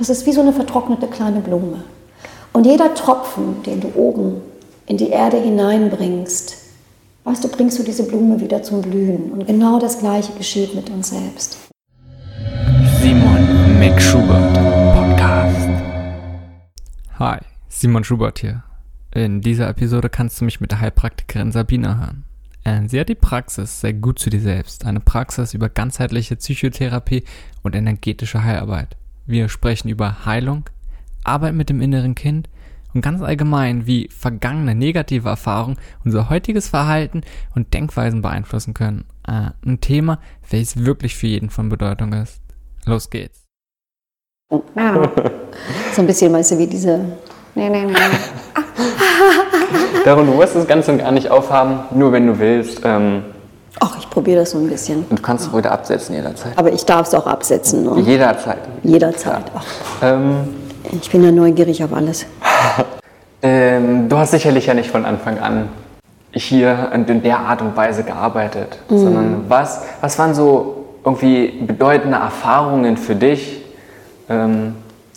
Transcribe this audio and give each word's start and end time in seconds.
Das 0.00 0.08
ist 0.08 0.24
wie 0.24 0.32
so 0.32 0.40
eine 0.40 0.54
vertrocknete 0.54 1.08
kleine 1.08 1.40
Blume. 1.40 1.84
Und 2.54 2.64
jeder 2.64 2.94
Tropfen, 2.94 3.62
den 3.64 3.82
du 3.82 3.92
oben 3.94 4.40
in 4.86 4.96
die 4.96 5.10
Erde 5.10 5.36
hineinbringst, 5.36 6.56
weißt 7.24 7.44
du, 7.44 7.48
bringst 7.48 7.78
du 7.78 7.82
diese 7.82 8.04
Blume 8.04 8.40
wieder 8.40 8.62
zum 8.62 8.80
Blühen. 8.80 9.30
Und 9.30 9.46
genau 9.46 9.78
das 9.78 9.98
Gleiche 9.98 10.32
geschieht 10.32 10.74
mit 10.74 10.88
uns 10.88 11.10
selbst. 11.10 11.58
Simon 13.02 13.78
Mick 13.78 14.00
Schubert 14.00 14.54
Podcast. 14.94 15.68
Hi, 17.18 17.38
Simon 17.68 18.02
Schubert 18.02 18.38
hier. 18.38 18.62
In 19.14 19.42
dieser 19.42 19.68
Episode 19.68 20.08
kannst 20.08 20.40
du 20.40 20.46
mich 20.46 20.62
mit 20.62 20.70
der 20.70 20.80
Heilpraktikerin 20.80 21.52
Sabina 21.52 21.98
hören. 21.98 22.24
Äh, 22.64 22.88
sie 22.88 22.98
hat 22.98 23.10
die 23.10 23.14
Praxis 23.14 23.82
sehr 23.82 23.92
gut 23.92 24.18
zu 24.18 24.30
dir 24.30 24.40
selbst, 24.40 24.86
eine 24.86 25.00
Praxis 25.00 25.52
über 25.52 25.68
ganzheitliche 25.68 26.36
Psychotherapie 26.36 27.24
und 27.62 27.76
energetische 27.76 28.42
Heilarbeit. 28.42 28.96
Wir 29.30 29.48
sprechen 29.48 29.88
über 29.88 30.26
Heilung, 30.26 30.64
Arbeit 31.22 31.54
mit 31.54 31.70
dem 31.70 31.80
inneren 31.80 32.16
Kind 32.16 32.48
und 32.92 33.00
ganz 33.00 33.22
allgemein, 33.22 33.86
wie 33.86 34.08
vergangene 34.08 34.74
negative 34.74 35.28
Erfahrungen 35.28 35.76
unser 36.04 36.30
heutiges 36.30 36.66
Verhalten 36.66 37.20
und 37.54 37.72
Denkweisen 37.72 38.22
beeinflussen 38.22 38.74
können. 38.74 39.04
Äh, 39.24 39.50
ein 39.64 39.80
Thema, 39.80 40.18
welches 40.50 40.84
wirklich 40.84 41.14
für 41.14 41.28
jeden 41.28 41.48
von 41.48 41.68
Bedeutung 41.68 42.12
ist. 42.12 42.40
Los 42.86 43.08
geht's. 43.08 43.46
So 45.92 46.02
ein 46.02 46.06
bisschen, 46.08 46.32
weißt 46.32 46.50
du, 46.50 46.58
wie 46.58 46.66
diese. 46.66 46.98
Nee, 47.54 47.68
nee, 47.68 47.84
nee. 47.84 47.94
Darum, 50.04 50.26
du 50.26 50.32
musst 50.32 50.56
das 50.56 50.66
Ganze 50.66 50.96
gar 50.96 51.12
nicht 51.12 51.30
aufhaben, 51.30 51.96
nur 51.96 52.10
wenn 52.12 52.26
du 52.26 52.38
willst. 52.38 52.80
Ähm, 52.84 53.22
Ach, 53.82 53.96
ich 53.98 54.10
probiere 54.10 54.40
das 54.40 54.50
so 54.50 54.58
ein 54.58 54.68
bisschen. 54.68 55.06
und 55.08 55.18
du 55.18 55.22
kannst 55.22 55.46
es 55.46 55.52
heute 55.52 55.70
absetzen 55.72 56.14
jederzeit. 56.14 56.52
Aber 56.56 56.70
ich 56.70 56.84
darf 56.84 57.06
es 57.06 57.14
auch 57.14 57.26
absetzen. 57.26 57.84
Ne? 57.84 58.00
Jederzeit. 58.02 58.58
Jederzeit. 58.82 59.44
Ähm, 60.02 60.48
ich 60.92 61.10
bin 61.10 61.24
ja 61.24 61.32
neugierig 61.32 61.82
auf 61.82 61.92
alles. 61.94 62.26
ähm, 63.42 64.08
du 64.10 64.18
hast 64.18 64.32
sicherlich 64.32 64.66
ja 64.66 64.74
nicht 64.74 64.90
von 64.90 65.06
Anfang 65.06 65.38
an 65.38 65.70
hier 66.32 66.90
in 66.92 67.22
der 67.22 67.38
Art 67.38 67.62
und 67.62 67.76
Weise 67.76 68.04
gearbeitet, 68.04 68.78
sondern 68.88 69.46
was, 69.48 69.82
was 70.00 70.16
waren 70.18 70.34
so 70.34 70.84
irgendwie 71.04 71.48
bedeutende 71.66 72.18
Erfahrungen 72.18 72.96
für 72.96 73.16
dich, 73.16 73.62
ähm, 74.28 74.76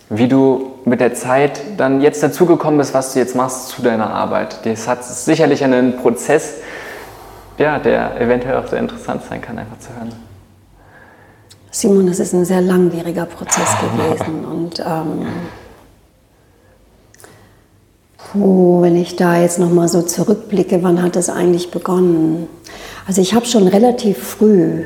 wie 0.09 0.27
du 0.27 0.71
mit 0.85 1.01
der 1.01 1.13
Zeit 1.13 1.61
dann 1.77 2.01
jetzt 2.01 2.23
dazugekommen 2.23 2.77
bist, 2.77 2.93
was 2.93 3.13
du 3.13 3.19
jetzt 3.19 3.35
machst 3.35 3.69
zu 3.69 3.81
deiner 3.83 4.09
Arbeit. 4.09 4.65
Das 4.65 4.87
hat 4.87 5.03
sicherlich 5.03 5.63
einen 5.63 5.97
Prozess, 5.97 6.55
ja, 7.57 7.79
der 7.79 8.19
eventuell 8.19 8.57
auch 8.57 8.67
sehr 8.67 8.79
interessant 8.79 9.23
sein 9.29 9.41
kann, 9.41 9.57
einfach 9.57 9.79
zu 9.79 9.89
hören. 9.95 10.11
Simon, 11.71 12.05
das 12.07 12.19
ist 12.19 12.33
ein 12.33 12.45
sehr 12.45 12.61
langwieriger 12.61 13.25
Prozess 13.25 13.69
gewesen. 13.81 14.45
Und 14.51 14.79
ähm, 14.79 15.25
puh, 18.17 18.81
wenn 18.81 18.95
ich 18.95 19.15
da 19.15 19.39
jetzt 19.39 19.59
nochmal 19.59 19.87
so 19.87 20.01
zurückblicke, 20.01 20.83
wann 20.83 21.01
hat 21.01 21.15
es 21.15 21.29
eigentlich 21.29 21.71
begonnen? 21.71 22.47
Also 23.07 23.21
ich 23.21 23.33
habe 23.33 23.45
schon 23.45 23.67
relativ 23.67 24.19
früh, 24.19 24.85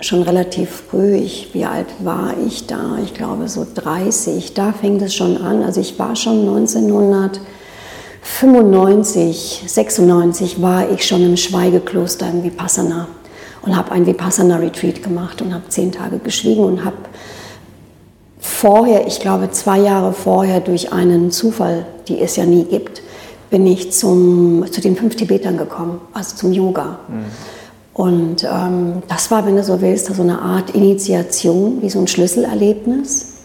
schon 0.00 0.22
relativ 0.22 0.84
früh, 0.88 1.16
ich, 1.16 1.52
wie 1.52 1.64
alt 1.64 1.88
war 2.00 2.34
ich 2.46 2.66
da? 2.66 2.98
Ich 3.02 3.14
glaube 3.14 3.48
so 3.48 3.66
30, 3.74 4.54
da 4.54 4.72
fängt 4.72 5.02
es 5.02 5.14
schon 5.14 5.36
an. 5.36 5.64
Also 5.64 5.80
ich 5.80 5.98
war 5.98 6.14
schon 6.14 6.48
1995, 8.22 9.64
96 9.66 10.62
war 10.62 10.90
ich 10.90 11.06
schon 11.06 11.22
im 11.22 11.36
Schweigekloster 11.36 12.28
im 12.28 12.42
Vipassana 12.42 13.08
und 13.62 13.76
habe 13.76 13.92
ein 13.92 14.06
Vipassana-Retreat 14.06 15.02
gemacht 15.02 15.42
und 15.42 15.54
habe 15.54 15.68
zehn 15.68 15.92
Tage 15.92 16.18
geschwiegen 16.18 16.64
und 16.64 16.84
habe 16.84 16.96
vorher, 18.38 19.06
ich 19.06 19.20
glaube 19.20 19.50
zwei 19.50 19.78
Jahre 19.78 20.12
vorher, 20.12 20.60
durch 20.60 20.92
einen 20.92 21.30
Zufall, 21.30 21.86
die 22.08 22.20
es 22.20 22.36
ja 22.36 22.44
nie 22.44 22.64
gibt, 22.64 23.02
bin 23.50 23.66
ich 23.66 23.92
zum, 23.92 24.64
zu 24.70 24.80
den 24.80 24.96
fünf 24.96 25.16
Tibetern 25.16 25.56
gekommen, 25.56 26.00
also 26.12 26.36
zum 26.36 26.52
Yoga. 26.52 26.98
Und 27.94 28.44
ähm, 28.44 29.02
das 29.08 29.30
war, 29.30 29.44
wenn 29.46 29.56
du 29.56 29.64
so 29.64 29.80
willst, 29.80 30.06
so 30.06 30.22
eine 30.22 30.40
Art 30.40 30.70
Initiation, 30.70 31.82
wie 31.82 31.90
so 31.90 31.98
ein 31.98 32.06
Schlüsselerlebnis, 32.06 33.37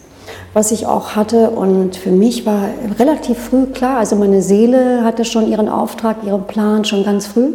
was 0.53 0.71
ich 0.71 0.85
auch 0.85 1.15
hatte. 1.15 1.49
Und 1.49 1.95
für 1.95 2.11
mich 2.11 2.45
war 2.45 2.69
relativ 2.99 3.37
früh 3.37 3.65
klar, 3.65 3.97
also 3.97 4.15
meine 4.15 4.41
Seele 4.41 5.03
hatte 5.03 5.25
schon 5.25 5.47
ihren 5.47 5.69
Auftrag, 5.69 6.17
ihren 6.25 6.45
Plan 6.45 6.85
schon 6.85 7.03
ganz 7.03 7.27
früh. 7.27 7.53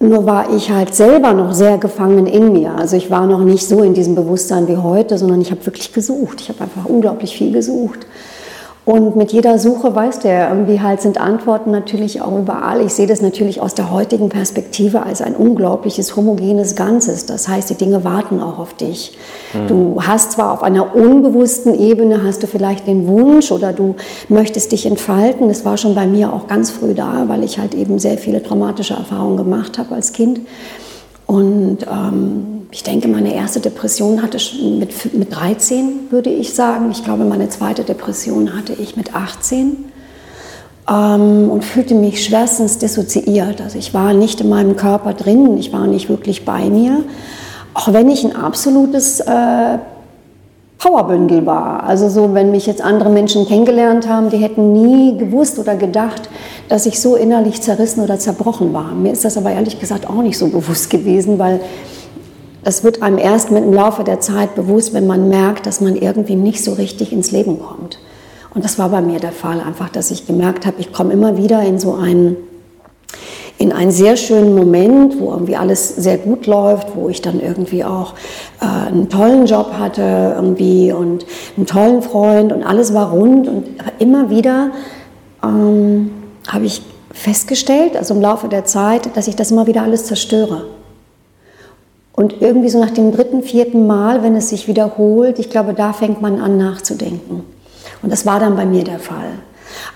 Nur 0.00 0.26
war 0.26 0.52
ich 0.52 0.70
halt 0.70 0.94
selber 0.96 1.32
noch 1.32 1.52
sehr 1.52 1.78
gefangen 1.78 2.26
in 2.26 2.52
mir. 2.52 2.74
Also 2.76 2.96
ich 2.96 3.08
war 3.10 3.26
noch 3.26 3.40
nicht 3.40 3.68
so 3.68 3.82
in 3.82 3.94
diesem 3.94 4.16
Bewusstsein 4.16 4.66
wie 4.66 4.76
heute, 4.76 5.16
sondern 5.16 5.40
ich 5.40 5.52
habe 5.52 5.64
wirklich 5.64 5.92
gesucht. 5.92 6.40
Ich 6.40 6.48
habe 6.48 6.62
einfach 6.62 6.86
unglaublich 6.86 7.36
viel 7.36 7.52
gesucht. 7.52 8.00
Und 8.84 9.14
mit 9.14 9.32
jeder 9.32 9.60
Suche, 9.60 9.94
weißt 9.94 10.24
du 10.24 10.28
ja, 10.28 10.48
irgendwie 10.48 10.80
halt 10.80 11.00
sind 11.00 11.20
Antworten 11.20 11.70
natürlich 11.70 12.20
auch 12.20 12.36
überall. 12.36 12.84
Ich 12.84 12.94
sehe 12.94 13.06
das 13.06 13.22
natürlich 13.22 13.60
aus 13.60 13.74
der 13.74 13.92
heutigen 13.92 14.28
Perspektive 14.28 15.04
als 15.04 15.22
ein 15.22 15.36
unglaubliches 15.36 16.16
homogenes 16.16 16.74
Ganzes. 16.74 17.24
Das 17.26 17.46
heißt, 17.46 17.70
die 17.70 17.76
Dinge 17.76 18.02
warten 18.02 18.40
auch 18.40 18.58
auf 18.58 18.74
dich. 18.74 19.16
Du 19.68 20.02
hast 20.04 20.32
zwar 20.32 20.50
auf 20.50 20.64
einer 20.64 20.96
unbewussten 20.96 21.78
Ebene, 21.78 22.24
hast 22.24 22.42
du 22.42 22.48
vielleicht 22.48 22.88
den 22.88 23.06
Wunsch 23.06 23.52
oder 23.52 23.72
du 23.72 23.94
möchtest 24.28 24.72
dich 24.72 24.84
entfalten. 24.84 25.46
Das 25.46 25.64
war 25.64 25.76
schon 25.76 25.94
bei 25.94 26.08
mir 26.08 26.32
auch 26.32 26.48
ganz 26.48 26.72
früh 26.72 26.94
da, 26.94 27.24
weil 27.28 27.44
ich 27.44 27.60
halt 27.60 27.74
eben 27.76 28.00
sehr 28.00 28.18
viele 28.18 28.42
traumatische 28.42 28.94
Erfahrungen 28.94 29.36
gemacht 29.36 29.78
habe 29.78 29.94
als 29.94 30.12
Kind. 30.12 30.40
Und 31.32 31.78
ähm, 31.90 32.66
ich 32.70 32.82
denke, 32.82 33.08
meine 33.08 33.34
erste 33.34 33.58
Depression 33.58 34.20
hatte 34.20 34.36
ich 34.36 34.62
mit, 34.62 35.14
mit 35.14 35.34
13, 35.34 36.10
würde 36.10 36.28
ich 36.28 36.52
sagen. 36.52 36.90
Ich 36.90 37.04
glaube, 37.04 37.24
meine 37.24 37.48
zweite 37.48 37.84
Depression 37.84 38.54
hatte 38.54 38.74
ich 38.74 38.98
mit 38.98 39.14
18 39.14 39.78
ähm, 40.90 41.48
und 41.50 41.64
fühlte 41.64 41.94
mich 41.94 42.22
schwerstens 42.22 42.76
dissoziiert. 42.76 43.62
Also 43.62 43.78
ich 43.78 43.94
war 43.94 44.12
nicht 44.12 44.42
in 44.42 44.50
meinem 44.50 44.76
Körper 44.76 45.14
drin, 45.14 45.56
ich 45.56 45.72
war 45.72 45.86
nicht 45.86 46.10
wirklich 46.10 46.44
bei 46.44 46.68
mir, 46.68 47.02
auch 47.72 47.94
wenn 47.94 48.10
ich 48.10 48.24
ein 48.24 48.36
absolutes 48.36 49.20
äh, 49.20 49.78
Powerbündel 50.82 51.46
war. 51.46 51.84
Also 51.84 52.08
so, 52.08 52.34
wenn 52.34 52.50
mich 52.50 52.66
jetzt 52.66 52.82
andere 52.82 53.08
Menschen 53.08 53.46
kennengelernt 53.46 54.08
haben, 54.08 54.30
die 54.30 54.38
hätten 54.38 54.72
nie 54.72 55.16
gewusst 55.16 55.60
oder 55.60 55.76
gedacht, 55.76 56.28
dass 56.68 56.86
ich 56.86 57.00
so 57.00 57.14
innerlich 57.14 57.62
zerrissen 57.62 58.02
oder 58.02 58.18
zerbrochen 58.18 58.72
war. 58.72 58.92
Mir 58.92 59.12
ist 59.12 59.24
das 59.24 59.36
aber 59.36 59.52
ehrlich 59.52 59.78
gesagt 59.78 60.10
auch 60.10 60.22
nicht 60.22 60.36
so 60.36 60.48
bewusst 60.48 60.90
gewesen, 60.90 61.38
weil 61.38 61.60
das 62.64 62.82
wird 62.82 63.00
einem 63.00 63.18
erst 63.18 63.52
mit 63.52 63.62
im 63.62 63.72
Laufe 63.72 64.02
der 64.02 64.18
Zeit 64.18 64.56
bewusst, 64.56 64.92
wenn 64.92 65.06
man 65.06 65.28
merkt, 65.28 65.66
dass 65.66 65.80
man 65.80 65.94
irgendwie 65.94 66.34
nicht 66.34 66.64
so 66.64 66.72
richtig 66.72 67.12
ins 67.12 67.30
Leben 67.30 67.60
kommt. 67.60 68.00
Und 68.52 68.64
das 68.64 68.76
war 68.76 68.88
bei 68.88 69.00
mir 69.02 69.20
der 69.20 69.32
Fall, 69.32 69.60
einfach, 69.60 69.88
dass 69.88 70.10
ich 70.10 70.26
gemerkt 70.26 70.66
habe, 70.66 70.76
ich 70.80 70.92
komme 70.92 71.12
immer 71.12 71.36
wieder 71.36 71.62
in 71.62 71.78
so 71.78 71.94
einen 71.94 72.36
in 73.62 73.72
einen 73.72 73.92
sehr 73.92 74.16
schönen 74.16 74.56
Moment, 74.56 75.20
wo 75.20 75.30
irgendwie 75.30 75.54
alles 75.54 75.94
sehr 75.94 76.18
gut 76.18 76.46
läuft, 76.46 76.96
wo 76.96 77.08
ich 77.08 77.22
dann 77.22 77.40
irgendwie 77.40 77.84
auch 77.84 78.14
äh, 78.60 78.88
einen 78.88 79.08
tollen 79.08 79.46
Job 79.46 79.74
hatte 79.78 80.32
irgendwie 80.34 80.92
und 80.92 81.24
einen 81.56 81.66
tollen 81.66 82.02
Freund 82.02 82.52
und 82.52 82.64
alles 82.64 82.92
war 82.92 83.12
rund 83.12 83.46
und 83.46 83.66
immer 84.00 84.30
wieder 84.30 84.72
ähm, 85.44 86.10
habe 86.48 86.64
ich 86.64 86.82
festgestellt, 87.12 87.96
also 87.96 88.14
im 88.14 88.20
Laufe 88.20 88.48
der 88.48 88.64
Zeit, 88.64 89.16
dass 89.16 89.28
ich 89.28 89.36
das 89.36 89.52
immer 89.52 89.68
wieder 89.68 89.82
alles 89.82 90.06
zerstöre. 90.06 90.64
Und 92.14 92.42
irgendwie 92.42 92.68
so 92.68 92.80
nach 92.80 92.90
dem 92.90 93.12
dritten, 93.12 93.44
vierten 93.44 93.86
Mal, 93.86 94.24
wenn 94.24 94.34
es 94.34 94.48
sich 94.48 94.66
wiederholt, 94.66 95.38
ich 95.38 95.50
glaube, 95.50 95.72
da 95.72 95.92
fängt 95.92 96.20
man 96.20 96.40
an 96.40 96.58
nachzudenken. 96.58 97.44
Und 98.02 98.12
das 98.12 98.26
war 98.26 98.40
dann 98.40 98.56
bei 98.56 98.66
mir 98.66 98.82
der 98.82 98.98
Fall. 98.98 99.38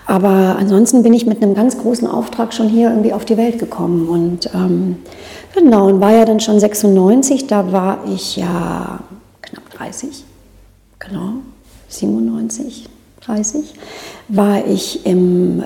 Aber 0.05 0.55
ansonsten 0.57 1.03
bin 1.03 1.13
ich 1.13 1.25
mit 1.25 1.41
einem 1.41 1.53
ganz 1.53 1.77
großen 1.77 2.07
Auftrag 2.07 2.53
schon 2.53 2.69
hier 2.69 2.89
irgendwie 2.89 3.13
auf 3.13 3.25
die 3.25 3.37
Welt 3.37 3.59
gekommen. 3.59 4.07
Und 4.07 4.49
ähm, 4.53 4.97
genau, 5.53 5.87
und 5.87 5.99
war 5.99 6.13
ja 6.13 6.25
dann 6.25 6.39
schon 6.39 6.59
96, 6.59 7.47
da 7.47 7.71
war 7.71 7.99
ich 8.13 8.37
ja 8.37 8.99
knapp 9.41 9.69
30, 9.71 10.23
genau, 10.99 11.33
97, 11.89 12.87
30, 13.21 13.73
war 14.29 14.65
ich 14.65 15.05
im, 15.05 15.61
äh, 15.61 15.63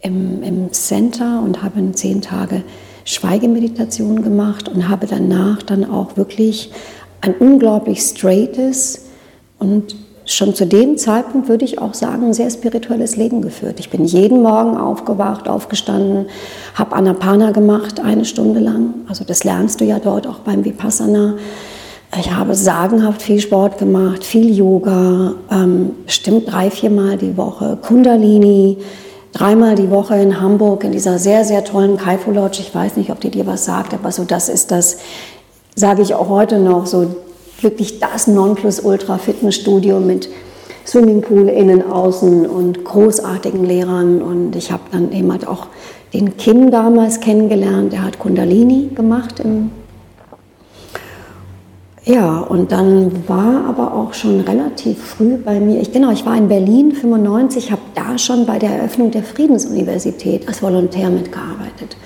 im, 0.00 0.42
im 0.42 0.72
Center 0.72 1.42
und 1.44 1.62
habe 1.62 1.78
in 1.78 1.94
zehn 1.94 2.20
Tage 2.20 2.64
Schweigemeditation 3.04 4.22
gemacht 4.22 4.68
und 4.68 4.88
habe 4.88 5.06
danach 5.06 5.62
dann 5.62 5.84
auch 5.88 6.16
wirklich 6.16 6.70
ein 7.20 7.34
unglaublich 7.34 8.00
straightes 8.00 9.06
und 9.58 9.96
schon 10.24 10.54
zu 10.54 10.66
dem 10.66 10.96
Zeitpunkt 10.98 11.48
würde 11.48 11.64
ich 11.64 11.80
auch 11.80 11.94
sagen, 11.94 12.26
ein 12.26 12.34
sehr 12.34 12.50
spirituelles 12.50 13.16
Leben 13.16 13.42
geführt. 13.42 13.80
Ich 13.80 13.90
bin 13.90 14.04
jeden 14.04 14.42
Morgen 14.42 14.76
aufgewacht, 14.76 15.48
aufgestanden, 15.48 16.26
habe 16.74 16.94
Anapana 16.94 17.50
gemacht, 17.50 18.00
eine 18.00 18.24
Stunde 18.24 18.60
lang. 18.60 18.94
Also 19.08 19.24
das 19.24 19.44
lernst 19.44 19.80
du 19.80 19.84
ja 19.84 19.98
dort 19.98 20.26
auch 20.26 20.40
beim 20.40 20.64
Vipassana. 20.64 21.34
Ich 22.18 22.30
habe 22.30 22.54
sagenhaft 22.54 23.22
viel 23.22 23.40
Sport 23.40 23.78
gemacht, 23.78 24.22
viel 24.22 24.54
Yoga, 24.54 25.34
ähm, 25.50 25.92
bestimmt 26.04 26.52
drei, 26.52 26.70
viermal 26.70 27.16
die 27.16 27.36
Woche, 27.38 27.78
Kundalini, 27.80 28.76
dreimal 29.32 29.74
die 29.74 29.90
Woche 29.90 30.16
in 30.16 30.38
Hamburg 30.38 30.84
in 30.84 30.92
dieser 30.92 31.18
sehr, 31.18 31.44
sehr 31.44 31.64
tollen 31.64 31.96
Kaifu 31.96 32.30
Lodge. 32.30 32.60
Ich 32.60 32.74
weiß 32.74 32.96
nicht, 32.96 33.10
ob 33.10 33.20
die 33.20 33.30
dir 33.30 33.46
was 33.46 33.64
sagt, 33.64 33.94
aber 33.94 34.12
so 34.12 34.24
das 34.24 34.50
ist 34.50 34.70
das, 34.70 34.98
sage 35.74 36.02
ich 36.02 36.14
auch 36.14 36.28
heute 36.28 36.58
noch, 36.58 36.84
so 36.84 37.06
wirklich 37.62 38.00
das 38.00 38.26
Nonplusultra-Fitnessstudio 38.26 40.00
mit 40.00 40.28
Swimmingpool 40.86 41.48
innen, 41.48 41.90
außen 41.90 42.46
und 42.46 42.84
großartigen 42.84 43.64
Lehrern. 43.64 44.22
Und 44.22 44.56
ich 44.56 44.72
habe 44.72 44.82
dann 44.90 45.12
eben 45.12 45.30
halt 45.30 45.46
auch 45.46 45.66
den 46.12 46.36
Kim 46.36 46.70
damals 46.70 47.20
kennengelernt, 47.20 47.92
der 47.92 48.04
hat 48.04 48.18
Kundalini 48.18 48.90
gemacht 48.94 49.40
im 49.40 49.70
ja, 52.04 52.40
und 52.40 52.72
dann 52.72 53.28
war 53.28 53.64
aber 53.68 53.94
auch 53.94 54.12
schon 54.12 54.40
relativ 54.40 55.00
früh 55.00 55.36
bei 55.36 55.60
mir, 55.60 55.80
ich, 55.80 55.92
genau, 55.92 56.10
ich 56.10 56.26
war 56.26 56.36
in 56.36 56.48
Berlin 56.48 56.90
95, 56.90 57.70
habe 57.70 57.82
da 57.94 58.18
schon 58.18 58.44
bei 58.44 58.58
der 58.58 58.70
Eröffnung 58.70 59.12
der 59.12 59.22
Friedensuniversität 59.22 60.48
als 60.48 60.64
Volontär 60.64 61.10
mitgearbeitet 61.10 61.96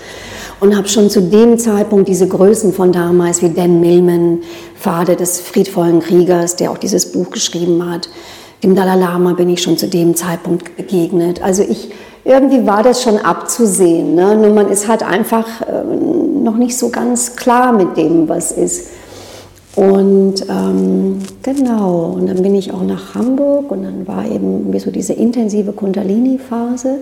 und 0.61 0.77
habe 0.77 0.89
schon 0.89 1.11
zu 1.11 1.21
dem 1.21 1.59
Zeitpunkt 1.59 2.09
diese 2.09 2.29
Größen 2.29 2.73
von 2.73 2.93
damals 2.93 3.43
wie 3.43 3.51
Dan 3.51 3.81
Millman, 3.81 4.41
Pfade 4.79 5.17
des 5.17 5.41
friedvollen 5.41 6.01
Kriegers, 6.01 6.57
der 6.57 6.71
auch 6.71 6.79
dieses 6.79 7.13
Buch 7.13 7.31
geschrieben 7.31 7.91
hat, 7.91 8.09
dem 8.63 8.75
Dalai 8.75 8.97
Lama 8.97 9.35
bin 9.35 9.51
ich 9.51 9.63
schon 9.63 9.77
zu 9.77 9.87
dem 9.87 10.17
Zeitpunkt 10.17 10.77
begegnet. 10.77 11.43
Also 11.43 11.63
ich, 11.63 11.91
irgendwie 12.25 12.67
war 12.67 12.83
das 12.83 13.03
schon 13.03 13.19
abzusehen. 13.19 14.15
Ne? 14.15 14.35
Nur 14.37 14.55
man 14.55 14.69
ist 14.69 14.89
halt 14.89 15.03
einfach 15.03 15.47
äh, 15.63 15.85
noch 16.43 16.57
nicht 16.57 16.77
so 16.77 16.89
ganz 16.89 17.37
klar 17.37 17.73
mit 17.73 17.97
dem, 17.97 18.29
was 18.29 18.53
ist. 18.53 18.89
Und 19.77 20.47
ähm, 20.49 21.19
genau, 21.43 22.15
und 22.17 22.29
dann 22.29 22.43
bin 22.43 22.55
ich 22.55 22.73
auch 22.73 22.83
nach 22.83 23.15
Hamburg 23.15 23.71
und 23.71 23.83
dann 23.83 24.09
war 24.09 24.25
eben 24.25 24.73
wie 24.73 24.79
so 24.79 24.91
diese 24.91 25.13
intensive 25.13 25.73
Kundalini-Phase, 25.73 27.01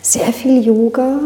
sehr 0.00 0.32
viel 0.32 0.64
Yoga. 0.66 1.20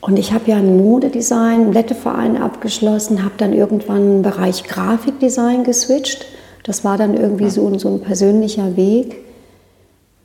Und 0.00 0.18
ich 0.18 0.32
habe 0.32 0.50
ja 0.50 0.56
ein 0.56 0.78
Modedesign, 0.78 1.60
einen 1.60 1.72
Letteverein 1.72 2.40
abgeschlossen, 2.40 3.22
habe 3.22 3.34
dann 3.36 3.52
irgendwann 3.52 4.16
im 4.16 4.22
Bereich 4.22 4.64
Grafikdesign 4.64 5.64
geswitcht. 5.64 6.24
Das 6.62 6.84
war 6.84 6.96
dann 6.96 7.14
irgendwie 7.14 7.50
so, 7.50 7.78
so 7.78 7.88
ein 7.88 8.00
persönlicher 8.00 8.76
Weg. 8.76 9.18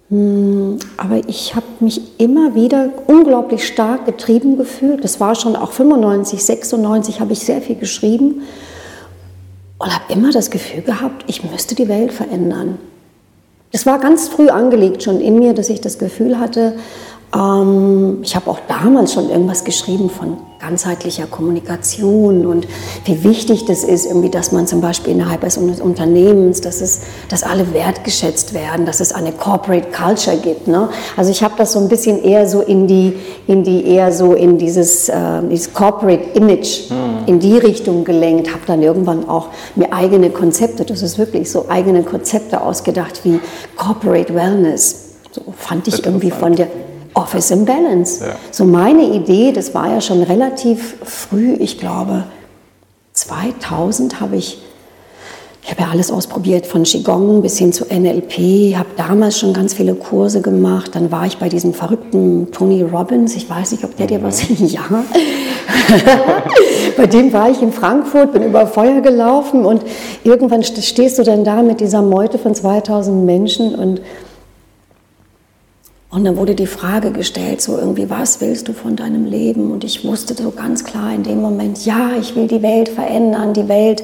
Hm, 0.10 0.78
aber 0.98 1.28
ich 1.28 1.56
habe 1.56 1.66
mich 1.80 2.20
immer 2.20 2.56
wieder 2.56 2.90
unglaublich 3.08 3.66
stark 3.68 4.06
getrieben 4.06 4.58
gefühlt. 4.58 5.04
Das 5.04 5.20
war 5.20 5.36
schon 5.36 5.56
auch 5.56 5.72
95, 5.72 6.44
96 6.44 7.20
habe 7.20 7.34
ich 7.34 7.40
sehr 7.40 7.62
viel 7.62 7.76
geschrieben 7.76 8.44
und 9.78 9.94
habe 9.94 10.14
immer 10.14 10.32
das 10.32 10.52
Gefühl 10.52 10.84
gehabt, 10.84 11.26
ich 11.28 11.44
müsste 11.44 11.76
die 11.76 11.88
Welt 11.88 12.14
verändern. 12.14 12.78
Das 13.72 13.86
war 13.86 14.00
ganz 14.00 14.30
früh 14.30 14.50
angelegt 14.50 15.04
schon 15.04 15.20
in 15.20 15.38
mir, 15.38 15.54
dass 15.54 15.70
ich 15.70 15.82
das 15.82 15.98
Gefühl 15.98 16.40
hatte, 16.40 16.76
ähm, 17.34 18.20
ich 18.22 18.36
habe 18.36 18.50
auch 18.50 18.60
damals 18.68 19.14
schon 19.14 19.30
irgendwas 19.30 19.64
geschrieben 19.64 20.10
von 20.10 20.38
ganzheitlicher 20.60 21.28
Kommunikation 21.28 22.46
und 22.48 22.68
wie 23.04 23.24
wichtig 23.24 23.66
das 23.66 23.84
ist, 23.84 24.06
irgendwie, 24.06 24.30
dass 24.30 24.52
man 24.52 24.66
zum 24.66 24.82
Beispiel 24.82 25.14
innerhalb 25.14 25.44
eines 25.44 25.58
Unternehmens, 25.58 26.62
dass, 26.62 26.82
es, 26.82 27.02
dass 27.30 27.44
alle 27.44 27.74
wertgeschätzt 27.74 28.54
werden, 28.54 28.86
dass 28.86 29.00
es 29.00 29.12
eine 29.12 29.32
Corporate 29.32 29.88
Culture 29.92 30.38
gibt. 30.38 30.68
Ne? 30.68 30.90
Also 31.18 31.30
ich 31.30 31.44
habe 31.44 31.54
das 31.58 31.74
so 31.74 31.80
ein 31.80 31.88
bisschen 31.88 32.24
eher 32.24 32.48
so 32.48 32.62
in 32.62 32.88
die, 32.88 33.14
in 33.48 33.64
die 33.64 33.86
eher 33.86 34.12
so 34.12 34.34
in 34.34 34.58
dieses, 34.58 35.10
äh, 35.10 35.42
dieses 35.52 35.72
Corporate 35.74 36.24
Image 36.34 36.90
mhm. 36.90 37.28
in 37.28 37.40
die 37.40 37.58
Richtung 37.58 38.04
gelenkt, 38.04 38.50
habe 38.50 38.62
dann 38.66 38.82
irgendwann 38.82 39.30
auch 39.30 39.50
mir 39.76 39.94
eigene 39.94 40.32
Konzepte, 40.32 40.84
das 40.84 41.04
ist 41.04 41.20
wirklich 41.20 41.52
so 41.52 41.68
eigene 41.70 42.02
Konzepte 42.02 42.62
ausgedacht 42.62 43.22
wie 43.24 43.40
Corporate 43.76 44.34
Wellness. 44.34 45.02
So 45.32 45.42
fand 45.56 45.88
ich 45.88 46.06
irgendwie 46.06 46.32
von 46.32 46.56
der 46.56 46.68
Office 47.16 47.52
Imbalance. 47.52 48.24
Ja. 48.24 48.36
So 48.52 48.66
meine 48.66 49.04
Idee, 49.04 49.52
das 49.52 49.74
war 49.74 49.90
ja 49.90 50.02
schon 50.02 50.22
relativ 50.22 50.98
früh, 51.04 51.54
ich 51.54 51.80
glaube 51.80 52.26
2000 53.14 54.20
habe 54.20 54.36
ich, 54.36 54.62
ich 55.64 55.72
habe 55.72 55.82
ja 55.82 55.88
alles 55.90 56.12
ausprobiert, 56.12 56.68
von 56.68 56.84
Qigong 56.84 57.42
bis 57.42 57.58
hin 57.58 57.72
zu 57.72 57.86
NLP, 57.86 58.76
habe 58.76 58.90
damals 58.98 59.40
schon 59.40 59.54
ganz 59.54 59.74
viele 59.74 59.96
Kurse 59.96 60.42
gemacht. 60.42 60.92
Dann 60.94 61.12
war 61.12 61.26
ich 61.26 61.38
bei 61.38 61.48
diesem 61.48 61.74
verrückten 61.74 62.52
Tony 62.52 62.84
Robbins, 62.84 63.36
ich 63.36 63.50
weiß 63.50 63.72
nicht, 63.72 63.86
ob 63.86 63.96
der 63.96 64.08
dir 64.08 64.22
was, 64.22 64.50
mhm. 64.50 64.66
ja. 64.68 64.84
bei 66.98 67.08
dem 67.08 67.32
war 67.32 67.50
ich 67.50 67.62
in 67.62 67.72
Frankfurt, 67.72 68.34
bin 68.34 68.44
über 68.44 68.68
Feuer 68.68 69.00
gelaufen 69.00 69.66
und 69.66 69.82
irgendwann 70.26 70.64
stehst 70.64 71.18
du 71.18 71.24
dann 71.24 71.46
da 71.46 71.64
mit 71.64 71.80
dieser 71.80 72.02
Meute 72.02 72.38
von 72.38 72.54
2000 72.54 73.26
Menschen 73.26 73.76
und 73.76 74.02
und 76.16 76.24
dann 76.24 76.38
wurde 76.38 76.56
die 76.56 76.66
Frage 76.66 77.12
gestellt, 77.12 77.62
so 77.62 77.78
irgendwie, 77.78 78.10
was 78.10 78.40
willst 78.40 78.70
du 78.70 78.74
von 78.74 78.96
deinem 78.96 79.26
Leben? 79.26 79.72
Und 79.72 79.84
ich 79.84 80.06
wusste 80.06 80.34
so 80.34 80.50
ganz 80.50 80.86
klar 80.86 81.14
in 81.14 81.24
dem 81.24 81.42
Moment, 81.42 81.86
ja, 81.86 82.12
ich 82.18 82.38
will 82.38 82.48
die 82.48 82.62
Welt 82.62 82.88
verändern, 82.88 83.54
die 83.54 83.68
Welt 83.68 84.02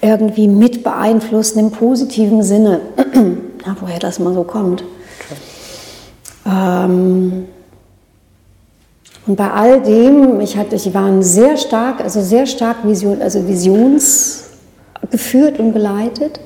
irgendwie 0.00 0.48
mit 0.48 0.82
beeinflussen 0.82 1.58
im 1.58 1.70
positiven 1.70 2.42
Sinne. 2.42 2.80
ja, 3.66 3.76
woher 3.78 3.98
das 3.98 4.18
mal 4.18 4.32
so 4.32 4.42
kommt. 4.42 4.84
Ähm, 6.46 7.44
und 9.26 9.36
bei 9.36 9.50
all 9.50 9.82
dem, 9.82 10.40
ich, 10.40 10.56
hatte, 10.56 10.76
ich 10.76 10.94
war 10.94 11.22
sehr 11.22 11.58
stark, 11.58 12.00
also 12.00 12.22
sehr 12.22 12.46
stark 12.46 12.86
Vision, 12.86 13.20
also 13.20 13.46
visionsgeführt 13.46 15.58
und 15.58 15.74
geleitet. 15.74 16.40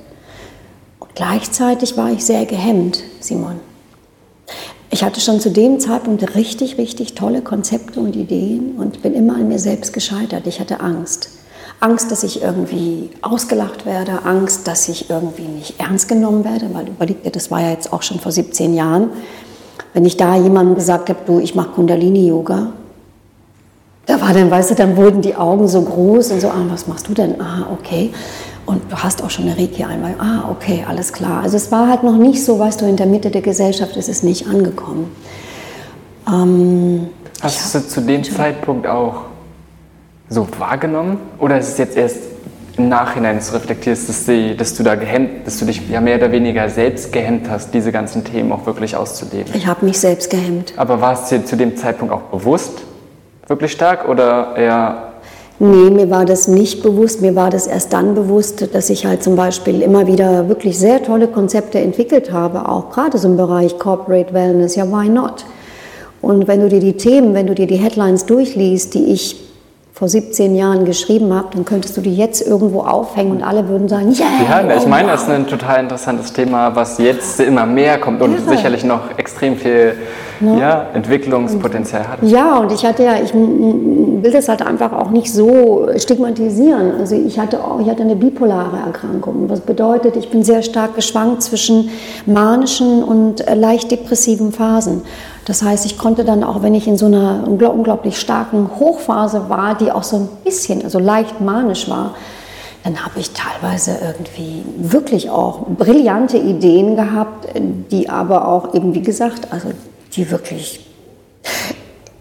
Und 0.98 1.14
gleichzeitig 1.14 1.96
war 1.96 2.10
ich 2.10 2.24
sehr 2.24 2.46
gehemmt, 2.46 3.04
Simon. 3.20 3.60
Ich 4.94 5.02
hatte 5.02 5.20
schon 5.20 5.40
zu 5.40 5.50
dem 5.50 5.80
Zeitpunkt 5.80 6.36
richtig, 6.36 6.78
richtig 6.78 7.16
tolle 7.16 7.42
Konzepte 7.42 7.98
und 7.98 8.14
Ideen 8.14 8.76
und 8.76 9.02
bin 9.02 9.12
immer 9.12 9.34
an 9.34 9.48
mir 9.48 9.58
selbst 9.58 9.92
gescheitert. 9.92 10.46
Ich 10.46 10.60
hatte 10.60 10.78
Angst. 10.78 11.30
Angst, 11.80 12.12
dass 12.12 12.22
ich 12.22 12.42
irgendwie 12.42 13.10
ausgelacht 13.20 13.86
werde, 13.86 14.24
Angst, 14.24 14.68
dass 14.68 14.88
ich 14.88 15.10
irgendwie 15.10 15.48
nicht 15.48 15.80
ernst 15.80 16.06
genommen 16.06 16.44
werde, 16.44 16.72
weil 16.72 16.86
überleg 16.86 17.24
dir, 17.24 17.32
das 17.32 17.50
war 17.50 17.60
ja 17.60 17.70
jetzt 17.70 17.92
auch 17.92 18.02
schon 18.02 18.20
vor 18.20 18.30
17 18.30 18.72
Jahren. 18.72 19.10
Wenn 19.94 20.04
ich 20.04 20.16
da 20.16 20.36
jemandem 20.36 20.76
gesagt 20.76 21.08
habe, 21.08 21.18
du, 21.26 21.40
ich 21.40 21.56
mache 21.56 21.70
Kundalini-Yoga, 21.70 22.68
da 24.06 24.20
war 24.20 24.32
dann, 24.32 24.48
weißt 24.48 24.70
du, 24.70 24.74
dann 24.76 24.96
wurden 24.96 25.22
die 25.22 25.34
Augen 25.34 25.66
so 25.66 25.82
groß 25.82 26.30
und 26.30 26.40
so, 26.40 26.50
ah, 26.50 26.64
was 26.68 26.86
machst 26.86 27.08
du 27.08 27.14
denn? 27.14 27.40
Ah, 27.40 27.66
okay. 27.72 28.12
Und 28.66 28.90
du 28.90 28.96
hast 28.96 29.22
auch 29.22 29.30
schon 29.30 29.46
eine 29.46 29.58
Reiki 29.58 29.84
einmal. 29.84 30.14
Ah, 30.18 30.50
okay, 30.50 30.84
alles 30.88 31.12
klar. 31.12 31.42
Also 31.42 31.56
es 31.56 31.70
war 31.70 31.88
halt 31.88 32.02
noch 32.02 32.16
nicht 32.16 32.44
so, 32.44 32.58
weißt 32.58 32.80
du, 32.80 32.86
in 32.86 32.96
der 32.96 33.06
Mitte 33.06 33.30
der 33.30 33.42
Gesellschaft 33.42 33.96
ist 33.96 34.08
es 34.08 34.22
nicht 34.22 34.46
angekommen. 34.46 35.14
Ähm, 36.26 37.08
hast 37.42 37.74
du 37.74 37.86
zu 37.86 38.00
dem 38.00 38.24
Zeitpunkt 38.24 38.86
auch 38.86 39.24
so 40.28 40.48
wahrgenommen? 40.58 41.18
Oder 41.38 41.58
ist 41.58 41.68
es 41.68 41.78
jetzt 41.78 41.96
erst 41.96 42.18
im 42.76 42.88
Nachhinein, 42.88 43.36
dass 43.36 43.50
du 43.50 43.54
reflektierst, 43.54 44.08
dass, 44.08 44.24
die, 44.24 44.56
dass 44.56 44.74
du 44.74 44.82
da 44.82 44.94
gehemmt, 44.94 45.46
dass 45.46 45.58
du 45.58 45.66
dich 45.66 45.88
ja 45.88 46.00
mehr 46.00 46.16
oder 46.16 46.32
weniger 46.32 46.68
selbst 46.68 47.12
gehemmt 47.12 47.48
hast, 47.48 47.72
diese 47.72 47.92
ganzen 47.92 48.24
Themen 48.24 48.50
auch 48.50 48.66
wirklich 48.66 48.96
auszuleben? 48.96 49.52
Ich 49.54 49.66
habe 49.66 49.84
mich 49.84 49.98
selbst 49.98 50.30
gehemmt. 50.30 50.72
Aber 50.76 51.00
war 51.00 51.12
es 51.12 51.28
dir 51.28 51.44
zu 51.44 51.56
dem 51.56 51.76
Zeitpunkt 51.76 52.12
auch 52.12 52.22
bewusst, 52.22 52.82
wirklich 53.46 53.72
stark 53.72 54.08
oder 54.08 54.56
eher 54.56 55.13
Nee, 55.60 55.90
mir 55.90 56.10
war 56.10 56.24
das 56.24 56.48
nicht 56.48 56.82
bewusst. 56.82 57.20
Mir 57.20 57.36
war 57.36 57.48
das 57.48 57.68
erst 57.68 57.92
dann 57.92 58.14
bewusst, 58.14 58.74
dass 58.74 58.90
ich 58.90 59.06
halt 59.06 59.22
zum 59.22 59.36
Beispiel 59.36 59.82
immer 59.82 60.06
wieder 60.06 60.48
wirklich 60.48 60.78
sehr 60.78 61.02
tolle 61.02 61.28
Konzepte 61.28 61.78
entwickelt 61.78 62.32
habe, 62.32 62.68
auch 62.68 62.90
gerade 62.90 63.18
so 63.18 63.28
im 63.28 63.36
Bereich 63.36 63.78
Corporate 63.78 64.34
Wellness. 64.34 64.74
Ja, 64.74 64.90
why 64.90 65.08
not? 65.08 65.44
Und 66.20 66.48
wenn 66.48 66.60
du 66.60 66.68
dir 66.68 66.80
die 66.80 66.96
Themen, 66.96 67.34
wenn 67.34 67.46
du 67.46 67.54
dir 67.54 67.68
die 67.68 67.76
Headlines 67.76 68.26
durchliest, 68.26 68.94
die 68.94 69.12
ich 69.12 69.36
vor 69.94 70.08
17 70.08 70.56
Jahren 70.56 70.84
geschrieben 70.84 71.32
habe, 71.32 71.50
dann 71.54 71.64
könntest 71.64 71.96
du 71.96 72.00
die 72.00 72.16
jetzt 72.16 72.44
irgendwo 72.44 72.80
aufhängen 72.80 73.30
und 73.30 73.42
alle 73.44 73.68
würden 73.68 73.88
sagen, 73.88 74.12
yeah, 74.12 74.64
ja. 74.68 74.76
ich 74.76 74.88
meine, 74.88 75.12
das 75.12 75.22
ist 75.22 75.30
ein 75.30 75.46
total 75.46 75.84
interessantes 75.84 76.32
Thema, 76.32 76.74
was 76.74 76.98
jetzt 76.98 77.38
immer 77.38 77.64
mehr 77.64 77.98
kommt 77.98 78.20
und 78.20 78.32
ja. 78.32 78.56
sicherlich 78.56 78.82
noch 78.82 79.16
extrem 79.16 79.56
viel 79.56 79.94
ja. 80.40 80.58
ja 80.58 80.86
Entwicklungspotenzial 80.94 82.08
hat. 82.08 82.18
Ja, 82.22 82.58
und 82.58 82.72
ich 82.72 82.84
hatte 82.84 83.04
ja, 83.04 83.22
ich 83.22 83.32
will 83.32 84.32
das 84.32 84.48
halt 84.48 84.62
einfach 84.62 84.92
auch 84.92 85.10
nicht 85.10 85.32
so 85.32 85.86
stigmatisieren. 85.96 86.98
Also 86.98 87.14
ich 87.14 87.38
hatte 87.38 87.62
auch, 87.62 87.78
ich 87.78 87.88
hatte 87.88 88.02
eine 88.02 88.16
bipolare 88.16 88.78
Erkrankung, 88.86 89.48
was 89.48 89.60
bedeutet, 89.60 90.16
ich 90.16 90.28
bin 90.28 90.42
sehr 90.42 90.62
stark 90.62 90.96
geschwankt 90.96 91.44
zwischen 91.44 91.90
manischen 92.26 93.04
und 93.04 93.46
äh, 93.46 93.54
leicht 93.54 93.92
depressiven 93.92 94.50
Phasen. 94.50 95.02
Das 95.44 95.62
heißt, 95.62 95.84
ich 95.84 95.98
konnte 95.98 96.24
dann 96.24 96.42
auch, 96.42 96.62
wenn 96.62 96.74
ich 96.74 96.86
in 96.86 96.96
so 96.96 97.06
einer 97.06 97.44
unglaublich 97.46 98.18
starken 98.18 98.70
Hochphase 98.78 99.48
war, 99.48 99.76
die 99.76 99.92
auch 99.92 100.02
so 100.02 100.16
ein 100.16 100.28
bisschen, 100.44 100.82
also 100.82 100.98
leicht 100.98 101.40
manisch 101.40 101.88
war, 101.88 102.14
dann 102.82 103.04
habe 103.04 103.18
ich 103.18 103.30
teilweise 103.32 103.96
irgendwie 104.00 104.62
wirklich 104.76 105.30
auch 105.30 105.66
brillante 105.68 106.36
Ideen 106.36 106.96
gehabt, 106.96 107.48
die 107.54 108.10
aber 108.10 108.46
auch 108.48 108.74
eben, 108.74 108.94
wie 108.94 109.02
gesagt, 109.02 109.52
also 109.52 109.68
die 110.12 110.30
wirklich, 110.30 110.86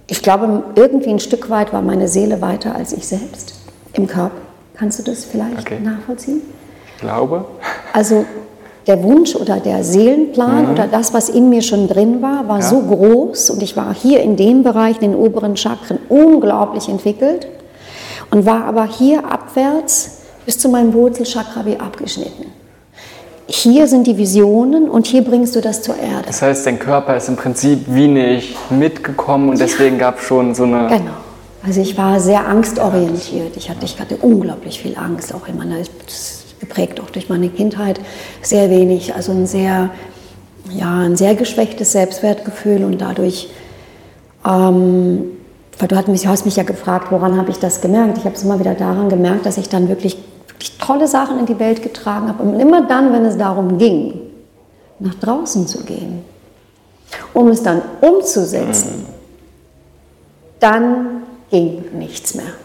ich 0.08 0.22
glaube, 0.22 0.64
irgendwie 0.76 1.10
ein 1.10 1.20
Stück 1.20 1.50
weit 1.50 1.74
war 1.74 1.82
meine 1.82 2.08
Seele 2.08 2.42
weiter 2.42 2.76
als 2.76 2.94
ich 2.94 3.06
selbst 3.08 3.56
im 3.94 4.08
Körper. 4.08 4.36
Kannst 4.76 5.00
du 5.00 5.04
das 5.04 5.26
vielleicht 5.26 5.60
okay. 5.60 5.80
nachvollziehen? 5.82 6.42
Ich 6.96 7.02
glaube. 7.02 7.46
Also 7.92 8.26
der 8.88 9.02
Wunsch 9.04 9.36
oder 9.36 9.60
der 9.60 9.84
Seelenplan 9.84 10.66
mhm. 10.66 10.72
oder 10.72 10.88
das, 10.88 11.14
was 11.14 11.30
in 11.30 11.50
mir 11.50 11.62
schon 11.62 11.88
drin 11.88 12.22
war, 12.22 12.48
war 12.48 12.60
ja. 12.60 12.64
so 12.64 12.82
groß 12.82 13.52
und 13.52 13.64
ich 13.64 13.78
war 13.78 13.94
hier 13.94 14.22
in 14.22 14.36
dem 14.36 14.64
Bereich, 14.64 14.96
in 15.02 15.12
den 15.12 15.16
oberen 15.16 15.56
Chakren, 15.56 16.00
unglaublich 16.10 16.90
entwickelt 16.90 17.48
und 18.32 18.46
war 18.46 18.66
aber 18.66 18.86
hier 18.86 19.26
abwärts 19.26 20.20
bis 20.46 20.58
zu 20.58 20.70
meinem 20.70 20.94
Wurzelchakra 20.94 21.66
wie 21.66 21.80
abgeschnitten. 21.80 22.46
Hier 23.48 23.88
sind 23.88 24.08
die 24.08 24.18
Visionen 24.18 24.90
und 24.90 25.06
hier 25.06 25.24
bringst 25.24 25.56
du 25.56 25.62
das 25.62 25.82
zur 25.82 25.98
Erde. 25.98 26.24
Das 26.28 26.42
heißt, 26.42 26.66
dein 26.66 26.80
Körper 26.80 27.16
ist 27.18 27.28
im 27.28 27.36
Prinzip 27.36 27.86
wie 27.88 28.08
nicht 28.08 28.72
mitgekommen 28.72 29.50
und 29.50 29.60
deswegen 29.60 29.98
gab 29.98 30.20
es 30.20 30.26
schon 30.26 30.56
so 30.56 30.64
eine. 30.64 30.88
Genau. 30.88 31.12
Also 31.66 31.82
ich 31.82 31.98
war 31.98 32.20
sehr 32.20 32.48
angstorientiert. 32.48 33.56
Ich 33.56 33.70
hatte, 33.70 33.86
ich 33.86 34.00
hatte 34.00 34.18
unglaublich 34.18 34.82
viel 34.82 34.98
Angst, 34.98 35.34
auch 35.34 35.48
in 35.48 35.58
meiner, 35.58 35.78
geprägt 36.64 37.02
auch 37.02 37.10
durch 37.10 37.30
meine 37.30 37.50
Kindheit, 37.50 38.00
sehr 38.42 38.70
wenig, 38.70 39.14
also 39.16 39.34
ein 39.34 39.46
sehr, 39.46 39.90
ja, 40.70 41.00
ein 41.00 41.18
sehr 41.18 41.36
geschwächtes 41.36 41.92
Selbstwertgefühl 41.92 42.86
und 42.86 43.02
dadurch, 43.02 43.50
ähm, 44.48 45.26
weil 45.78 45.88
du 45.88 45.96
hast 45.96 46.08
mich, 46.08 46.26
hast 46.26 46.46
mich 46.46 46.56
ja 46.56 46.64
gefragt, 46.64 47.12
woran 47.12 47.38
habe 47.38 47.52
ich 47.52 47.58
das 47.58 47.82
gemerkt? 47.82 48.18
Ich 48.18 48.26
habe 48.26 48.36
es 48.36 48.44
immer 48.44 48.60
wieder 48.60 48.76
daran 48.76 49.10
gemerkt, 49.10 49.46
dass 49.46 49.58
ich 49.58 49.68
dann 49.68 49.90
wirklich, 49.90 50.18
wirklich 50.48 50.78
tolle 50.78 51.08
Sachen 51.08 51.40
in 51.40 51.46
die 51.46 51.60
Welt 51.60 51.84
getragen 51.84 52.30
habe 52.30 52.44
und 52.44 52.60
immer 52.60 52.88
dann, 52.88 53.12
wenn 53.12 53.26
es 53.26 53.38
darum 53.38 53.78
ging, 53.78 54.22
nach 55.00 55.16
draußen 55.16 55.68
zu 55.68 55.84
gehen, 55.84 56.24
um 57.34 57.50
es 57.50 57.62
dann 57.62 57.82
umzusetzen, 58.00 59.06
dann 60.60 61.24
ging 61.50 61.84
nichts 61.98 62.36
mehr. 62.36 62.63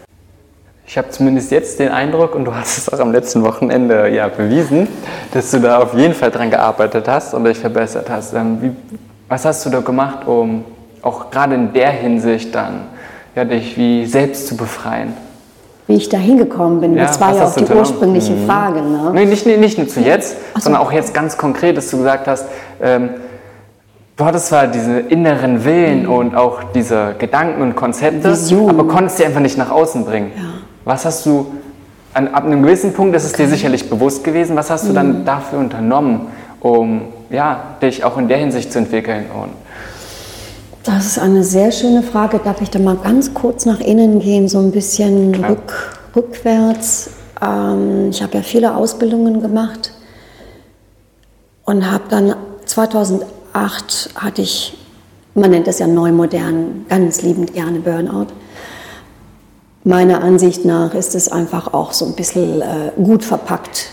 Ich 0.89 0.97
habe 0.97 1.11
zumindest 1.11 1.51
jetzt 1.51 1.77
den 1.77 1.89
Eindruck, 1.89 2.33
und 2.33 2.45
du 2.45 2.55
hast 2.55 2.79
es 2.79 2.91
auch 2.91 2.97
am 2.97 3.11
letzten 3.11 3.43
Wochenende 3.43 4.09
ja 4.09 4.27
bewiesen, 4.27 4.87
dass 5.31 5.51
du 5.51 5.59
da 5.59 5.77
auf 5.77 5.93
jeden 5.93 6.15
Fall 6.15 6.31
dran 6.31 6.49
gearbeitet 6.49 7.07
hast 7.07 7.35
und 7.35 7.43
dich 7.43 7.59
verbessert 7.59 8.09
hast. 8.09 8.33
Ähm, 8.33 8.57
wie, 8.59 8.71
was 9.27 9.45
hast 9.45 9.63
du 9.63 9.69
da 9.69 9.81
gemacht, 9.81 10.25
um 10.25 10.63
auch 11.03 11.29
gerade 11.29 11.53
in 11.53 11.73
der 11.73 11.91
Hinsicht 11.91 12.55
dann 12.55 12.87
ja, 13.35 13.45
dich 13.45 13.77
wie 13.77 14.07
selbst 14.07 14.47
zu 14.47 14.57
befreien? 14.57 15.13
Wie 15.85 15.93
ich 15.93 16.09
da 16.09 16.17
hingekommen 16.17 16.81
bin, 16.81 16.97
ja, 16.97 17.05
das 17.05 17.21
war 17.21 17.35
ja 17.35 17.45
auch 17.45 17.53
die 17.53 17.65
ursprüngliche 17.65 18.33
mhm. 18.33 18.47
Frage. 18.47 18.81
Ne? 18.81 19.11
Nee, 19.13 19.25
nicht, 19.25 19.45
nicht 19.45 19.77
nur 19.77 19.87
zu 19.87 19.99
jetzt, 19.99 20.37
so. 20.55 20.61
sondern 20.61 20.81
auch 20.81 20.91
jetzt 20.91 21.13
ganz 21.13 21.37
konkret, 21.37 21.77
dass 21.77 21.91
du 21.91 21.97
gesagt 21.97 22.27
hast, 22.27 22.47
ähm, 22.81 23.11
Du 24.17 24.25
hattest 24.25 24.47
zwar 24.47 24.67
diese 24.67 24.99
inneren 24.99 25.63
Willen 25.63 26.03
mhm. 26.03 26.11
und 26.11 26.35
auch 26.35 26.61
diese 26.75 27.15
Gedanken 27.17 27.61
und 27.61 27.77
Konzepte, 27.77 28.31
Vision. 28.31 28.69
aber 28.69 28.85
konntest 28.85 29.15
sie 29.15 29.23
einfach 29.23 29.39
nicht 29.39 29.57
nach 29.57 29.71
außen 29.71 30.03
bringen. 30.03 30.33
Ja. 30.35 30.58
Was 30.85 31.05
hast 31.05 31.25
du, 31.25 31.47
an, 32.13 32.29
ab 32.29 32.45
einem 32.45 32.63
gewissen 32.63 32.93
Punkt 32.93 33.15
ist 33.15 33.23
es 33.23 33.33
dir 33.33 33.47
sicherlich 33.47 33.89
bewusst 33.89 34.23
gewesen, 34.23 34.55
was 34.55 34.69
hast 34.69 34.87
du 34.87 34.93
dann 34.93 35.21
mhm. 35.21 35.25
dafür 35.25 35.59
unternommen, 35.59 36.27
um 36.59 37.01
ja, 37.29 37.77
dich 37.81 38.03
auch 38.03 38.17
in 38.17 38.27
der 38.27 38.37
Hinsicht 38.37 38.71
zu 38.71 38.79
entwickeln? 38.79 39.25
Und 39.33 39.51
das 40.83 41.05
ist 41.05 41.19
eine 41.19 41.43
sehr 41.43 41.71
schöne 41.71 42.03
Frage. 42.03 42.39
Darf 42.43 42.61
ich 42.61 42.69
da 42.69 42.79
mal 42.79 42.97
ganz 42.97 43.33
kurz 43.33 43.65
nach 43.65 43.79
innen 43.79 44.19
gehen, 44.19 44.47
so 44.47 44.59
ein 44.59 44.71
bisschen 44.71 45.35
rück, 45.43 45.99
rückwärts? 46.15 47.11
Ähm, 47.41 48.09
ich 48.09 48.21
habe 48.23 48.37
ja 48.37 48.43
viele 48.43 48.75
Ausbildungen 48.75 49.41
gemacht 49.41 49.91
und 51.65 51.91
habe 51.91 52.03
dann 52.09 52.35
2008 52.65 53.39
2008 53.53 54.09
hatte 54.15 54.41
ich, 54.41 54.77
man 55.33 55.51
nennt 55.51 55.67
das 55.67 55.79
ja 55.79 55.87
neu 55.87 56.11
modern, 56.11 56.85
ganz 56.89 57.21
liebend 57.21 57.53
gerne 57.53 57.79
Burnout. 57.79 58.27
Meiner 59.83 60.21
Ansicht 60.21 60.65
nach 60.65 60.93
ist 60.93 61.15
es 61.15 61.31
einfach 61.31 61.73
auch 61.73 61.93
so 61.93 62.05
ein 62.05 62.13
bisschen 62.13 62.61
äh, 62.61 62.91
gut 63.01 63.23
verpackt, 63.23 63.87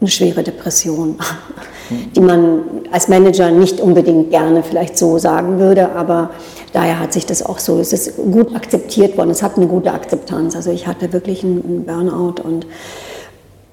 eine 0.00 0.10
schwere 0.10 0.42
Depression, 0.42 1.16
die 2.16 2.20
man 2.20 2.62
als 2.90 3.08
Manager 3.08 3.50
nicht 3.50 3.80
unbedingt 3.80 4.30
gerne 4.30 4.62
vielleicht 4.64 4.98
so 4.98 5.18
sagen 5.18 5.58
würde, 5.60 5.92
aber 5.92 6.30
daher 6.72 6.98
hat 6.98 7.12
sich 7.12 7.26
das 7.26 7.44
auch 7.44 7.60
so, 7.60 7.78
es 7.78 7.92
ist 7.92 8.16
gut 8.16 8.56
akzeptiert 8.56 9.16
worden, 9.16 9.30
es 9.30 9.42
hat 9.42 9.56
eine 9.56 9.68
gute 9.68 9.92
Akzeptanz. 9.92 10.56
Also 10.56 10.72
ich 10.72 10.86
hatte 10.88 11.12
wirklich 11.12 11.44
einen, 11.44 11.84
Burnout 11.86 12.42
und 12.42 12.66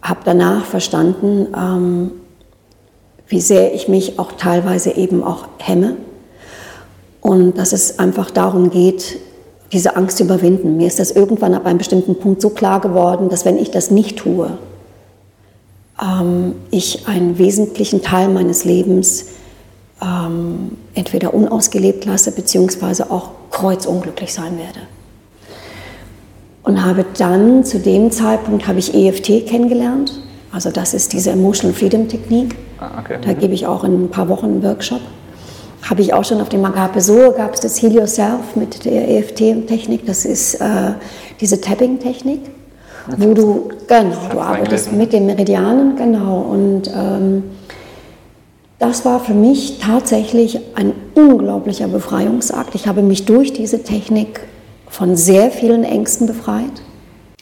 habe 0.03 0.19
danach 0.23 0.65
verstanden, 0.65 1.47
ähm, 1.57 2.11
wie 3.27 3.41
sehr 3.41 3.73
ich 3.73 3.87
mich 3.87 4.19
auch 4.19 4.33
teilweise 4.33 4.91
eben 4.91 5.23
auch 5.23 5.47
hemme 5.57 5.95
und 7.21 7.57
dass 7.57 7.71
es 7.71 7.97
einfach 7.97 8.29
darum 8.29 8.69
geht, 8.69 9.19
diese 9.71 9.95
Angst 9.95 10.17
zu 10.17 10.23
überwinden. 10.23 10.77
Mir 10.77 10.87
ist 10.87 10.99
das 10.99 11.11
irgendwann 11.11 11.53
ab 11.53 11.65
einem 11.65 11.77
bestimmten 11.77 12.15
Punkt 12.15 12.41
so 12.41 12.49
klar 12.49 12.81
geworden, 12.81 13.29
dass 13.29 13.45
wenn 13.45 13.57
ich 13.57 13.71
das 13.71 13.91
nicht 13.91 14.17
tue, 14.17 14.57
ähm, 16.01 16.55
ich 16.71 17.07
einen 17.07 17.37
wesentlichen 17.37 18.01
Teil 18.01 18.29
meines 18.29 18.65
Lebens 18.65 19.27
ähm, 20.01 20.77
entweder 20.93 21.33
unausgelebt 21.33 22.05
lasse, 22.05 22.31
beziehungsweise 22.31 23.11
auch 23.11 23.31
kreuzunglücklich 23.51 24.33
sein 24.33 24.57
werde. 24.57 24.79
Und 26.63 26.83
habe 26.85 27.05
dann, 27.17 27.63
zu 27.63 27.79
dem 27.79 28.11
Zeitpunkt, 28.11 28.67
habe 28.67 28.79
ich 28.79 28.93
EFT 28.93 29.47
kennengelernt. 29.47 30.19
Also 30.51 30.69
das 30.69 30.93
ist 30.93 31.13
diese 31.13 31.31
Emotional 31.31 31.75
Freedom 31.75 32.07
Technik. 32.07 32.55
Ah, 32.79 32.99
okay. 32.99 33.17
Da 33.21 33.33
gebe 33.33 33.53
ich 33.53 33.65
auch 33.65 33.83
in 33.83 34.05
ein 34.05 34.09
paar 34.09 34.27
Wochen 34.29 34.45
einen 34.45 34.63
Workshop. 34.63 35.01
Habe 35.89 36.01
ich 36.01 36.13
auch 36.13 36.23
schon 36.23 36.41
auf 36.41 36.49
dem 36.49 36.63
Agape 36.63 37.01
So, 37.01 37.31
gab 37.31 37.53
es 37.53 37.59
das 37.61 37.81
Heal 37.81 37.93
Yourself 37.93 38.55
mit 38.55 38.85
der 38.85 39.09
EFT-Technik. 39.09 40.05
Das 40.05 40.25
ist 40.25 40.55
äh, 40.55 40.93
diese 41.39 41.59
Tapping-Technik, 41.59 42.41
wo 43.17 43.33
du, 43.33 43.69
genau, 43.87 44.15
du 44.31 44.39
arbeitest 44.39 44.91
mit 44.93 45.11
den 45.11 45.25
Meridianen, 45.25 45.95
genau. 45.95 46.41
Und 46.41 46.91
ähm, 46.95 47.43
das 48.77 49.05
war 49.05 49.19
für 49.19 49.33
mich 49.33 49.79
tatsächlich 49.79 50.59
ein 50.75 50.93
unglaublicher 51.15 51.87
Befreiungsakt. 51.87 52.75
Ich 52.75 52.87
habe 52.87 53.01
mich 53.01 53.25
durch 53.25 53.53
diese 53.53 53.83
Technik 53.83 54.41
von 54.87 55.15
sehr 55.15 55.51
vielen 55.51 55.83
Ängsten 55.83 56.27
befreit 56.27 56.81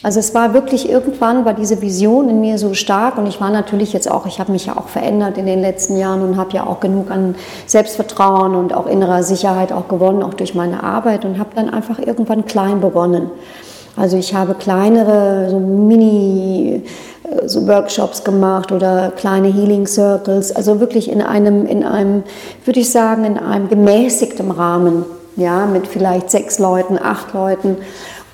also 0.02 0.20
es 0.20 0.34
war 0.34 0.54
wirklich 0.54 0.90
irgendwann, 0.90 1.44
war 1.44 1.54
diese 1.54 1.82
Vision 1.82 2.30
in 2.30 2.40
mir 2.40 2.58
so 2.58 2.74
stark 2.74 3.18
und 3.18 3.28
ich 3.28 3.42
war 3.42 3.50
natürlich 3.50 3.92
jetzt 3.92 4.10
auch, 4.10 4.26
ich 4.26 4.40
habe 4.40 4.54
mich 4.54 4.68
ja 4.68 4.78
auch 4.78 4.88
verändert 4.88 5.38
in 5.38 5.46
den 5.46 5.60
letzten 5.60 5.98
Jahren 5.98 6.22
und 6.22 6.38
habe 6.38 6.54
ja 6.54 6.66
auch 6.66 6.80
genug 6.80 7.12
an 7.12 7.36
Selbstvertrauen 7.66 8.56
und 8.56 8.74
auch 8.74 8.88
innerer 8.88 9.24
Sicherheit 9.24 9.74
auch 9.74 9.90
gewonnen, 9.90 10.24
auch 10.24 10.34
durch 10.34 10.56
meine 10.56 10.84
Arbeit 10.84 11.26
und 11.26 11.38
habe 11.38 11.50
dann 11.54 11.70
einfach 11.70 12.00
irgendwann 12.00 12.46
klein 12.46 12.80
begonnen. 12.80 13.30
Also 13.98 14.16
ich 14.16 14.34
habe 14.34 14.54
kleinere, 14.54 15.50
so 15.50 15.60
Mini 15.60 16.84
äh, 17.24 17.48
so 17.50 17.68
Workshops 17.68 18.24
gemacht 18.24 18.72
oder 18.72 19.12
kleine 19.12 19.50
Healing 19.50 19.86
Circles, 19.86 20.56
also 20.56 20.80
wirklich 20.80 21.12
in 21.12 21.22
einem, 21.22 21.66
in 21.66 21.84
einem, 21.84 22.24
würde 22.64 22.80
ich 22.80 22.90
sagen, 22.90 23.26
in 23.26 23.38
einem 23.38 23.68
gemäßigten 23.68 24.52
Rahmen, 24.52 25.04
ja, 25.36 25.66
mit 25.66 25.88
vielleicht 25.88 26.32
sechs 26.32 26.58
Leuten, 26.58 26.98
acht 26.98 27.34
Leuten 27.34 27.78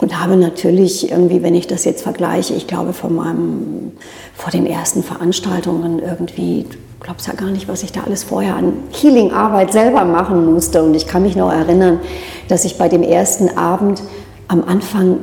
und 0.06 0.22
habe 0.22 0.38
natürlich 0.38 1.10
irgendwie, 1.10 1.42
wenn 1.42 1.56
ich 1.56 1.66
das 1.66 1.84
jetzt 1.84 2.04
vergleiche, 2.04 2.54
ich 2.54 2.68
glaube 2.68 2.94
von 2.94 3.16
meinem, 3.16 3.94
vor 4.36 4.52
den 4.52 4.68
ersten 4.68 5.02
Veranstaltungen 5.02 5.98
irgendwie, 5.98 6.68
du 6.70 6.78
glaubst 7.00 7.26
ja 7.26 7.34
gar 7.34 7.50
nicht, 7.50 7.68
was 7.68 7.82
ich 7.82 7.92
da 7.92 8.02
alles 8.04 8.24
vorher 8.24 8.56
an 8.56 8.74
Healing-Arbeit 8.92 9.74
selber 9.74 10.06
machen 10.06 10.46
musste. 10.54 10.84
Und 10.84 10.94
ich 10.94 11.08
kann 11.08 11.24
mich 11.24 11.36
noch 11.36 11.52
erinnern, 11.52 12.02
dass 12.50 12.66
ich 12.66 12.78
bei 12.78 12.88
dem 12.88 13.02
ersten 13.02 13.58
Abend 13.58 14.04
am 14.48 14.64
Anfang 14.64 15.22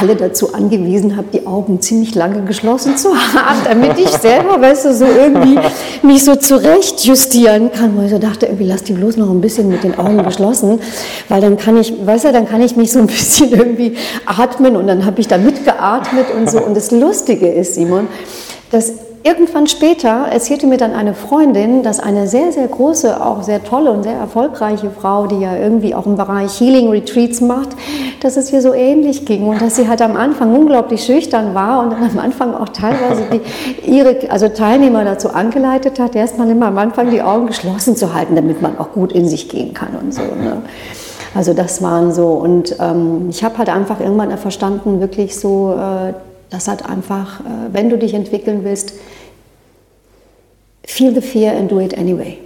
alle 0.00 0.16
dazu 0.16 0.54
angewiesen 0.54 1.16
habe, 1.16 1.28
die 1.32 1.46
Augen 1.46 1.80
ziemlich 1.80 2.14
lange 2.14 2.42
geschlossen 2.42 2.96
zu 2.96 3.10
haben, 3.34 3.58
damit 3.64 3.98
ich 3.98 4.08
selber, 4.08 4.60
weißt 4.60 4.86
du, 4.86 4.94
so 4.94 5.04
irgendwie 5.04 5.58
mich 6.02 6.24
so 6.24 6.36
zurecht 6.36 7.04
justieren 7.04 7.70
kann, 7.72 7.96
weil 7.96 8.06
ich 8.06 8.10
so 8.10 8.18
dachte, 8.18 8.46
irgendwie 8.46 8.66
lass 8.66 8.82
die 8.84 8.92
bloß 8.92 9.16
noch 9.16 9.30
ein 9.30 9.40
bisschen 9.40 9.68
mit 9.68 9.84
den 9.84 9.98
Augen 9.98 10.22
geschlossen, 10.22 10.80
weil 11.28 11.40
dann 11.40 11.56
kann 11.56 11.76
ich, 11.76 11.92
weißt 12.04 12.26
du, 12.26 12.32
dann 12.32 12.48
kann 12.48 12.62
ich 12.62 12.76
mich 12.76 12.92
so 12.92 12.98
ein 12.98 13.06
bisschen 13.06 13.50
irgendwie 13.50 13.96
atmen 14.26 14.76
und 14.76 14.86
dann 14.86 15.04
habe 15.04 15.20
ich 15.20 15.28
da 15.28 15.38
mitgeatmet 15.38 16.26
und 16.36 16.50
so. 16.50 16.60
Und 16.60 16.76
das 16.76 16.90
Lustige 16.90 17.48
ist, 17.48 17.74
Simon, 17.74 18.08
dass 18.70 18.92
Irgendwann 19.26 19.66
später 19.66 20.26
erzählte 20.30 20.66
mir 20.66 20.76
dann 20.76 20.92
eine 20.92 21.14
Freundin, 21.14 21.82
dass 21.82 21.98
eine 21.98 22.26
sehr, 22.26 22.52
sehr 22.52 22.68
große, 22.68 23.24
auch 23.24 23.42
sehr 23.42 23.64
tolle 23.64 23.90
und 23.90 24.02
sehr 24.02 24.12
erfolgreiche 24.12 24.90
Frau, 24.90 25.26
die 25.26 25.40
ja 25.40 25.56
irgendwie 25.56 25.94
auch 25.94 26.04
im 26.04 26.16
Bereich 26.16 26.60
Healing 26.60 26.90
Retreats 26.90 27.40
macht, 27.40 27.70
dass 28.20 28.36
es 28.36 28.52
ihr 28.52 28.60
so 28.60 28.74
ähnlich 28.74 29.24
ging 29.24 29.48
und 29.48 29.62
dass 29.62 29.76
sie 29.76 29.88
halt 29.88 30.02
am 30.02 30.14
Anfang 30.14 30.54
unglaublich 30.54 31.04
schüchtern 31.04 31.54
war 31.54 31.82
und 31.82 31.94
am 31.94 32.18
Anfang 32.18 32.52
auch 32.54 32.68
teilweise 32.68 33.22
die, 33.32 33.90
ihre 33.90 34.30
also 34.30 34.50
Teilnehmer 34.50 35.06
dazu 35.06 35.30
angeleitet 35.30 35.98
hat, 35.98 36.14
erstmal 36.14 36.50
immer 36.50 36.66
am 36.66 36.76
Anfang 36.76 37.10
die 37.10 37.22
Augen 37.22 37.46
geschlossen 37.46 37.96
zu 37.96 38.12
halten, 38.12 38.36
damit 38.36 38.60
man 38.60 38.76
auch 38.78 38.92
gut 38.92 39.12
in 39.12 39.26
sich 39.26 39.48
gehen 39.48 39.72
kann 39.72 39.96
und 40.02 40.12
so. 40.12 40.20
Ne? 40.20 40.60
Also 41.34 41.54
das 41.54 41.80
waren 41.80 42.12
so 42.12 42.26
und 42.26 42.76
ähm, 42.78 43.28
ich 43.30 43.42
habe 43.42 43.56
halt 43.56 43.70
einfach 43.70 44.00
irgendwann 44.00 44.36
verstanden, 44.36 45.00
wirklich 45.00 45.40
so, 45.40 45.78
äh, 45.78 46.12
das 46.54 46.68
hat 46.68 46.88
einfach, 46.88 47.40
äh, 47.40 47.72
wenn 47.72 47.90
du 47.90 47.98
dich 47.98 48.14
entwickeln 48.14 48.64
willst, 48.64 48.94
Feel 50.86 51.14
the 51.14 51.20
fear 51.20 51.56
and 51.56 51.70
do 51.70 51.80
it 51.80 51.96
anyway. 51.98 52.38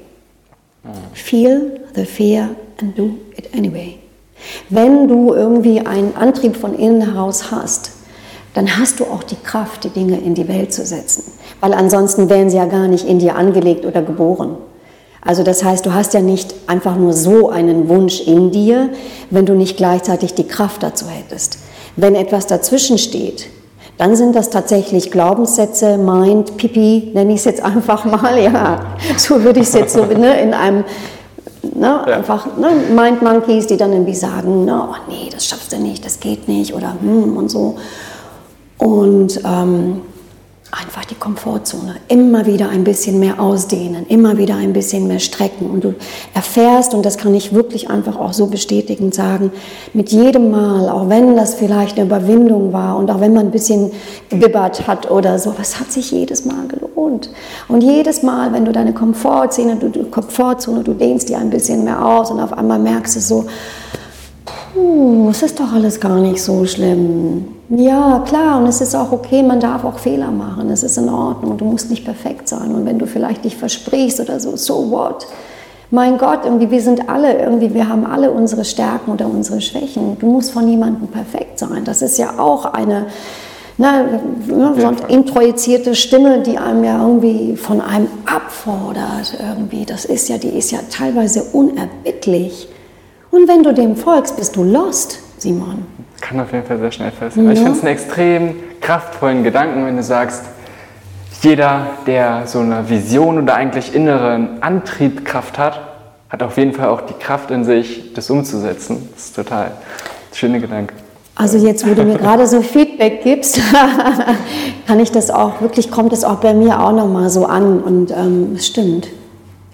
Feel 1.12 1.80
the 1.94 2.04
fear 2.04 2.50
and 2.80 2.96
do 2.96 3.18
it 3.36 3.52
anyway. 3.52 3.98
Wenn 4.70 5.08
du 5.08 5.34
irgendwie 5.34 5.80
einen 5.80 6.16
Antrieb 6.16 6.56
von 6.56 6.78
innen 6.78 7.02
heraus 7.02 7.50
hast, 7.50 7.90
dann 8.54 8.78
hast 8.78 9.00
du 9.00 9.04
auch 9.04 9.22
die 9.22 9.36
Kraft, 9.36 9.84
die 9.84 9.90
Dinge 9.90 10.18
in 10.18 10.34
die 10.34 10.48
Welt 10.48 10.72
zu 10.72 10.86
setzen. 10.86 11.24
Weil 11.60 11.74
ansonsten 11.74 12.30
wären 12.30 12.48
sie 12.48 12.56
ja 12.56 12.64
gar 12.66 12.88
nicht 12.88 13.06
in 13.06 13.18
dir 13.18 13.34
angelegt 13.34 13.84
oder 13.84 14.02
geboren. 14.02 14.56
Also 15.20 15.42
das 15.42 15.64
heißt, 15.64 15.84
du 15.84 15.92
hast 15.92 16.14
ja 16.14 16.20
nicht 16.20 16.54
einfach 16.68 16.96
nur 16.96 17.12
so 17.12 17.50
einen 17.50 17.88
Wunsch 17.88 18.20
in 18.20 18.50
dir, 18.52 18.90
wenn 19.30 19.44
du 19.44 19.54
nicht 19.54 19.76
gleichzeitig 19.76 20.34
die 20.34 20.46
Kraft 20.46 20.82
dazu 20.82 21.06
hättest. 21.08 21.58
Wenn 21.96 22.14
etwas 22.14 22.46
dazwischen 22.46 22.96
steht, 22.96 23.48
dann 23.98 24.14
sind 24.14 24.36
das 24.36 24.50
tatsächlich 24.50 25.10
Glaubenssätze, 25.10 25.98
Mind, 25.98 26.56
Pipi, 26.56 27.10
nenne 27.14 27.32
ich 27.32 27.40
es 27.40 27.44
jetzt 27.44 27.62
einfach 27.62 28.04
mal, 28.04 28.38
ja, 28.38 28.80
so 29.16 29.42
würde 29.42 29.60
ich 29.60 29.66
es 29.66 29.74
jetzt 29.74 29.94
so 29.94 30.04
ne, 30.04 30.40
in 30.40 30.54
einem, 30.54 30.84
ne, 31.74 32.04
ja. 32.06 32.16
einfach 32.16 32.46
ne, 32.56 32.70
Mind 32.94 33.22
Monkeys, 33.22 33.66
die 33.66 33.76
dann 33.76 33.92
irgendwie 33.92 34.14
sagen, 34.14 34.64
ne, 34.64 34.88
oh 34.88 34.94
nee, 35.08 35.28
das 35.32 35.44
schaffst 35.46 35.72
du 35.72 35.78
nicht, 35.78 36.04
das 36.04 36.20
geht 36.20 36.48
nicht 36.48 36.74
oder 36.74 36.94
hm 37.00 37.36
und 37.36 37.50
so. 37.50 37.76
Und 38.78 39.40
ähm, 39.44 40.02
einfach 40.70 41.06
die 41.06 41.14
Komfortzone 41.14 41.96
immer 42.08 42.44
wieder 42.44 42.68
ein 42.68 42.84
bisschen 42.84 43.18
mehr 43.18 43.40
ausdehnen, 43.40 44.06
immer 44.06 44.36
wieder 44.36 44.56
ein 44.56 44.74
bisschen 44.74 45.08
mehr 45.08 45.18
strecken. 45.18 45.70
Und 45.70 45.84
du 45.84 45.94
erfährst, 46.34 46.92
und 46.92 47.06
das 47.06 47.16
kann 47.16 47.34
ich 47.34 47.54
wirklich 47.54 47.88
einfach 47.88 48.16
auch 48.16 48.34
so 48.34 48.48
bestätigend 48.48 49.14
sagen, 49.14 49.50
mit 49.94 50.10
jedem 50.10 50.50
Mal, 50.50 50.90
auch 50.90 51.08
wenn 51.08 51.36
das 51.36 51.54
vielleicht 51.54 51.96
eine 51.96 52.06
Überwindung 52.06 52.72
war 52.72 52.98
und 52.98 53.10
auch 53.10 53.20
wenn 53.20 53.32
man 53.32 53.46
ein 53.46 53.50
bisschen 53.50 53.90
gebibbert 54.28 54.86
hat 54.86 55.10
oder 55.10 55.38
so, 55.38 55.54
es 55.58 55.80
hat 55.80 55.90
sich 55.90 56.10
jedes 56.10 56.44
Mal 56.44 56.68
gelohnt. 56.68 57.30
Und 57.68 57.82
jedes 57.82 58.22
Mal, 58.22 58.52
wenn 58.52 58.66
du 58.66 58.72
deine 58.72 58.92
Komfortzone, 58.92 59.76
du, 59.76 60.04
Komfortzone, 60.04 60.82
du 60.82 60.92
dehnst 60.92 61.30
die 61.30 61.36
ein 61.36 61.48
bisschen 61.48 61.84
mehr 61.84 62.04
aus 62.04 62.30
und 62.30 62.40
auf 62.40 62.52
einmal 62.52 62.78
merkst 62.78 63.16
du 63.16 63.20
so, 63.20 63.46
puh, 64.78 65.28
es 65.30 65.42
ist 65.42 65.58
doch 65.58 65.72
alles 65.72 66.00
gar 66.00 66.18
nicht 66.18 66.42
so 66.42 66.64
schlimm. 66.64 67.48
Ja, 67.70 68.24
klar, 68.26 68.58
und 68.58 68.66
es 68.66 68.80
ist 68.80 68.94
auch 68.94 69.12
okay, 69.12 69.42
man 69.42 69.60
darf 69.60 69.84
auch 69.84 69.98
Fehler 69.98 70.30
machen, 70.30 70.70
es 70.70 70.82
ist 70.82 70.96
in 70.96 71.08
Ordnung, 71.08 71.58
du 71.58 71.64
musst 71.64 71.90
nicht 71.90 72.04
perfekt 72.04 72.48
sein. 72.48 72.74
Und 72.74 72.86
wenn 72.86 72.98
du 72.98 73.06
vielleicht 73.06 73.44
dich 73.44 73.56
versprichst 73.56 74.20
oder 74.20 74.40
so, 74.40 74.56
so 74.56 74.90
what? 74.90 75.26
Mein 75.90 76.18
Gott, 76.18 76.40
irgendwie, 76.44 76.70
wir 76.70 76.82
sind 76.82 77.08
alle, 77.08 77.38
irgendwie, 77.38 77.72
wir 77.72 77.88
haben 77.88 78.04
alle 78.04 78.30
unsere 78.30 78.64
Stärken 78.64 79.10
oder 79.10 79.26
unsere 79.26 79.60
Schwächen. 79.60 80.18
Du 80.18 80.26
musst 80.26 80.50
von 80.50 80.66
niemandem 80.66 81.08
perfekt 81.08 81.58
sein. 81.58 81.82
Das 81.84 82.02
ist 82.02 82.18
ja 82.18 82.38
auch 82.38 82.66
eine, 82.66 83.06
na, 83.78 84.02
ne, 84.02 84.20
so 84.46 84.86
eine 84.86 84.96
introjizierte 85.08 85.94
Stimme, 85.94 86.40
die 86.40 86.58
einem 86.58 86.84
ja 86.84 87.00
irgendwie 87.00 87.56
von 87.56 87.80
einem 87.80 88.08
abfordert. 88.26 89.38
Irgendwie. 89.40 89.86
Das 89.86 90.04
ist 90.04 90.28
ja, 90.28 90.36
die 90.36 90.50
ist 90.58 90.72
ja 90.72 90.80
teilweise 90.90 91.44
unerbittlich. 91.54 92.68
Und 93.30 93.48
wenn 93.48 93.62
du 93.62 93.74
dem 93.74 93.96
folgst, 93.96 94.36
bist 94.36 94.56
du 94.56 94.64
lost, 94.64 95.18
Simon. 95.38 95.86
Kann 96.20 96.40
auf 96.40 96.52
jeden 96.52 96.64
Fall 96.66 96.78
sehr 96.78 96.92
schnell 96.92 97.10
passieren. 97.10 97.46
Ja. 97.46 97.52
Ich 97.52 97.58
finde 97.58 97.72
es 97.72 97.80
einen 97.80 97.92
extrem 97.92 98.54
kraftvollen 98.80 99.44
Gedanken, 99.44 99.84
wenn 99.86 99.96
du 99.96 100.02
sagst, 100.02 100.44
jeder, 101.42 101.86
der 102.06 102.46
so 102.46 102.58
eine 102.58 102.88
Vision 102.88 103.42
oder 103.42 103.54
eigentlich 103.54 103.94
inneren 103.94 104.62
Antriebkraft 104.62 105.58
hat, 105.58 105.80
hat 106.28 106.42
auf 106.42 106.56
jeden 106.56 106.72
Fall 106.72 106.88
auch 106.88 107.02
die 107.02 107.14
Kraft 107.14 107.50
in 107.50 107.64
sich, 107.64 108.12
das 108.14 108.28
umzusetzen. 108.30 109.08
Das 109.14 109.26
ist 109.26 109.36
total 109.36 109.66
ein 109.66 109.72
schöner 110.34 110.58
Gedanke. 110.58 110.94
Also 111.36 111.56
jetzt, 111.64 111.88
wo 111.88 111.94
du 111.94 112.02
mir 112.02 112.18
gerade 112.18 112.48
so 112.48 112.62
Feedback 112.62 113.22
gibst, 113.22 113.60
kann 114.88 114.98
ich 114.98 115.12
das 115.12 115.30
auch, 115.30 115.60
wirklich 115.60 115.90
kommt 115.90 116.12
es 116.12 116.24
auch 116.24 116.36
bei 116.36 116.52
mir 116.52 116.80
auch 116.80 116.90
nochmal 116.90 117.30
so 117.30 117.46
an 117.46 117.80
und 117.80 118.10
ähm, 118.10 118.54
es 118.56 118.66
stimmt. 118.66 119.06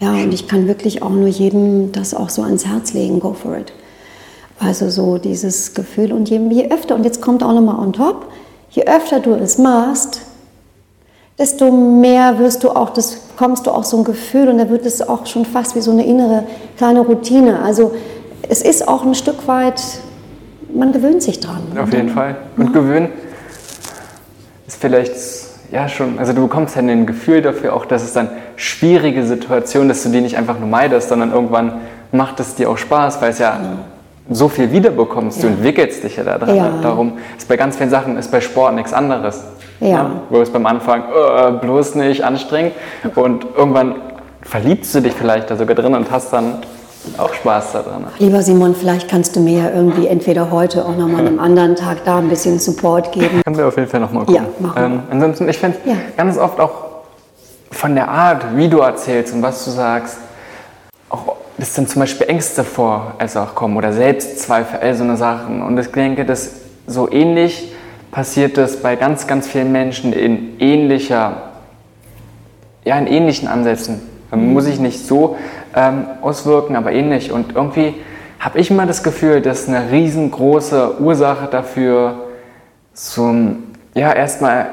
Ja, 0.05 0.13
und 0.23 0.35
ich 0.35 0.47
kann 0.47 0.69
wirklich 0.69 1.03
auch 1.03 1.11
nur 1.11 1.29
jedem 1.29 1.91
das 1.93 2.13
auch 2.13 2.29
so 2.29 2.43
ans 2.43 2.67
Herz 2.67 2.93
legen, 2.93 3.21
go 3.21 3.33
for 3.33 3.57
it. 3.57 3.73
Also 4.61 4.91
so 4.91 5.17
dieses 5.17 5.73
Gefühl 5.73 6.13
und 6.13 6.29
je, 6.29 6.39
je 6.51 6.71
öfter, 6.71 6.95
und 6.95 7.05
jetzt 7.05 7.23
kommt 7.23 7.43
auch 7.43 7.55
nochmal 7.55 7.79
on 7.79 7.95
top, 7.95 8.27
je 8.71 8.85
öfter 8.85 9.21
du 9.21 9.33
es 9.33 9.57
machst, 9.57 10.21
desto 11.39 11.73
mehr 11.73 12.39
wirst 12.39 12.65
du 12.65 12.71
auch, 12.71 12.91
das 12.91 13.17
kommst 13.39 13.67
du 13.67 13.71
auch 13.71 13.85
so 13.85 13.97
ein 13.97 14.05
Gefühl 14.05 14.49
und 14.49 14.59
da 14.59 14.69
wird 14.69 14.85
es 14.85 15.01
auch 15.01 15.25
schon 15.25 15.47
fast 15.47 15.75
wie 15.75 15.81
so 15.81 15.91
eine 15.91 16.05
innere 16.05 16.45
kleine 16.77 17.01
Routine. 17.01 17.61
Also 17.61 17.93
es 18.47 18.61
ist 18.61 18.87
auch 18.87 19.07
ein 19.07 19.15
Stück 19.15 19.49
weit, 19.49 19.81
man 20.75 20.93
gewöhnt 20.93 21.23
sich 21.23 21.41
dran. 21.41 21.63
Auf 21.81 21.91
jeden 21.95 22.11
Fall. 22.11 22.37
Und 22.59 22.67
ja. 22.67 22.73
gewöhnen 22.73 23.09
ist 24.67 24.79
vielleicht 24.79 25.44
ja 25.75 25.89
schon, 25.89 26.19
also 26.19 26.33
du 26.33 26.43
bekommst 26.43 26.77
dann 26.77 26.89
ein 26.89 27.05
Gefühl 27.05 27.43
dafür 27.43 27.75
auch, 27.75 27.85
dass 27.85 28.03
es 28.03 28.13
dann 28.13 28.29
schwierige 28.57 29.27
Situationen, 29.27 29.89
dass 29.89 30.05
du 30.05 30.09
die 30.09 30.21
nicht 30.21 30.37
einfach 30.37 30.59
nur 30.59 30.69
meidest, 30.69 31.09
sondern 31.09 31.33
irgendwann 31.33 31.81
macht 32.13 32.39
es 32.39 32.55
dir 32.55 32.71
auch 32.71 32.79
Spaß, 32.79 33.21
weil 33.21 33.31
es 33.31 33.41
ja, 33.41 33.59
ja. 33.61 33.79
so 34.31 34.49
viel 34.49 34.71
wiederbekommst. 34.71 35.43
Ja. 35.43 35.49
Du 35.49 35.55
entwickelst 35.55 36.05
dich 36.05 36.17
ja 36.17 36.23
da 36.23 36.39
dran. 36.39 36.55
Ja. 36.55 36.71
Darum 36.81 37.15
ist 37.37 37.49
bei 37.49 37.57
ganz 37.57 37.77
vielen 37.77 37.91
Sachen 37.91 38.17
ist 38.17 38.31
bei 38.31 38.41
Sport 38.41 38.77
nichts 38.77 38.93
anderes. 38.93 39.45
Ja. 39.81 40.23
Wo 40.31 40.41
es 40.41 40.51
beim 40.51 40.65
Anfang 40.67 41.03
äh, 41.03 41.51
bloß 41.61 41.97
nicht 41.97 42.23
anstrengend 42.23 42.75
und 43.17 43.45
irgendwann 43.57 43.97
verliebst 44.43 44.95
du 44.95 45.01
dich 45.01 45.13
vielleicht 45.13 45.51
da 45.51 45.57
sogar 45.57 45.75
drin 45.75 45.95
und 45.95 46.11
hast 46.13 46.33
dann 46.33 46.59
auch 47.19 47.33
Spaß 47.35 47.73
daran. 47.73 48.07
Lieber 48.19 48.43
Simon, 48.43 48.75
vielleicht 48.75 49.09
kannst 49.09 49.37
du 49.37 49.41
mir 49.41 49.65
ja 49.65 49.71
irgendwie 49.71 50.07
entweder 50.07 50.51
heute 50.51 50.85
auch 50.85 50.97
nochmal 50.97 51.21
an 51.21 51.27
einem 51.27 51.41
anderen 51.41 51.77
Tag 51.77 52.05
da 52.05 52.19
ein 52.19 52.29
bisschen 52.29 52.59
Support 52.59 53.13
geben. 53.13 53.43
Können 53.45 53.59
wir 53.59 53.69
auf 53.69 53.77
jeden 53.77 53.89
Fall 53.89 54.01
nochmal 54.01 54.25
gucken. 54.25 54.45
Ja, 54.45 54.67
machen 54.67 54.77
wir. 54.77 54.85
Ähm, 54.85 55.03
ansonsten, 55.11 55.49
ich 55.49 55.59
finde 55.59 55.79
ja. 55.85 55.97
ganz 56.17 56.39
oft 56.39 56.59
auch 56.61 56.73
von 57.71 57.95
der 57.95 58.09
Art, 58.09 58.57
wie 58.57 58.69
du 58.69 58.79
erzählst 58.79 59.35
und 59.35 59.43
was 59.43 59.65
du 59.65 59.71
sagst, 59.71 60.19
auch 61.11 61.37
dass 61.59 61.73
dann 61.75 61.87
zum 61.87 62.01
Beispiel 62.01 62.27
Ängste 62.29 62.65
vor 62.65 63.15
als 63.19 63.37
auch 63.37 63.55
kommen 63.55 63.77
oder 63.77 63.93
Selbstzweifel, 63.93 64.81
all 64.81 64.95
so 64.95 65.05
eine 65.05 65.17
Sachen. 65.17 65.63
Und 65.63 65.79
ich 65.79 65.87
denke, 65.89 66.25
dass 66.25 66.51
so 66.87 67.11
ähnlich 67.11 67.73
passiert 68.11 68.57
das 68.57 68.83
bei 68.83 68.97
ganz, 68.97 69.27
ganz 69.27 69.47
vielen 69.47 69.73
Menschen 69.73 70.13
in 70.13 70.59
ähnlicher, 70.61 71.53
ja, 72.85 72.99
in 72.99 73.07
ähnlichen 73.07 73.49
Ansätzen. 73.49 74.03
Mhm. 74.33 74.53
Muss 74.53 74.67
ich 74.67 74.81
nicht 74.81 75.07
so 75.07 75.37
ähm, 75.77 76.07
auswirken, 76.23 76.77
aber 76.77 76.93
ähnlich. 76.93 77.33
Und 77.33 77.55
irgendwie 77.55 77.95
habe 78.41 78.59
ich 78.59 78.71
immer 78.71 78.87
das 78.87 79.03
Gefühl, 79.03 79.41
dass 79.41 79.69
eine 79.69 79.91
riesengroße 79.91 81.01
Ursache 81.01 81.49
dafür 81.51 82.17
so 82.93 83.27
ein, 83.27 83.75
ja, 83.95 84.13
erstmal 84.13 84.67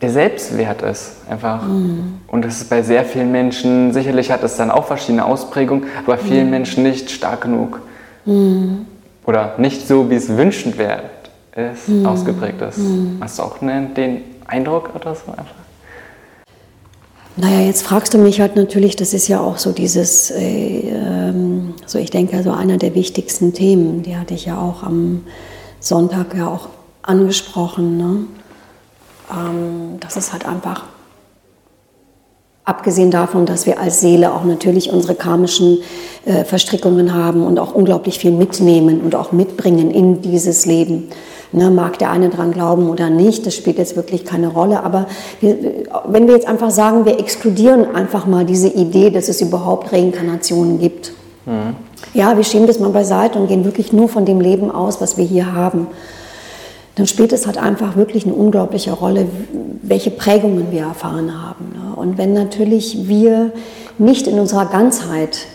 der 0.00 0.10
Selbstwert 0.10 0.82
ist. 0.82 1.16
Einfach. 1.28 1.62
Mhm. 1.62 2.20
Und 2.28 2.44
das 2.44 2.58
ist 2.58 2.70
bei 2.70 2.82
sehr 2.82 3.04
vielen 3.04 3.32
Menschen, 3.32 3.92
sicherlich 3.92 4.30
hat 4.30 4.42
es 4.42 4.56
dann 4.56 4.70
auch 4.70 4.86
verschiedene 4.86 5.24
Ausprägungen, 5.24 5.84
aber 6.04 6.18
vielen 6.18 6.46
mhm. 6.46 6.50
Menschen 6.50 6.82
nicht 6.82 7.10
stark 7.10 7.42
genug. 7.42 7.80
Mhm. 8.24 8.86
Oder 9.24 9.54
nicht 9.58 9.88
so, 9.88 10.08
wie 10.10 10.14
es 10.14 10.28
wünschenswert 10.28 11.02
ist, 11.56 11.88
mhm. 11.88 12.06
ausgeprägt 12.06 12.62
ist. 12.62 12.78
Mhm. 12.78 13.18
Hast 13.20 13.38
du 13.38 13.42
auch 13.42 13.58
den 13.58 14.22
Eindruck 14.46 14.94
oder 14.94 15.14
so 15.14 15.32
einfach? 15.32 15.65
Naja, 17.38 17.60
jetzt 17.60 17.82
fragst 17.82 18.14
du 18.14 18.18
mich 18.18 18.40
halt 18.40 18.56
natürlich, 18.56 18.96
das 18.96 19.12
ist 19.12 19.28
ja 19.28 19.40
auch 19.40 19.58
so 19.58 19.72
dieses, 19.72 20.30
äh, 20.30 20.88
ähm, 20.88 21.74
so 21.84 21.98
ich 21.98 22.10
denke, 22.10 22.42
so 22.42 22.50
einer 22.50 22.78
der 22.78 22.94
wichtigsten 22.94 23.52
Themen, 23.52 24.02
die 24.02 24.16
hatte 24.16 24.32
ich 24.32 24.46
ja 24.46 24.58
auch 24.58 24.82
am 24.82 25.24
Sonntag 25.78 26.34
ja 26.34 26.48
auch 26.48 26.70
angesprochen. 27.02 27.98
Ne? 27.98 28.26
Ähm, 29.30 30.00
das 30.00 30.16
ist 30.16 30.32
halt 30.32 30.46
einfach, 30.46 30.84
abgesehen 32.64 33.10
davon, 33.10 33.44
dass 33.44 33.66
wir 33.66 33.78
als 33.80 34.00
Seele 34.00 34.32
auch 34.32 34.44
natürlich 34.44 34.90
unsere 34.90 35.14
karmischen 35.14 35.78
äh, 36.24 36.42
Verstrickungen 36.42 37.12
haben 37.12 37.44
und 37.44 37.58
auch 37.58 37.74
unglaublich 37.74 38.18
viel 38.18 38.32
mitnehmen 38.32 39.02
und 39.02 39.14
auch 39.14 39.32
mitbringen 39.32 39.90
in 39.90 40.22
dieses 40.22 40.64
Leben 40.64 41.10
Ne, 41.52 41.70
mag 41.70 41.98
der 41.98 42.10
eine 42.10 42.28
dran 42.28 42.50
glauben 42.50 42.90
oder 42.90 43.08
nicht, 43.08 43.46
das 43.46 43.54
spielt 43.54 43.78
jetzt 43.78 43.94
wirklich 43.94 44.24
keine 44.24 44.48
Rolle. 44.48 44.82
Aber 44.82 45.06
wir, 45.40 45.56
wenn 46.06 46.26
wir 46.26 46.34
jetzt 46.34 46.48
einfach 46.48 46.70
sagen, 46.70 47.04
wir 47.04 47.20
exkludieren 47.20 47.94
einfach 47.94 48.26
mal 48.26 48.44
diese 48.44 48.68
Idee, 48.68 49.10
dass 49.10 49.28
es 49.28 49.40
überhaupt 49.40 49.92
Reinkarnationen 49.92 50.80
gibt. 50.80 51.12
Mhm. 51.46 51.76
Ja, 52.14 52.36
wir 52.36 52.44
schieben 52.44 52.66
das 52.66 52.80
mal 52.80 52.90
beiseite 52.90 53.38
und 53.38 53.46
gehen 53.46 53.64
wirklich 53.64 53.92
nur 53.92 54.08
von 54.08 54.24
dem 54.24 54.40
Leben 54.40 54.70
aus, 54.70 55.00
was 55.00 55.16
wir 55.16 55.24
hier 55.24 55.54
haben. 55.54 55.86
Dann 56.96 57.06
spielt 57.06 57.32
es 57.32 57.46
halt 57.46 57.58
einfach 57.58 57.96
wirklich 57.96 58.24
eine 58.24 58.34
unglaubliche 58.34 58.92
Rolle, 58.92 59.26
welche 59.82 60.10
Prägungen 60.10 60.72
wir 60.72 60.82
erfahren 60.82 61.42
haben. 61.42 61.72
Ne? 61.74 61.94
Und 61.94 62.18
wenn 62.18 62.32
natürlich 62.32 63.06
wir 63.06 63.52
nicht 63.98 64.26
in 64.26 64.40
unserer 64.40 64.66
Ganzheit 64.66 65.46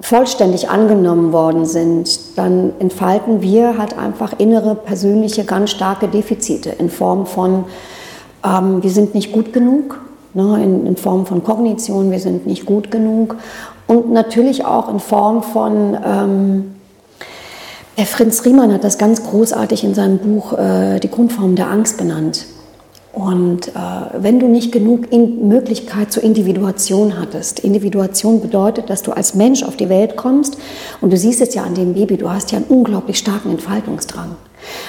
vollständig 0.00 0.68
angenommen 0.68 1.32
worden 1.32 1.64
sind, 1.64 2.36
dann 2.36 2.72
entfalten 2.78 3.42
wir 3.42 3.78
halt 3.78 3.98
einfach 3.98 4.34
innere, 4.38 4.74
persönliche, 4.74 5.44
ganz 5.44 5.70
starke 5.70 6.08
Defizite 6.08 6.70
in 6.70 6.90
Form 6.90 7.26
von, 7.26 7.64
ähm, 8.44 8.82
wir 8.82 8.90
sind 8.90 9.14
nicht 9.14 9.32
gut 9.32 9.52
genug, 9.52 10.00
ne, 10.34 10.62
in, 10.62 10.86
in, 10.86 10.96
Form 10.96 11.24
von 11.26 11.42
Kognition, 11.42 12.10
wir 12.10 12.20
sind 12.20 12.46
nicht 12.46 12.66
gut 12.66 12.90
genug 12.90 13.36
und 13.86 14.12
natürlich 14.12 14.64
auch 14.64 14.90
in 14.90 15.00
Form 15.00 15.42
von, 15.42 15.96
ähm, 16.04 16.72
der 17.96 18.04
Fritz 18.04 18.44
Riemann 18.44 18.74
hat 18.74 18.84
das 18.84 18.98
ganz 18.98 19.24
großartig 19.24 19.82
in 19.82 19.94
seinem 19.94 20.18
Buch 20.18 20.52
äh, 20.52 21.00
Die 21.00 21.10
Grundform 21.10 21.56
der 21.56 21.70
Angst 21.70 21.96
benannt. 21.96 22.44
Und 23.16 23.68
äh, 23.68 23.72
wenn 24.18 24.40
du 24.40 24.46
nicht 24.46 24.72
genug 24.72 25.10
in 25.10 25.48
Möglichkeit 25.48 26.12
zur 26.12 26.22
Individuation 26.22 27.18
hattest, 27.18 27.60
Individuation 27.60 28.42
bedeutet, 28.42 28.90
dass 28.90 29.02
du 29.02 29.12
als 29.12 29.34
Mensch 29.34 29.62
auf 29.62 29.74
die 29.74 29.88
Welt 29.88 30.16
kommst 30.16 30.58
und 31.00 31.14
du 31.14 31.16
siehst 31.16 31.40
es 31.40 31.54
ja 31.54 31.62
an 31.62 31.74
dem 31.74 31.94
Baby, 31.94 32.18
du 32.18 32.28
hast 32.28 32.52
ja 32.52 32.58
einen 32.58 32.66
unglaublich 32.66 33.16
starken 33.16 33.52
Entfaltungsdrang. 33.52 34.36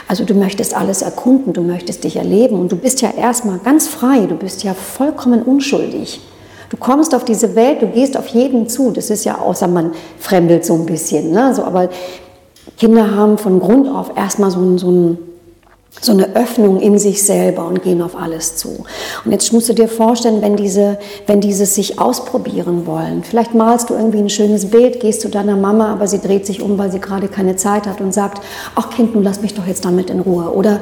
Also 0.09 0.25
du 0.25 0.33
möchtest 0.33 0.75
alles 0.75 1.03
erkunden, 1.03 1.53
du 1.53 1.61
möchtest 1.61 2.03
dich 2.03 2.17
erleben 2.17 2.59
und 2.59 2.69
du 2.69 2.75
bist 2.75 2.99
ja 2.99 3.13
erstmal 3.17 3.59
ganz 3.59 3.87
frei, 3.87 4.25
du 4.25 4.35
bist 4.35 4.61
ja 4.61 4.73
vollkommen 4.73 5.43
unschuldig. 5.43 6.19
Du 6.69 6.75
kommst 6.75 7.15
auf 7.15 7.23
diese 7.23 7.55
Welt, 7.55 7.81
du 7.81 7.87
gehst 7.87 8.17
auf 8.17 8.27
jeden 8.27 8.67
zu. 8.67 8.91
Das 8.91 9.09
ist 9.09 9.23
ja, 9.23 9.37
außer 9.37 9.69
man 9.69 9.91
fremdelt 10.19 10.65
so 10.65 10.73
ein 10.73 10.85
bisschen. 10.85 11.31
Ne? 11.31 11.55
So, 11.55 11.63
aber 11.63 11.87
Kinder 12.77 13.15
haben 13.15 13.37
von 13.37 13.61
Grund 13.61 13.87
auf 13.87 14.17
erstmal 14.17 14.51
so 14.51 14.59
ein, 14.59 14.77
so 14.77 14.91
ein 14.91 15.17
so 16.01 16.11
eine 16.11 16.35
Öffnung 16.35 16.79
in 16.79 16.99
sich 16.99 17.23
selber 17.23 17.65
und 17.67 17.83
gehen 17.83 18.01
auf 18.01 18.15
alles 18.15 18.55
zu. 18.55 18.85
Und 19.25 19.31
jetzt 19.31 19.51
musst 19.53 19.69
du 19.69 19.73
dir 19.73 19.87
vorstellen, 19.87 20.41
wenn 20.41 20.55
diese, 20.55 20.97
wenn 21.25 21.41
dieses 21.41 21.75
sich 21.75 21.99
ausprobieren 21.99 22.85
wollen, 22.85 23.23
vielleicht 23.23 23.53
malst 23.53 23.89
du 23.89 23.93
irgendwie 23.93 24.19
ein 24.19 24.29
schönes 24.29 24.69
Bild, 24.69 24.99
gehst 24.99 25.21
zu 25.21 25.29
deiner 25.29 25.55
Mama, 25.55 25.91
aber 25.91 26.07
sie 26.07 26.19
dreht 26.19 26.45
sich 26.45 26.61
um, 26.61 26.77
weil 26.77 26.91
sie 26.91 26.99
gerade 26.99 27.27
keine 27.27 27.55
Zeit 27.55 27.87
hat 27.87 28.01
und 28.01 28.13
sagt, 28.13 28.43
ach 28.75 28.89
Kind, 28.89 29.15
nun 29.15 29.23
lass 29.23 29.41
mich 29.41 29.53
doch 29.53 29.65
jetzt 29.65 29.85
damit 29.85 30.09
in 30.09 30.19
Ruhe. 30.19 30.53
Oder 30.53 30.79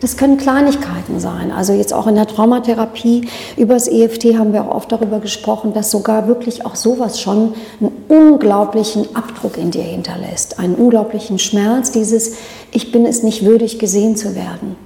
das 0.00 0.16
können 0.16 0.36
Kleinigkeiten 0.36 1.18
sein. 1.18 1.50
Also 1.50 1.72
jetzt 1.72 1.94
auch 1.94 2.06
in 2.06 2.14
der 2.14 2.26
Traumatherapie 2.26 3.28
über 3.56 3.74
das 3.74 3.88
EFT 3.88 4.38
haben 4.38 4.52
wir 4.52 4.64
auch 4.64 4.74
oft 4.74 4.92
darüber 4.92 5.18
gesprochen, 5.18 5.72
dass 5.72 5.90
sogar 5.90 6.28
wirklich 6.28 6.66
auch 6.66 6.76
sowas 6.76 7.20
schon 7.20 7.54
einen 7.80 7.92
unglaublichen 8.08 9.14
Abdruck 9.14 9.56
in 9.56 9.70
dir 9.70 9.82
hinterlässt. 9.82 10.58
Einen 10.58 10.74
unglaublichen 10.74 11.38
Schmerz, 11.38 11.90
dieses 11.90 12.36
Ich 12.70 12.92
bin 12.92 13.06
es 13.06 13.22
nicht 13.22 13.44
würdig, 13.44 13.78
gesehen 13.78 14.16
zu 14.16 14.34
werden. 14.34 14.76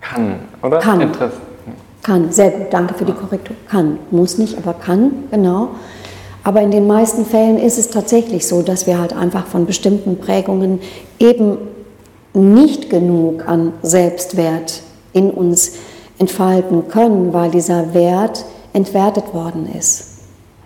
Kann, 0.00 0.40
oder? 0.62 0.78
Kann. 0.78 1.10
Kann, 2.02 2.30
sehr 2.30 2.50
gut, 2.50 2.66
danke 2.70 2.94
für 2.94 3.04
die 3.04 3.12
Korrektur. 3.12 3.56
Kann, 3.68 3.98
muss 4.12 4.38
nicht, 4.38 4.56
aber 4.58 4.74
kann, 4.74 5.24
genau. 5.30 5.70
Aber 6.44 6.60
in 6.60 6.70
den 6.70 6.86
meisten 6.86 7.24
Fällen 7.24 7.58
ist 7.58 7.76
es 7.78 7.90
tatsächlich 7.90 8.46
so, 8.46 8.62
dass 8.62 8.86
wir 8.86 9.00
halt 9.00 9.12
einfach 9.12 9.46
von 9.46 9.66
bestimmten 9.66 10.18
Prägungen 10.18 10.78
eben 11.18 11.58
nicht 12.36 12.90
genug 12.90 13.48
an 13.48 13.72
Selbstwert 13.82 14.82
in 15.12 15.30
uns 15.30 15.72
entfalten 16.18 16.88
können, 16.88 17.32
weil 17.32 17.50
dieser 17.50 17.94
Wert 17.94 18.44
entwertet 18.72 19.34
worden 19.34 19.68
ist. 19.76 20.12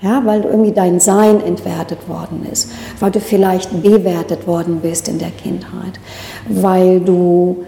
Ja, 0.02 0.22
weil 0.24 0.44
irgendwie 0.44 0.72
dein 0.72 0.98
Sein 0.98 1.44
entwertet 1.44 2.08
worden 2.08 2.46
ist, 2.50 2.70
weil 3.00 3.10
du 3.10 3.20
vielleicht 3.20 3.82
bewertet 3.82 4.46
worden 4.46 4.80
bist 4.80 5.08
in 5.08 5.18
der 5.18 5.30
Kindheit, 5.30 6.00
weil 6.48 7.00
du 7.00 7.64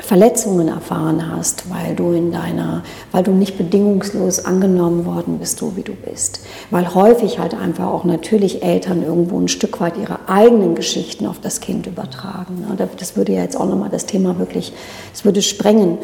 Verletzungen 0.00 0.68
erfahren 0.68 1.30
hast, 1.30 1.70
weil 1.70 1.96
du 1.96 2.12
in 2.12 2.30
deiner, 2.30 2.82
weil 3.10 3.24
du 3.24 3.32
nicht 3.32 3.58
bedingungslos 3.58 4.44
angenommen 4.44 5.04
worden 5.04 5.38
bist, 5.38 5.58
so 5.58 5.76
wie 5.76 5.82
du 5.82 5.92
bist. 5.92 6.40
Weil 6.70 6.94
häufig 6.94 7.38
halt 7.38 7.54
einfach 7.54 7.86
auch 7.86 8.04
natürlich 8.04 8.62
Eltern 8.62 9.02
irgendwo 9.02 9.38
ein 9.40 9.48
Stück 9.48 9.80
weit 9.80 9.96
ihre 9.96 10.28
eigenen 10.28 10.76
Geschichten 10.76 11.26
auf 11.26 11.40
das 11.40 11.60
Kind 11.60 11.86
übertragen. 11.86 12.66
Ne? 12.68 12.88
Das 12.98 13.16
würde 13.16 13.32
ja 13.32 13.42
jetzt 13.42 13.58
auch 13.58 13.66
nochmal 13.66 13.90
das 13.90 14.06
Thema 14.06 14.38
wirklich, 14.38 14.72
das 15.12 15.24
würde 15.24 15.42
sprengen. 15.42 15.98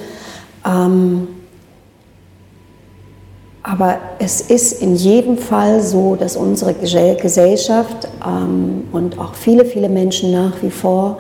Ähm, 0.67 1.29
aber 3.63 3.99
es 4.19 4.43
ist 4.43 4.83
in 4.83 4.95
jedem 4.95 5.39
Fall 5.39 5.81
so, 5.81 6.17
dass 6.17 6.37
unsere 6.37 6.75
Gesellschaft 6.75 8.09
ähm, 8.27 8.85
und 8.93 9.19
auch 9.19 9.35
viele, 9.35 9.65
viele 9.65 9.89
Menschen 9.89 10.33
nach 10.33 10.63
wie 10.63 10.71
vor 10.71 11.19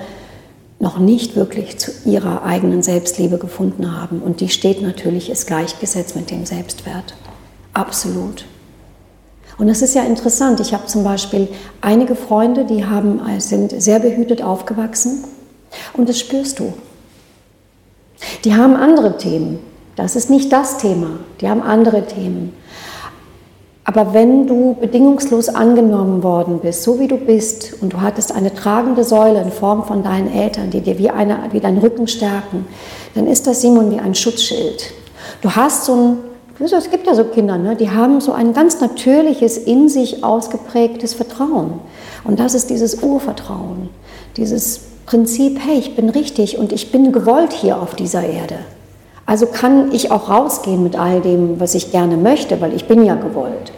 noch 0.84 0.98
nicht 0.98 1.34
wirklich 1.34 1.78
zu 1.78 1.90
ihrer 2.04 2.44
eigenen 2.44 2.82
Selbstliebe 2.82 3.38
gefunden 3.38 3.98
haben. 3.98 4.20
Und 4.20 4.40
die 4.40 4.50
steht 4.50 4.82
natürlich, 4.82 5.30
ist 5.30 5.46
gleichgesetzt 5.46 6.14
mit 6.14 6.30
dem 6.30 6.44
Selbstwert. 6.44 7.14
Absolut. 7.72 8.44
Und 9.56 9.66
das 9.68 9.80
ist 9.80 9.94
ja 9.94 10.02
interessant. 10.02 10.60
Ich 10.60 10.74
habe 10.74 10.86
zum 10.86 11.02
Beispiel 11.02 11.48
einige 11.80 12.14
Freunde, 12.14 12.66
die 12.66 12.84
haben, 12.84 13.20
sind 13.38 13.80
sehr 13.80 13.98
behütet 13.98 14.42
aufgewachsen. 14.42 15.24
Und 15.94 16.08
das 16.08 16.18
spürst 16.20 16.58
du. 16.58 16.74
Die 18.44 18.54
haben 18.54 18.76
andere 18.76 19.16
Themen. 19.16 19.60
Das 19.96 20.16
ist 20.16 20.28
nicht 20.28 20.52
das 20.52 20.76
Thema. 20.76 21.18
Die 21.40 21.48
haben 21.48 21.62
andere 21.62 22.06
Themen. 22.06 22.52
Aber 23.86 24.14
wenn 24.14 24.46
du 24.46 24.74
bedingungslos 24.80 25.50
angenommen 25.50 26.22
worden 26.22 26.60
bist, 26.60 26.82
so 26.82 26.98
wie 26.98 27.06
du 27.06 27.18
bist, 27.18 27.74
und 27.82 27.92
du 27.92 28.00
hattest 28.00 28.34
eine 28.34 28.54
tragende 28.54 29.04
Säule 29.04 29.42
in 29.42 29.52
Form 29.52 29.84
von 29.84 30.02
deinen 30.02 30.32
Eltern, 30.32 30.70
die 30.70 30.80
dir 30.80 30.98
wie, 30.98 31.10
eine, 31.10 31.38
wie 31.52 31.60
deinen 31.60 31.78
Rücken 31.78 32.08
stärken, 32.08 32.66
dann 33.14 33.26
ist 33.26 33.46
das, 33.46 33.60
Simon, 33.60 33.90
wie 33.90 33.98
ein 33.98 34.14
Schutzschild. 34.14 34.90
Du 35.42 35.50
hast 35.50 35.84
so 35.84 35.94
ein, 35.94 36.16
es 36.58 36.90
gibt 36.90 37.06
ja 37.06 37.14
so 37.14 37.24
Kinder, 37.24 37.58
ne, 37.58 37.76
die 37.76 37.90
haben 37.90 38.22
so 38.22 38.32
ein 38.32 38.54
ganz 38.54 38.80
natürliches, 38.80 39.58
in 39.58 39.90
sich 39.90 40.24
ausgeprägtes 40.24 41.12
Vertrauen. 41.12 41.74
Und 42.24 42.40
das 42.40 42.54
ist 42.54 42.70
dieses 42.70 43.02
Urvertrauen, 43.02 43.90
dieses 44.38 44.80
Prinzip, 45.04 45.58
hey, 45.60 45.78
ich 45.78 45.94
bin 45.94 46.08
richtig 46.08 46.56
und 46.56 46.72
ich 46.72 46.90
bin 46.90 47.12
gewollt 47.12 47.52
hier 47.52 47.78
auf 47.78 47.94
dieser 47.94 48.22
Erde. 48.22 48.56
Also 49.26 49.46
kann 49.46 49.92
ich 49.92 50.10
auch 50.10 50.28
rausgehen 50.28 50.82
mit 50.82 50.98
all 50.98 51.20
dem, 51.20 51.58
was 51.58 51.74
ich 51.74 51.90
gerne 51.90 52.16
möchte, 52.16 52.60
weil 52.60 52.74
ich 52.74 52.86
bin 52.86 53.04
ja 53.04 53.14
gewollt. 53.14 53.72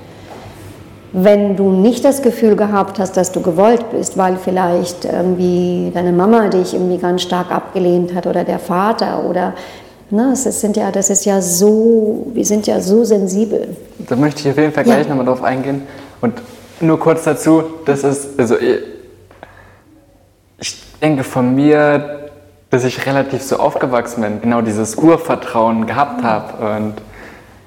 Wenn 1.13 1.57
du 1.57 1.71
nicht 1.71 2.05
das 2.05 2.21
Gefühl 2.21 2.57
gehabt 2.57 2.99
hast, 2.99 3.17
dass 3.17 3.33
du 3.33 3.41
gewollt 3.41 3.91
bist, 3.91 4.19
weil 4.19 4.37
vielleicht 4.37 5.05
irgendwie 5.05 5.91
deine 5.95 6.13
Mama 6.13 6.49
dich 6.49 6.75
irgendwie 6.75 6.99
ganz 6.99 7.23
stark 7.23 7.51
abgelehnt 7.53 8.15
hat 8.15 8.27
oder 8.27 8.45
der 8.45 8.59
Vater 8.59 9.25
oder 9.25 9.55
ne, 10.11 10.31
das 10.31 10.61
sind 10.61 10.77
ja, 10.77 10.91
das 10.91 11.11
ist 11.11 11.25
ja 11.25 11.41
so, 11.41 12.27
wir 12.35 12.45
sind 12.45 12.67
ja 12.67 12.81
so 12.81 13.05
sensibel. 13.05 13.77
Da 13.99 14.17
möchte 14.17 14.43
ich 14.43 14.51
auf 14.51 14.59
jeden 14.59 14.73
Fall 14.73 14.85
gleich 14.85 15.05
ja. 15.05 15.09
nochmal 15.09 15.27
drauf 15.27 15.43
eingehen. 15.43 15.83
Und 16.21 16.35
nur 16.81 16.99
kurz 16.99 17.25
dazu, 17.25 17.63
das 17.85 18.05
ist, 18.05 18.39
also 18.39 18.57
ich 20.59 20.83
denke 21.01 21.25
von 21.25 21.55
mir, 21.55 22.26
dass 22.71 22.85
ich 22.85 23.07
relativ 23.07 23.43
so 23.43 23.59
aufgewachsen 23.59 24.23
bin, 24.23 24.41
genau 24.41 24.61
dieses 24.61 24.97
Urvertrauen 24.97 25.87
gehabt 25.87 26.23
habe. 26.23 26.77
Und 26.77 26.95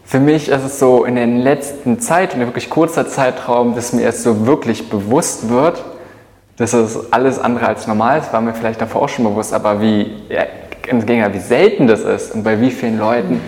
für 0.04 0.20
mich 0.20 0.50
ist 0.50 0.64
es 0.64 0.80
so 0.80 1.06
in 1.06 1.16
den 1.16 1.38
letzten 1.38 2.00
Zeit, 2.00 2.34
in 2.34 2.40
wirklich 2.42 2.70
kurzer 2.70 3.08
Zeitraum, 3.08 3.76
dass 3.76 3.94
mir 3.94 4.02
erst 4.02 4.24
so 4.24 4.46
wirklich 4.46 4.90
bewusst 4.90 5.50
wird, 5.50 5.84
dass 6.58 6.74
es 6.74 7.14
alles 7.14 7.40
andere 7.40 7.68
als 7.68 7.88
normal 7.88 8.20
ist, 8.20 8.34
war 8.34 8.42
mir 8.42 8.54
vielleicht 8.54 8.82
davor 8.82 9.04
auch 9.04 9.10
schon 9.10 9.24
bewusst, 9.24 9.54
aber 9.54 9.82
wie, 9.82 10.12
ja, 10.28 10.44
im 10.88 11.06
Gegenteil, 11.06 11.34
wie 11.34 11.40
selten 11.40 11.88
das 11.88 12.02
ist 12.02 12.34
und 12.34 12.44
bei 12.44 12.60
wie 12.60 12.72
vielen 12.72 13.00
Leuten, 13.00 13.40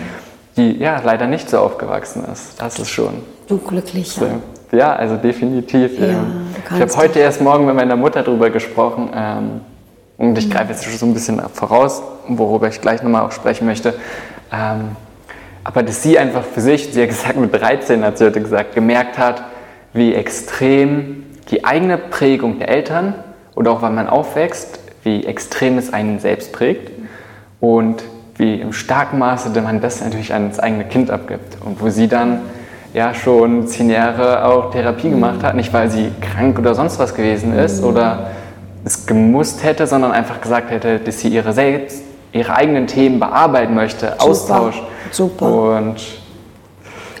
die 0.56 0.78
ja 0.78 1.00
leider 1.04 1.26
nicht 1.26 1.50
so 1.50 1.58
aufgewachsen 1.58 2.24
ist. 2.32 2.60
Das 2.60 2.78
ist 2.78 2.88
schon. 2.88 3.22
Du 3.48 3.58
glücklicher. 3.58 4.26
So, 4.70 4.76
ja, 4.76 4.94
also 4.94 5.16
definitiv. 5.16 5.98
Ja, 5.98 6.06
ähm, 6.06 6.46
ich 6.74 6.80
habe 6.80 6.96
heute 6.96 7.18
erst 7.18 7.40
morgen 7.42 7.66
mit 7.66 7.74
meiner 7.74 7.96
Mutter 7.96 8.22
darüber 8.22 8.48
gesprochen. 8.48 9.10
Ähm, 9.14 9.60
und 10.18 10.36
ich 10.38 10.50
greife 10.50 10.72
jetzt 10.72 10.84
schon 10.84 10.92
so 10.92 11.06
ein 11.06 11.14
bisschen 11.14 11.40
voraus, 11.52 12.02
worüber 12.28 12.68
ich 12.68 12.80
gleich 12.80 13.02
nochmal 13.02 13.22
auch 13.22 13.32
sprechen 13.32 13.66
möchte. 13.66 13.94
Ähm, 14.52 14.96
aber 15.64 15.82
dass 15.82 16.02
sie 16.02 16.18
einfach 16.18 16.44
für 16.44 16.60
sich, 16.60 16.92
sie 16.92 17.02
hat 17.02 17.08
gesagt, 17.08 17.36
mit 17.36 17.52
13 17.52 18.04
hat 18.04 18.18
sie 18.18 18.24
heute 18.24 18.40
gesagt, 18.40 18.74
gemerkt 18.74 19.18
hat, 19.18 19.44
wie 19.92 20.14
extrem 20.14 21.24
die 21.50 21.64
eigene 21.64 21.98
Prägung 21.98 22.58
der 22.58 22.68
Eltern 22.68 23.14
oder 23.54 23.70
auch 23.72 23.82
wenn 23.82 23.94
man 23.94 24.08
aufwächst, 24.08 24.80
wie 25.04 25.26
extrem 25.26 25.78
es 25.78 25.92
einen 25.92 26.18
selbst 26.18 26.52
prägt 26.52 26.90
und 27.60 28.02
wie 28.36 28.60
im 28.60 28.72
starken 28.72 29.18
Maße 29.18 29.50
man 29.60 29.80
das 29.80 30.02
natürlich 30.02 30.32
ans 30.32 30.58
eigene 30.58 30.84
Kind 30.84 31.10
abgibt. 31.10 31.58
Und 31.64 31.80
wo 31.80 31.90
sie 31.90 32.08
dann 32.08 32.40
ja 32.94 33.14
schon 33.14 33.66
zehn 33.66 33.90
Jahre 33.90 34.44
auch 34.44 34.70
Therapie 34.70 35.10
gemacht 35.10 35.42
hat, 35.42 35.54
nicht 35.54 35.72
weil 35.72 35.90
sie 35.90 36.10
krank 36.20 36.58
oder 36.58 36.74
sonst 36.74 36.98
was 36.98 37.14
gewesen 37.14 37.54
ist 37.54 37.82
oder 37.82 38.30
es 38.84 39.06
gemusst 39.06 39.62
hätte, 39.62 39.86
sondern 39.86 40.12
einfach 40.12 40.40
gesagt 40.40 40.70
hätte, 40.70 40.98
dass 40.98 41.20
sie 41.20 41.28
ihre 41.28 41.52
selbst, 41.52 42.02
ihre 42.32 42.54
eigenen 42.54 42.86
Themen 42.86 43.20
bearbeiten 43.20 43.74
möchte, 43.74 44.06
Super. 44.06 44.22
Austausch. 44.22 44.82
Super. 45.10 45.76
Und 45.76 45.96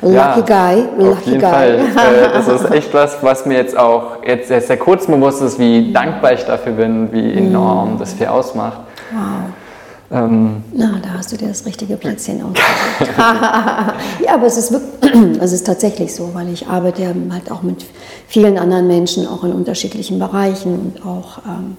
Lucky 0.00 0.14
ja, 0.14 0.40
Guy, 0.40 0.84
Lucky 0.98 1.12
auf 1.12 1.22
jeden 1.26 1.40
Guy. 1.40 1.50
Fall. 1.50 1.78
Äh, 1.96 2.32
das 2.32 2.48
ist 2.48 2.70
echt 2.70 2.92
was, 2.92 3.22
was 3.22 3.46
mir 3.46 3.58
jetzt 3.58 3.78
auch 3.78 4.24
jetzt 4.26 4.48
sehr 4.48 4.76
kurz 4.76 5.06
bewusst 5.06 5.42
ist, 5.42 5.58
wie 5.58 5.92
dankbar 5.92 6.32
ich 6.32 6.44
dafür 6.44 6.72
bin, 6.72 7.12
wie 7.12 7.34
enorm 7.34 7.94
mm. 7.94 7.98
das 7.98 8.14
viel 8.14 8.26
ausmacht. 8.26 8.78
Wow. 9.12 9.51
Ähm, 10.12 10.62
Na, 10.72 11.00
da 11.02 11.14
hast 11.16 11.32
du 11.32 11.36
dir 11.36 11.48
das 11.48 11.64
richtige 11.64 11.96
Plätzchen 11.96 12.42
ausgesucht. 12.42 13.18
ja, 13.18 14.34
aber 14.34 14.46
es 14.46 14.58
ist, 14.58 14.70
wirklich, 14.70 15.14
es 15.40 15.52
ist 15.52 15.66
tatsächlich 15.66 16.14
so, 16.14 16.34
weil 16.34 16.52
ich 16.52 16.66
arbeite 16.66 17.14
halt 17.30 17.50
auch 17.50 17.62
mit 17.62 17.86
vielen 18.28 18.58
anderen 18.58 18.86
Menschen, 18.88 19.26
auch 19.26 19.42
in 19.42 19.52
unterschiedlichen 19.52 20.18
Bereichen. 20.18 20.78
Und 20.78 21.06
auch 21.06 21.38
ähm, 21.46 21.78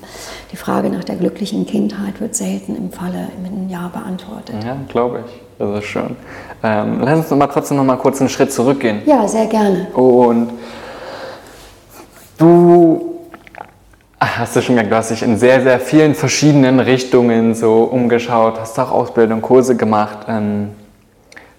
die 0.52 0.56
Frage 0.56 0.89
nach 0.89 1.04
der 1.04 1.17
glücklichen 1.17 1.67
Kindheit 1.67 2.19
wird 2.19 2.36
selten 2.36 2.76
im 2.76 2.91
Falle 2.91 3.28
mit 3.43 3.52
einem 3.52 3.69
Ja 3.69 3.89
beantwortet. 3.89 4.56
Ja, 4.65 4.78
glaube 4.88 5.24
ich. 5.26 5.41
Das 5.60 5.80
ist 5.80 5.86
schön. 5.86 6.15
Ähm, 6.63 7.02
lass 7.02 7.19
uns 7.19 7.30
mal 7.30 7.48
trotzdem 7.48 7.78
noch 7.78 7.84
mal 7.84 7.98
kurz 7.98 8.19
einen 8.19 8.30
Schritt 8.30 8.52
zurückgehen. 8.52 9.04
Ja, 9.06 9.28
sehr 9.28 9.46
gerne. 9.46 9.88
Und 9.93 10.50
du 12.39 13.12
hast 14.25 14.55
du 14.55 14.62
schon 14.62 14.75
gemerkt, 14.75 14.91
du 14.91 14.95
hast 14.95 15.12
dich 15.12 15.23
in 15.23 15.38
sehr, 15.38 15.62
sehr 15.62 15.79
vielen 15.79 16.15
verschiedenen 16.15 16.79
Richtungen 16.79 17.55
so 17.55 17.83
umgeschaut, 17.83 18.59
hast 18.59 18.79
auch 18.79 18.91
Ausbildung, 18.91 19.41
Kurse 19.41 19.75
gemacht, 19.75 20.19
ähm, 20.27 20.69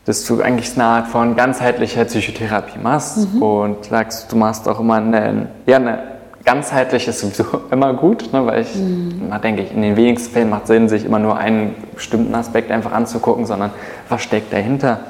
dass 0.04 0.24
du 0.24 0.40
eigentlich 0.42 0.74
eine 0.74 0.84
Art 0.84 1.08
von 1.08 1.36
ganzheitlicher 1.36 2.04
Psychotherapie 2.04 2.78
machst 2.82 3.34
mhm. 3.34 3.42
und 3.42 3.84
sagst, 3.86 4.30
du 4.30 4.36
machst 4.36 4.68
auch 4.68 4.80
immer 4.80 4.96
eine, 4.96 5.48
ja, 5.66 5.76
eine 5.76 6.14
ganzheitlich 6.44 7.08
ist 7.08 7.20
sowieso 7.20 7.44
immer 7.70 7.94
gut, 7.94 8.32
ne, 8.32 8.44
weil 8.46 8.62
ich 8.62 8.74
mhm. 8.74 9.22
immer 9.26 9.38
denke, 9.38 9.62
in 9.62 9.82
den 9.82 9.96
wenigsten 9.96 10.32
Fällen 10.32 10.50
macht 10.50 10.62
es 10.64 10.68
Sinn, 10.68 10.88
sich 10.88 11.04
immer 11.04 11.18
nur 11.18 11.36
einen 11.36 11.74
bestimmten 11.94 12.34
Aspekt 12.34 12.70
einfach 12.70 12.92
anzugucken, 12.92 13.46
sondern 13.46 13.70
was 14.08 14.22
steckt 14.22 14.52
dahinter. 14.52 15.00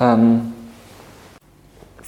Ähm, 0.00 0.52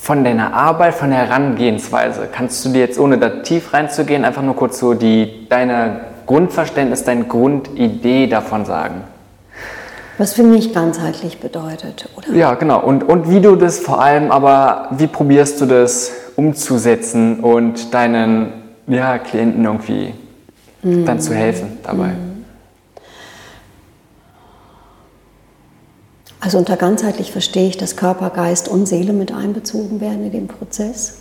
von 0.03 0.25
deiner 0.25 0.53
Arbeit, 0.53 0.95
von 0.95 1.11
der 1.11 1.21
Herangehensweise, 1.21 2.29
kannst 2.33 2.65
du 2.65 2.71
dir 2.71 2.81
jetzt, 2.81 2.99
ohne 2.99 3.19
da 3.19 3.29
tief 3.29 3.73
reinzugehen, 3.73 4.25
einfach 4.25 4.43
nur 4.43 4.57
kurz 4.57 4.81
so 4.81 4.95
die, 4.95 5.47
deine 5.49 6.01
Grundverständnis, 6.27 7.05
deine 7.05 7.23
Grundidee 7.23 8.27
davon 8.27 8.65
sagen. 8.65 9.05
Was 10.19 10.35
für 10.35 10.43
mich 10.43 10.75
ganzheitlich 10.75 11.39
bedeutet, 11.39 12.09
oder? 12.17 12.35
Ja, 12.35 12.55
genau. 12.55 12.81
Und, 12.81 13.05
und 13.05 13.31
wie 13.31 13.41
du 13.41 13.55
das 13.55 13.79
vor 13.79 14.03
allem, 14.03 14.33
aber 14.33 14.89
wie 14.91 15.07
probierst 15.07 15.61
du 15.61 15.67
das 15.67 16.11
umzusetzen 16.35 17.39
und 17.39 17.95
deinen 17.95 18.53
ja, 18.89 19.19
Klienten 19.19 19.65
irgendwie 19.65 20.15
mm. 20.83 21.05
dann 21.05 21.21
zu 21.21 21.33
helfen 21.33 21.79
dabei? 21.85 22.09
Mm. 22.09 22.32
Also 26.43 26.59
unter 26.59 26.77
ganzheitlich 26.77 27.31
verstehe 27.31 27.69
ich, 27.69 27.77
dass 27.77 27.95
Körper, 27.95 28.31
Geist 28.31 28.67
und 28.67 28.87
Seele 28.87 29.13
mit 29.13 29.33
einbezogen 29.33 30.01
werden 30.01 30.25
in 30.25 30.33
den 30.33 30.49
Prozess. 30.49 31.19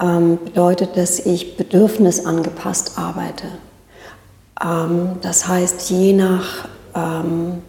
Ähm, 0.00 0.40
bedeutet, 0.44 0.96
dass 0.96 1.20
ich 1.20 1.56
bedürfnisangepasst 1.56 2.98
arbeite. 2.98 3.44
Ähm, 4.60 5.10
das 5.22 5.46
heißt, 5.46 5.90
je 5.90 6.12
nach 6.12 6.68
ähm, 6.96 7.62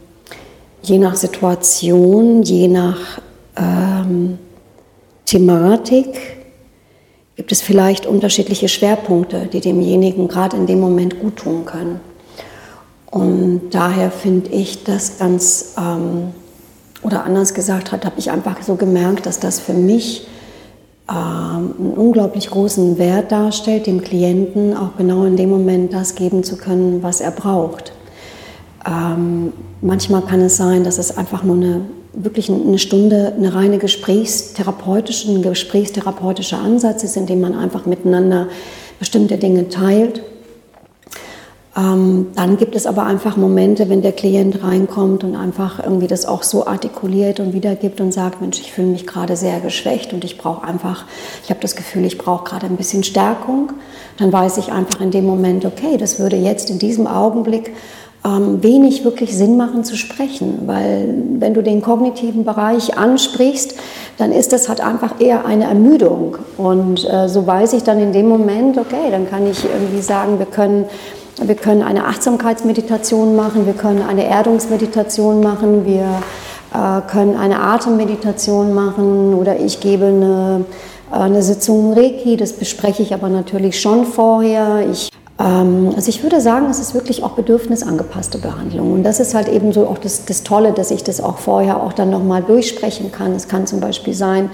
je 0.82 0.97
nach 0.97 1.15
Situation, 1.15 2.41
je 2.41 2.67
nach 2.67 3.21
ähm, 3.56 4.39
Thematik 5.25 6.38
gibt 7.36 7.51
es 7.51 7.62
vielleicht 7.62 8.08
unterschiedliche 8.08 8.67
Schwerpunkte, 8.67 9.47
die 9.53 9.62
demjenigen 9.62 10.27
gerade 10.27 10.58
in 10.58 10.65
dem 10.65 10.79
Moment 10.79 11.19
gut 11.19 11.36
tun 11.36 11.65
können. 11.65 11.99
Und 13.13 13.69
daher 13.69 14.10
finde 14.10 14.49
ich 14.49 14.84
das 14.84 15.19
ganz, 15.19 15.76
ähm, 15.78 16.30
oder 17.04 17.23
anders 17.26 17.54
gesagt 17.54 17.91
habe 17.91 18.15
ich 18.17 18.32
einfach 18.32 18.63
so 18.63 18.73
gemerkt, 18.76 19.28
dass 19.28 19.39
das 19.39 19.60
für 19.60 19.73
mich 19.73 20.26
ähm, 21.08 21.76
einen 21.78 21.93
unglaublich 21.95 22.49
großen 22.49 22.97
Wert 22.97 23.32
darstellt, 23.32 23.86
dem 23.86 24.02
Klienten 24.02 24.76
auch 24.76 24.97
genau 24.97 25.26
in 25.26 25.38
dem 25.38 25.52
Moment 25.52 25.93
das 25.93 26.15
geben 26.15 26.43
zu 26.43 26.58
können, 26.58 27.04
was 27.04 27.21
er 27.21 27.30
braucht. 27.30 27.93
Ähm, 28.84 29.54
manchmal 29.82 30.23
kann 30.23 30.41
es 30.41 30.58
sein, 30.58 30.84
dass 30.84 30.97
es 30.97 31.15
einfach 31.15 31.43
nur 31.43 31.58
eine 31.58 31.82
wirklich 32.15 32.49
eine 32.49 32.80
Stunde 32.80 33.34
eine 33.38 33.54
reine 33.54 33.78
gesprächstherapeutische, 33.78 35.32
ein 35.32 35.43
gesprächstherapeutischer 35.43 36.60
Ansatz 36.60 37.04
ist, 37.04 37.15
in 37.15 37.28
dem 37.28 37.41
man 37.41 37.56
einfach 37.56 37.86
miteinander 37.86 38.47
bestimmte 38.97 39.38
Dinge 39.38 39.69
teilt. 39.69 40.23
Ähm, 41.76 42.28
dann 42.36 42.58
gibt 42.58 42.76
es 42.76 42.86
aber 42.86 43.04
einfach 43.04 43.36
Momente, 43.36 43.90
wenn 43.90 44.04
der 44.04 44.12
Klient 44.12 44.64
reinkommt 44.64 45.24
und 45.24 45.36
einfach 45.36 45.84
irgendwie 45.84 46.06
das 46.06 46.28
auch 46.28 46.44
so 46.44 46.68
artikuliert 46.68 47.40
und 47.40 47.54
wiedergibt 47.54 48.00
und 48.00 48.14
sagt, 48.14 48.42
Mensch, 48.42 48.60
ich 48.60 48.72
fühle 48.72 48.90
mich 48.90 49.08
gerade 49.08 49.36
sehr 49.36 49.60
geschwächt 49.60 50.14
und 50.14 50.24
ich 50.24 50.38
brauche 50.38 50.68
einfach, 50.68 51.06
ich 51.44 51.50
habe 51.50 51.60
das 51.62 51.76
Gefühl, 51.76 52.06
ich 52.06 52.20
brauche 52.20 52.44
gerade 52.44 52.68
ein 52.68 52.78
bisschen 52.78 53.04
Stärkung. 53.04 53.72
Dann 54.18 54.32
weiß 54.32 54.58
ich 54.58 54.72
einfach 54.72 55.02
in 55.02 55.10
dem 55.10 55.26
Moment, 55.26 55.66
okay, 55.66 55.98
das 55.98 56.20
würde 56.20 56.36
jetzt 56.36 56.70
in 56.70 56.78
diesem 56.78 57.08
Augenblick 57.08 57.72
ähm, 58.24 58.62
wenig 58.62 59.04
wirklich 59.04 59.36
Sinn 59.36 59.58
machen 59.58 59.84
zu 59.84 59.98
sprechen, 59.98 60.60
weil 60.68 61.14
wenn 61.40 61.56
du 61.56 61.64
den 61.64 61.82
kognitiven 61.82 62.46
Bereich 62.46 62.98
ansprichst, 62.98 63.76
dann 64.20 64.32
ist 64.32 64.54
das 64.54 64.70
halt 64.70 64.80
einfach 64.80 65.20
eher 65.20 65.46
eine 65.46 65.66
Ermüdung. 65.66 66.38
Und 66.58 67.10
äh, 67.10 67.28
so 67.28 67.48
weiß 67.48 67.74
ich 67.74 67.84
dann 67.84 68.00
in 68.00 68.14
dem 68.14 68.30
Moment, 68.30 68.78
okay, 68.78 69.10
dann 69.12 69.28
kann 69.28 69.50
ich 69.50 69.66
irgendwie 69.66 70.02
sagen, 70.02 70.38
wir 70.38 70.46
können, 70.46 70.86
wir 71.41 71.56
können 71.56 71.82
eine 71.82 72.06
Achtsamkeitsmeditation 72.06 73.36
machen, 73.36 73.65
wir 73.65 73.74
können 73.74 74.02
eine 74.02 74.26
Erdungsmeditation 74.26 75.41
machen, 75.41 75.86
wir 75.86 76.22
äh, 76.74 77.02
können 77.10 77.36
eine 77.36 77.60
Atemmeditation 77.62 78.74
machen 78.74 79.34
oder 79.34 79.60
ich 79.60 79.80
gebe 79.80 80.06
eine, 80.06 80.65
äh, 81.12 81.15
eine 81.15 81.41
Sitzung 81.41 81.93
Reiki, 81.93 82.38
das 82.38 82.54
bespreche 82.54 83.04
ich 83.04 83.13
aber 83.13 83.30
natürlich 83.30 83.80
schon 83.80 84.06
vorher. 84.06 84.86
Ich 84.91 85.10
ähm, 85.39 85.91
also 85.96 86.10
ich 86.10 86.22
würde 86.24 86.41
sagen, 86.41 86.67
es 86.69 86.80
ist 86.80 86.93
wirklich 86.93 87.24
auch 87.24 87.32
bedürfnisangepasste 87.32 88.38
Behandlung. 88.38 88.93
Und 88.93 89.04
das 89.04 89.19
ist 89.19 89.34
halt 89.34 89.50
eben 89.50 89.74
so 89.74 89.88
auch 89.88 89.98
das, 89.98 90.26
das 90.26 90.43
Tolle, 90.43 90.74
dass 90.74 90.91
ich 90.91 91.04
das 91.04 91.22
auch 91.22 91.38
vorher 91.38 91.82
auch 91.82 91.93
dann 91.93 92.10
nochmal 92.10 92.43
durchsprechen 92.43 93.12
kann. 93.12 93.34
Es 93.34 93.48
kann 93.48 93.65
zum 93.65 93.80
Beispiel 93.80 94.13
sein, 94.13 94.50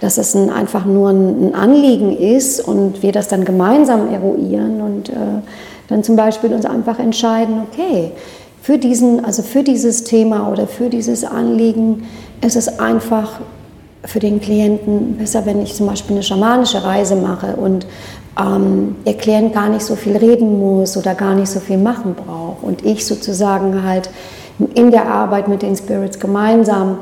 dass 0.00 0.18
es 0.18 0.34
ein, 0.34 0.50
einfach 0.50 0.84
nur 0.84 1.10
ein, 1.10 1.48
ein, 1.48 1.54
Anliegen 1.54 2.16
ist 2.16 2.60
und 2.60 3.02
wir 3.02 3.12
das 3.12 3.28
dann 3.28 3.44
gemeinsam 3.44 4.12
eruieren 4.12 4.80
und 4.80 5.08
äh, 5.08 5.12
dann 5.88 6.02
zum 6.02 6.16
Beispiel 6.16 6.52
uns 6.52 6.64
einfach 6.64 6.98
entscheiden, 6.98 7.62
okay, 7.70 8.12
für, 8.62 8.78
diesen, 8.78 9.24
also 9.24 9.42
für 9.42 9.62
dieses 9.62 10.04
Thema 10.04 10.50
oder 10.50 10.66
für 10.66 10.88
dieses 10.88 11.24
Anliegen 11.24 12.04
ist 12.40 12.56
es 12.56 12.78
einfach 12.78 13.40
für 14.04 14.18
den 14.18 14.40
Klienten 14.40 15.16
besser, 15.16 15.46
wenn 15.46 15.62
ich 15.62 15.74
zum 15.74 15.86
Beispiel 15.86 16.16
eine 16.16 16.22
schamanische 16.22 16.82
Reise 16.84 17.16
mache 17.16 17.56
und 17.56 17.86
ähm, 18.38 18.96
der 19.06 19.14
Klient 19.14 19.54
gar 19.54 19.68
nicht 19.68 19.84
so 19.84 19.96
viel 19.96 20.16
reden 20.16 20.58
muss 20.58 20.96
oder 20.96 21.14
gar 21.14 21.34
nicht 21.34 21.48
so 21.48 21.60
viel 21.60 21.78
machen 21.78 22.14
braucht. 22.14 22.62
Und 22.62 22.84
ich 22.84 23.06
sozusagen 23.06 23.82
halt 23.82 24.10
in 24.74 24.90
der 24.90 25.08
Arbeit 25.08 25.48
mit 25.48 25.62
den 25.62 25.76
Spirits 25.76 26.18
gemeinsam 26.18 26.98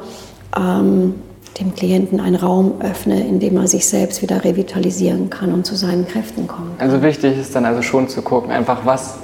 ähm, 0.57 1.14
dem 1.61 1.75
Klienten 1.75 2.21
einen 2.21 2.37
Raum 2.37 2.75
öffne, 2.81 3.21
in 3.21 3.38
dem 3.38 3.57
er 3.57 3.67
sich 3.67 3.87
selbst 3.87 4.23
wieder 4.23 4.45
revitalisieren 4.45 5.29
kann 5.31 5.53
und 5.53 5.67
zu 5.67 5.77
seinen 5.77 6.07
Kräften 6.07 6.49
kann. 6.49 6.71
Also 6.79 7.03
wichtig 7.03 7.38
ist 7.38 7.55
dann 7.55 7.65
also 7.65 7.83
schon 7.83 8.09
zu 8.09 8.23
gucken, 8.23 8.51
einfach 8.51 8.79
was 8.85 9.19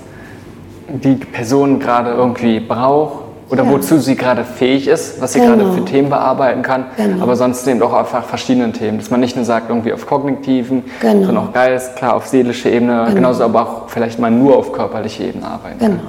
die 0.89 1.15
Person 1.15 1.79
gerade 1.81 2.11
irgendwie 2.11 2.61
braucht 2.61 3.25
oder 3.51 3.65
ja. 3.65 3.71
wozu 3.71 3.99
sie 3.99 4.15
gerade 4.15 4.45
fähig 4.45 4.89
ist, 4.89 5.21
was 5.21 5.33
sie 5.33 5.41
genau. 5.41 5.57
gerade 5.57 5.73
für 5.73 5.85
Themen 5.85 6.11
bearbeiten 6.11 6.63
kann, 6.63 6.87
genau. 6.97 7.23
aber 7.23 7.37
sonst 7.37 7.67
eben 7.67 7.83
auch 7.83 7.95
einfach 7.95 8.25
verschiedene 8.25 8.73
Themen, 8.73 8.99
dass 8.99 9.11
man 9.11 9.21
nicht 9.21 9.37
nur 9.37 9.45
sagt 9.45 9.71
irgendwie 9.71 9.93
auf 9.93 10.07
kognitiven, 10.07 10.85
genau. 11.01 11.25
sondern 11.25 11.49
auch 11.49 11.53
Geist, 11.53 11.97
klar 11.97 12.15
auf 12.15 12.27
seelische 12.27 12.69
Ebene, 12.69 13.05
genau. 13.05 13.15
genauso 13.15 13.45
aber 13.45 13.63
auch 13.63 13.89
vielleicht 13.89 14.19
mal 14.19 14.31
nur 14.31 14.57
auf 14.57 14.73
körperliche 14.73 15.25
Ebene 15.25 15.47
arbeiten 15.47 15.79
kann. 15.79 15.91
Genau. 15.91 16.03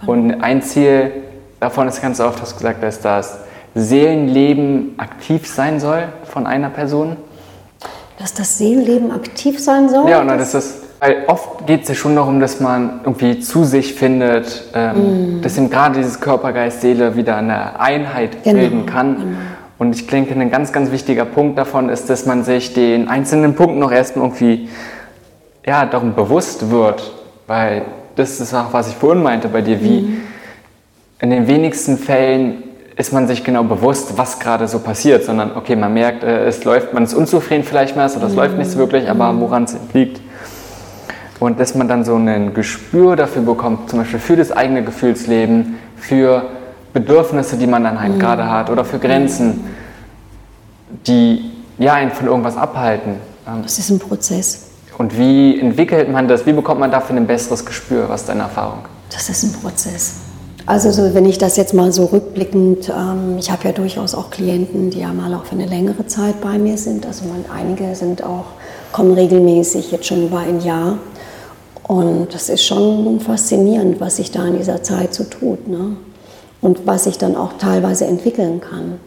Genau. 0.00 0.12
Und 0.12 0.42
ein 0.42 0.62
Ziel 0.62 1.10
davon 1.60 1.88
ist 1.88 2.00
ganz 2.00 2.20
oft, 2.20 2.40
hast 2.40 2.52
du 2.52 2.56
gesagt, 2.56 2.82
dass 2.82 3.00
das 3.00 3.38
Seelenleben 3.76 4.94
aktiv 4.98 5.46
sein 5.46 5.78
soll 5.78 6.08
von 6.24 6.46
einer 6.46 6.70
Person. 6.70 7.16
Dass 8.18 8.34
das 8.34 8.58
Seelenleben 8.58 9.12
aktiv 9.12 9.62
sein 9.62 9.88
soll? 9.88 10.08
Ja, 10.08 10.22
und 10.22 10.28
das 10.28 10.54
ist 10.54 10.86
weil 11.00 11.24
oft 11.26 11.66
geht 11.66 11.82
es 11.82 11.88
ja 11.88 11.94
schon 11.94 12.16
darum, 12.16 12.40
dass 12.40 12.60
man 12.60 13.00
irgendwie 13.04 13.38
zu 13.40 13.64
sich 13.64 13.94
findet, 13.94 14.64
ähm, 14.74 15.38
mm. 15.38 15.42
dass 15.42 15.58
eben 15.58 15.68
gerade 15.68 15.96
dieses 15.96 16.20
Körper, 16.20 16.52
Geist, 16.52 16.80
Seele 16.80 17.16
wieder 17.16 17.36
eine 17.36 17.78
Einheit 17.78 18.42
genau, 18.42 18.58
bilden 18.58 18.86
kann. 18.86 19.16
Genau. 19.16 19.36
Und 19.78 19.94
ich 19.94 20.06
denke, 20.06 20.34
ein 20.34 20.50
ganz, 20.50 20.72
ganz 20.72 20.90
wichtiger 20.90 21.26
Punkt 21.26 21.58
davon 21.58 21.90
ist, 21.90 22.08
dass 22.08 22.24
man 22.24 22.44
sich 22.44 22.72
den 22.72 23.08
einzelnen 23.08 23.54
Punkten 23.54 23.78
noch 23.78 23.92
erstmal 23.92 24.26
irgendwie 24.26 24.70
ja, 25.66 25.84
darum 25.84 26.14
bewusst 26.14 26.70
wird, 26.70 27.12
weil 27.46 27.82
das 28.14 28.40
ist 28.40 28.54
auch, 28.54 28.72
was 28.72 28.88
ich 28.88 28.94
vorhin 28.94 29.22
meinte 29.22 29.48
bei 29.48 29.60
dir, 29.60 29.82
wie 29.82 30.00
mm. 30.00 30.22
in 31.20 31.30
den 31.30 31.46
wenigsten 31.46 31.98
Fällen 31.98 32.62
ist 32.96 33.12
man 33.12 33.26
sich 33.28 33.44
genau 33.44 33.62
bewusst, 33.62 34.16
was 34.16 34.38
gerade 34.38 34.68
so 34.68 34.78
passiert, 34.78 35.24
sondern 35.24 35.54
okay, 35.54 35.76
man 35.76 35.92
merkt, 35.92 36.24
äh, 36.24 36.46
es 36.46 36.64
läuft, 36.64 36.94
man 36.94 37.04
ist 37.04 37.14
unzufrieden 37.14 37.62
vielleicht 37.62 37.94
mehr, 37.94 38.10
oder 38.16 38.26
es 38.26 38.32
mm. 38.32 38.36
läuft 38.36 38.58
nicht 38.58 38.70
so 38.70 38.78
wirklich, 38.78 39.08
aber 39.10 39.32
mhm. 39.32 39.40
woran 39.40 39.64
es 39.64 39.76
liegt, 39.92 40.20
und 41.38 41.60
dass 41.60 41.74
man 41.74 41.88
dann 41.88 42.04
so 42.04 42.16
ein 42.16 42.54
Gespür 42.54 43.14
dafür 43.16 43.42
bekommt, 43.42 43.90
zum 43.90 43.98
Beispiel 43.98 44.18
für 44.18 44.36
das 44.36 44.52
eigene 44.52 44.82
Gefühlsleben, 44.82 45.76
für 45.96 46.44
Bedürfnisse, 46.94 47.58
die 47.58 47.66
man 47.66 47.84
dann 47.84 48.00
halt 48.00 48.14
mhm. 48.14 48.18
gerade 48.18 48.50
hat 48.50 48.70
oder 48.70 48.84
für 48.86 48.98
Grenzen, 48.98 49.64
die 51.06 51.50
ja 51.78 51.92
einen 51.92 52.10
von 52.10 52.26
irgendwas 52.26 52.56
abhalten. 52.56 53.16
Ähm, 53.46 53.62
das 53.62 53.78
ist 53.78 53.90
ein 53.90 53.98
Prozess. 53.98 54.68
Und 54.96 55.18
wie 55.18 55.60
entwickelt 55.60 56.10
man 56.10 56.26
das? 56.26 56.46
Wie 56.46 56.54
bekommt 56.54 56.80
man 56.80 56.90
dafür 56.90 57.16
ein 57.16 57.26
besseres 57.26 57.66
Gespür? 57.66 58.08
Was 58.08 58.22
ist 58.22 58.30
deine 58.30 58.42
Erfahrung? 58.44 58.78
Das 59.10 59.28
ist 59.28 59.42
ein 59.42 59.52
Prozess. 59.52 60.14
Also 60.66 60.90
so, 60.90 61.14
wenn 61.14 61.26
ich 61.26 61.38
das 61.38 61.56
jetzt 61.56 61.74
mal 61.74 61.92
so 61.92 62.06
rückblickend, 62.06 62.88
ähm, 62.88 63.36
ich 63.38 63.52
habe 63.52 63.68
ja 63.68 63.72
durchaus 63.72 64.16
auch 64.16 64.30
Klienten, 64.30 64.90
die 64.90 64.98
ja 64.98 65.12
mal 65.12 65.32
auch 65.32 65.44
für 65.44 65.52
eine 65.52 65.66
längere 65.66 66.08
Zeit 66.08 66.40
bei 66.40 66.58
mir 66.58 66.76
sind. 66.76 67.06
Also 67.06 67.24
man, 67.26 67.44
einige 67.56 67.94
sind 67.94 68.24
auch, 68.24 68.46
kommen 68.90 69.14
regelmäßig 69.14 69.92
jetzt 69.92 70.06
schon 70.06 70.26
über 70.26 70.40
ein 70.40 70.60
Jahr. 70.60 70.98
Und 71.84 72.34
das 72.34 72.48
ist 72.48 72.64
schon 72.64 73.20
faszinierend, 73.20 74.00
was 74.00 74.16
sich 74.16 74.32
da 74.32 74.44
in 74.44 74.58
dieser 74.58 74.82
Zeit 74.82 75.14
so 75.14 75.22
tut. 75.22 75.68
Ne? 75.68 75.96
Und 76.60 76.84
was 76.84 77.04
sich 77.04 77.16
dann 77.16 77.36
auch 77.36 77.52
teilweise 77.58 78.06
entwickeln 78.06 78.60
kann. 78.60 78.98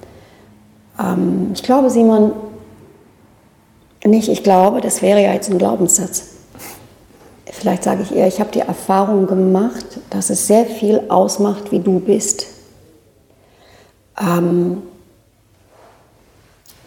Ähm, 0.97 1.51
ich 1.53 1.61
glaube, 1.61 1.89
Simon, 1.89 2.31
nicht, 4.05 4.29
ich 4.29 4.43
glaube, 4.43 4.79
das 4.79 5.01
wäre 5.01 5.21
ja 5.21 5.33
jetzt 5.33 5.51
ein 5.51 5.57
Glaubenssatz. 5.57 6.38
Vielleicht 7.59 7.83
sage 7.83 8.03
ich 8.03 8.15
eher, 8.15 8.25
ich 8.25 8.39
habe 8.39 8.51
die 8.51 8.61
Erfahrung 8.61 9.27
gemacht, 9.27 9.85
dass 10.11 10.29
es 10.29 10.47
sehr 10.47 10.65
viel 10.65 11.01
ausmacht, 11.09 11.73
wie 11.73 11.79
du 11.79 11.99
bist. 11.99 12.45
Ähm, 14.17 14.81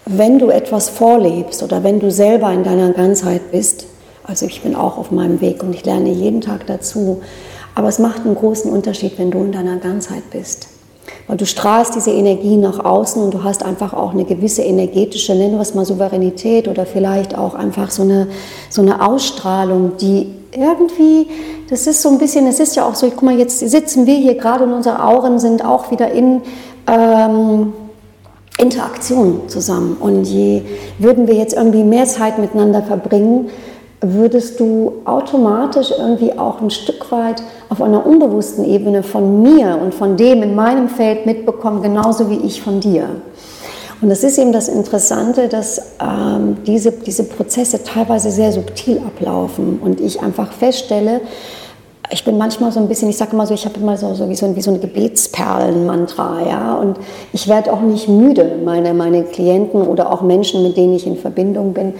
wenn 0.06 0.38
du 0.38 0.48
etwas 0.48 0.88
vorlebst 0.88 1.62
oder 1.62 1.84
wenn 1.84 2.00
du 2.00 2.10
selber 2.10 2.50
in 2.52 2.64
deiner 2.64 2.90
Ganzheit 2.94 3.50
bist, 3.52 3.84
also 4.24 4.46
ich 4.46 4.62
bin 4.62 4.74
auch 4.74 4.96
auf 4.96 5.10
meinem 5.10 5.42
Weg 5.42 5.62
und 5.62 5.74
ich 5.74 5.84
lerne 5.84 6.08
jeden 6.08 6.40
Tag 6.40 6.66
dazu. 6.66 7.20
Aber 7.74 7.88
es 7.88 7.98
macht 7.98 8.24
einen 8.24 8.34
großen 8.34 8.72
Unterschied, 8.72 9.18
wenn 9.18 9.30
du 9.30 9.40
in 9.40 9.52
deiner 9.52 9.76
Ganzheit 9.76 10.30
bist. 10.30 10.68
Weil 11.26 11.36
du 11.36 11.44
strahlst 11.44 11.94
diese 11.94 12.12
Energie 12.12 12.56
nach 12.56 12.82
außen 12.82 13.22
und 13.22 13.34
du 13.34 13.44
hast 13.44 13.62
einfach 13.62 13.92
auch 13.92 14.12
eine 14.12 14.24
gewisse 14.24 14.62
energetische, 14.62 15.34
nennen 15.34 15.56
wir 15.56 15.60
es 15.60 15.74
mal 15.74 15.84
Souveränität 15.84 16.66
oder 16.66 16.86
vielleicht 16.86 17.36
auch 17.36 17.54
einfach 17.54 17.90
so 17.90 18.04
eine, 18.04 18.28
so 18.70 18.80
eine 18.80 19.06
Ausstrahlung, 19.06 19.98
die 19.98 20.41
irgendwie, 20.54 21.28
das 21.68 21.86
ist 21.86 22.02
so 22.02 22.10
ein 22.10 22.18
bisschen, 22.18 22.46
es 22.46 22.60
ist 22.60 22.76
ja 22.76 22.84
auch 22.86 22.94
so, 22.94 23.08
guck 23.10 23.22
mal, 23.22 23.38
jetzt 23.38 23.58
sitzen 23.58 24.06
wir 24.06 24.16
hier 24.16 24.34
gerade 24.36 24.64
und 24.64 24.72
unsere 24.72 25.04
Auren 25.04 25.38
sind 25.38 25.64
auch 25.64 25.90
wieder 25.90 26.10
in 26.10 26.42
ähm, 26.86 27.72
Interaktion 28.58 29.48
zusammen. 29.48 29.96
Und 29.98 30.24
je 30.24 30.62
würden 30.98 31.26
wir 31.26 31.34
jetzt 31.34 31.54
irgendwie 31.54 31.84
mehr 31.84 32.06
Zeit 32.06 32.38
miteinander 32.38 32.82
verbringen, 32.82 33.50
würdest 34.00 34.58
du 34.58 34.94
automatisch 35.04 35.92
irgendwie 35.96 36.36
auch 36.36 36.60
ein 36.60 36.70
Stück 36.70 37.10
weit 37.12 37.42
auf 37.68 37.80
einer 37.80 38.04
unbewussten 38.04 38.64
Ebene 38.64 39.02
von 39.02 39.42
mir 39.42 39.78
und 39.80 39.94
von 39.94 40.16
dem 40.16 40.42
in 40.42 40.54
meinem 40.54 40.88
Feld 40.88 41.24
mitbekommen, 41.24 41.82
genauso 41.82 42.28
wie 42.28 42.38
ich 42.38 42.60
von 42.60 42.80
dir. 42.80 43.08
Und 44.02 44.08
das 44.08 44.24
ist 44.24 44.36
eben 44.36 44.52
das 44.52 44.68
Interessante, 44.68 45.48
dass 45.48 45.80
ähm, 46.00 46.56
diese, 46.66 46.90
diese 46.90 47.22
Prozesse 47.22 47.84
teilweise 47.84 48.32
sehr 48.32 48.50
subtil 48.50 48.98
ablaufen 48.98 49.78
und 49.80 50.00
ich 50.00 50.20
einfach 50.20 50.52
feststelle, 50.52 51.20
ich 52.10 52.24
bin 52.24 52.36
manchmal 52.36 52.72
so 52.72 52.80
ein 52.80 52.88
bisschen, 52.88 53.08
ich 53.08 53.16
sage 53.16 53.32
immer 53.32 53.46
so, 53.46 53.54
ich 53.54 53.64
habe 53.64 53.78
immer 53.80 53.96
so, 53.96 54.12
so, 54.12 54.28
wie 54.28 54.34
so, 54.34 54.54
wie 54.54 54.60
so 54.60 54.72
ein 54.72 54.80
Gebetsperlenmantra, 54.80 56.46
ja, 56.46 56.74
und 56.74 56.98
ich 57.32 57.48
werde 57.48 57.72
auch 57.72 57.80
nicht 57.80 58.08
müde, 58.08 58.58
meine, 58.62 58.92
meine 58.92 59.22
Klienten 59.22 59.82
oder 59.82 60.12
auch 60.12 60.20
Menschen, 60.20 60.62
mit 60.62 60.76
denen 60.76 60.94
ich 60.94 61.06
in 61.06 61.16
Verbindung 61.16 61.72
bin, 61.72 61.94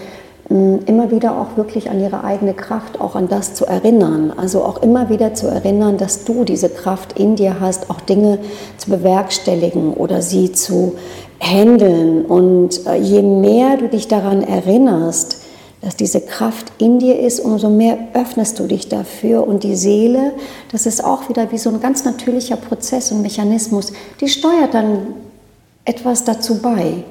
immer 0.49 1.09
wieder 1.09 1.39
auch 1.39 1.57
wirklich 1.57 1.89
an 1.89 2.01
ihre 2.01 2.23
eigene 2.23 2.53
Kraft, 2.53 2.99
auch 2.99 3.15
an 3.15 3.29
das 3.29 3.53
zu 3.53 3.65
erinnern. 3.65 4.33
Also 4.35 4.63
auch 4.63 4.83
immer 4.83 5.09
wieder 5.09 5.33
zu 5.33 5.47
erinnern, 5.47 5.97
dass 5.97 6.25
du 6.25 6.43
diese 6.43 6.69
Kraft 6.69 7.17
in 7.17 7.35
dir 7.35 7.61
hast, 7.61 7.89
auch 7.89 8.01
Dinge 8.01 8.39
zu 8.77 8.89
bewerkstelligen 8.89 9.93
oder 9.93 10.21
sie 10.21 10.51
zu 10.51 10.95
handeln. 11.43 12.25
Und 12.25 12.85
äh, 12.87 12.95
je 12.95 13.21
mehr 13.21 13.77
du 13.77 13.89
dich 13.89 14.07
daran 14.07 14.41
erinnerst, 14.41 15.43
dass 15.81 15.97
diese 15.97 16.21
Kraft 16.21 16.71
in 16.77 16.99
dir 16.99 17.19
ist, 17.19 17.41
umso 17.41 17.69
mehr 17.69 17.97
öffnest 18.13 18.57
du 18.57 18.67
dich 18.67 18.87
dafür. 18.87 19.45
Und 19.45 19.63
die 19.63 19.75
Seele, 19.75 20.31
das 20.71 20.85
ist 20.85 21.03
auch 21.03 21.27
wieder 21.27 21.51
wie 21.51 21.57
so 21.57 21.69
ein 21.69 21.81
ganz 21.81 22.05
natürlicher 22.05 22.55
Prozess 22.55 23.11
und 23.11 23.21
Mechanismus, 23.21 23.91
die 24.21 24.29
steuert 24.29 24.73
dann 24.73 25.07
etwas 25.83 26.23
dazu 26.23 26.61
bei. 26.61 27.03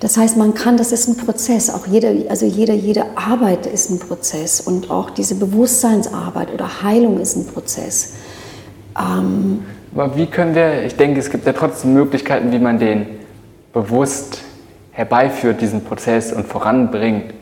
Das 0.00 0.16
heißt, 0.16 0.38
man 0.38 0.54
kann, 0.54 0.78
das 0.78 0.92
ist 0.92 1.08
ein 1.08 1.18
Prozess, 1.18 1.68
auch 1.68 1.86
jede, 1.86 2.24
also 2.30 2.46
jede, 2.46 2.72
jede 2.72 3.04
Arbeit 3.16 3.66
ist 3.66 3.90
ein 3.90 3.98
Prozess 3.98 4.62
und 4.62 4.90
auch 4.90 5.10
diese 5.10 5.34
Bewusstseinsarbeit 5.34 6.54
oder 6.54 6.82
Heilung 6.82 7.20
ist 7.20 7.36
ein 7.36 7.46
Prozess. 7.46 8.14
Ähm, 8.98 9.62
Aber 9.94 10.16
wie 10.16 10.24
können 10.24 10.54
wir, 10.54 10.84
ich 10.84 10.96
denke, 10.96 11.20
es 11.20 11.28
gibt 11.28 11.44
ja 11.44 11.52
trotzdem 11.52 11.92
Möglichkeiten, 11.92 12.50
wie 12.50 12.58
man 12.58 12.78
den 12.78 13.19
bewusst 13.72 14.42
herbeiführt, 14.92 15.60
diesen 15.60 15.84
Prozess 15.84 16.32
und 16.32 16.46
voranbringt. 16.46 17.34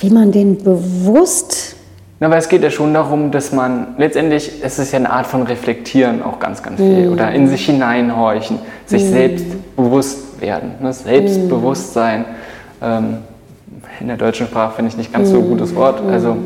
Wie 0.00 0.10
man 0.10 0.32
den 0.32 0.62
bewusst. 0.62 1.76
Na, 2.20 2.30
weil 2.30 2.38
es 2.38 2.48
geht 2.48 2.62
ja 2.62 2.70
schon 2.70 2.94
darum, 2.94 3.30
dass 3.30 3.52
man 3.52 3.94
letztendlich, 3.98 4.62
es 4.62 4.78
ist 4.78 4.92
ja 4.92 4.98
eine 4.98 5.10
Art 5.10 5.26
von 5.26 5.42
Reflektieren 5.42 6.22
auch 6.22 6.38
ganz, 6.38 6.62
ganz 6.62 6.80
viel. 6.80 7.10
Mm. 7.10 7.12
Oder 7.12 7.32
in 7.32 7.48
sich 7.48 7.66
hineinhorchen, 7.66 8.58
sich 8.86 9.04
mm. 9.04 9.08
selbst 9.08 9.76
bewusst 9.76 10.40
werden. 10.40 10.72
Ne? 10.80 10.92
Selbstbewusstsein. 10.92 12.24
Ähm, 12.82 13.18
in 14.00 14.08
der 14.08 14.16
deutschen 14.16 14.46
Sprache 14.46 14.76
finde 14.76 14.90
ich 14.90 14.96
nicht 14.96 15.12
ganz 15.12 15.30
so 15.30 15.38
ein 15.38 15.48
gutes 15.48 15.74
Wort. 15.74 16.00
Also 16.10 16.36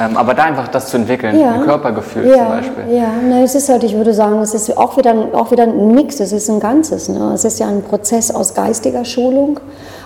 ähm, 0.00 0.16
aber 0.16 0.34
da 0.34 0.44
einfach 0.44 0.68
das 0.68 0.88
zu 0.88 0.96
entwickeln, 0.96 1.38
ja. 1.38 1.54
ein 1.54 1.62
Körpergefühl 1.62 2.28
ja. 2.28 2.36
zum 2.36 2.48
Beispiel. 2.48 2.96
Ja, 2.96 3.08
ne, 3.16 3.42
es 3.42 3.54
ist 3.54 3.68
halt, 3.68 3.82
ich 3.82 3.94
würde 3.94 4.14
sagen, 4.14 4.38
es 4.40 4.54
ist 4.54 4.76
auch 4.76 4.96
wieder, 4.96 5.14
auch 5.32 5.50
wieder 5.50 5.64
ein 5.64 5.92
Mix, 5.92 6.20
es 6.20 6.32
ist 6.32 6.48
ein 6.48 6.60
Ganzes. 6.60 7.08
Ne? 7.08 7.32
Es 7.34 7.44
ist 7.44 7.58
ja 7.58 7.66
ein 7.66 7.82
Prozess 7.82 8.30
aus 8.30 8.54
geistiger 8.54 9.04
Schulung, 9.04 9.58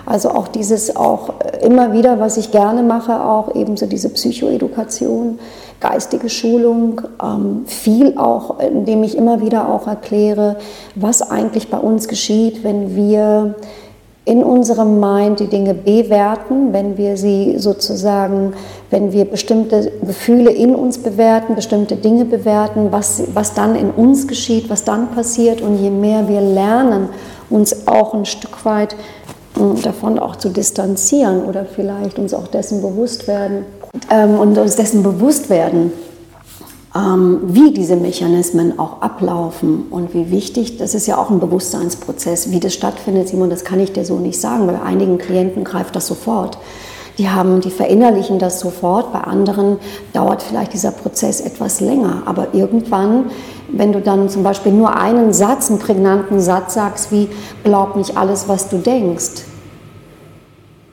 also 0.05 0.31
auch 0.31 0.47
dieses, 0.47 0.95
auch 0.95 1.39
äh, 1.39 1.65
immer 1.65 1.93
wieder, 1.93 2.19
was 2.19 2.37
ich 2.37 2.51
gerne 2.51 2.81
mache, 2.81 3.23
auch 3.23 3.53
eben 3.55 3.77
so 3.77 3.85
diese 3.85 4.09
Psychoedukation, 4.09 5.39
geistige 5.79 6.29
Schulung, 6.29 7.01
ähm, 7.21 7.63
viel 7.67 8.17
auch, 8.17 8.59
indem 8.59 9.03
ich 9.03 9.15
immer 9.15 9.41
wieder 9.41 9.69
auch 9.69 9.85
erkläre, 9.85 10.57
was 10.95 11.29
eigentlich 11.29 11.69
bei 11.69 11.77
uns 11.77 12.07
geschieht, 12.07 12.63
wenn 12.63 12.95
wir 12.95 13.55
in 14.25 14.41
unserem 14.41 14.99
Mind 15.01 15.41
die 15.41 15.47
Dinge 15.47 15.73
bewerten, 15.73 16.71
wenn 16.71 16.97
wir 16.97 17.17
sie 17.17 17.55
sozusagen, 17.57 18.53
wenn 18.89 19.11
wir 19.11 19.25
bestimmte 19.25 19.91
Gefühle 20.01 20.51
in 20.51 20.75
uns 20.75 20.97
bewerten, 20.97 21.55
bestimmte 21.55 21.97
Dinge 21.97 22.23
bewerten, 22.23 22.87
was, 22.91 23.23
was 23.33 23.53
dann 23.53 23.75
in 23.75 23.91
uns 23.91 24.27
geschieht, 24.27 24.69
was 24.69 24.85
dann 24.85 25.11
passiert. 25.11 25.61
Und 25.61 25.77
je 25.77 25.89
mehr 25.89 26.29
wir 26.29 26.39
lernen, 26.39 27.09
uns 27.49 27.85
auch 27.85 28.13
ein 28.13 28.25
Stück 28.25 28.63
weit 28.63 28.95
hm, 29.57 29.81
davon 29.81 30.17
auch 30.17 30.37
zu 30.37 30.49
distanzieren 30.49 31.43
oder 31.43 31.65
vielleicht 31.65 32.17
uns 32.17 32.33
auch 32.33 32.47
dessen 32.47 32.81
bewusst 32.81 33.27
werden 33.27 33.65
ähm, 34.09 34.39
und 34.39 34.57
uns 34.57 34.77
dessen 34.77 35.03
bewusst 35.03 35.49
werden, 35.49 35.91
wie 36.95 37.73
diese 37.73 37.95
Mechanismen 37.95 38.77
auch 38.77 39.01
ablaufen 39.01 39.85
und 39.89 40.13
wie 40.13 40.29
wichtig, 40.29 40.77
das 40.77 40.93
ist 40.93 41.07
ja 41.07 41.17
auch 41.17 41.31
ein 41.31 41.39
Bewusstseinsprozess, 41.39 42.51
wie 42.51 42.59
das 42.59 42.75
stattfindet, 42.75 43.29
Simon, 43.29 43.49
das 43.49 43.63
kann 43.63 43.79
ich 43.79 43.93
dir 43.93 44.05
so 44.05 44.19
nicht 44.19 44.39
sagen, 44.39 44.67
bei 44.67 44.79
einigen 44.79 45.17
Klienten 45.17 45.63
greift 45.63 45.95
das 45.95 46.05
sofort. 46.05 46.59
Die 47.17 47.29
haben, 47.29 47.61
die 47.61 47.71
verinnerlichen 47.71 48.37
das 48.37 48.59
sofort, 48.59 49.11
bei 49.11 49.21
anderen 49.21 49.77
dauert 50.13 50.43
vielleicht 50.43 50.73
dieser 50.73 50.91
Prozess 50.91 51.41
etwas 51.41 51.79
länger, 51.79 52.23
aber 52.25 52.53
irgendwann, 52.53 53.25
wenn 53.71 53.91
du 53.91 53.99
dann 53.99 54.29
zum 54.29 54.43
Beispiel 54.43 54.71
nur 54.71 54.95
einen 54.95 55.33
Satz, 55.33 55.71
einen 55.71 55.79
prägnanten 55.79 56.39
Satz 56.41 56.75
sagst, 56.75 57.11
wie 57.11 57.27
glaub 57.63 57.95
nicht 57.95 58.17
alles, 58.17 58.47
was 58.47 58.69
du 58.69 58.77
denkst, 58.77 59.45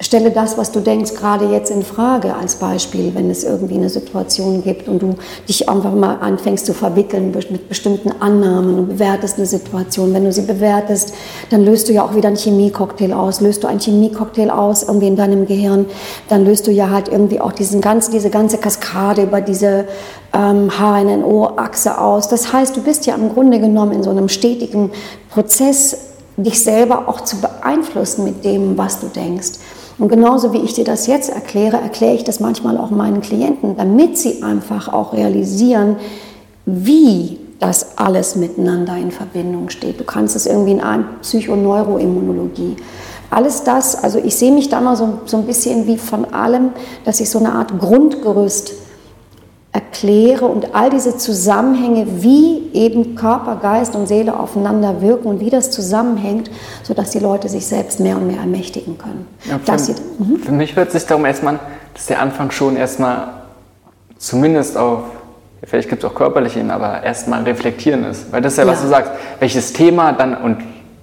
Stelle 0.02 0.30
das, 0.30 0.56
was 0.56 0.72
du 0.72 0.80
denkst, 0.80 1.14
gerade 1.14 1.44
jetzt 1.52 1.70
in 1.70 1.82
Frage 1.82 2.34
als 2.34 2.56
Beispiel, 2.56 3.14
wenn 3.14 3.28
es 3.28 3.44
irgendwie 3.44 3.74
eine 3.74 3.90
Situation 3.90 4.62
gibt 4.62 4.88
und 4.88 5.02
du 5.02 5.14
dich 5.46 5.68
einfach 5.68 5.92
mal 5.92 6.16
anfängst 6.20 6.64
zu 6.64 6.72
verwickeln 6.72 7.34
mit 7.50 7.68
bestimmten 7.68 8.10
Annahmen 8.18 8.78
und 8.78 8.88
bewertest 8.88 9.36
eine 9.36 9.44
Situation. 9.44 10.14
Wenn 10.14 10.24
du 10.24 10.32
sie 10.32 10.42
bewertest, 10.42 11.12
dann 11.50 11.66
löst 11.66 11.88
du 11.88 11.92
ja 11.92 12.02
auch 12.02 12.14
wieder 12.14 12.28
einen 12.28 12.38
Chemiecocktail 12.38 13.12
aus. 13.12 13.42
Löst 13.42 13.62
du 13.62 13.68
einen 13.68 13.80
Chemiecocktail 13.80 14.50
aus 14.50 14.84
irgendwie 14.84 15.08
in 15.08 15.16
deinem 15.16 15.46
Gehirn, 15.46 15.84
dann 16.30 16.46
löst 16.46 16.66
du 16.66 16.70
ja 16.70 16.88
halt 16.88 17.08
irgendwie 17.08 17.40
auch 17.40 17.52
diesen 17.52 17.82
ganzen, 17.82 18.12
diese 18.12 18.30
ganze 18.30 18.56
Kaskade 18.56 19.24
über 19.24 19.42
diese 19.42 19.84
ähm, 20.32 20.70
HNO-Achse 20.78 22.00
aus. 22.00 22.28
Das 22.28 22.54
heißt, 22.54 22.74
du 22.74 22.82
bist 22.82 23.04
ja 23.04 23.14
im 23.16 23.34
Grunde 23.34 23.60
genommen 23.60 23.92
in 23.92 24.02
so 24.02 24.08
einem 24.08 24.30
stetigen 24.30 24.92
Prozess, 25.28 25.96
dich 26.36 26.62
selber 26.62 27.08
auch 27.08 27.20
zu 27.20 27.36
beeinflussen 27.40 28.24
mit 28.24 28.44
dem, 28.44 28.78
was 28.78 29.00
du 29.00 29.08
denkst. 29.08 29.59
Und 30.00 30.08
genauso 30.08 30.54
wie 30.54 30.58
ich 30.58 30.72
dir 30.72 30.84
das 30.84 31.06
jetzt 31.06 31.28
erkläre, 31.28 31.76
erkläre 31.76 32.14
ich 32.14 32.24
das 32.24 32.40
manchmal 32.40 32.78
auch 32.78 32.90
meinen 32.90 33.20
Klienten, 33.20 33.76
damit 33.76 34.16
sie 34.16 34.42
einfach 34.42 34.90
auch 34.90 35.12
realisieren, 35.12 35.96
wie 36.64 37.38
das 37.58 37.98
alles 37.98 38.34
miteinander 38.34 38.96
in 38.96 39.10
Verbindung 39.10 39.68
steht. 39.68 40.00
Du 40.00 40.04
kannst 40.04 40.34
es 40.34 40.46
irgendwie 40.46 40.72
in 40.72 40.82
Psychoneuroimmunologie. 41.20 42.76
Alles 43.28 43.62
das, 43.62 44.02
also 44.02 44.18
ich 44.18 44.34
sehe 44.36 44.50
mich 44.50 44.70
da 44.70 44.80
mal 44.80 44.96
so, 44.96 45.20
so 45.26 45.36
ein 45.36 45.44
bisschen 45.44 45.86
wie 45.86 45.98
von 45.98 46.24
allem, 46.32 46.70
dass 47.04 47.20
ich 47.20 47.28
so 47.28 47.38
eine 47.38 47.52
Art 47.52 47.78
Grundgerüst 47.78 48.72
erkläre 49.80 50.44
und 50.44 50.74
all 50.74 50.90
diese 50.90 51.16
Zusammenhänge, 51.16 52.06
wie 52.22 52.70
eben 52.72 53.14
Körper, 53.14 53.56
Geist 53.56 53.96
und 53.96 54.06
Seele 54.06 54.38
aufeinander 54.38 55.00
wirken 55.00 55.28
und 55.28 55.40
wie 55.40 55.50
das 55.50 55.70
zusammenhängt, 55.70 56.50
sodass 56.82 57.10
die 57.10 57.18
Leute 57.18 57.48
sich 57.48 57.66
selbst 57.66 58.00
mehr 58.00 58.16
und 58.16 58.26
mehr 58.26 58.38
ermächtigen 58.38 58.98
können. 58.98 59.26
Ja, 59.48 59.58
für, 59.58 59.92
mhm. 60.22 60.36
für, 60.38 60.52
mich 60.52 60.76
hört 60.76 60.92
sich 60.92 61.06
darum 61.06 61.24
erstmal, 61.24 61.58
dass 61.94 62.06
der 62.06 62.20
Anfang 62.20 62.50
schon 62.50 62.76
erstmal 62.76 63.28
zumindest 64.18 64.76
auf, 64.76 65.04
vielleicht 65.64 65.88
gibt 65.88 66.04
es 66.04 66.10
auch 66.10 66.14
körperliche, 66.14 66.62
aber 66.70 67.02
erstmal 67.02 67.42
reflektieren 67.42 68.04
ist. 68.04 68.30
Weil 68.32 68.42
das 68.42 68.52
ist 68.52 68.58
ja, 68.58 68.66
was 68.66 68.80
ja. 68.80 68.84
du 68.84 68.90
sagst, 68.90 69.12
welches 69.38 69.72
Thema 69.72 70.12
dann 70.12 70.36
und 70.36 70.58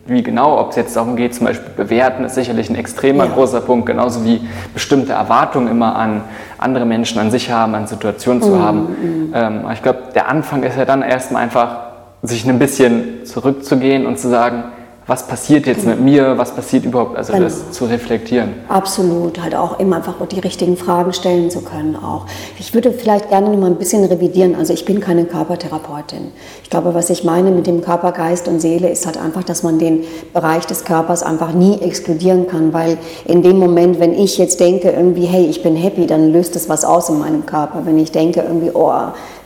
wie 0.07 0.23
genau, 0.23 0.59
ob 0.59 0.71
es 0.71 0.75
jetzt 0.77 0.95
darum 0.95 1.15
geht, 1.15 1.35
zum 1.35 1.45
Beispiel 1.45 1.71
bewerten, 1.75 2.23
ist 2.23 2.35
sicherlich 2.35 2.69
ein 2.69 2.75
extremer 2.75 3.25
ja. 3.25 3.31
großer 3.33 3.61
Punkt, 3.61 3.85
genauso 3.85 4.23
wie 4.23 4.41
bestimmte 4.73 5.13
Erwartungen 5.13 5.67
immer 5.67 5.95
an 5.95 6.23
andere 6.57 6.85
Menschen, 6.85 7.19
an 7.19 7.29
sich 7.29 7.51
haben, 7.51 7.75
an 7.75 7.87
Situationen 7.87 8.41
zu 8.41 8.51
mm, 8.51 8.59
haben. 8.59 9.31
Ähm, 9.33 9.65
ich 9.73 9.83
glaube, 9.83 9.99
der 10.15 10.29
Anfang 10.29 10.63
ist 10.63 10.77
ja 10.77 10.85
dann 10.85 11.01
erstmal 11.01 11.43
einfach, 11.43 11.87
sich 12.23 12.47
ein 12.47 12.57
bisschen 12.57 13.25
zurückzugehen 13.25 14.05
und 14.05 14.17
zu 14.17 14.29
sagen, 14.29 14.63
was 15.07 15.25
passiert 15.25 15.65
jetzt 15.65 15.83
genau. 15.83 15.95
mit 15.95 16.03
mir, 16.03 16.37
was 16.37 16.53
passiert 16.53 16.83
überhaupt, 16.83 17.17
also 17.17 17.31
genau. 17.31 17.45
das 17.45 17.71
zu 17.71 17.85
reflektieren. 17.85 18.55
Absolut, 18.67 19.41
halt 19.41 19.55
auch 19.55 19.79
immer 19.79 19.95
einfach 19.97 20.15
die 20.27 20.41
richtigen 20.41 20.75
Fragen 20.75 21.13
stellen 21.13 21.49
zu 21.49 21.61
können 21.61 21.95
auch. 21.95 22.25
Ich 22.59 22.73
würde 22.73 22.91
vielleicht 22.91 23.29
gerne 23.29 23.49
noch 23.49 23.57
mal 23.57 23.67
ein 23.67 23.77
bisschen 23.77 24.03
revidieren, 24.03 24.55
also 24.55 24.73
ich 24.73 24.83
bin 24.83 24.99
keine 24.99 25.23
Körpertherapeutin. 25.23 26.33
Ich 26.61 26.69
glaube, 26.69 26.93
was 26.93 27.09
ich 27.09 27.23
meine 27.23 27.51
mit 27.51 27.67
dem 27.67 27.81
Körper, 27.81 28.11
Geist 28.11 28.49
und 28.49 28.59
Seele 28.59 28.89
ist 28.89 29.05
halt 29.05 29.17
einfach, 29.17 29.45
dass 29.45 29.63
man 29.63 29.79
den 29.79 30.03
Bereich 30.33 30.65
des 30.65 30.83
Körpers 30.83 31.23
einfach 31.23 31.53
nie 31.53 31.79
exkludieren 31.79 32.47
kann, 32.47 32.73
weil 32.73 32.97
in 33.25 33.41
dem 33.41 33.59
Moment, 33.59 34.01
wenn 34.01 34.13
ich 34.13 34.37
jetzt 34.37 34.59
denke 34.59 34.89
irgendwie, 34.91 35.25
hey, 35.25 35.45
ich 35.45 35.63
bin 35.63 35.77
happy, 35.77 36.05
dann 36.05 36.33
löst 36.33 36.57
es 36.57 36.67
was 36.67 36.83
aus 36.83 37.07
in 37.07 37.17
meinem 37.19 37.45
Körper. 37.45 37.85
Wenn 37.85 37.97
ich 37.97 38.11
denke 38.11 38.41
irgendwie, 38.41 38.71
oh, 38.73 38.91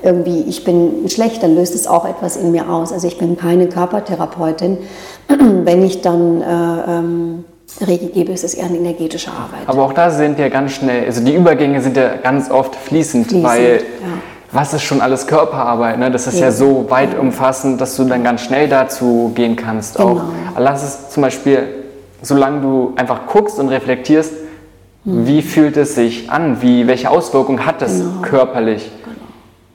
irgendwie, 0.03 0.41
ich 0.47 0.63
bin 0.63 1.07
schlecht, 1.09 1.43
dann 1.43 1.55
löst 1.55 1.75
es 1.75 1.87
auch 1.87 2.05
etwas 2.05 2.37
in 2.37 2.51
mir 2.51 2.69
aus. 2.69 2.91
Also 2.91 3.07
ich 3.07 3.17
bin 3.17 3.37
keine 3.37 3.67
Körpertherapeutin. 3.67 4.77
Wenn 5.27 5.83
ich 5.83 6.01
dann 6.01 6.41
äh, 6.41 6.45
ähm, 6.91 7.43
Reiki 7.79 8.07
gebe, 8.07 8.31
ist 8.31 8.43
es 8.43 8.53
eher 8.53 8.65
eine 8.65 8.77
energetische 8.77 9.29
Arbeit. 9.31 9.61
Aber 9.67 9.83
auch 9.83 9.93
da 9.93 10.09
sind 10.09 10.39
ja 10.39 10.49
ganz 10.49 10.73
schnell, 10.73 11.05
also 11.05 11.23
die 11.23 11.33
Übergänge 11.35 11.81
sind 11.81 11.95
ja 11.97 12.15
ganz 12.17 12.49
oft 12.51 12.75
fließend, 12.75 13.27
Fließend, 13.27 13.43
weil 13.43 13.75
ja. 13.75 13.81
was 14.51 14.73
ist 14.73 14.81
schon 14.83 15.01
alles 15.01 15.27
Körperarbeit? 15.27 15.97
Ne? 15.99 16.11
Das 16.11 16.27
ist 16.27 16.39
ja, 16.39 16.47
Ja. 16.47 16.51
so 16.51 16.85
weit 16.89 17.17
umfassend, 17.17 17.79
dass 17.79 17.95
du 17.95 18.03
dann 18.03 18.23
ganz 18.23 18.41
schnell 18.41 18.67
dazu 18.67 19.31
gehen 19.35 19.55
kannst. 19.55 19.99
Auch. 19.99 20.09
Genau. 20.15 20.23
Lass 20.57 20.83
es 20.83 21.09
zum 21.11 21.21
Beispiel, 21.23 21.59
solange 22.21 22.61
du 22.61 22.93
einfach 22.97 23.27
guckst 23.27 23.59
und 23.59 23.69
reflektierst, 23.69 24.33
wie 25.03 25.41
fühlt 25.41 25.77
es 25.77 25.95
sich 25.95 26.29
an? 26.29 26.61
Wie, 26.61 26.85
welche 26.85 27.09
Auswirkungen 27.09 27.65
hat 27.65 27.81
es 27.81 27.93
Hm. 27.99 27.99
Genau. 27.99 28.21
körperlich? 28.21 28.91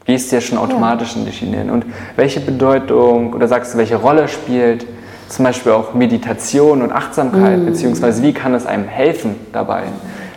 Gehst 0.06 0.30
ja 0.32 0.40
schon 0.40 0.58
automatisch 0.58 1.16
in 1.16 1.24
die 1.26 1.32
Schiene. 1.32 1.72
Und 1.72 1.84
welche 2.14 2.40
Bedeutung 2.40 3.32
oder 3.32 3.48
sagst 3.48 3.74
du, 3.74 3.78
welche 3.78 3.96
Rolle 3.96 4.28
spielt 4.28 4.86
zum 5.28 5.44
Beispiel 5.44 5.72
auch 5.72 5.94
Meditation 5.94 6.82
und 6.82 6.92
Achtsamkeit, 6.92 7.56
Hm. 7.58 7.66
beziehungsweise 7.66 8.22
wie 8.22 8.32
kann 8.32 8.54
es 8.54 8.64
einem 8.66 8.84
helfen 8.86 9.34
dabei? 9.52 9.82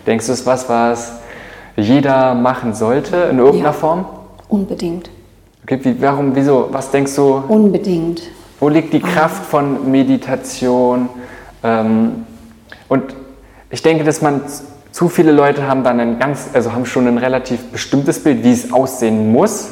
Denkst 0.07 0.25
du, 0.25 0.31
es 0.33 0.39
ist 0.39 0.45
was, 0.47 0.67
was 0.69 1.11
jeder 1.77 2.33
machen 2.33 2.73
sollte 2.73 3.15
in 3.31 3.37
irgendeiner 3.37 3.65
Ja. 3.65 3.73
Form? 3.73 4.05
Unbedingt. 4.47 5.11
Okay, 5.63 5.79
wie, 5.83 6.01
warum, 6.01 6.35
wieso, 6.35 6.69
was 6.71 6.89
denkst 6.89 7.15
du, 7.15 7.43
Unbedingt. 7.47 8.23
wo 8.59 8.69
liegt 8.69 8.91
die 8.93 8.99
Kraft 9.01 9.45
von 9.45 9.91
Meditation? 9.91 11.09
Ähm, 11.63 12.25
und 12.87 13.03
ich 13.69 13.83
denke, 13.83 14.03
dass 14.03 14.23
man 14.23 14.41
zu 14.91 15.07
viele 15.09 15.31
Leute 15.31 15.67
haben 15.67 15.83
dann 15.83 15.99
ein 15.99 16.19
ganz, 16.19 16.49
also 16.53 16.73
haben 16.73 16.85
schon 16.85 17.07
ein 17.07 17.17
relativ 17.17 17.63
bestimmtes 17.71 18.23
Bild, 18.23 18.43
wie 18.43 18.51
es 18.51 18.73
aussehen 18.73 19.31
muss. 19.31 19.69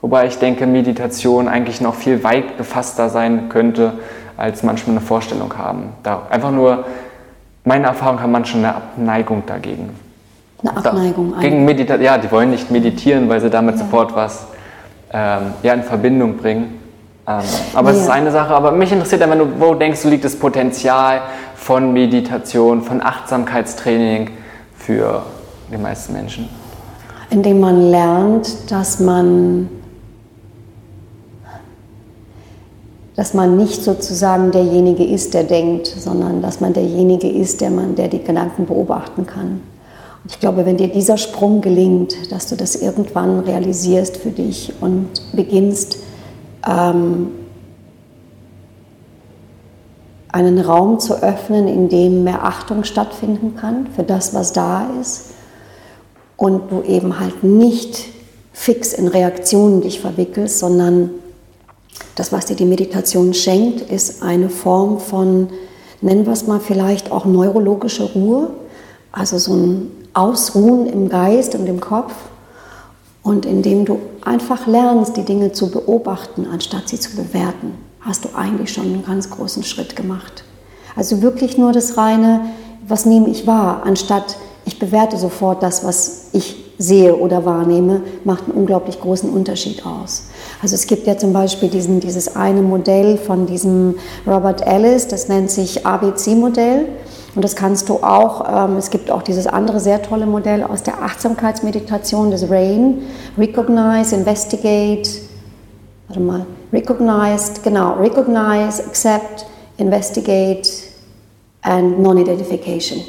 Wobei 0.00 0.26
ich 0.26 0.38
denke, 0.38 0.66
Meditation 0.66 1.48
eigentlich 1.48 1.80
noch 1.80 1.94
viel 1.94 2.24
weit 2.24 2.58
gefasster 2.58 3.08
sein 3.08 3.48
könnte, 3.48 3.94
als 4.36 4.62
manchmal 4.62 4.96
eine 4.96 5.04
Vorstellung 5.04 5.56
haben. 5.56 5.90
Da 6.02 6.22
einfach 6.30 6.50
nur, 6.50 6.84
meine 7.64 7.86
Erfahrung 7.86 8.20
haben 8.20 8.32
manche 8.32 8.58
eine 8.58 8.74
Abneigung 8.74 9.44
dagegen. 9.46 9.90
Eine 10.62 10.76
Abneigung. 10.76 11.32
Da, 11.34 11.40
gegen 11.40 11.64
Medita 11.64 11.96
ja, 11.96 12.18
die 12.18 12.30
wollen 12.30 12.50
nicht 12.50 12.70
meditieren, 12.70 13.28
weil 13.28 13.40
sie 13.40 13.50
damit 13.50 13.78
sofort 13.78 14.14
was 14.14 14.46
ähm, 15.12 15.52
ja, 15.62 15.72
in 15.74 15.82
Verbindung 15.82 16.36
bringen. 16.36 16.78
Ähm, 17.26 17.40
aber 17.74 17.90
es 17.90 17.98
Ja. 17.98 18.02
ist 18.04 18.10
eine 18.10 18.30
Sache. 18.30 18.54
Aber 18.54 18.72
mich 18.72 18.92
interessiert 18.92 19.22
einfach 19.22 19.36
nur, 19.36 19.48
wo 19.58 19.74
denkst 19.74 20.02
du, 20.02 20.08
liegt 20.08 20.24
das 20.24 20.36
Potenzial 20.36 21.22
von 21.54 21.92
Meditation, 21.94 22.82
von 22.82 23.00
Achtsamkeitstraining 23.02 24.30
für 24.84 25.24
die 25.70 25.76
meisten 25.76 26.12
Menschen? 26.12 26.48
indem 27.34 27.60
man 27.60 27.90
lernt, 27.90 28.70
dass 28.70 29.00
man, 29.00 29.68
dass 33.16 33.34
man 33.34 33.56
nicht 33.56 33.82
sozusagen 33.82 34.52
derjenige 34.52 35.04
ist, 35.04 35.34
der 35.34 35.44
denkt, 35.44 35.86
sondern 35.86 36.42
dass 36.42 36.60
man 36.60 36.72
derjenige 36.72 37.28
ist, 37.28 37.60
der, 37.60 37.70
man, 37.70 37.96
der 37.96 38.08
die 38.08 38.22
Gedanken 38.22 38.66
beobachten 38.66 39.26
kann. 39.26 39.62
Und 40.22 40.30
ich 40.30 40.40
glaube, 40.40 40.64
wenn 40.64 40.76
dir 40.76 40.88
dieser 40.88 41.18
Sprung 41.18 41.60
gelingt, 41.60 42.32
dass 42.32 42.46
du 42.46 42.56
das 42.56 42.76
irgendwann 42.76 43.40
realisierst 43.40 44.16
für 44.16 44.30
dich 44.30 44.72
und 44.80 45.08
beginnst, 45.32 45.98
ähm, 46.66 47.28
einen 50.34 50.58
Raum 50.58 50.98
zu 50.98 51.22
öffnen, 51.22 51.68
in 51.68 51.88
dem 51.88 52.24
mehr 52.24 52.42
Achtung 52.42 52.82
stattfinden 52.82 53.54
kann 53.54 53.86
für 53.94 54.02
das, 54.02 54.34
was 54.34 54.52
da 54.52 54.88
ist, 55.00 55.26
und 56.36 56.72
du 56.72 56.82
eben 56.82 57.20
halt 57.20 57.44
nicht 57.44 58.06
fix 58.52 58.92
in 58.92 59.06
Reaktionen 59.06 59.80
dich 59.80 60.00
verwickelst, 60.00 60.58
sondern 60.58 61.10
das, 62.16 62.32
was 62.32 62.46
dir 62.46 62.56
die 62.56 62.64
Meditation 62.64 63.32
schenkt, 63.32 63.88
ist 63.88 64.24
eine 64.24 64.48
Form 64.48 64.98
von, 64.98 65.50
nennen 66.00 66.26
wir 66.26 66.32
es 66.32 66.48
mal 66.48 66.58
vielleicht 66.58 67.12
auch 67.12 67.26
neurologische 67.26 68.02
Ruhe, 68.02 68.50
also 69.12 69.38
so 69.38 69.54
ein 69.54 69.92
Ausruhen 70.14 70.86
im 70.86 71.08
Geist 71.10 71.54
und 71.54 71.68
im 71.68 71.78
Kopf 71.78 72.12
und 73.22 73.46
indem 73.46 73.84
du 73.84 74.00
einfach 74.24 74.66
lernst, 74.66 75.16
die 75.16 75.24
Dinge 75.24 75.52
zu 75.52 75.70
beobachten, 75.70 76.48
anstatt 76.52 76.88
sie 76.88 76.98
zu 76.98 77.14
bewerten, 77.14 77.78
hast 78.04 78.24
du 78.24 78.28
eigentlich 78.34 78.72
schon 78.72 78.84
einen 78.84 79.04
ganz 79.04 79.30
großen 79.30 79.64
Schritt 79.64 79.96
gemacht. 79.96 80.44
Also 80.96 81.22
wirklich 81.22 81.58
nur 81.58 81.72
das 81.72 81.96
reine, 81.96 82.42
was 82.86 83.06
nehme 83.06 83.28
ich 83.28 83.46
wahr, 83.46 83.82
anstatt 83.84 84.36
ich 84.66 84.78
bewerte 84.78 85.16
sofort 85.16 85.62
das, 85.62 85.84
was 85.84 86.28
ich 86.32 86.56
sehe 86.78 87.16
oder 87.16 87.44
wahrnehme, 87.44 88.02
macht 88.24 88.44
einen 88.44 88.52
unglaublich 88.52 89.00
großen 89.00 89.30
Unterschied 89.30 89.86
aus. 89.86 90.24
Also 90.62 90.74
es 90.74 90.86
gibt 90.86 91.06
ja 91.06 91.16
zum 91.16 91.32
Beispiel 91.32 91.68
diesen, 91.68 92.00
dieses 92.00 92.34
eine 92.34 92.62
Modell 92.62 93.16
von 93.16 93.46
diesem 93.46 93.96
Robert 94.26 94.66
Ellis, 94.66 95.06
das 95.06 95.28
nennt 95.28 95.50
sich 95.50 95.86
ABC-Modell. 95.86 96.86
Und 97.34 97.42
das 97.42 97.56
kannst 97.56 97.88
du 97.88 97.96
auch, 97.96 98.68
ähm, 98.68 98.76
es 98.76 98.90
gibt 98.90 99.10
auch 99.10 99.22
dieses 99.22 99.46
andere 99.48 99.80
sehr 99.80 100.02
tolle 100.02 100.26
Modell 100.26 100.62
aus 100.62 100.84
der 100.84 101.02
Achtsamkeitsmeditation, 101.02 102.30
das 102.30 102.48
RAIN, 102.48 103.02
Recognize, 103.36 104.14
Investigate, 104.14 105.08
warte 106.08 106.20
mal, 106.20 106.46
Recognized, 106.72 107.62
genau, 107.62 107.94
Recognize, 107.94 108.84
Accept, 108.84 109.46
Investigate 109.76 110.68
and 111.62 112.00
Non-Identification. 112.00 113.00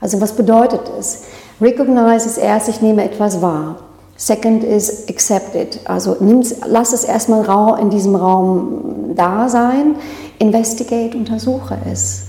Also 0.00 0.20
was 0.20 0.32
bedeutet 0.32 0.82
es? 0.98 1.24
Recognize 1.60 2.26
ist 2.26 2.38
erst, 2.38 2.68
ich 2.68 2.80
nehme 2.80 3.04
etwas 3.04 3.42
wahr. 3.42 3.76
Second 4.16 4.64
is 4.64 5.08
accept 5.08 5.54
it. 5.54 5.80
Also 5.84 6.16
nimm's, 6.20 6.56
lass 6.66 6.92
es 6.92 7.04
erstmal 7.04 7.80
in 7.80 7.90
diesem 7.90 8.14
Raum 8.14 9.14
da 9.14 9.48
sein. 9.48 9.96
Investigate, 10.38 11.16
untersuche 11.16 11.78
es. 11.90 12.24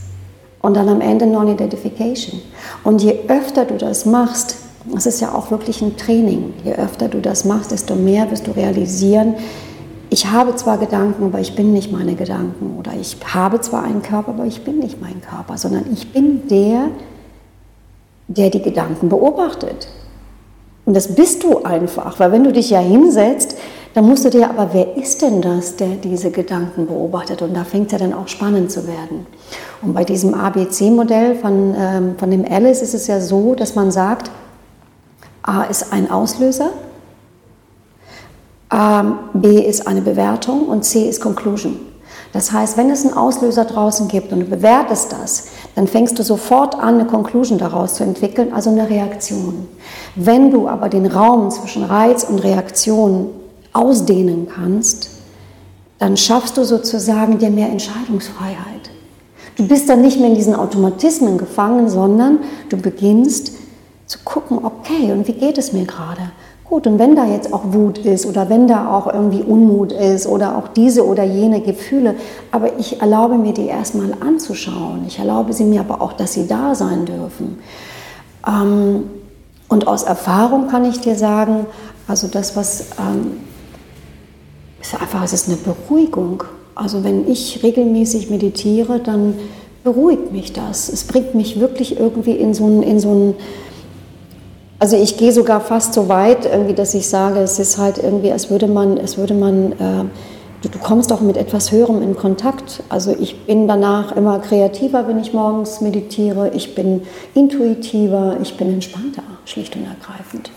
Und 0.62 0.76
dann 0.76 0.90
am 0.90 1.02
Ende 1.02 1.26
Non-Identification. 1.26 2.42
Und 2.84 3.02
je 3.02 3.20
öfter 3.28 3.66
du 3.66 3.78
das 3.78 4.06
machst, 4.06 4.56
das 4.86 5.06
ist 5.06 5.20
ja 5.20 5.34
auch 5.34 5.52
wirklich 5.52 5.82
ein 5.82 5.98
Training, 5.98 6.54
je 6.64 6.74
öfter 6.74 7.08
du 7.08 7.20
das 7.22 7.46
machst, 7.46 7.72
desto 7.72 7.96
mehr 7.96 8.30
wirst 8.32 8.48
du 8.48 8.52
realisieren, 8.52 9.36
ich 10.10 10.28
habe 10.28 10.56
zwar 10.56 10.78
Gedanken, 10.78 11.26
aber 11.26 11.40
ich 11.40 11.56
bin 11.56 11.72
nicht 11.72 11.92
meine 11.92 12.16
Gedanken. 12.16 12.78
Oder 12.78 12.94
ich 13.00 13.18
habe 13.34 13.62
zwar 13.62 13.84
einen 13.84 14.02
Körper, 14.02 14.32
aber 14.32 14.46
ich 14.46 14.64
bin 14.64 14.80
nicht 14.80 15.00
mein 15.02 15.22
Körper, 15.22 15.58
sondern 15.58 15.86
ich 15.94 16.12
bin 16.12 16.48
der, 16.48 16.88
der 18.28 18.50
die 18.50 18.62
Gedanken 18.62 19.10
beobachtet. 19.10 19.88
Und 20.86 20.96
das 20.96 21.14
bist 21.14 21.44
du 21.44 21.64
einfach, 21.64 22.20
weil 22.20 22.32
wenn 22.32 22.44
du 22.44 22.52
dich 22.52 22.72
ja 22.72 22.80
hinsetzt, 22.80 23.56
dann 23.94 24.06
musst 24.06 24.26
du 24.26 24.30
dir, 24.30 24.50
aber 24.50 24.70
wer 24.74 24.98
ist 24.98 25.22
denn 25.22 25.42
das, 25.42 25.76
der 25.76 25.90
diese 25.90 26.32
Gedanken 26.32 26.88
beobachtet? 26.88 27.42
Und 27.42 27.56
da 27.56 27.64
fängt 27.64 27.88
es 27.88 27.92
ja 27.92 27.98
dann 28.00 28.14
auch 28.14 28.28
spannend 28.28 28.72
zu 28.72 28.88
werden. 28.88 29.28
Und 29.82 29.94
bei 29.94 30.04
diesem 30.04 30.34
ABC-Modell 30.34 31.36
von, 31.36 31.76
ähm, 31.78 32.16
von 32.18 32.32
dem 32.32 32.46
Alice 32.50 32.82
ist 32.82 32.94
es 32.94 33.08
ja 33.08 33.20
so, 33.20 33.56
dass 33.56 33.76
man 33.76 33.92
sagt, 33.92 34.32
A 35.44 35.64
ist 35.64 35.94
ein 35.94 36.10
Auslöser, 36.10 36.72
B 38.72 39.60
ist 39.62 39.88
eine 39.88 40.02
Bewertung 40.02 40.68
und 40.68 40.84
C 40.86 41.10
ist 41.10 41.22
Conclusion. 41.22 41.80
Das 42.32 42.52
heißt, 42.52 42.78
wenn 42.78 42.92
es 42.92 43.04
einen 43.04 43.16
Auslöser 43.16 43.66
draußen 43.66 44.08
gibt 44.08 44.32
und 44.32 44.42
du 44.42 44.46
bewertest 44.46 45.12
das, 45.12 45.48
dann 45.74 45.88
fängst 45.88 46.20
du 46.20 46.24
sofort 46.24 46.76
an, 46.76 46.96
eine 46.96 47.06
Conclusion 47.06 47.58
daraus 47.58 47.96
zu 47.96 48.04
entwickeln, 48.04 48.54
also 48.54 48.70
eine 48.70 48.88
Reaktion. 48.88 49.68
Wenn 50.16 50.52
du 50.52 50.68
aber 50.68 50.90
den 50.90 51.08
Raum 51.08 51.50
zwischen 51.50 51.84
Reiz 51.84 52.24
und 52.24 52.44
Reaktion 52.44 53.30
ausdehnen 53.74 54.48
kannst, 54.54 55.10
dann 55.98 56.18
schaffst 56.18 56.58
du 56.58 56.64
sozusagen 56.64 57.40
dir 57.40 57.50
mehr 57.50 57.70
Entscheidungsfreiheit. 57.70 58.92
Du 59.56 59.68
bist 59.68 59.90
dann 59.90 60.02
nicht 60.02 60.20
mehr 60.20 60.30
in 60.30 60.36
diesen 60.36 60.56
Automatismen 60.56 61.38
gefangen, 61.38 61.90
sondern 61.90 62.40
du 62.70 62.78
beginnst 62.78 63.54
zu 64.06 64.20
gucken, 64.24 64.60
okay, 64.64 65.12
und 65.12 65.28
wie 65.28 65.34
geht 65.34 65.58
es 65.58 65.74
mir 65.74 65.86
gerade? 65.86 66.32
Gut, 66.70 66.86
und 66.86 67.00
wenn 67.00 67.16
da 67.16 67.26
jetzt 67.26 67.52
auch 67.52 67.74
Wut 67.74 67.98
ist 67.98 68.28
oder 68.28 68.48
wenn 68.48 68.68
da 68.68 68.96
auch 68.96 69.12
irgendwie 69.12 69.42
Unmut 69.42 69.92
ist 69.92 70.28
oder 70.28 70.56
auch 70.56 70.68
diese 70.68 71.04
oder 71.04 71.24
jene 71.24 71.62
Gefühle, 71.62 72.14
aber 72.52 72.78
ich 72.78 73.02
erlaube 73.02 73.40
mir 73.40 73.54
die 73.54 73.66
erstmal 73.66 74.14
anzuschauen. 74.20 75.04
Ich 75.08 75.18
erlaube 75.18 75.52
sie 75.54 75.64
mir 75.64 75.80
aber 75.80 76.00
auch, 76.00 76.14
dass 76.14 76.34
sie 76.34 76.46
da 76.46 76.76
sein 76.76 77.06
dürfen. 77.06 77.58
Ähm, 78.48 79.10
und 79.68 79.88
aus 79.88 80.04
Erfahrung 80.04 80.68
kann 80.68 80.86
ich 80.86 81.00
dir 81.00 81.16
sagen, 81.16 81.66
also 82.08 82.28
das, 82.28 82.56
was 82.56 82.82
ähm, 83.00 83.38
ist 84.80 84.94
einfach, 84.94 85.24
es 85.24 85.34
ist 85.34 85.48
eine 85.48 85.58
Beruhigung. 85.58 86.44
Also 86.76 87.04
wenn 87.04 87.28
ich 87.28 87.64
regelmäßig 87.64 88.30
meditiere, 88.30 89.00
dann 89.00 89.34
beruhigt 89.84 90.32
mich 90.32 90.54
das. 90.54 90.88
Es 90.88 91.04
bringt 91.06 91.34
mich 91.34 91.60
wirklich 91.60 92.00
irgendwie 92.00 92.34
in 92.34 92.54
so 92.54 92.68
ein, 92.68 92.84
in 92.84 93.00
so 93.00 93.10
ein 93.10 93.36
also 94.80 94.96
ich 94.96 95.18
gehe 95.18 95.32
sogar 95.34 95.60
fast 95.62 95.94
so 95.94 96.08
weit, 96.08 96.46
irgendwie, 96.46 96.74
dass 96.74 96.94
ich 96.94 97.08
sage, 97.10 97.40
es 97.40 97.60
ist 97.60 97.78
halt 97.78 97.98
irgendwie, 97.98 98.32
als 98.32 98.50
würde 98.50 98.68
man, 98.68 98.98
als 98.98 99.18
würde 99.18 99.34
man, 99.34 99.74
äh, 99.74 99.76
du, 100.62 100.70
du 100.70 100.80
kommst 100.80 101.12
auch 101.12 101.20
mit 101.22 101.36
etwas 101.36 101.72
Höherem 101.72 102.02
in 102.02 102.16
Kontakt. 102.16 102.82
Also 102.88 103.16
ich 103.20 103.46
bin 103.46 103.68
danach 103.68 104.16
immer 104.16 104.40
kreativer, 104.40 105.08
wenn 105.08 105.20
ich 105.20 105.34
morgens 105.34 105.82
meditiere. 105.82 106.52
Ich 106.54 106.76
bin 106.76 107.02
intuitiver, 107.34 108.38
ich 108.42 108.56
bin 108.56 108.74
entspannter, 108.74 109.24
schlicht 109.46 109.76
und 109.76 109.84
ergreifend. 109.86 110.52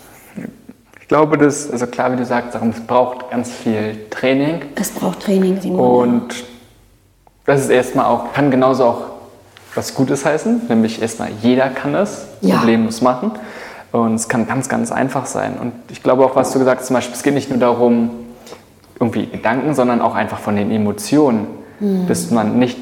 Ich 1.01 1.09
glaube, 1.09 1.37
das, 1.37 1.70
also 1.70 1.87
klar, 1.89 2.12
wie 2.12 2.16
du 2.16 2.25
sagst, 2.25 2.55
es 2.57 2.81
braucht 2.87 3.31
ganz 3.31 3.51
viel 3.51 3.97
Training. 4.09 4.62
Es 4.77 4.91
braucht 4.91 5.20
Training, 5.20 5.61
Simon. 5.61 5.81
Und 5.81 6.45
das 7.45 7.61
ist 7.62 7.70
erstmal 7.70 8.07
auch, 8.07 8.33
kann 8.33 8.51
genauso 8.51 8.85
auch 8.85 9.03
was 9.75 9.95
Gutes 9.95 10.25
heißen, 10.25 10.62
nämlich 10.68 11.03
erstmal 11.03 11.31
jeder 11.43 11.68
kann 11.68 11.95
es 11.95 12.27
Ja. 12.41 12.59
problemlos 12.59 13.01
machen. 13.03 13.33
Und 13.93 14.14
es 14.14 14.28
kann 14.28 14.47
ganz, 14.47 14.68
ganz 14.68 14.90
einfach 14.90 15.26
sein. 15.26 15.55
Und 15.61 15.72
ich 15.90 16.03
glaube 16.03 16.24
auch, 16.24 16.34
was 16.34 16.53
du 16.53 16.59
gesagt 16.59 16.80
hast, 16.80 16.86
zum 16.88 16.95
Beispiel, 16.95 17.14
es 17.14 17.22
geht 17.22 17.34
nicht 17.34 17.51
nur 17.51 17.59
darum, 17.59 18.11
irgendwie 18.99 19.26
Gedanken, 19.26 19.74
sondern 19.74 20.01
auch 20.01 20.14
einfach 20.14 20.38
von 20.38 20.57
den 20.57 20.70
Emotionen, 20.70 21.47
Mhm. 21.80 22.07
dass 22.07 22.30
man 22.30 22.59
nicht 22.59 22.78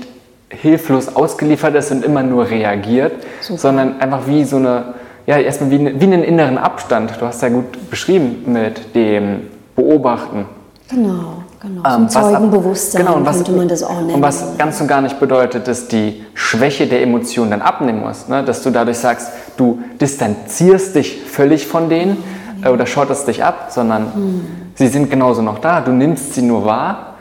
hilflos 0.50 1.14
ausgeliefert 1.16 1.74
ist 1.74 1.90
und 1.90 2.04
immer 2.04 2.22
nur 2.22 2.50
reagiert, 2.50 3.12
sondern 3.40 4.00
einfach 4.00 4.26
wie 4.26 4.44
so 4.44 4.56
eine, 4.56 4.94
ja, 5.26 5.38
erstmal 5.38 5.70
wie, 5.70 5.78
eine- 5.78 5.98
wie 6.00 6.04
einen 6.04 6.22
inneren 6.22 6.58
Abstand. 6.58 7.14
Du 7.20 7.24
hast 7.26 7.40
ja 7.42 7.48
gut 7.48 7.88
beschrieben 7.90 8.42
mit 8.52 8.94
dem 8.94 9.42
Beobachten. 9.76 10.44
Genau, 10.90 11.39
genau. 11.60 11.82
Ähm, 11.84 12.08
Zum 12.08 12.22
was 12.22 12.32
Zeugenbewusstsein 12.32 13.02
genau, 13.04 13.16
und 13.16 13.26
was, 13.26 13.36
könnte 13.36 13.52
man 13.52 13.68
das 13.68 13.82
auch 13.82 14.00
nennen. 14.00 14.14
Und 14.14 14.22
was 14.22 14.58
ganz 14.58 14.80
und 14.80 14.88
gar 14.88 15.00
nicht 15.00 15.20
bedeutet, 15.20 15.68
dass 15.68 15.88
die 15.88 16.24
Schwäche 16.34 16.86
der 16.86 17.02
Emotionen 17.02 17.50
dann 17.50 17.62
abnehmen 17.62 18.00
muss. 18.00 18.28
Ne? 18.28 18.42
Dass 18.44 18.62
du 18.62 18.70
dadurch 18.70 18.98
sagst, 18.98 19.30
du 19.56 19.80
distanzierst 20.00 20.94
dich 20.94 21.20
völlig 21.22 21.66
von 21.66 21.88
denen 21.88 22.16
äh, 22.64 22.68
oder 22.68 22.86
schottest 22.86 23.28
dich 23.28 23.44
ab, 23.44 23.68
sondern 23.70 24.14
Hm. 24.14 24.46
sie 24.74 24.88
sind 24.88 25.10
genauso 25.10 25.42
noch 25.42 25.58
da. 25.58 25.80
Du 25.80 25.92
nimmst 25.92 26.34
sie 26.34 26.42
nur 26.42 26.64
wahr 26.64 27.14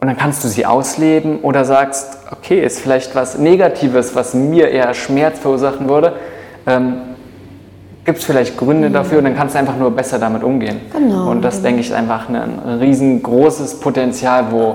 und 0.00 0.08
dann 0.08 0.16
kannst 0.16 0.44
du 0.44 0.48
sie 0.48 0.66
ausleben 0.66 1.40
oder 1.40 1.64
sagst, 1.64 2.18
okay, 2.30 2.62
ist 2.64 2.80
vielleicht 2.80 3.14
was 3.14 3.38
Negatives, 3.38 4.14
was 4.14 4.34
mir 4.34 4.68
eher 4.68 4.92
Schmerz 4.94 5.38
verursachen 5.38 5.88
würde. 5.88 6.14
Ähm, 6.66 7.15
Gibt 8.06 8.18
es 8.18 8.24
vielleicht 8.24 8.56
Gründe 8.56 8.88
dafür 8.88 9.18
und 9.18 9.24
dann 9.24 9.36
kannst 9.36 9.56
du 9.56 9.58
einfach 9.58 9.76
nur 9.76 9.90
besser 9.90 10.20
damit 10.20 10.44
umgehen. 10.44 10.80
Genau, 10.92 11.28
Und 11.28 11.42
das, 11.42 11.60
denke 11.60 11.80
ich, 11.80 11.88
ist 11.88 11.92
einfach 11.92 12.28
ein 12.28 12.78
riesengroßes 12.80 13.80
Potenzial, 13.80 14.46
wo 14.52 14.74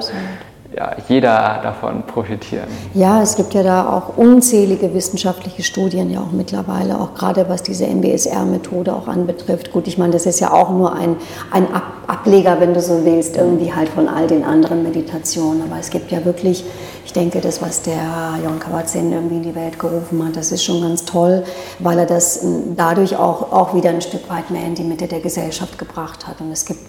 ja, 0.76 0.96
jeder 1.10 1.60
davon 1.62 2.04
profitieren. 2.04 2.68
Ja, 2.94 3.22
es 3.22 3.36
gibt 3.36 3.54
ja 3.54 3.62
da 3.62 3.90
auch 3.90 4.18
unzählige 4.18 4.94
wissenschaftliche 4.94 5.64
Studien 5.64 6.10
ja 6.10 6.22
auch 6.22 6.32
mittlerweile, 6.32 7.00
auch 7.00 7.14
gerade 7.14 7.50
was 7.50 7.64
diese 7.64 7.86
MBSR-Methode 7.88 8.94
auch 8.94 9.08
anbetrifft. 9.08 9.72
Gut, 9.72 9.88
ich 9.88 9.98
meine, 9.98 10.14
das 10.14 10.26
ist 10.26 10.40
ja 10.40 10.54
auch 10.54 10.70
nur 10.70 10.96
ein, 10.96 11.18
ein 11.52 11.74
Ab 11.74 11.84
Ableger, 12.08 12.60
wenn 12.60 12.74
du 12.74 12.82
so 12.82 13.06
willst, 13.06 13.38
irgendwie 13.38 13.74
halt 13.74 13.88
von 13.88 14.10
all 14.10 14.28
den 14.28 14.44
anderen 14.44 14.84
Meditationen. 14.84 15.62
Aber 15.62 15.80
es 15.80 15.90
gibt 15.92 16.12
ja 16.12 16.26
wirklich, 16.26 16.66
ich 17.06 17.14
denke, 17.14 17.40
das, 17.40 17.62
was 17.62 17.84
der 17.84 18.34
Jon 18.44 18.60
Kabat-Zinn 18.60 19.14
irgendwie 19.14 19.38
in 19.38 19.44
die 19.44 19.56
Welt 19.56 19.80
gerufen 19.80 20.26
hat, 20.26 20.36
das 20.36 20.52
ist 20.52 20.62
schon 20.62 20.82
ganz 20.82 21.06
toll, 21.06 21.46
weil 21.80 22.00
er 22.00 22.06
das 22.06 22.44
ähm, 22.44 22.76
dadurch 22.76 23.16
auch, 23.16 23.54
auch 23.54 23.74
wieder 23.74 23.92
ein 23.92 24.02
Stück 24.02 24.30
weit 24.30 24.52
mehr 24.52 24.66
in 24.66 24.76
die 24.76 24.84
Mitte 24.84 25.08
der 25.08 25.22
Gesellschaft 25.22 25.78
gebracht 25.78 26.28
hat. 26.28 26.42
Und 26.42 26.52
es 26.52 26.66
gibt 26.66 26.82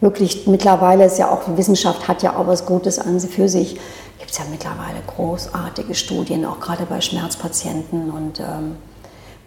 wirklich 0.00 0.46
mittlerweile 0.46 1.04
ist 1.04 1.18
ja 1.18 1.30
auch 1.30 1.44
die 1.44 1.56
Wissenschaft 1.56 2.08
hat 2.08 2.22
ja 2.22 2.36
auch 2.36 2.46
was 2.46 2.66
Gutes 2.66 2.98
an 2.98 3.18
sie 3.18 3.28
für 3.28 3.48
sich. 3.48 3.74
Gibt 4.18 4.30
es 4.30 4.38
ja 4.38 4.44
mittlerweile 4.50 5.00
großartige 5.06 5.94
Studien, 5.94 6.44
auch 6.44 6.60
gerade 6.60 6.84
bei 6.86 7.00
Schmerzpatienten 7.00 8.10
und 8.10 8.40
ähm, 8.40 8.76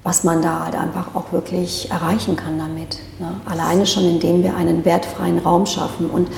was 0.04 0.24
man 0.24 0.42
da 0.42 0.66
halt 0.66 0.76
einfach 0.76 1.14
auch 1.14 1.32
wirklich 1.32 1.92
erreichen 1.92 2.36
kann 2.36 2.58
damit. 2.58 3.00
Ne? 3.20 3.34
Alleine 3.46 3.86
schon, 3.86 4.06
indem 4.06 4.44
wir 4.44 4.56
einen 4.56 4.84
wertfreien 4.84 5.38
Raum 5.40 5.66
schaffen. 5.66 6.10
Und 6.10 6.30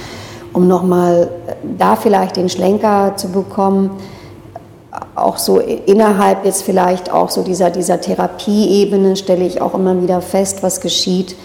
um 0.52 0.68
nochmal 0.68 1.30
da 1.78 1.96
vielleicht 1.96 2.36
den 2.36 2.50
Schlenker 2.50 3.16
zu 3.16 3.30
bekommen, 3.30 3.92
auch 5.16 5.38
so 5.38 5.60
innerhalb 5.60 6.46
jetzt 6.46 6.64
vielleicht 6.64 7.12
auch 7.12 7.30
so 7.30 7.44
dieser, 7.44 7.70
dieser 7.70 8.02
Therapieebene 8.02 9.16
stelle 9.16 9.46
ich 9.46 9.62
auch 9.62 9.74
immer 9.74 10.02
wieder 10.02 10.22
fest, 10.22 10.62
was 10.62 10.82
geschieht, 10.82 11.36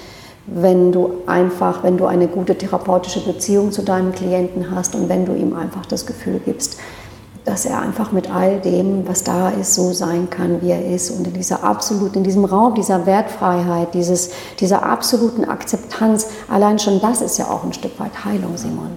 wenn 0.50 0.92
du 0.92 1.22
einfach, 1.26 1.82
wenn 1.82 1.98
du 1.98 2.06
eine 2.06 2.26
gute 2.26 2.56
therapeutische 2.56 3.20
Beziehung 3.20 3.72
zu 3.72 3.82
deinem 3.82 4.12
Klienten 4.12 4.70
hast 4.70 4.94
und 4.94 5.08
wenn 5.08 5.26
du 5.26 5.34
ihm 5.34 5.54
einfach 5.54 5.84
das 5.86 6.06
Gefühl 6.06 6.40
gibst, 6.44 6.78
dass 7.44 7.64
er 7.64 7.80
einfach 7.80 8.12
mit 8.12 8.30
all 8.30 8.60
dem, 8.60 9.08
was 9.08 9.24
da 9.24 9.48
ist, 9.48 9.74
so 9.74 9.92
sein 9.92 10.28
kann, 10.28 10.60
wie 10.60 10.70
er 10.70 10.84
ist 10.84 11.10
und 11.10 11.26
in 11.26 11.32
dieser 11.32 11.64
absoluten, 11.64 12.18
in 12.18 12.24
diesem 12.24 12.44
Raum 12.44 12.74
dieser 12.74 13.06
Wertfreiheit, 13.06 13.94
dieses, 13.94 14.30
dieser 14.60 14.82
absoluten 14.82 15.46
Akzeptanz, 15.46 16.28
allein 16.48 16.78
schon 16.78 17.00
das 17.00 17.22
ist 17.22 17.38
ja 17.38 17.46
auch 17.46 17.64
ein 17.64 17.72
Stück 17.72 17.98
weit 17.98 18.24
Heilung, 18.24 18.56
Simon. 18.56 18.96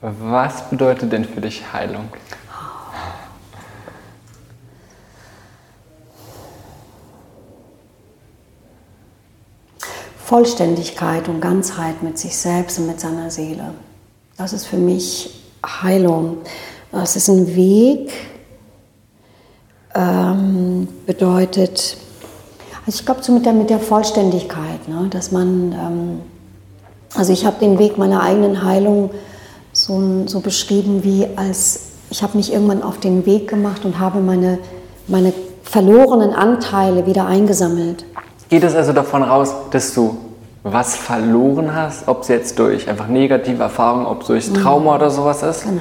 Was 0.00 0.68
bedeutet 0.68 1.12
denn 1.12 1.24
für 1.24 1.40
dich 1.40 1.72
Heilung? 1.72 2.08
Vollständigkeit 10.32 11.28
und 11.28 11.42
Ganzheit 11.42 12.02
mit 12.02 12.16
sich 12.16 12.34
selbst 12.38 12.78
und 12.78 12.86
mit 12.86 12.98
seiner 12.98 13.30
Seele. 13.30 13.74
Das 14.38 14.54
ist 14.54 14.64
für 14.64 14.78
mich 14.78 15.42
Heilung. 15.62 16.38
Es 16.90 17.16
ist 17.16 17.28
ein 17.28 17.54
Weg, 17.54 18.10
ähm, 19.94 20.88
bedeutet, 21.04 21.98
also 22.86 22.98
ich 22.98 23.04
glaube 23.04 23.22
so 23.22 23.30
mit 23.32 23.44
der, 23.44 23.52
mit 23.52 23.68
der 23.68 23.78
Vollständigkeit, 23.78 24.88
ne, 24.88 25.06
dass 25.10 25.32
man, 25.32 25.72
ähm, 25.72 26.20
also 27.14 27.30
ich 27.30 27.44
habe 27.44 27.58
den 27.60 27.78
Weg 27.78 27.98
meiner 27.98 28.22
eigenen 28.22 28.64
Heilung 28.64 29.10
so, 29.74 30.26
so 30.26 30.40
beschrieben 30.40 31.04
wie 31.04 31.26
als, 31.36 31.88
ich 32.08 32.22
habe 32.22 32.38
mich 32.38 32.54
irgendwann 32.54 32.82
auf 32.82 32.98
den 32.98 33.26
Weg 33.26 33.48
gemacht 33.48 33.84
und 33.84 33.98
habe 33.98 34.20
meine, 34.20 34.58
meine 35.08 35.34
verlorenen 35.62 36.32
Anteile 36.32 37.04
wieder 37.04 37.26
eingesammelt. 37.26 38.06
Geht 38.52 38.64
es 38.64 38.74
also 38.74 38.92
davon 38.92 39.22
raus, 39.22 39.54
dass 39.70 39.94
du 39.94 40.14
was 40.62 40.94
verloren 40.94 41.74
hast, 41.74 42.06
ob 42.06 42.20
es 42.20 42.28
jetzt 42.28 42.58
durch 42.58 42.86
einfach 42.86 43.08
negative 43.08 43.62
Erfahrungen, 43.62 44.04
ob 44.04 44.20
es 44.20 44.26
durch 44.26 44.52
Trauma 44.52 44.96
oder 44.96 45.08
sowas 45.08 45.42
ist? 45.42 45.62
Genau. 45.64 45.80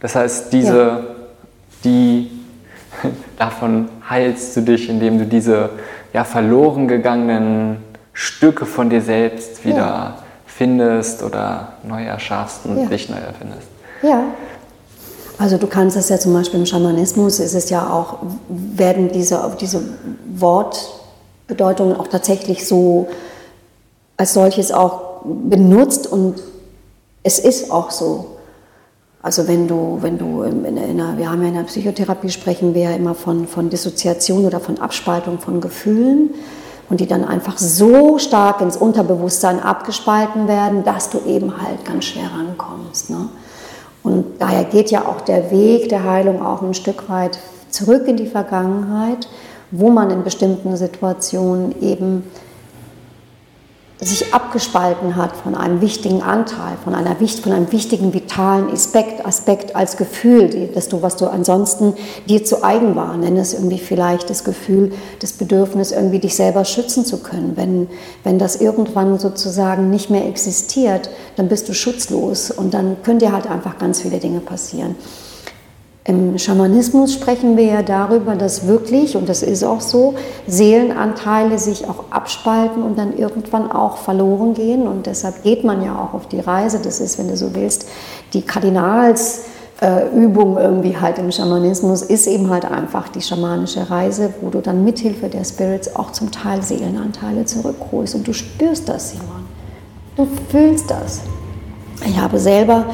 Das 0.00 0.16
heißt, 0.16 0.52
diese, 0.52 1.04
die, 1.84 2.28
davon 3.38 3.88
heilst 4.10 4.56
du 4.56 4.62
dich, 4.62 4.88
indem 4.88 5.20
du 5.20 5.26
diese 5.26 5.70
ja, 6.12 6.24
verloren 6.24 6.88
gegangenen 6.88 7.76
Stücke 8.12 8.66
von 8.66 8.90
dir 8.90 9.00
selbst 9.00 9.64
wieder 9.64 9.76
Ja. 9.76 10.18
findest 10.44 11.22
oder 11.22 11.74
neu 11.84 12.02
erschaffst 12.02 12.62
und 12.64 12.82
Ja. 12.82 12.86
dich 12.86 13.10
neu 13.10 13.18
erfindest. 13.18 13.68
Ja. 14.02 14.24
Also 15.38 15.56
du 15.56 15.68
kannst 15.68 15.96
es 15.96 16.08
ja 16.08 16.18
zum 16.18 16.32
Beispiel 16.32 16.58
im 16.58 16.66
Schamanismus, 16.66 17.38
ist 17.38 17.54
es 17.54 17.70
ja 17.70 17.88
auch, 17.88 18.16
werden 18.48 19.12
diese, 19.12 19.40
diese 19.60 19.80
Wortbedeutungen 21.52 21.96
auch 21.96 22.08
tatsächlich 22.08 22.66
so 22.66 23.08
als 24.16 24.34
solches 24.34 24.72
auch 24.72 25.22
benutzt 25.24 26.06
und 26.06 26.36
es 27.22 27.38
ist 27.38 27.70
auch 27.70 27.90
so. 27.90 28.26
Also 29.22 29.46
wenn 29.46 29.68
du, 29.68 29.98
wenn 30.00 30.18
du 30.18 30.42
in, 30.42 30.64
in 30.64 30.78
einer, 30.78 31.16
wir 31.16 31.30
haben 31.30 31.42
ja 31.42 31.48
in 31.48 31.54
der 31.54 31.62
Psychotherapie 31.62 32.30
sprechen 32.30 32.74
wir 32.74 32.82
ja 32.82 32.90
immer 32.90 33.14
von, 33.14 33.46
von 33.46 33.70
Dissoziation 33.70 34.44
oder 34.44 34.58
von 34.58 34.78
Abspaltung 34.78 35.38
von 35.38 35.60
Gefühlen 35.60 36.30
und 36.90 36.98
die 36.98 37.06
dann 37.06 37.24
einfach 37.24 37.56
so 37.56 38.18
stark 38.18 38.60
ins 38.60 38.76
Unterbewusstsein 38.76 39.60
abgespalten 39.60 40.48
werden, 40.48 40.82
dass 40.82 41.10
du 41.10 41.20
eben 41.24 41.62
halt 41.62 41.84
ganz 41.84 42.06
schwer 42.06 42.30
rankommst. 42.36 43.10
Ne? 43.10 43.28
Und 44.02 44.40
daher 44.40 44.64
geht 44.64 44.90
ja 44.90 45.06
auch 45.06 45.20
der 45.20 45.52
Weg 45.52 45.88
der 45.88 46.02
Heilung 46.02 46.44
auch 46.44 46.62
ein 46.62 46.74
Stück 46.74 47.08
weit 47.08 47.38
zurück 47.70 48.08
in 48.08 48.16
die 48.16 48.26
Vergangenheit, 48.26 49.28
wo 49.72 49.90
man 49.90 50.10
in 50.10 50.22
bestimmten 50.22 50.76
Situationen 50.76 51.82
eben 51.82 52.22
sich 54.04 54.34
abgespalten 54.34 55.14
hat 55.14 55.36
von 55.36 55.54
einem 55.54 55.80
wichtigen 55.80 56.22
Anteil, 56.22 56.76
von, 56.82 56.94
einer, 56.94 57.14
von 57.14 57.52
einem 57.52 57.70
wichtigen 57.70 58.12
vitalen 58.12 58.68
Aspekt, 58.70 59.24
Aspekt 59.24 59.76
als 59.76 59.96
Gefühl, 59.96 60.70
dass 60.74 60.88
du, 60.88 61.02
was 61.02 61.16
du 61.16 61.26
ansonsten 61.26 61.94
dir 62.28 62.44
zu 62.44 62.64
eigen 62.64 62.96
war. 62.96 63.16
Nenn 63.16 63.36
es 63.36 63.54
irgendwie 63.54 63.78
vielleicht 63.78 64.28
das 64.28 64.42
Gefühl, 64.42 64.92
das 65.20 65.32
Bedürfnis, 65.32 65.92
irgendwie 65.92 66.18
dich 66.18 66.34
selber 66.34 66.64
schützen 66.64 67.04
zu 67.04 67.18
können. 67.18 67.52
Wenn, 67.54 67.88
wenn 68.24 68.38
das 68.38 68.56
irgendwann 68.56 69.20
sozusagen 69.20 69.90
nicht 69.90 70.10
mehr 70.10 70.26
existiert, 70.26 71.08
dann 71.36 71.48
bist 71.48 71.68
du 71.68 71.74
schutzlos 71.74 72.50
und 72.50 72.74
dann 72.74 72.96
können 73.04 73.20
dir 73.20 73.32
halt 73.32 73.46
einfach 73.48 73.78
ganz 73.78 74.00
viele 74.00 74.18
Dinge 74.18 74.40
passieren. 74.40 74.96
Im 76.04 76.36
Schamanismus 76.36 77.12
sprechen 77.12 77.56
wir 77.56 77.64
ja 77.64 77.82
darüber, 77.82 78.34
dass 78.34 78.66
wirklich, 78.66 79.16
und 79.16 79.28
das 79.28 79.44
ist 79.44 79.62
auch 79.62 79.80
so, 79.80 80.14
Seelenanteile 80.48 81.60
sich 81.60 81.88
auch 81.88 82.06
abspalten 82.10 82.82
und 82.82 82.98
dann 82.98 83.16
irgendwann 83.16 83.70
auch 83.70 83.98
verloren 83.98 84.54
gehen. 84.54 84.88
Und 84.88 85.06
deshalb 85.06 85.44
geht 85.44 85.62
man 85.62 85.84
ja 85.84 85.96
auch 85.96 86.12
auf 86.12 86.26
die 86.26 86.40
Reise. 86.40 86.80
Das 86.82 86.98
ist, 86.98 87.20
wenn 87.20 87.28
du 87.28 87.36
so 87.36 87.54
willst, 87.54 87.86
die 88.32 88.42
Kardinalsübung 88.42 90.58
irgendwie 90.58 90.96
halt 90.96 91.18
im 91.18 91.30
Schamanismus 91.30 92.02
ist 92.02 92.26
eben 92.26 92.50
halt 92.50 92.64
einfach 92.64 93.08
die 93.08 93.22
schamanische 93.22 93.88
Reise, 93.88 94.34
wo 94.40 94.50
du 94.50 94.60
dann 94.60 94.82
mithilfe 94.82 95.28
der 95.28 95.44
Spirits 95.44 95.94
auch 95.94 96.10
zum 96.10 96.32
Teil 96.32 96.64
Seelenanteile 96.64 97.44
zurückholst. 97.44 98.16
Und 98.16 98.26
du 98.26 98.32
spürst 98.32 98.88
das, 98.88 99.10
Simon. 99.10 99.46
Du 100.16 100.26
fühlst 100.50 100.90
das. 100.90 101.20
Ich 102.04 102.18
habe 102.18 102.40
selber 102.40 102.86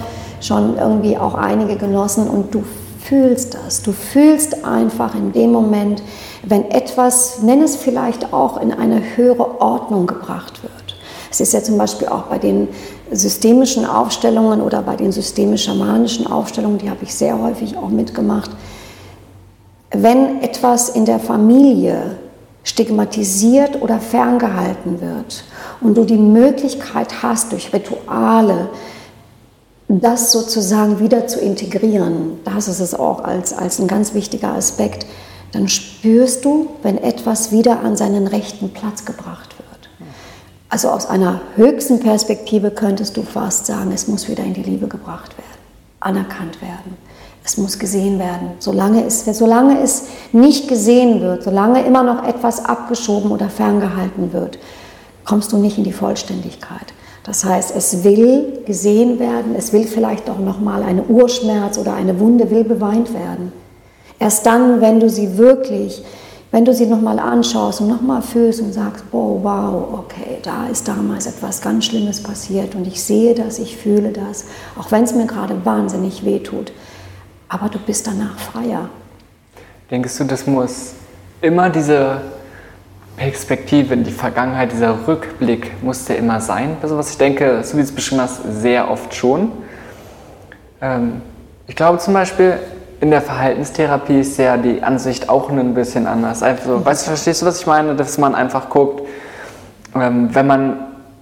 schon 0.43 0.77
irgendwie 0.77 1.17
auch 1.17 1.35
einige 1.35 1.77
genossen 1.77 2.29
und 2.29 2.55
du 2.55 2.63
fühlst 3.09 3.55
das. 3.55 3.83
Du 3.83 3.93
fühlst 3.93 4.65
einfach 4.65 5.15
in 5.15 5.33
dem 5.33 5.51
Moment, 5.51 6.03
wenn 6.43 6.71
etwas, 6.71 7.43
nenn 7.43 7.63
es 7.63 7.77
vielleicht 7.77 8.33
auch 8.33 8.61
in 8.61 8.73
eine 8.73 9.17
höhere 9.17 9.61
Ordnung 9.61 10.07
gebracht 10.07 10.63
wird. 10.63 10.73
Es 11.31 11.41
ist 11.41 11.53
ja 11.53 11.63
zum 11.63 11.79
Beispiel 11.79 12.09
auch 12.09 12.25
bei 12.25 12.39
den 12.39 12.69
systemischen 13.11 13.87
Aufstellungen 13.87 14.61
oder 14.61 14.83
bei 14.83 14.97
den 14.97 15.13
systemisch-schamanischen 15.13 16.27
Aufstellungen, 16.27 16.79
die 16.79 16.91
habe 16.91 17.03
ich 17.03 17.15
sehr 17.15 17.41
häufig 17.41 17.77
auch 17.77 17.89
mitgemacht. 17.89 18.51
wenn 19.91 20.43
etwas 20.43 20.91
in 20.91 21.07
der 21.07 21.19
Familie 21.19 22.19
stigmatisiert 22.63 23.81
oder 23.81 24.01
ferngehalten 24.01 25.01
wird 25.01 25.45
und 25.81 25.97
du 25.97 26.05
die 26.05 26.19
Möglichkeit 26.19 27.23
hast, 27.23 27.53
durch 27.53 27.73
Rituale 27.73 28.69
das 29.89 30.33
sozusagen 30.33 31.01
wieder 31.01 31.27
zu 31.27 31.41
integrieren, 31.41 32.41
das 32.45 32.69
ist 32.69 32.81
es 32.81 32.95
auch 32.95 33.25
als, 33.25 33.55
als 33.55 33.79
ein 33.79 33.89
ganz 33.89 34.13
wichtiger 34.13 34.53
Aspekt, 34.53 35.07
dann 35.53 35.69
spürst 35.69 36.45
du, 36.45 36.69
wenn 36.83 36.99
etwas 36.99 37.53
wieder 37.53 37.81
an 37.81 37.97
seinen 37.97 38.27
rechten 38.27 38.71
Platz 38.71 39.07
gebracht 39.07 39.57
wird. 39.57 39.69
Also 40.69 40.91
aus 40.91 41.07
einer 41.07 41.41
höchsten 41.57 42.01
Perspektive 42.01 42.71
könntest 42.71 43.17
du 43.17 43.23
fast 43.23 43.65
sagen, 43.65 43.91
es 43.93 44.07
muss 44.07 44.29
wieder 44.29 44.45
in 44.45 44.53
die 44.53 44.63
Liebe 44.63 44.87
gebracht 44.87 45.37
werden, 45.39 45.59
anerkannt 46.01 46.61
werden. 46.61 46.99
Es 47.43 47.57
muss 47.57 47.79
gesehen 47.79 48.19
werden. 48.19 48.51
Solange 48.59 49.05
es, 49.05 49.25
solange 49.25 49.81
es 49.81 50.03
nicht 50.33 50.69
gesehen 50.69 51.23
wird, 51.23 51.45
solange 51.45 51.83
immer 51.87 52.03
noch 52.03 52.25
etwas 52.25 52.63
abgeschoben 52.63 53.31
oder 53.31 53.49
ferngehalten 53.49 54.35
wird, 54.35 54.59
kommst 55.25 55.53
du 55.53 55.57
nicht 55.57 55.79
in 55.79 55.85
die 55.85 55.93
Vollständigkeit. 55.93 56.93
Das 57.29 57.45
heißt, 57.45 57.77
es 57.77 58.05
will 58.05 58.63
gesehen 58.65 59.19
werden, 59.19 59.55
es 59.55 59.75
will 59.75 59.85
vielleicht 59.85 60.31
auch 60.31 60.39
nochmal 60.39 60.83
eine 60.83 61.03
Urschmerz 61.03 61.77
oder 61.77 61.93
eine 61.93 62.19
Wunde 62.21 62.51
will 62.51 62.65
beweint 62.65 63.13
werden. 63.13 63.53
Erst 64.19 64.47
dann, 64.47 64.81
wenn 64.81 64.99
du 64.99 65.11
sie 65.11 65.37
wirklich, 65.37 66.03
wenn 66.53 66.65
du 66.65 66.73
sie 66.73 66.87
nochmal 66.87 67.19
anschaust 67.19 67.83
und 67.83 67.89
nochmal 67.89 68.23
fühlst 68.23 68.63
und 68.63 68.73
sagst, 68.73 69.05
oh 69.13 69.41
wow, 69.43 69.99
okay, 69.99 70.39
da 70.43 70.69
ist 70.69 70.89
damals 70.89 71.27
etwas 71.27 71.61
ganz 71.61 71.85
Schlimmes 71.85 72.23
passiert 72.23 72.75
und 72.75 72.87
ich 72.87 73.03
sehe 73.03 73.35
das, 73.35 73.59
ich 73.59 73.77
fühle 73.77 74.11
das, 74.11 74.47
auch 74.79 74.91
wenn 74.91 75.05
es 75.05 75.15
mir 75.15 75.27
gerade 75.27 75.55
wahnsinnig 75.67 76.25
weh 76.25 76.39
tut, 76.39 76.73
aber 77.51 77.69
du 77.69 77.79
bist 77.79 78.07
danach 78.07 78.39
freier. 78.39 78.89
Denkst 79.91 80.17
du, 80.17 80.25
das 80.25 80.47
muss 80.47 80.93
immer 81.43 81.69
diese 81.69 82.23
Perspektive 83.19 83.95
in 83.95 84.05
die 84.05 84.13
Vergangenheit, 84.13 84.73
dieser 84.73 85.07
Rückblick 85.07 85.83
muss 85.83 86.05
der 86.05 86.19
immer 86.19 86.41
sein? 86.41 86.77
Also 86.81 86.97
was 86.97 87.11
ich 87.11 87.19
denke, 87.19 87.63
so 87.65 87.75
wie 87.75 87.83
du 87.83 87.85
es 87.85 87.95
beschrieben 87.95 88.23
hast, 88.23 88.41
sehr 88.61 88.91
oft 88.91 89.15
schon. 89.15 89.53
Ähm, 90.81 91.21
ich 91.67 91.77
glaube 91.77 91.99
zum 91.99 92.15
Beispiel, 92.15 92.59
in 93.01 93.11
der 93.11 93.21
Verhaltenstherapie 93.21 94.21
ist 94.21 94.39
ja 94.39 94.57
die 94.57 94.83
Ansicht 94.83 95.29
auch 95.29 95.51
ein 95.51 95.75
bisschen 95.75 96.07
anders. 96.07 96.43
Also, 96.43 96.85
weißt 96.85 97.07
du, 97.07 97.11
verstehst 97.11 97.43
du, 97.43 97.47
was 97.47 97.61
ich 97.61 97.67
meine? 97.67 97.95
Dass 97.95 98.19
man 98.19 98.35
einfach 98.35 98.71
guckt, 98.71 99.07
ähm, 99.95 100.35
wenn 100.35 100.47
man 100.47 100.77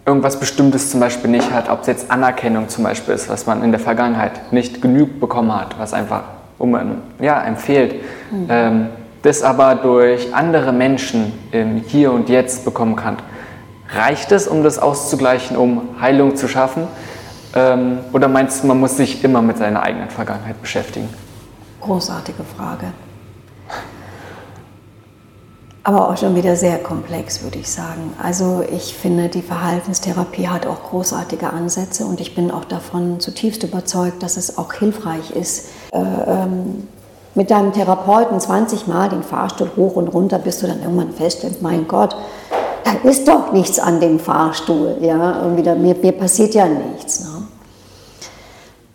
irgendwas 0.07 0.39
Bestimmtes 0.39 0.91
zum 0.91 1.01
Beispiel 1.01 1.31
nicht 1.31 1.51
hat, 1.53 1.69
ob 1.69 1.81
es 1.81 1.89
jetzt 1.89 2.11
Anerkennung 2.11 2.69
zum 2.69 2.85
Beispiel 2.85 3.15
ist, 3.15 3.29
was 3.29 3.47
man 3.47 3.63
in 3.65 3.73
der 3.73 3.81
Vergangenheit 3.81 4.53
nicht 4.53 4.81
genügt 4.81 5.21
bekommen 5.21 5.55
hat, 5.55 5.79
was 5.79 5.93
einfach 5.93 6.23
um, 6.59 6.79
ja, 7.21 7.39
einem 7.39 7.57
fehlt, 7.57 7.97
mhm. 8.31 8.47
ähm, 8.49 8.87
das 9.27 9.43
aber 9.43 9.75
durch 9.75 10.35
andere 10.35 10.73
Menschen 10.73 11.33
im 11.51 11.83
Hier 11.87 12.13
und 12.13 12.29
Jetzt 12.29 12.65
bekommen 12.65 12.97
kann. 12.97 13.17
Reicht 13.95 14.33
es, 14.33 14.49
um 14.49 14.63
das 14.63 14.79
auszugleichen, 14.79 15.57
um 15.57 16.01
Heilung 16.01 16.37
zu 16.37 16.49
schaffen? 16.49 16.85
Ähm, 17.55 17.99
oder 18.13 18.29
meinst 18.29 18.63
du, 18.63 18.69
man 18.69 18.79
muss 18.79 18.97
sich 18.97 19.25
immer 19.25 19.43
mit 19.43 19.59
seiner 19.59 19.83
eigenen 19.83 20.11
Vergangenheit 20.11 20.61
beschäftigen? 20.63 21.09
Großartige 21.81 22.45
Frage 22.57 22.93
aber 25.87 26.11
auch 26.11 26.17
schon 26.17 26.35
wieder 26.35 26.57
sehr 26.57 26.79
komplex, 26.79 27.45
würde 27.45 27.61
ich 27.61 27.71
sagen. 27.71 28.13
Also 28.21 28.65
ich 28.73 28.93
finde, 28.93 29.29
die 29.29 29.41
Verhaltenstherapie 29.41 30.49
hat 30.49 30.67
auch 30.67 30.83
großartige 30.83 31.53
Ansätze 31.53 32.07
und 32.07 32.21
ich 32.21 32.35
bin 32.35 32.51
auch 32.51 32.65
davon 32.65 33.21
zutiefst 33.21 33.63
überzeugt, 33.63 34.21
dass 34.25 34.37
es 34.37 34.59
auch 34.59 34.73
hilfreich 34.73 35.31
ist, 35.31 35.69
äh, 35.93 35.99
ähm, 35.99 36.89
mit 37.37 37.51
deinem 37.51 37.73
Therapeuten 37.73 38.41
20 38.41 38.87
Mal 38.87 39.09
den 39.09 39.23
Fahrstuhl 39.23 39.71
hoch 39.77 39.97
und 39.97 40.09
runter, 40.09 40.39
bis 40.39 40.59
du 40.59 40.67
dann 40.67 40.83
irgendwann 40.83 41.13
feststellst, 41.13 41.63
mein 41.63 41.87
Gott, 41.87 42.17
da 42.85 43.09
ist 43.09 43.29
doch 43.29 43.53
nichts 43.53 43.79
an 43.79 44.01
dem 44.01 44.19
Fahrstuhl. 44.19 44.97
Ja? 45.01 45.43
Irgendwie 45.43 45.63
da, 45.63 45.75
mir, 45.75 45.95
mir 45.95 46.13
passiert 46.13 46.55
ja 46.55 46.67
nichts. 46.67 47.21
Ne? 47.21 47.47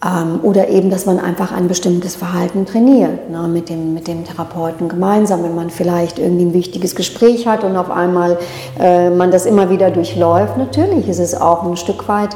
Ähm, 0.04 0.40
oder 0.42 0.70
eben, 0.70 0.90
dass 0.90 1.06
man 1.06 1.20
einfach 1.20 1.52
ein 1.52 1.68
bestimmtes 1.68 2.16
Verhalten 2.16 2.66
trainiert 2.66 3.30
ne, 3.30 3.48
mit, 3.48 3.70
dem, 3.70 3.94
mit 3.94 4.08
dem 4.08 4.26
Therapeuten 4.26 4.90
gemeinsam, 4.90 5.44
wenn 5.44 5.54
man 5.54 5.70
vielleicht 5.70 6.18
irgendwie 6.18 6.46
ein 6.46 6.54
wichtiges 6.54 6.96
Gespräch 6.96 7.46
hat 7.46 7.64
und 7.64 7.78
auf 7.78 7.92
einmal 7.92 8.40
äh, 8.80 9.12
man 9.12 9.30
das 9.30 9.46
immer 9.46 9.70
wieder 9.70 9.92
durchläuft. 9.92 10.58
Natürlich 10.58 11.08
ist 11.08 11.20
es 11.20 11.40
auch 11.40 11.64
ein 11.64 11.78
Stück 11.78 12.08
weit, 12.08 12.36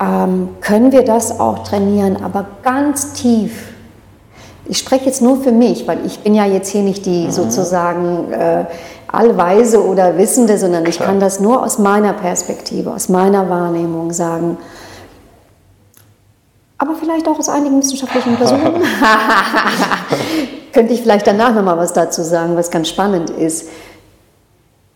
ähm, 0.00 0.48
können 0.62 0.92
wir 0.92 1.04
das 1.04 1.38
auch 1.38 1.58
trainieren, 1.64 2.16
aber 2.24 2.46
ganz 2.62 3.12
tief. 3.12 3.71
Ich 4.66 4.78
spreche 4.78 5.06
jetzt 5.06 5.22
nur 5.22 5.42
für 5.42 5.52
mich, 5.52 5.86
weil 5.88 6.04
ich 6.06 6.20
bin 6.20 6.34
ja 6.34 6.46
jetzt 6.46 6.68
hier 6.68 6.82
nicht 6.82 7.06
die 7.06 7.26
mhm. 7.26 7.30
sozusagen 7.30 8.32
äh, 8.32 8.64
Allweise 9.08 9.84
oder 9.84 10.16
Wissende, 10.16 10.56
sondern 10.58 10.86
ich 10.86 10.98
kann 10.98 11.20
das 11.20 11.40
nur 11.40 11.62
aus 11.62 11.78
meiner 11.78 12.12
Perspektive, 12.12 12.92
aus 12.92 13.08
meiner 13.08 13.48
Wahrnehmung 13.48 14.12
sagen 14.12 14.56
aber 16.82 16.96
vielleicht 16.96 17.28
auch 17.28 17.38
aus 17.38 17.48
einigen 17.48 17.78
wissenschaftlichen 17.78 18.30
Untersuchungen. 18.30 18.82
Könnte 20.72 20.92
ich 20.92 21.02
vielleicht 21.02 21.28
danach 21.28 21.54
nochmal 21.54 21.78
was 21.78 21.92
dazu 21.92 22.22
sagen, 22.22 22.56
was 22.56 22.72
ganz 22.72 22.88
spannend 22.88 23.30
ist. 23.30 23.68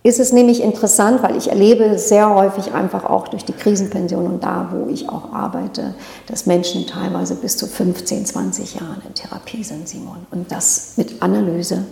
Ist 0.07 0.21
es 0.21 0.33
nämlich 0.33 0.63
interessant, 0.63 1.25
weil 1.25 1.35
ich 1.35 1.49
erlebe 1.49 1.99
sehr 1.99 2.33
häufig 2.33 2.73
einfach 2.73 3.05
auch 3.05 3.27
durch 3.27 3.45
die 3.45 3.53
Krisenpension 3.53 4.25
und 4.29 4.45
da, 4.45 4.69
wo 4.71 4.89
ich 4.89 5.09
auch 5.09 5.33
arbeite, 5.33 5.95
dass 6.29 6.47
Menschen 6.47 6.87
teilweise 6.87 7.35
bis 7.35 7.57
zu 7.57 7.67
15, 7.67 8.25
20 8.25 8.77
Jahren 8.77 9.03
in 9.05 9.15
Therapie 9.15 9.65
sind, 9.65 9.89
Simon. 9.89 10.25
Und 10.31 10.53
das 10.53 10.93
mit 10.97 11.21
Analyse, 11.23 11.87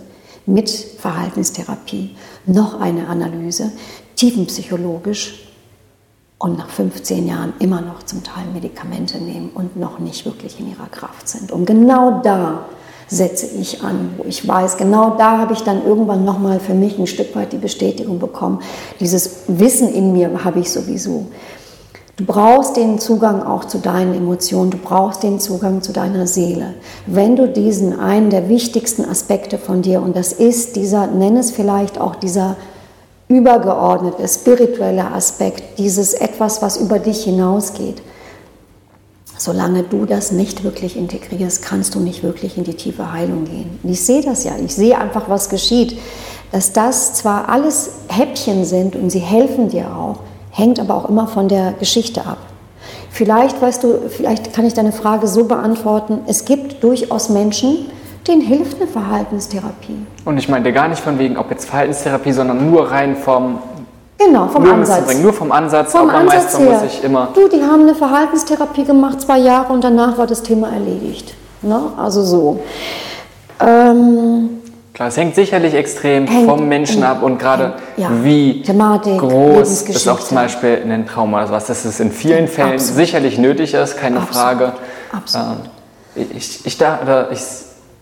mit 0.45 0.69
Verhaltenstherapie, 0.69 2.15
noch 2.45 2.79
eine 2.79 3.09
Analyse, 3.09 3.73
tiefenpsychologisch, 4.15 5.41
und 6.37 6.57
nach 6.57 6.69
15 6.69 7.27
Jahren 7.27 7.53
immer 7.59 7.81
noch 7.81 8.03
zum 8.03 8.23
Teil 8.23 8.45
Medikamente 8.53 9.17
nehmen 9.17 9.49
und 9.53 9.75
noch 9.75 9.99
nicht 9.99 10.25
wirklich 10.25 10.59
in 10.59 10.69
ihrer 10.69 10.87
Kraft 10.87 11.27
sind. 11.27 11.51
Und 11.51 11.65
genau 11.65 12.21
da 12.21 12.65
setze 13.07 13.47
ich 13.59 13.81
an, 13.83 14.15
wo 14.17 14.23
ich 14.27 14.47
weiß, 14.47 14.77
genau 14.77 15.15
da 15.17 15.37
habe 15.37 15.53
ich 15.53 15.61
dann 15.61 15.85
irgendwann 15.85 16.25
nochmal 16.25 16.59
für 16.59 16.73
mich 16.73 16.97
ein 16.97 17.07
Stück 17.07 17.35
weit 17.35 17.53
die 17.53 17.57
Bestätigung 17.57 18.19
bekommen. 18.19 18.59
Dieses 18.99 19.43
Wissen 19.47 19.93
in 19.93 20.13
mir 20.13 20.43
habe 20.43 20.59
ich 20.59 20.71
sowieso. 20.71 21.27
Du 22.17 22.23
brauchst 22.23 22.77
den 22.77 22.97
Zugang 22.97 23.43
auch 23.43 23.65
zu 23.65 23.77
deinen 23.77 24.15
Emotionen, 24.15 24.71
du 24.71 24.77
brauchst 24.77 25.21
den 25.21 25.41
Zugang 25.41 25.81
zu 25.81 25.91
deiner 25.91 26.27
Seele. 26.27 26.75
Wenn 27.05 27.35
du 27.35 27.49
diesen 27.49 27.99
einen 27.99 28.29
der 28.29 28.47
wichtigsten 28.47 29.03
Aspekte 29.03 29.57
von 29.57 29.81
dir, 29.81 30.01
und 30.01 30.15
das 30.15 30.31
ist 30.31 30.77
dieser, 30.77 31.07
nenn 31.07 31.35
es 31.35 31.51
vielleicht 31.51 31.99
auch 31.99 32.15
dieser 32.15 32.55
übergeordnete, 33.27 34.25
spirituelle 34.29 35.11
Aspekt, 35.11 35.77
dieses 35.77 36.13
etwas, 36.13 36.61
was 36.61 36.77
über 36.77 36.99
dich 36.99 37.25
hinausgeht. 37.25 38.01
Solange 39.37 39.83
du 39.83 40.05
das 40.05 40.31
nicht 40.31 40.63
wirklich 40.63 40.95
integrierst, 40.95 41.61
kannst 41.61 41.95
du 41.95 41.99
nicht 41.99 42.23
wirklich 42.23 42.57
in 42.57 42.63
die 42.63 42.73
tiefe 42.73 43.11
Heilung 43.11 43.45
gehen. 43.45 43.79
Und 43.83 43.89
ich 43.89 44.01
sehe 44.01 44.21
das 44.21 44.43
ja, 44.43 44.53
ich 44.63 44.73
sehe 44.73 44.97
einfach, 44.97 45.29
was 45.29 45.49
geschieht. 45.49 45.99
Dass 46.51 46.71
das 46.71 47.15
zwar 47.15 47.49
alles 47.49 47.91
Häppchen 48.07 48.63
sind 48.63 48.95
und 48.95 49.09
sie 49.09 49.19
helfen 49.19 49.69
dir 49.69 49.87
auch, 49.93 50.19
hängt 50.51 50.79
aber 50.79 50.95
auch 50.95 51.09
immer 51.09 51.27
von 51.27 51.49
der 51.49 51.73
Geschichte 51.73 52.25
ab. 52.25 52.37
Vielleicht, 53.09 53.61
weißt 53.61 53.83
du, 53.83 54.09
vielleicht 54.09 54.53
kann 54.53 54.65
ich 54.65 54.73
deine 54.73 54.91
Frage 54.91 55.27
so 55.27 55.45
beantworten, 55.45 56.19
es 56.27 56.45
gibt 56.45 56.83
durchaus 56.83 57.29
Menschen, 57.29 57.87
denen 58.27 58.41
hilft 58.41 58.77
eine 58.77 58.87
Verhaltenstherapie. 58.87 60.05
Und 60.23 60.37
ich 60.37 60.49
meinte 60.49 60.73
gar 60.73 60.87
nicht 60.87 60.99
von 60.99 61.19
wegen, 61.19 61.37
ob 61.37 61.51
jetzt 61.51 61.65
Verhaltenstherapie, 61.65 62.31
sondern 62.31 62.69
nur 62.69 62.91
rein 62.91 63.15
vom 63.15 63.59
Genau, 64.17 64.47
vom 64.47 64.69
Ansatz. 64.69 65.13
Nur 65.17 65.33
vom 65.33 65.51
Ansatz, 65.51 65.91
vom 65.91 66.09
Ansatz 66.09 66.57
her. 66.57 66.71
muss 66.71 66.83
ich 66.83 67.03
immer. 67.03 67.29
Du, 67.33 67.47
die 67.49 67.61
haben 67.61 67.81
eine 67.81 67.95
Verhaltenstherapie 67.95 68.85
gemacht, 68.85 69.21
zwei 69.21 69.39
Jahre 69.39 69.73
und 69.73 69.83
danach 69.83 70.17
war 70.17 70.25
das 70.25 70.41
Thema 70.41 70.69
erledigt. 70.71 71.35
Ne? 71.61 71.81
Also 71.97 72.23
so. 72.23 72.59
Ähm, 73.59 74.49
Klar, 74.93 75.09
es 75.09 75.17
hängt 75.17 75.35
sicherlich 75.35 75.73
extrem 75.73 76.25
hängt, 76.25 76.49
vom 76.49 76.69
Menschen 76.69 77.03
ab 77.03 77.21
und 77.21 77.37
gerade 77.37 77.73
ja. 77.97 78.07
wie 78.21 78.61
Thematik, 78.61 79.19
groß 79.19 79.81
ist 79.81 80.07
auch 80.07 80.21
zum 80.21 80.35
Beispiel 80.35 80.81
ein 80.89 81.05
Trauma 81.05 81.39
oder 81.39 81.47
sowas, 81.47 81.67
dass 81.67 81.83
es 81.83 81.99
in 81.99 82.11
vielen 82.11 82.47
Fällen 82.47 82.75
Absolut. 82.75 82.95
sicherlich 82.95 83.37
nötig 83.37 83.73
ist, 83.73 83.97
keine 83.97 84.21
Absolut. 84.21 84.35
Frage. 84.35 84.73
Absolut. 85.11 85.57
Ähm, 86.15 86.27
ich, 86.33 86.65
ich, 86.65 86.77
da, 86.77 87.27
ich 87.29 87.41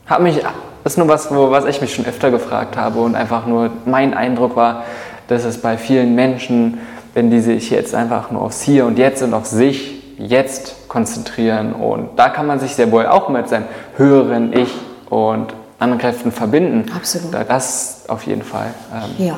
habe 0.07 0.21
mich, 0.21 0.43
das 0.83 0.93
ist 0.93 0.97
nur 0.97 1.07
was, 1.07 1.33
wo, 1.33 1.49
was 1.49 1.65
ich 1.65 1.81
mich 1.81 1.95
schon 1.95 2.05
öfter 2.05 2.29
gefragt 2.29 2.77
habe 2.77 2.99
und 2.99 3.15
einfach 3.15 3.47
nur 3.47 3.71
mein 3.85 4.13
Eindruck 4.13 4.55
war, 4.55 4.83
dass 5.27 5.43
es 5.43 5.59
bei 5.59 5.77
vielen 5.77 6.15
Menschen, 6.15 6.79
wenn 7.13 7.29
die 7.29 7.39
sich 7.39 7.69
jetzt 7.69 7.93
einfach 7.95 8.31
nur 8.31 8.41
aufs 8.41 8.61
Hier 8.61 8.85
und 8.85 8.97
Jetzt 8.97 9.21
und 9.23 9.33
auf 9.33 9.45
sich 9.45 10.01
jetzt 10.17 10.87
konzentrieren 10.87 11.73
und 11.73 12.09
da 12.17 12.29
kann 12.29 12.45
man 12.45 12.59
sich 12.59 12.75
sehr 12.75 12.91
wohl 12.91 13.07
auch 13.07 13.29
mit 13.29 13.49
seinem 13.49 13.65
höheren 13.97 14.53
Ich 14.53 14.71
und 15.09 15.47
anderen 15.79 15.99
Kräften 15.99 16.31
verbinden. 16.31 16.91
Absolut. 16.95 17.33
Das 17.47 18.03
auf 18.07 18.23
jeden 18.25 18.43
Fall. 18.43 18.73
Ähm, 18.93 19.25
ja. 19.25 19.37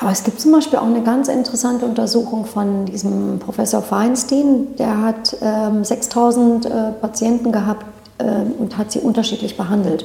Aber 0.00 0.10
es 0.10 0.24
gibt 0.24 0.40
zum 0.40 0.52
Beispiel 0.52 0.78
auch 0.78 0.86
eine 0.86 1.02
ganz 1.02 1.28
interessante 1.28 1.84
Untersuchung 1.84 2.46
von 2.46 2.86
diesem 2.86 3.38
Professor 3.38 3.82
Feinstein. 3.82 4.68
Der 4.78 5.02
hat 5.02 5.36
ähm, 5.42 5.84
6000 5.84 6.66
äh, 6.66 6.70
Patienten 7.00 7.52
gehabt, 7.52 7.84
ähm, 8.20 8.52
und 8.58 8.76
hat 8.76 8.92
sie 8.92 9.00
unterschiedlich 9.00 9.56
behandelt. 9.56 10.04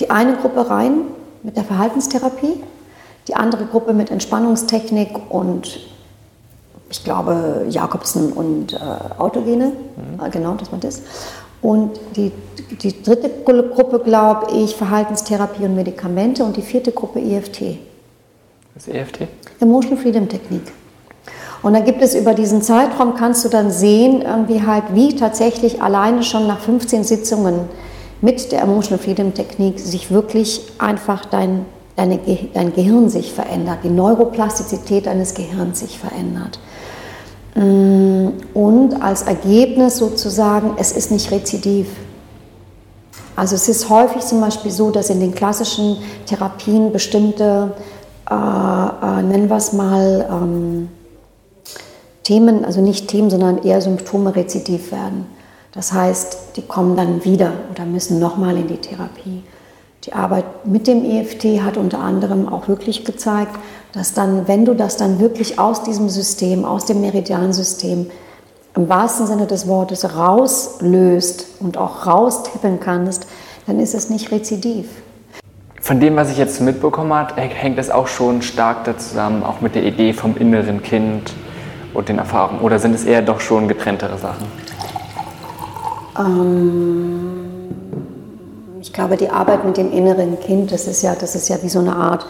Die 0.00 0.10
eine 0.10 0.36
Gruppe 0.36 0.70
rein 0.70 1.02
mit 1.42 1.56
der 1.56 1.64
Verhaltenstherapie, 1.64 2.62
die 3.28 3.34
andere 3.34 3.66
Gruppe 3.66 3.92
mit 3.92 4.10
Entspannungstechnik 4.10 5.10
und 5.30 5.78
ich 6.90 7.04
glaube 7.04 7.66
Jakobsen 7.68 8.32
und 8.32 8.72
äh, 8.72 8.78
Autogene, 9.18 9.66
mhm. 9.66 10.24
Äh, 10.24 10.30
genau, 10.30 10.54
das 10.54 10.72
war 10.72 10.78
das. 10.78 11.02
Und 11.60 11.98
die, 12.16 12.32
die 12.82 13.02
dritte 13.02 13.30
Gruppe, 13.44 13.98
glaube 13.98 14.52
ich, 14.54 14.76
Verhaltenstherapie 14.76 15.64
und 15.64 15.74
Medikamente 15.74 16.44
und 16.44 16.56
die 16.56 16.62
vierte 16.62 16.92
Gruppe 16.92 17.20
EFT. 17.20 17.78
Was 18.74 18.86
ist 18.86 18.94
EFT? 18.94 19.26
Emotional 19.60 20.00
Freedom 20.00 20.28
Technik. 20.28 20.62
Und 21.62 21.72
dann 21.72 21.84
gibt 21.84 22.00
es 22.00 22.14
über 22.14 22.34
diesen 22.34 22.62
Zeitraum, 22.62 23.16
kannst 23.16 23.44
du 23.44 23.48
dann 23.48 23.72
sehen, 23.72 24.22
irgendwie 24.22 24.64
halt, 24.64 24.84
wie 24.94 25.16
tatsächlich 25.16 25.82
alleine 25.82 26.22
schon 26.22 26.46
nach 26.46 26.60
15 26.60 27.02
Sitzungen 27.02 27.68
mit 28.20 28.52
der 28.52 28.62
Emotional 28.62 29.02
Freedom 29.02 29.34
Technik 29.34 29.80
sich 29.80 30.12
wirklich 30.12 30.62
einfach 30.78 31.24
dein, 31.24 31.66
deine, 31.98 32.18
dein 32.54 32.72
Gehirn 32.72 33.10
sich 33.10 33.32
verändert, 33.32 33.80
die 33.82 33.90
Neuroplastizität 33.90 35.06
deines 35.06 35.34
Gehirns 35.34 35.80
sich 35.80 35.98
verändert. 35.98 36.60
Mm, 37.54 38.28
und 38.54 39.02
als 39.02 39.22
Ergebnis 39.22 39.98
sozusagen, 39.98 40.76
es 40.78 40.92
ist 40.92 41.10
nicht 41.10 41.30
rezidiv. 41.32 41.88
Also 43.34 43.56
es 43.56 43.68
ist 43.68 43.88
häufig 43.90 44.22
zum 44.22 44.40
Beispiel 44.40 44.70
so, 44.70 44.90
dass 44.90 45.10
in 45.10 45.20
den 45.20 45.34
klassischen 45.34 45.96
Therapien 46.26 46.92
bestimmte, 46.92 47.72
äh, 48.30 48.34
äh, 48.34 49.22
nennen 49.22 49.48
wir 49.48 49.56
es 49.56 49.72
mal, 49.72 50.28
ähm, 50.30 50.88
Themen, 52.22 52.64
also 52.64 52.80
nicht 52.80 53.08
Themen, 53.08 53.30
sondern 53.30 53.62
eher 53.62 53.80
Symptome 53.80 54.36
rezidiv 54.36 54.92
werden. 54.92 55.26
Das 55.72 55.92
heißt, 55.92 56.56
die 56.56 56.62
kommen 56.62 56.96
dann 56.96 57.24
wieder 57.24 57.52
oder 57.72 57.84
müssen 57.86 58.18
nochmal 58.18 58.56
in 58.56 58.68
die 58.68 58.76
Therapie. 58.76 59.42
Die 60.08 60.14
Arbeit 60.14 60.64
mit 60.64 60.86
dem 60.86 61.04
EFT 61.04 61.62
hat 61.62 61.76
unter 61.76 61.98
anderem 61.98 62.48
auch 62.48 62.66
wirklich 62.66 63.04
gezeigt, 63.04 63.54
dass 63.92 64.14
dann, 64.14 64.48
wenn 64.48 64.64
du 64.64 64.72
das 64.72 64.96
dann 64.96 65.20
wirklich 65.20 65.58
aus 65.58 65.82
diesem 65.82 66.08
System, 66.08 66.64
aus 66.64 66.86
dem 66.86 67.02
Meridiansystem, 67.02 68.10
im 68.74 68.88
wahrsten 68.88 69.26
Sinne 69.26 69.46
des 69.46 69.68
Wortes 69.68 70.16
rauslöst 70.16 71.60
und 71.60 71.76
auch 71.76 72.06
raustippen 72.06 72.80
kannst, 72.80 73.26
dann 73.66 73.78
ist 73.80 73.94
es 73.94 74.08
nicht 74.08 74.32
rezidiv. 74.32 74.86
Von 75.82 76.00
dem, 76.00 76.16
was 76.16 76.30
ich 76.30 76.38
jetzt 76.38 76.62
mitbekommen 76.62 77.12
habe, 77.12 77.38
hängt 77.38 77.78
es 77.78 77.90
auch 77.90 78.06
schon 78.06 78.40
stark 78.40 78.84
da 78.84 78.96
zusammen, 78.96 79.42
auch 79.42 79.60
mit 79.60 79.74
der 79.74 79.84
Idee 79.84 80.14
vom 80.14 80.38
inneren 80.38 80.82
Kind 80.82 81.34
und 81.92 82.08
den 82.08 82.16
Erfahrungen. 82.16 82.62
Oder 82.62 82.78
sind 82.78 82.94
es 82.94 83.04
eher 83.04 83.20
doch 83.20 83.40
schon 83.40 83.68
getrenntere 83.68 84.16
Sachen? 84.16 84.46
Ähm, 86.18 87.37
ich 88.88 88.94
glaube, 88.94 89.18
die 89.18 89.28
Arbeit 89.28 89.66
mit 89.66 89.76
dem 89.76 89.92
inneren 89.92 90.40
Kind, 90.40 90.72
das 90.72 90.86
ist 90.86 91.02
ja, 91.02 91.14
das 91.14 91.34
ist 91.34 91.50
ja 91.50 91.58
wie 91.62 91.68
so 91.68 91.78
eine 91.78 91.94
Art 91.94 92.26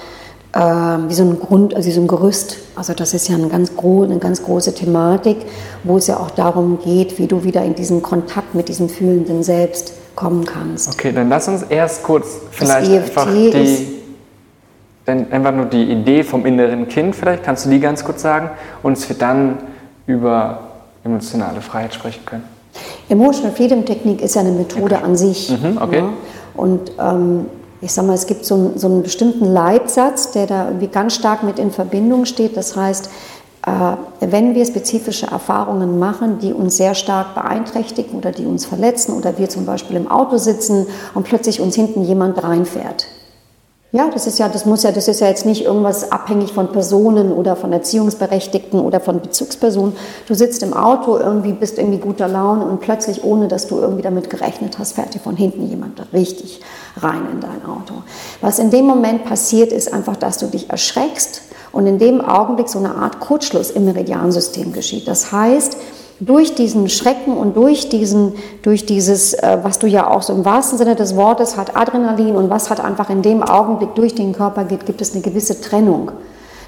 äh, 0.52 0.58
wie 0.58 1.14
so 1.14 1.22
ein 1.22 1.38
Grund, 1.38 1.72
also 1.72 1.88
so 1.88 2.00
ein 2.00 2.08
Gerüst. 2.08 2.56
Also 2.74 2.94
das 2.94 3.14
ist 3.14 3.28
ja 3.28 3.36
eine 3.36 3.46
ganz, 3.46 3.70
eine 3.80 4.18
ganz 4.18 4.42
große 4.42 4.74
Thematik, 4.74 5.36
wo 5.84 5.98
es 5.98 6.08
ja 6.08 6.16
auch 6.16 6.32
darum 6.32 6.80
geht, 6.84 7.16
wie 7.20 7.28
du 7.28 7.44
wieder 7.44 7.62
in 7.62 7.76
diesen 7.76 8.02
Kontakt 8.02 8.56
mit 8.56 8.68
diesem 8.68 8.88
fühlenden 8.88 9.44
Selbst 9.44 9.92
kommen 10.16 10.44
kannst. 10.44 10.94
Okay, 10.94 11.12
dann 11.12 11.28
lass 11.28 11.46
uns 11.46 11.62
erst 11.62 12.02
kurz 12.02 12.26
vielleicht 12.50 12.90
einfach 12.90 13.28
die, 13.32 13.86
einfach 15.06 15.52
nur 15.52 15.66
die 15.66 15.92
Idee 15.92 16.24
vom 16.24 16.44
inneren 16.44 16.88
Kind, 16.88 17.14
vielleicht 17.14 17.44
kannst 17.44 17.66
du 17.66 17.70
die 17.70 17.78
ganz 17.78 18.04
kurz 18.04 18.22
sagen 18.22 18.50
und 18.82 19.08
wir 19.08 19.16
dann 19.16 19.58
über 20.08 20.58
emotionale 21.04 21.60
Freiheit 21.60 21.94
sprechen 21.94 22.26
können. 22.26 22.58
Emotional 23.08 23.54
Freedom 23.54 23.84
Technik 23.84 24.20
ist 24.20 24.34
ja 24.34 24.42
eine 24.42 24.52
Methode 24.52 24.96
okay. 24.96 25.04
an 25.04 25.16
sich. 25.16 25.50
Mhm, 25.50 25.78
okay. 25.80 25.98
Ja? 25.98 26.12
Und 26.58 26.92
ähm, 26.98 27.46
ich 27.80 27.92
sage 27.92 28.08
mal, 28.08 28.14
es 28.14 28.26
gibt 28.26 28.44
so 28.44 28.54
einen, 28.54 28.78
so 28.78 28.88
einen, 28.88 29.02
bestimmten 29.02 29.44
Leitsatz, 29.44 30.32
der 30.32 30.46
da 30.46 30.66
irgendwie 30.66 30.88
ganz 30.88 31.14
stark 31.14 31.44
mit 31.44 31.58
in 31.58 31.70
Verbindung 31.70 32.24
steht. 32.24 32.56
Das 32.56 32.76
heißt, 32.76 33.08
äh, 33.64 33.70
wenn 34.20 34.54
wir 34.54 34.66
spezifische 34.66 35.26
Erfahrungen 35.26 35.98
machen, 35.98 36.40
die 36.40 36.52
uns 36.52 36.76
sehr 36.76 36.94
stark 36.94 37.34
beeinträchtigen 37.34 38.18
oder 38.18 38.32
die 38.32 38.46
uns 38.46 38.66
verletzen 38.66 39.12
oder 39.12 39.38
wir 39.38 39.48
zum 39.48 39.64
Beispiel 39.64 39.96
im 39.96 40.10
Auto 40.10 40.36
sitzen 40.38 40.86
und 41.14 41.24
plötzlich 41.24 41.60
uns 41.60 41.76
hinten 41.76 42.02
jemand 42.02 42.42
reinfährt, 42.42 43.06
ja, 43.90 44.10
das 44.10 44.26
ist 44.26 44.38
ja, 44.38 44.50
das 44.50 44.66
muss 44.66 44.82
ja, 44.82 44.92
das 44.92 45.08
ist 45.08 45.20
ja 45.20 45.28
jetzt 45.28 45.46
nicht 45.46 45.64
irgendwas 45.64 46.12
abhängig 46.12 46.52
von 46.52 46.70
Personen 46.72 47.32
oder 47.32 47.56
von 47.56 47.72
Erziehungsberechtigten 47.72 48.80
oder 48.80 49.00
von 49.00 49.20
Bezugspersonen. 49.20 49.96
Du 50.26 50.34
sitzt 50.34 50.62
im 50.62 50.74
Auto, 50.74 51.16
irgendwie 51.16 51.52
bist 51.54 51.78
irgendwie 51.78 51.96
guter 51.96 52.28
Laune 52.28 52.66
und 52.66 52.80
plötzlich, 52.80 53.24
ohne 53.24 53.48
dass 53.48 53.66
du 53.66 53.78
irgendwie 53.78 54.02
damit 54.02 54.28
gerechnet 54.28 54.78
hast, 54.78 54.92
fährt 54.92 55.14
dir 55.14 55.20
von 55.20 55.36
hinten 55.36 55.66
jemand 55.66 56.02
richtig 56.12 56.60
rein 56.98 57.22
in 57.32 57.40
dein 57.40 57.64
Auto. 57.64 57.94
Was 58.42 58.58
in 58.58 58.70
dem 58.70 58.84
Moment 58.84 59.24
passiert, 59.24 59.72
ist 59.72 59.90
einfach, 59.90 60.16
dass 60.16 60.36
du 60.36 60.48
dich 60.48 60.68
erschreckst 60.68 61.40
und 61.72 61.86
in 61.86 61.98
dem 61.98 62.20
Augenblick 62.20 62.68
so 62.68 62.78
eine 62.78 62.94
Art 62.94 63.20
Kurzschluss 63.20 63.70
im 63.70 63.86
Meridiansystem 63.86 64.74
geschieht. 64.74 65.08
Das 65.08 65.32
heißt, 65.32 65.78
durch 66.20 66.54
diesen 66.54 66.88
Schrecken 66.88 67.36
und 67.36 67.56
durch, 67.56 67.88
diesen, 67.88 68.32
durch 68.62 68.86
dieses, 68.86 69.34
äh, 69.34 69.58
was 69.62 69.78
du 69.78 69.86
ja 69.86 70.10
auch 70.10 70.22
so 70.22 70.32
im 70.32 70.44
wahrsten 70.44 70.78
Sinne 70.78 70.96
des 70.96 71.16
Wortes 71.16 71.56
hat, 71.56 71.76
Adrenalin 71.76 72.34
und 72.34 72.50
was 72.50 72.70
hat 72.70 72.80
einfach 72.80 73.08
in 73.10 73.22
dem 73.22 73.42
Augenblick 73.42 73.94
durch 73.94 74.14
den 74.14 74.32
Körper 74.32 74.64
geht, 74.64 74.84
gibt 74.86 75.00
es 75.00 75.12
eine 75.12 75.22
gewisse 75.22 75.60
Trennung. 75.60 76.10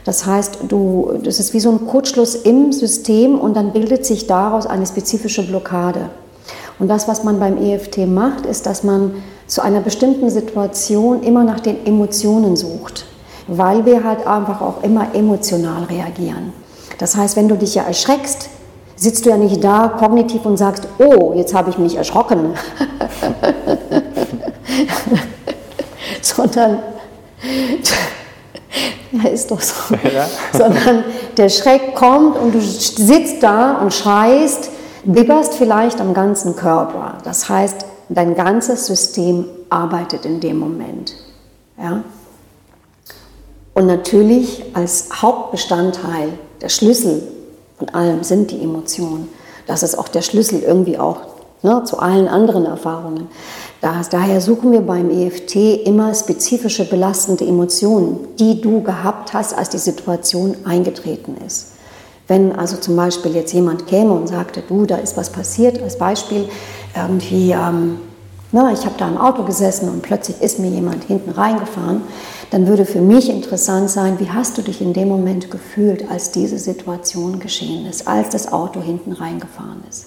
Das 0.04 0.24
heißt, 0.24 0.60
du, 0.68 1.18
das 1.22 1.40
ist 1.40 1.52
wie 1.52 1.60
so 1.60 1.70
ein 1.70 1.86
Kurzschluss 1.86 2.34
im 2.34 2.72
System 2.72 3.38
und 3.38 3.54
dann 3.54 3.72
bildet 3.72 4.06
sich 4.06 4.26
daraus 4.26 4.66
eine 4.66 4.86
spezifische 4.86 5.46
Blockade. 5.46 6.08
Und 6.78 6.88
das, 6.88 7.08
was 7.08 7.24
man 7.24 7.38
beim 7.38 7.58
EFT 7.58 8.06
macht, 8.06 8.46
ist, 8.46 8.64
dass 8.64 8.82
man 8.82 9.22
zu 9.46 9.62
einer 9.62 9.80
bestimmten 9.80 10.30
Situation 10.30 11.22
immer 11.22 11.44
nach 11.44 11.60
den 11.60 11.84
Emotionen 11.84 12.56
sucht, 12.56 13.04
weil 13.48 13.84
wir 13.84 14.04
halt 14.04 14.26
einfach 14.26 14.62
auch 14.62 14.82
immer 14.82 15.08
emotional 15.14 15.84
reagieren. 15.84 16.54
Das 16.98 17.16
heißt, 17.16 17.36
wenn 17.36 17.48
du 17.48 17.56
dich 17.56 17.74
ja 17.74 17.82
erschreckst, 17.82 18.48
sitzt 19.00 19.24
du 19.24 19.30
ja 19.30 19.38
nicht 19.38 19.64
da 19.64 19.88
kognitiv 19.88 20.44
und 20.44 20.58
sagst, 20.58 20.86
oh, 20.98 21.32
jetzt 21.34 21.54
habe 21.54 21.70
ich 21.70 21.78
mich 21.78 21.96
erschrocken, 21.96 22.50
sondern 26.20 26.80
ja, 29.12 29.28
ist 29.30 29.50
doch 29.50 29.60
so. 29.60 29.94
Ja. 29.94 30.28
Sondern 30.52 31.04
der 31.36 31.48
Schreck 31.48 31.94
kommt 31.94 32.36
und 32.36 32.54
du 32.54 32.60
sitzt 32.60 33.42
da 33.42 33.78
und 33.78 33.94
schreist, 33.94 34.70
bibberst 35.04 35.54
vielleicht 35.54 36.00
am 36.00 36.14
ganzen 36.14 36.56
Körper. 36.56 37.18
Das 37.24 37.48
heißt, 37.48 37.86
dein 38.08 38.34
ganzes 38.34 38.86
System 38.86 39.46
arbeitet 39.70 40.26
in 40.26 40.40
dem 40.40 40.58
Moment. 40.58 41.14
Ja? 41.80 42.02
Und 43.72 43.86
natürlich 43.86 44.64
als 44.74 45.08
Hauptbestandteil, 45.22 46.32
der 46.60 46.68
Schlüssel 46.68 47.22
von 47.80 47.88
allem 47.88 48.22
sind 48.22 48.50
die 48.50 48.62
Emotionen. 48.62 49.28
Das 49.66 49.82
ist 49.82 49.98
auch 49.98 50.08
der 50.08 50.20
Schlüssel 50.20 50.62
irgendwie 50.62 50.98
auch 50.98 51.20
ne, 51.62 51.82
zu 51.84 51.98
allen 51.98 52.28
anderen 52.28 52.66
Erfahrungen. 52.66 53.28
daher 53.80 54.40
suchen 54.42 54.70
wir 54.70 54.82
beim 54.82 55.08
EFT 55.10 55.86
immer 55.86 56.14
spezifische 56.14 56.84
belastende 56.84 57.46
Emotionen, 57.46 58.18
die 58.38 58.60
du 58.60 58.82
gehabt 58.82 59.32
hast, 59.32 59.56
als 59.56 59.70
die 59.70 59.78
Situation 59.78 60.56
eingetreten 60.64 61.36
ist. 61.46 61.68
Wenn 62.28 62.52
also 62.52 62.76
zum 62.76 62.96
Beispiel 62.96 63.34
jetzt 63.34 63.54
jemand 63.54 63.86
käme 63.86 64.12
und 64.12 64.28
sagte, 64.28 64.62
du, 64.68 64.84
da 64.84 64.96
ist 64.96 65.16
was 65.16 65.30
passiert, 65.30 65.82
als 65.82 65.96
Beispiel, 65.96 66.48
irgendwie, 66.94 67.52
ähm, 67.52 67.98
na, 68.52 68.72
ich 68.72 68.84
habe 68.84 68.96
da 68.98 69.08
im 69.08 69.16
Auto 69.16 69.42
gesessen 69.44 69.88
und 69.88 70.02
plötzlich 70.02 70.42
ist 70.42 70.58
mir 70.58 70.68
jemand 70.68 71.04
hinten 71.04 71.30
reingefahren, 71.30 72.02
dann 72.50 72.66
würde 72.66 72.84
für 72.84 73.00
mich 73.00 73.30
interessant 73.30 73.90
sein, 73.90 74.18
wie 74.18 74.30
hast 74.30 74.58
du 74.58 74.62
dich 74.62 74.80
in 74.80 74.92
dem 74.92 75.08
Moment 75.08 75.50
gefühlt, 75.50 76.10
als 76.10 76.32
diese 76.32 76.58
Situation 76.58 77.38
geschehen 77.38 77.86
ist, 77.86 78.08
als 78.08 78.30
das 78.30 78.52
Auto 78.52 78.82
hinten 78.82 79.12
reingefahren 79.12 79.82
ist? 79.88 80.06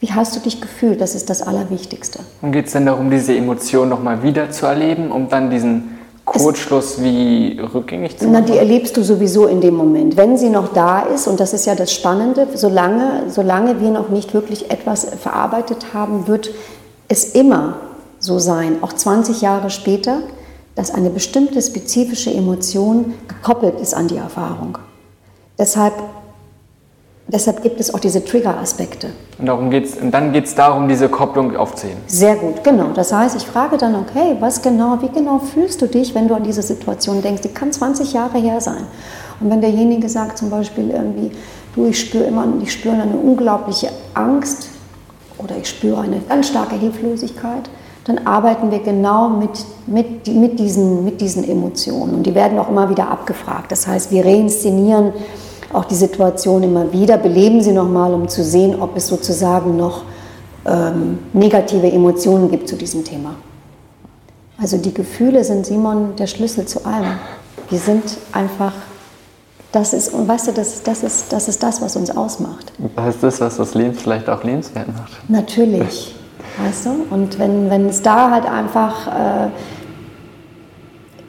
Wie 0.00 0.12
hast 0.12 0.34
du 0.36 0.40
dich 0.40 0.60
gefühlt? 0.60 1.00
Das 1.00 1.14
ist 1.14 1.30
das 1.30 1.42
Allerwichtigste. 1.42 2.20
Und 2.42 2.52
geht 2.52 2.66
es 2.66 2.72
denn 2.72 2.86
darum, 2.86 3.10
diese 3.10 3.34
Emotion 3.34 3.88
nochmal 3.88 4.22
wieder 4.22 4.50
zu 4.50 4.66
erleben, 4.66 5.10
um 5.10 5.28
dann 5.28 5.50
diesen 5.50 5.98
Kurzschluss 6.24 7.02
wie 7.02 7.60
rückgängig 7.60 8.18
zu 8.18 8.26
machen? 8.26 8.32
Na, 8.32 8.40
die 8.40 8.58
erlebst 8.58 8.96
du 8.96 9.02
sowieso 9.02 9.46
in 9.46 9.60
dem 9.60 9.74
Moment. 9.74 10.16
Wenn 10.16 10.36
sie 10.36 10.48
noch 10.48 10.72
da 10.72 11.02
ist, 11.02 11.26
und 11.26 11.38
das 11.38 11.52
ist 11.52 11.66
ja 11.66 11.74
das 11.74 11.92
Spannende, 11.92 12.48
solange, 12.54 13.24
solange 13.28 13.80
wir 13.80 13.90
noch 13.90 14.08
nicht 14.08 14.34
wirklich 14.34 14.70
etwas 14.70 15.04
verarbeitet 15.04 15.92
haben, 15.92 16.26
wird 16.26 16.50
es 17.08 17.34
immer 17.34 17.76
so 18.18 18.38
sein, 18.38 18.82
auch 18.82 18.92
20 18.92 19.42
Jahre 19.42 19.68
später, 19.68 20.20
dass 20.74 20.92
eine 20.92 21.10
bestimmte 21.10 21.60
spezifische 21.62 22.32
Emotion 22.32 23.14
gekoppelt 23.28 23.80
ist 23.80 23.94
an 23.94 24.08
die 24.08 24.16
Erfahrung. 24.16 24.78
Deshalb, 25.56 25.94
deshalb 27.28 27.62
gibt 27.62 27.78
es 27.78 27.94
auch 27.94 28.00
diese 28.00 28.24
Trigger-Aspekte. 28.24 29.10
Und, 29.38 29.46
darum 29.46 29.70
geht's, 29.70 29.96
und 29.96 30.10
dann 30.10 30.32
geht 30.32 30.46
es 30.46 30.54
darum, 30.54 30.88
diese 30.88 31.08
Kopplung 31.08 31.56
aufzuheben. 31.56 31.98
Sehr 32.08 32.34
gut, 32.34 32.64
genau. 32.64 32.88
Das 32.92 33.12
heißt, 33.12 33.36
ich 33.36 33.46
frage 33.46 33.76
dann, 33.76 33.94
okay, 33.94 34.36
was 34.40 34.62
genau, 34.62 34.98
wie 35.00 35.08
genau 35.08 35.38
fühlst 35.38 35.80
du 35.80 35.86
dich, 35.86 36.14
wenn 36.14 36.26
du 36.26 36.34
an 36.34 36.42
diese 36.42 36.62
Situation 36.62 37.22
denkst? 37.22 37.42
Die 37.42 37.48
kann 37.48 37.72
20 37.72 38.12
Jahre 38.12 38.38
her 38.38 38.60
sein. 38.60 38.84
Und 39.40 39.50
wenn 39.50 39.60
derjenige 39.60 40.08
sagt 40.08 40.38
zum 40.38 40.50
Beispiel 40.50 40.90
irgendwie, 40.90 41.30
du, 41.76 41.86
ich 41.86 42.00
spüre 42.00 42.24
immer, 42.24 42.46
ich 42.60 42.72
spüre 42.72 42.94
eine 42.94 43.16
unglaubliche 43.16 43.90
Angst 44.14 44.68
oder 45.38 45.56
ich 45.56 45.68
spüre 45.68 46.00
eine 46.00 46.20
ganz 46.28 46.48
starke 46.48 46.76
Hilflosigkeit, 46.76 47.68
dann 48.04 48.18
arbeiten 48.26 48.70
wir 48.70 48.80
genau 48.80 49.30
mit, 49.30 49.64
mit, 49.86 50.26
mit, 50.26 50.58
diesen, 50.58 51.04
mit 51.04 51.20
diesen 51.20 51.48
Emotionen. 51.48 52.14
Und 52.14 52.24
die 52.24 52.34
werden 52.34 52.58
auch 52.58 52.68
immer 52.68 52.90
wieder 52.90 53.08
abgefragt. 53.08 53.72
Das 53.72 53.86
heißt, 53.86 54.10
wir 54.10 54.24
reinszenieren 54.24 55.12
auch 55.72 55.86
die 55.86 55.94
Situation 55.94 56.62
immer 56.62 56.92
wieder, 56.92 57.16
beleben 57.16 57.62
sie 57.62 57.72
nochmal, 57.72 58.14
um 58.14 58.28
zu 58.28 58.44
sehen, 58.44 58.80
ob 58.80 58.96
es 58.96 59.08
sozusagen 59.08 59.76
noch 59.76 60.02
ähm, 60.66 61.18
negative 61.32 61.90
Emotionen 61.90 62.50
gibt 62.50 62.68
zu 62.68 62.76
diesem 62.76 63.04
Thema. 63.04 63.34
Also 64.58 64.76
die 64.76 64.94
Gefühle 64.94 65.42
sind, 65.42 65.66
Simon, 65.66 66.14
der 66.16 66.26
Schlüssel 66.26 66.66
zu 66.66 66.84
allem. 66.86 67.18
Wir 67.70 67.78
sind 67.78 68.04
einfach, 68.32 68.72
das 69.72 69.92
ist, 69.92 70.12
und 70.14 70.28
weißt 70.28 70.48
du, 70.48 70.52
das, 70.52 70.82
das, 70.82 71.02
ist, 71.02 71.32
das 71.32 71.48
ist 71.48 71.62
das, 71.62 71.82
was 71.82 71.96
uns 71.96 72.10
ausmacht. 72.16 72.72
Das 72.94 73.16
ist 73.16 73.22
das, 73.22 73.40
was 73.40 73.56
das 73.56 73.74
Leben 73.74 73.94
vielleicht 73.94 74.28
auch 74.28 74.44
lebenswert 74.44 74.88
macht. 74.88 75.12
Natürlich, 75.28 76.14
weißt 76.58 76.86
du? 76.86 77.06
Und 77.10 77.38
wenn, 77.38 77.70
wenn 77.70 77.86
es 77.88 78.02
da 78.02 78.30
halt 78.30 78.46
einfach, 78.46 79.06
äh, 79.08 79.50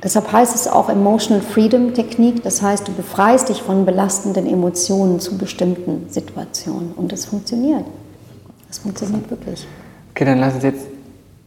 deshalb 0.03 0.31
heißt 0.31 0.55
es 0.55 0.67
auch 0.67 0.89
Emotional 0.89 1.41
Freedom 1.41 1.93
Technik, 1.93 2.43
das 2.43 2.61
heißt, 2.61 2.87
du 2.87 2.93
befreist 2.93 3.49
dich 3.49 3.61
von 3.61 3.85
belastenden 3.85 4.47
Emotionen 4.47 5.19
zu 5.19 5.37
bestimmten 5.37 6.09
Situationen 6.09 6.93
und 6.95 7.11
das 7.11 7.25
funktioniert. 7.25 7.85
Das 8.67 8.79
funktioniert 8.79 9.29
wirklich. 9.29 9.67
Okay, 10.11 10.25
dann 10.25 10.39
lass 10.39 10.55
uns 10.55 10.63
jetzt, 10.63 10.85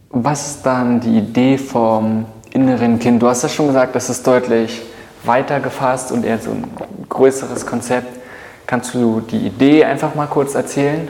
was 0.09 0.47
ist 0.47 0.65
dann 0.65 0.99
die 0.99 1.17
Idee 1.17 1.57
vom 1.57 2.25
inneren 2.51 2.99
Kind? 2.99 3.21
Du 3.21 3.27
hast 3.27 3.43
ja 3.43 3.49
schon 3.49 3.67
gesagt, 3.67 3.95
das 3.95 4.09
ist 4.09 4.25
deutlich 4.25 4.81
weiter 5.23 5.59
gefasst 5.59 6.11
und 6.11 6.25
eher 6.25 6.39
so 6.39 6.51
ein 6.51 6.65
größeres 7.07 7.65
Konzept. 7.65 8.19
Kannst 8.65 8.93
du 8.93 9.21
die 9.21 9.47
Idee 9.47 9.83
einfach 9.83 10.15
mal 10.15 10.27
kurz 10.27 10.55
erzählen? 10.55 11.07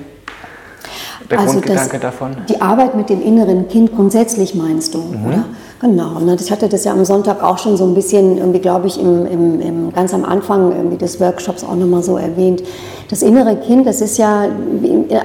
Der 1.30 1.40
also 1.40 1.54
Grundgedanke 1.54 2.00
das, 2.00 2.02
davon? 2.02 2.38
Die 2.48 2.62
Arbeit 2.62 2.96
mit 2.96 3.10
dem 3.10 3.22
inneren 3.22 3.68
Kind 3.68 3.96
grundsätzlich 3.96 4.56
meinst 4.56 4.94
du, 4.94 5.00
mhm. 5.00 5.26
oder? 5.26 5.46
Genau, 5.82 6.20
ne? 6.20 6.36
ich 6.38 6.52
hatte 6.52 6.68
das 6.68 6.84
ja 6.84 6.92
am 6.92 7.06
Sonntag 7.06 7.42
auch 7.42 7.58
schon 7.58 7.78
so 7.78 7.86
ein 7.86 7.94
bisschen, 7.94 8.38
irgendwie 8.38 8.60
glaube 8.60 8.88
ich, 8.88 9.00
im, 9.00 9.26
im, 9.26 9.62
im, 9.62 9.94
ganz 9.94 10.14
am 10.14 10.26
Anfang 10.26 10.74
irgendwie 10.74 10.98
des 10.98 11.22
Workshops 11.22 11.64
auch 11.64 11.76
nochmal 11.76 12.04
so 12.04 12.18
erwähnt. 12.18 12.64
Das 13.10 13.22
innere 13.22 13.56
Kind, 13.56 13.88
das 13.88 14.02
ist 14.02 14.18
ja, 14.18 14.42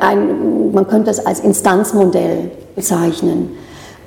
ein, 0.00 0.72
man 0.72 0.86
könnte 0.86 1.10
es 1.10 1.24
als 1.24 1.40
Instanzmodell 1.40 2.52
bezeichnen, 2.76 3.50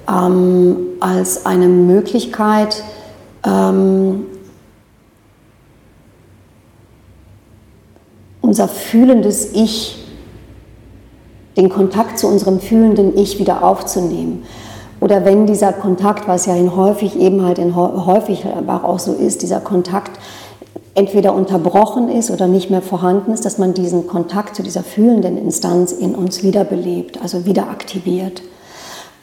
ähm, 0.10 0.78
als 1.02 1.46
eine 1.46 1.68
Möglichkeit, 1.68 2.82
ähm, 3.46 4.26
unser 8.42 8.70
fühlendes 8.70 9.52
Ich, 9.54 9.97
den 11.58 11.70
Kontakt 11.70 12.20
zu 12.20 12.28
unserem 12.28 12.60
fühlenden 12.60 13.18
Ich 13.18 13.40
wieder 13.40 13.64
aufzunehmen. 13.64 14.44
Oder 15.00 15.26
wenn 15.26 15.46
dieser 15.46 15.74
Kontakt, 15.74 16.28
was 16.28 16.46
ja 16.46 16.56
in 16.56 16.76
häufig 16.76 17.20
eben 17.20 17.44
halt 17.44 17.60
in 17.60 17.76
häufig 17.76 18.46
auch 18.68 19.00
so 19.00 19.14
ist, 19.14 19.42
dieser 19.42 19.60
Kontakt 19.60 20.12
entweder 20.96 21.36
unterbrochen 21.36 22.10
ist 22.10 22.32
oder 22.32 22.48
nicht 22.48 22.72
mehr 22.72 22.82
vorhanden 22.82 23.32
ist, 23.32 23.46
dass 23.46 23.60
man 23.60 23.76
diesen 23.76 24.08
Kontakt 24.08 24.56
zu 24.56 24.64
dieser 24.64 24.82
fühlenden 24.82 25.38
Instanz 25.38 25.92
in 25.92 26.16
uns 26.16 26.42
wiederbelebt, 26.42 27.22
also 27.22 27.46
wieder 27.46 27.70
aktiviert. 27.70 28.42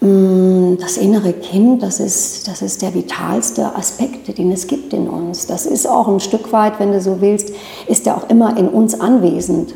Mm, 0.01 0.77
das 0.79 0.97
innere 0.97 1.33
Kind, 1.33 1.83
das 1.83 1.99
ist, 1.99 2.47
das 2.47 2.63
ist 2.63 2.83
der 2.83 2.95
vitalste 2.95 3.75
Aspekt, 3.75 4.39
den 4.39 4.53
es 4.53 4.69
gibt 4.69 4.93
in 4.93 5.09
uns. 5.09 5.47
Das 5.47 5.67
ist 5.67 5.89
auch 5.89 6.07
ein 6.07 6.21
Stück 6.21 6.53
weit, 6.53 6.79
wenn 6.79 6.93
du 6.93 7.01
so 7.01 7.21
willst, 7.21 7.53
ist 7.89 8.07
er 8.07 8.19
auch 8.19 8.29
immer 8.29 8.57
in 8.57 8.69
uns 8.69 9.01
anwesend. 9.01 9.75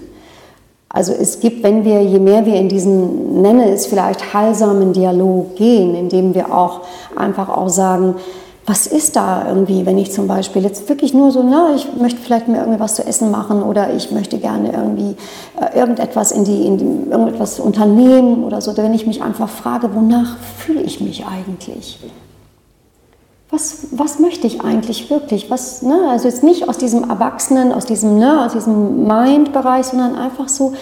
Also 0.90 1.12
es 1.12 1.40
gibt, 1.40 1.62
wenn 1.62 1.84
wir, 1.84 2.02
je 2.02 2.18
mehr 2.18 2.46
wir 2.46 2.54
in 2.54 2.68
diesen, 2.68 3.42
nenne 3.42 3.70
es 3.70 3.86
vielleicht 3.86 4.32
heilsamen 4.32 4.92
Dialog 4.92 5.56
gehen, 5.56 5.94
indem 5.94 6.34
wir 6.34 6.54
auch 6.54 6.80
einfach 7.14 7.50
auch 7.50 7.68
sagen, 7.68 8.14
was 8.64 8.86
ist 8.86 9.16
da 9.16 9.48
irgendwie, 9.48 9.86
wenn 9.86 9.96
ich 9.96 10.12
zum 10.12 10.28
Beispiel 10.28 10.62
jetzt 10.62 10.88
wirklich 10.90 11.14
nur 11.14 11.30
so, 11.30 11.42
na, 11.42 11.74
ich 11.74 11.88
möchte 11.98 12.20
vielleicht 12.20 12.48
mir 12.48 12.58
irgendwie 12.58 12.80
was 12.80 12.96
zu 12.96 13.06
essen 13.06 13.30
machen 13.30 13.62
oder 13.62 13.94
ich 13.94 14.10
möchte 14.10 14.38
gerne 14.38 14.72
irgendwie 14.72 15.16
äh, 15.58 15.78
irgendetwas 15.78 16.32
in 16.32 16.44
die, 16.44 16.66
in 16.66 16.76
die, 16.76 17.10
irgendetwas 17.10 17.60
unternehmen 17.60 18.44
oder 18.44 18.60
so, 18.60 18.76
wenn 18.76 18.92
ich 18.92 19.06
mich 19.06 19.22
einfach 19.22 19.48
frage, 19.48 19.94
wonach 19.94 20.36
fühle 20.58 20.82
ich 20.82 21.00
mich 21.00 21.24
eigentlich? 21.24 21.98
Was, 23.50 23.86
was 23.92 24.18
möchte 24.18 24.46
ich 24.46 24.60
eigentlich 24.60 25.08
wirklich? 25.08 25.50
Was, 25.50 25.80
ne? 25.80 26.08
Also 26.10 26.28
jetzt 26.28 26.42
nicht 26.42 26.68
aus 26.68 26.76
diesem 26.76 27.08
Erwachsenen, 27.08 27.72
aus 27.72 27.86
diesem, 27.86 28.18
ne, 28.18 28.44
aus 28.44 28.52
diesem 28.52 29.06
Mind-Bereich, 29.06 29.86
sondern 29.86 30.16
einfach 30.16 30.48
so, 30.48 30.74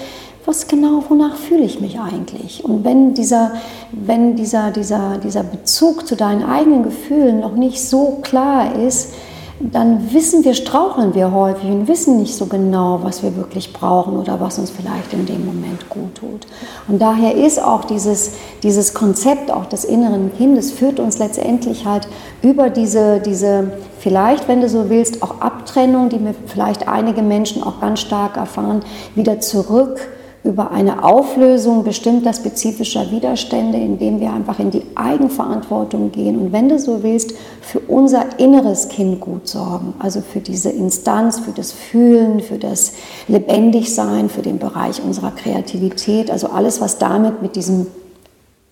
was 0.46 0.66
genau, 0.66 1.04
wonach 1.08 1.36
fühle 1.36 1.62
ich 1.62 1.80
mich 1.80 1.98
eigentlich? 2.00 2.64
Und 2.64 2.84
wenn 2.84 3.14
dieser, 3.14 3.52
wenn 3.92 4.34
dieser, 4.34 4.70
dieser, 4.72 5.18
dieser 5.18 5.44
Bezug 5.44 6.06
zu 6.06 6.16
deinen 6.16 6.44
eigenen 6.44 6.82
Gefühlen 6.82 7.40
noch 7.40 7.54
nicht 7.54 7.82
so 7.82 8.18
klar 8.22 8.74
ist, 8.74 9.12
dann 9.58 10.12
wissen 10.12 10.44
wir, 10.44 10.54
straucheln 10.54 11.14
wir 11.14 11.32
häufig 11.32 11.70
und 11.70 11.88
wissen 11.88 12.18
nicht 12.18 12.34
so 12.34 12.46
genau, 12.46 13.00
was 13.02 13.22
wir 13.22 13.36
wirklich 13.36 13.72
brauchen 13.72 14.16
oder 14.18 14.38
was 14.38 14.58
uns 14.58 14.70
vielleicht 14.70 15.14
in 15.14 15.24
dem 15.24 15.46
Moment 15.46 15.88
gut 15.88 16.14
tut. 16.16 16.46
Und 16.88 17.00
daher 17.00 17.34
ist 17.34 17.62
auch 17.62 17.84
dieses, 17.84 18.32
dieses 18.62 18.92
Konzept 18.92 19.50
auch 19.50 19.64
des 19.64 19.84
inneren 19.84 20.30
Kindes, 20.36 20.72
führt 20.72 21.00
uns 21.00 21.18
letztendlich 21.18 21.86
halt 21.86 22.06
über 22.42 22.68
diese, 22.68 23.20
diese, 23.20 23.72
vielleicht, 23.98 24.46
wenn 24.46 24.60
du 24.60 24.68
so 24.68 24.90
willst, 24.90 25.22
auch 25.22 25.40
Abtrennung, 25.40 26.10
die 26.10 26.18
mir 26.18 26.34
vielleicht 26.46 26.86
einige 26.86 27.22
Menschen 27.22 27.62
auch 27.62 27.80
ganz 27.80 28.00
stark 28.00 28.36
erfahren, 28.36 28.80
wieder 29.14 29.40
zurück 29.40 30.00
über 30.46 30.70
eine 30.70 31.04
Auflösung 31.04 31.84
bestimmter 31.84 32.32
spezifischer 32.32 33.10
Widerstände, 33.10 33.78
indem 33.78 34.20
wir 34.20 34.32
einfach 34.32 34.58
in 34.58 34.70
die 34.70 34.84
Eigenverantwortung 34.94 36.12
gehen 36.12 36.38
und 36.38 36.52
wenn 36.52 36.68
du 36.68 36.78
so 36.78 37.02
willst, 37.02 37.34
für 37.60 37.80
unser 37.80 38.38
inneres 38.38 38.88
Kind 38.88 39.20
gut 39.20 39.48
sorgen, 39.48 39.94
also 39.98 40.20
für 40.20 40.40
diese 40.40 40.70
Instanz, 40.70 41.40
für 41.40 41.50
das 41.50 41.72
Fühlen, 41.72 42.40
für 42.40 42.58
das 42.58 42.92
Lebendigsein, 43.26 44.30
für 44.30 44.42
den 44.42 44.58
Bereich 44.58 45.02
unserer 45.02 45.32
Kreativität, 45.32 46.30
also 46.30 46.48
alles, 46.48 46.80
was 46.80 46.98
damit 46.98 47.42
mit 47.42 47.56
diesem, 47.56 47.88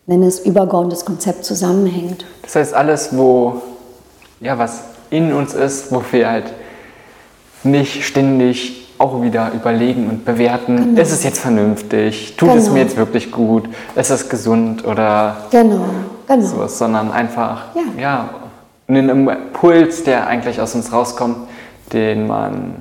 nenne 0.06 0.26
es 0.26 0.38
übergeordnetes 0.38 1.04
Konzept 1.04 1.44
zusammenhängt. 1.44 2.24
Das 2.42 2.54
heißt, 2.54 2.74
alles, 2.74 3.16
wo, 3.16 3.62
ja, 4.40 4.56
was 4.58 4.84
in 5.10 5.32
uns 5.32 5.54
ist, 5.54 5.90
wo 5.90 6.02
wir 6.12 6.30
halt 6.30 6.52
nicht 7.64 8.04
ständig 8.04 8.83
auch 9.04 9.22
wieder 9.22 9.52
überlegen 9.52 10.08
und 10.08 10.24
bewerten, 10.24 10.76
genau. 10.76 11.00
ist 11.00 11.12
es 11.12 11.22
jetzt 11.22 11.40
vernünftig, 11.40 12.36
tut 12.36 12.48
genau. 12.48 12.60
es 12.60 12.70
mir 12.70 12.80
jetzt 12.80 12.96
wirklich 12.96 13.30
gut, 13.30 13.68
ist 13.94 14.10
es 14.10 14.28
gesund 14.28 14.86
oder 14.86 15.36
genau. 15.50 15.84
Genau. 16.26 16.46
sowas, 16.46 16.78
sondern 16.78 17.12
einfach 17.12 17.64
ja. 17.74 18.02
ja, 18.02 18.30
einen 18.88 19.10
Impuls, 19.10 20.04
der 20.04 20.26
eigentlich 20.26 20.60
aus 20.60 20.74
uns 20.74 20.90
rauskommt, 20.90 21.36
den 21.92 22.26
man 22.26 22.76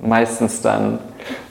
meistens 0.00 0.60
dann 0.60 0.98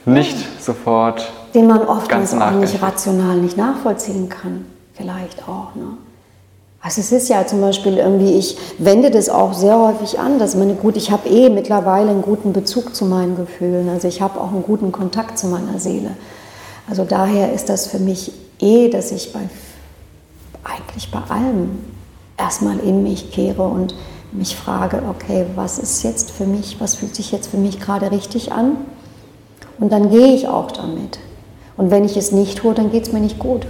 nicht 0.04 0.38
ja. 0.38 0.46
sofort 0.60 1.32
den 1.54 1.68
man 1.68 1.82
oftmals 1.82 2.34
auch 2.34 2.50
nicht 2.50 2.82
rational 2.82 3.36
nicht 3.36 3.56
nachvollziehen 3.56 4.28
kann, 4.28 4.66
vielleicht 4.94 5.48
auch. 5.48 5.74
Ne? 5.74 5.96
Also 6.84 7.00
es 7.00 7.12
ist 7.12 7.30
ja 7.30 7.46
zum 7.46 7.62
Beispiel 7.62 7.96
irgendwie, 7.96 8.34
ich 8.34 8.58
wende 8.76 9.10
das 9.10 9.30
auch 9.30 9.54
sehr 9.54 9.78
häufig 9.78 10.18
an, 10.18 10.38
dass 10.38 10.54
meine 10.54 10.74
gut, 10.74 10.98
ich 10.98 11.10
habe 11.10 11.26
eh 11.30 11.48
mittlerweile 11.48 12.10
einen 12.10 12.20
guten 12.20 12.52
Bezug 12.52 12.94
zu 12.94 13.06
meinen 13.06 13.36
Gefühlen, 13.36 13.88
also 13.88 14.06
ich 14.06 14.20
habe 14.20 14.38
auch 14.38 14.52
einen 14.52 14.62
guten 14.62 14.92
Kontakt 14.92 15.38
zu 15.38 15.46
meiner 15.46 15.78
Seele. 15.78 16.10
Also 16.86 17.04
daher 17.04 17.54
ist 17.54 17.70
das 17.70 17.86
für 17.86 17.98
mich 17.98 18.32
eh, 18.60 18.90
dass 18.90 19.12
ich 19.12 19.32
bei 19.32 19.40
eigentlich 20.62 21.10
bei 21.10 21.20
allem 21.30 21.70
erstmal 22.36 22.78
in 22.80 23.02
mich 23.02 23.32
kehre 23.32 23.62
und 23.62 23.94
mich 24.32 24.54
frage, 24.54 25.04
okay, 25.08 25.46
was 25.54 25.78
ist 25.78 26.02
jetzt 26.02 26.32
für 26.32 26.44
mich, 26.44 26.80
was 26.80 26.96
fühlt 26.96 27.14
sich 27.14 27.32
jetzt 27.32 27.46
für 27.46 27.56
mich 27.56 27.80
gerade 27.80 28.10
richtig 28.10 28.52
an? 28.52 28.76
Und 29.78 29.90
dann 29.90 30.10
gehe 30.10 30.34
ich 30.34 30.48
auch 30.48 30.70
damit. 30.70 31.18
Und 31.78 31.90
wenn 31.90 32.04
ich 32.04 32.18
es 32.18 32.30
nicht 32.30 32.58
tue, 32.58 32.74
dann 32.74 32.92
geht 32.92 33.06
es 33.06 33.12
mir 33.14 33.20
nicht 33.20 33.38
gut, 33.38 33.66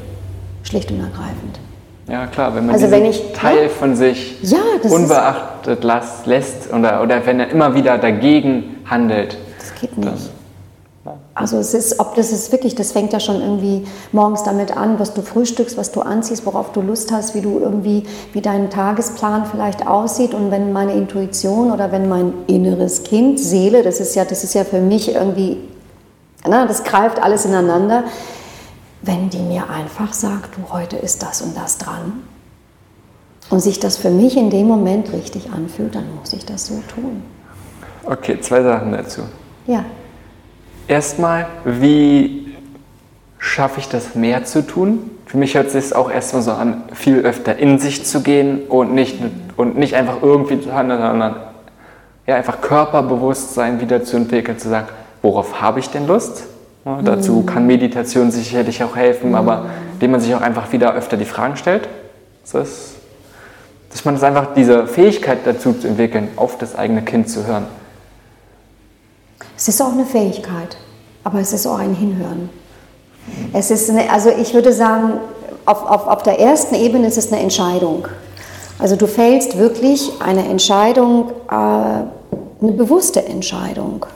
schlicht 0.65 0.91
und 0.91 0.99
ergreifend. 0.99 1.61
Ja, 2.09 2.27
klar, 2.27 2.55
wenn 2.55 2.67
man 2.67 2.75
also 2.75 2.91
wenn 2.91 3.07
ich, 3.07 3.33
Teil 3.33 3.65
ja, 3.65 3.69
von 3.69 3.97
sich 3.97 4.37
ja, 4.43 4.59
unbeachtet 4.91 5.85
ist, 5.85 6.27
lässt 6.27 6.73
oder, 6.73 7.03
oder 7.03 7.25
wenn 7.25 7.41
er 7.41 7.49
immer 7.49 7.75
wieder 7.75 7.97
dagegen 7.97 8.77
handelt. 8.85 9.39
Das 9.59 9.75
geht 9.81 9.97
nicht. 9.97 10.11
Ja. 10.11 11.15
Also 11.35 11.59
es 11.59 11.75
ist, 11.75 12.01
ob 12.01 12.15
das 12.15 12.31
ist 12.31 12.53
wirklich, 12.53 12.75
das 12.75 12.93
fängt 12.93 13.13
ja 13.13 13.21
schon 13.21 13.41
irgendwie 13.41 13.87
morgens 14.13 14.43
damit 14.43 14.77
an, 14.77 14.99
was 14.99 15.15
du 15.15 15.23
frühstückst, 15.23 15.77
was 15.77 15.93
du 15.93 16.01
anziehst, 16.01 16.47
worauf 16.47 16.73
du 16.73 16.81
Lust 16.81 17.11
hast, 17.11 17.35
wie 17.35 17.41
du 17.41 17.59
irgendwie, 17.59 18.05
wie 18.33 18.41
dein 18.41 18.71
Tagesplan 18.71 19.45
vielleicht 19.47 19.87
aussieht 19.87 20.33
und 20.33 20.51
wenn 20.51 20.73
meine 20.73 20.93
Intuition 20.93 21.73
oder 21.73 21.91
wenn 21.91 22.09
mein 22.09 22.33
inneres 22.47 23.03
Kind, 23.03 23.41
Seele, 23.41 23.83
das 23.83 24.01
ist 24.01 24.15
ja, 24.15 24.25
das 24.25 24.45
ist 24.45 24.55
ja 24.55 24.65
für 24.65 24.81
mich 24.81 25.15
irgendwie, 25.15 25.59
na, 26.47 26.67
das 26.67 26.85
greift 26.85 27.23
alles 27.23 27.45
ineinander 27.45 28.05
wenn 29.05 29.31
die 29.31 29.39
mir 29.39 29.69
einfach 29.71 30.13
sagt, 30.13 30.57
du, 30.57 30.73
heute 30.73 30.97
ist 30.97 31.23
das 31.23 31.43
und 31.43 31.57
das 31.57 31.79
dran 31.79 32.13
und 33.51 33.61
sich 33.61 33.81
das 33.81 33.97
für 33.97 34.11
mich 34.11 34.37
in 34.37 34.51
dem 34.51 34.67
Moment 34.67 35.13
richtig 35.13 35.51
anfühlt, 35.51 35.95
dann 35.95 36.05
muss 36.19 36.33
ich 36.33 36.45
das 36.45 36.67
so 36.67 36.83
tun. 36.95 37.23
Okay, 38.05 38.41
zwei 38.41 38.63
Sachen 38.63 38.93
dazu. 38.93 39.23
Ja. 39.67 39.85
Erstmal, 40.89 41.47
wie 41.65 42.55
schaffe 43.39 43.81
ich 43.81 43.89
das 43.89 44.15
mehr 44.15 44.45
zu 44.45 44.67
tun? 44.67 45.11
für 45.35 45.39
mich 45.39 45.57
hört 45.57 45.67
es 45.67 45.73
sich 45.73 45.97
auch 45.97 46.13
erstmal 46.13 46.43
so 46.43 46.53
an, 46.53 46.85
viel 46.93 47.19
öfter 47.19 47.57
in 47.57 47.81
sich 47.81 48.05
zu 48.05 48.23
gehen 48.23 48.69
und 48.69 48.95
nicht, 48.95 49.19
und 49.57 49.77
nicht 49.77 49.95
einfach 49.95 50.23
irgendwie 50.23 50.61
zu 50.61 50.73
handeln, 50.73 51.01
sondern 51.01 51.35
ja, 52.25 52.37
einfach 52.37 52.61
Körperbewusstsein 52.61 53.81
wieder 53.81 54.05
zu 54.05 54.17
entwickeln, 54.17 54.61
zu 54.61 54.69
sagen, 54.69 54.87
worauf 55.23 55.61
habe 55.61 55.81
ich 55.81 55.91
denn 55.91 56.07
Lust? 56.07 56.45
Dazu 56.85 57.33
mhm. 57.37 57.47
kann 57.47 57.67
Meditation 57.67 58.31
sicherlich 58.31 58.83
auch 58.85 58.95
helfen, 58.95 59.31
mhm. 59.31 59.37
aber 59.37 59.67
indem 59.95 60.13
man 60.13 60.21
sich 60.21 60.35
auch 60.35 60.43
einfach 60.43 60.71
wieder 60.73 60.95
öfter 60.95 61.17
die 61.17 61.25
Fragen 61.25 61.57
stellt. 61.57 61.89
Das 62.53 62.95
dass 63.95 64.05
man 64.05 64.17
es 64.17 64.25
einfach 64.25 64.55
diese 64.57 64.89
Fähigkeit 64.89 65.39
dazu 65.45 65.73
zu 65.73 65.87
entwickeln, 65.87 66.29
auf 66.35 66.59
das 66.59 66.75
eigene 66.75 67.03
Kind 67.03 67.29
zu 67.29 67.47
hören. 67.47 67.65
Es 69.57 69.69
ist 69.69 69.81
auch 69.81 69.93
eine 69.93 70.05
Fähigkeit, 70.05 70.77
aber 71.23 71.39
es 71.39 71.53
ist 71.53 71.65
auch 71.65 71.79
ein 71.79 71.95
Hinhören. 71.95 72.51
Es 73.53 73.71
ist 73.71 73.89
eine, 73.89 74.11
also 74.11 74.31
ich 74.31 74.53
würde 74.53 74.73
sagen, 74.73 75.21
auf, 75.65 75.89
auf, 75.89 76.09
auf 76.09 76.23
der 76.25 76.41
ersten 76.41 76.75
Ebene 76.75 77.07
ist 77.07 77.17
es 77.17 77.33
eine 77.33 77.41
Entscheidung. 77.41 78.09
Also 78.81 78.97
du 78.97 79.07
fällst 79.07 79.59
wirklich 79.59 80.11
eine 80.19 80.45
Entscheidung, 80.49 81.31
äh, 81.49 81.55
eine 81.55 82.73
bewusste 82.73 83.25
Entscheidung. 83.25 84.07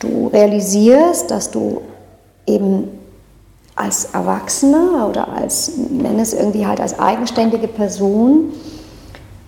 Du 0.00 0.28
realisierst, 0.28 1.30
dass 1.30 1.50
du 1.50 1.82
eben 2.46 2.88
als 3.74 4.06
Erwachsener 4.06 5.08
oder 5.08 5.28
als, 5.28 5.72
nenne 5.76 6.22
es 6.22 6.34
irgendwie 6.34 6.66
halt 6.66 6.80
als 6.80 6.98
eigenständige 6.98 7.68
Person, 7.68 8.52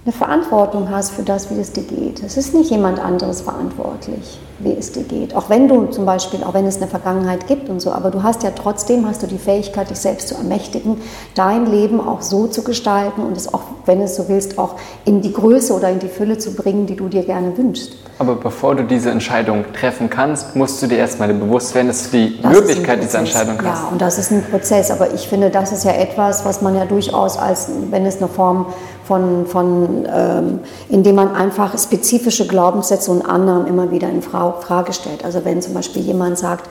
eine 0.05 0.13
Verantwortung 0.13 0.91
hast 0.91 1.13
für 1.13 1.23
das, 1.23 1.51
wie 1.51 1.59
es 1.59 1.73
dir 1.73 1.83
geht. 1.83 2.23
Es 2.23 2.37
ist 2.37 2.55
nicht 2.55 2.71
jemand 2.71 2.99
anderes 2.99 3.41
verantwortlich, 3.41 4.39
wie 4.59 4.73
es 4.73 4.93
dir 4.93 5.03
geht. 5.03 5.35
Auch 5.35 5.51
wenn 5.51 5.69
du 5.69 5.87
zum 5.87 6.07
Beispiel, 6.07 6.45
auch 6.45 6.55
wenn 6.55 6.67
es 6.67 6.77
eine 6.77 6.87
Vergangenheit 6.87 7.47
gibt 7.47 7.69
und 7.69 7.81
so, 7.81 7.93
aber 7.93 8.11
du 8.11 8.23
hast 8.23 8.43
ja 8.43 8.51
trotzdem, 8.51 9.07
hast 9.07 9.23
du 9.23 9.27
die 9.27 9.39
Fähigkeit, 9.39 9.91
dich 9.91 9.99
selbst 9.99 10.29
zu 10.29 10.35
ermächtigen, 10.35 11.01
dein 11.35 11.67
Leben 11.67 12.01
auch 12.01 12.23
so 12.23 12.47
zu 12.47 12.63
gestalten 12.63 13.23
und 13.23 13.37
es 13.37 13.53
auch, 13.53 13.63
wenn 13.87 14.01
es 14.01 14.17
so 14.17 14.29
willst, 14.29 14.59
auch 14.59 14.77
in 15.05 15.23
die 15.23 15.33
Größe 15.33 15.73
oder 15.73 15.91
in 15.91 15.99
die 15.99 16.09
Fülle 16.09 16.39
zu 16.39 16.55
bringen, 16.55 16.87
die 16.87 16.97
du 16.97 17.09
dir 17.09 17.25
gerne 17.25 17.57
wünschst. 17.57 17.97
Aber 18.19 18.37
bevor 18.37 18.77
du 18.77 18.85
diese 18.85 19.11
Entscheidung 19.11 19.65
treffen 19.73 20.09
kannst, 20.09 20.55
musst 20.55 20.81
du 20.81 20.87
dir 20.87 20.99
erstmal 20.99 21.35
bewusst 21.35 21.75
werden, 21.75 21.89
dass 21.89 22.11
du 22.11 22.17
die 22.17 22.41
das 22.41 22.53
Möglichkeit 22.53 23.03
dieser 23.03 23.19
Entscheidung 23.19 23.57
hast. 23.59 23.83
Ja, 23.83 23.89
und 23.91 24.01
das 24.01 24.19
ist 24.19 24.31
ein 24.31 24.45
Prozess. 24.45 24.93
Aber 24.93 25.13
ich 25.13 25.27
finde, 25.27 25.51
das 25.51 25.73
ist 25.73 25.85
ja 25.85 25.91
etwas, 25.91 26.45
was 26.45 26.63
man 26.63 26.77
ja 26.77 26.85
durchaus 26.85 27.37
als, 27.37 27.69
wenn 27.91 28.07
es 28.07 28.19
eine 28.19 28.29
Form 28.29 28.67
von, 29.05 29.47
von 29.47 30.07
ähm, 30.11 30.61
indem 30.89 31.17
man 31.17 31.35
einfach 31.35 31.77
spezifische 31.77 32.47
Glaubenssätze 32.47 33.11
und 33.11 33.23
Annahmen 33.23 33.67
immer 33.67 33.91
wieder 33.91 34.09
in 34.09 34.23
Frage 34.23 34.44
stellt. 34.91 35.25
Also 35.25 35.45
wenn 35.45 35.63
zum 35.63 35.75
Beispiel 35.75 36.03
jemand 36.03 36.39
sagt, 36.39 36.69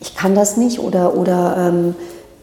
ich 0.00 0.14
kann 0.14 0.34
das 0.34 0.56
nicht 0.56 0.78
oder, 0.78 1.14
oder 1.14 1.56
ähm, 1.58 1.94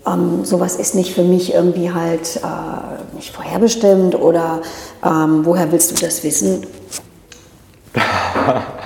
ähm, 0.06 0.46
sowas 0.46 0.76
ist 0.76 0.96
nicht 0.96 1.14
für 1.14 1.24
mich 1.24 1.54
irgendwie 1.54 1.92
halt 1.92 2.38
äh, 2.38 3.16
nicht 3.16 3.34
vorherbestimmt 3.34 4.16
oder 4.16 4.62
ähm, 5.04 5.46
woher 5.46 5.72
willst 5.72 5.92
du 5.92 6.06
das 6.06 6.24
wissen? 6.24 6.66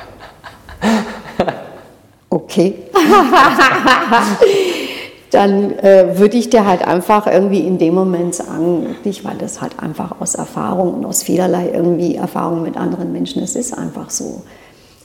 Okay. 2.32 2.76
Dann 5.32 5.78
äh, 5.80 6.18
würde 6.18 6.38
ich 6.38 6.50
dir 6.50 6.66
halt 6.66 6.88
einfach 6.88 7.28
irgendwie 7.28 7.60
in 7.60 7.78
dem 7.78 7.94
Moment 7.94 8.36
sagen, 8.36 8.88
wirklich, 8.88 9.26
weil 9.26 9.38
das 9.38 9.62
halt 9.62 9.78
einfach 9.80 10.22
aus 10.22 10.36
Erfahrung 10.36 10.94
und 10.94 11.04
aus 11.06 11.24
vielerlei 11.24 11.72
irgendwie 11.74 12.16
Erfahrung 12.16 12.64
mit 12.64 12.78
anderen 12.78 13.12
Menschen, 13.12 13.44
es 13.44 13.58
ist 13.58 13.78
einfach 13.78 14.10
so. 14.10 14.44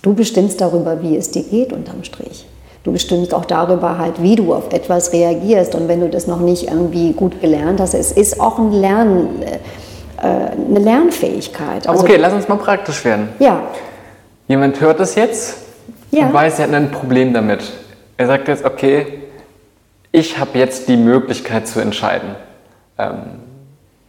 Du 0.07 0.15
bestimmst 0.15 0.61
darüber, 0.61 1.03
wie 1.03 1.17
es 1.17 1.33
dir 1.33 1.43
geht 1.43 1.73
unterm 1.73 2.05
Strich. 2.05 2.47
Du 2.85 2.93
bestimmst 2.93 3.35
auch 3.35 3.45
darüber 3.45 3.99
halt, 3.99 4.23
wie 4.23 4.37
du 4.37 4.55
auf 4.55 4.73
etwas 4.73 5.13
reagierst. 5.13 5.75
Und 5.75 5.89
wenn 5.89 5.99
du 5.99 6.09
das 6.09 6.29
noch 6.29 6.39
nicht 6.39 6.69
irgendwie 6.69 7.13
gut 7.13 7.41
gelernt 7.41 7.81
hast, 7.81 7.93
es 7.93 8.13
ist 8.13 8.41
auch 8.41 8.61
ein 8.61 8.71
Lernen, 8.71 9.43
äh, 9.43 10.25
eine 10.25 10.79
Lernfähigkeit. 10.79 11.89
Also, 11.89 12.05
okay, 12.05 12.19
lass 12.19 12.33
uns 12.33 12.47
mal 12.47 12.55
praktisch 12.55 13.05
werden. 13.05 13.31
Ja. 13.41 13.63
Jemand 14.47 14.81
hört 14.81 15.01
das 15.01 15.17
jetzt 15.17 15.57
ja. 16.13 16.27
und 16.27 16.35
weiß, 16.35 16.61
er 16.61 16.69
hat 16.69 16.75
ein 16.75 16.93
Problem 16.93 17.35
damit. 17.35 17.65
Er 18.17 18.29
sagt 18.29 18.47
jetzt, 18.47 18.65
okay, 18.65 19.25
ich 20.13 20.39
habe 20.39 20.57
jetzt 20.57 20.87
die 20.87 20.97
Möglichkeit 20.97 21.67
zu 21.67 21.81
entscheiden. 21.81 22.37
Ähm, 22.97 23.23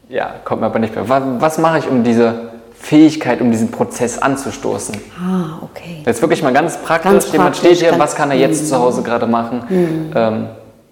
ja, 0.10 0.36
kommt 0.44 0.62
mir 0.62 0.68
aber 0.68 0.78
nicht 0.78 0.94
mehr. 0.94 1.10
Was, 1.10 1.24
was 1.40 1.58
mache 1.58 1.80
ich, 1.80 1.90
um 1.90 2.04
diese 2.04 2.52
Fähigkeit, 2.80 3.42
um 3.42 3.52
diesen 3.52 3.70
Prozess 3.70 4.18
anzustoßen? 4.18 4.96
Ah, 5.20 5.60
okay. 5.62 6.04
Jetzt 6.06 6.22
wirklich 6.22 6.42
mal 6.42 6.54
ganz 6.54 6.78
praktisch. 6.78 7.12
Ganz 7.12 7.32
Jemand 7.32 7.58
steht 7.58 7.78
hier, 7.78 7.98
was 7.98 8.16
kann 8.16 8.32
er 8.32 8.38
jetzt 8.38 8.64
mhm. 8.64 8.68
zu 8.68 8.80
Hause 8.80 9.02
gerade 9.02 9.28
machen, 9.28 9.64
mhm. 9.70 10.12
ähm, 10.16 10.48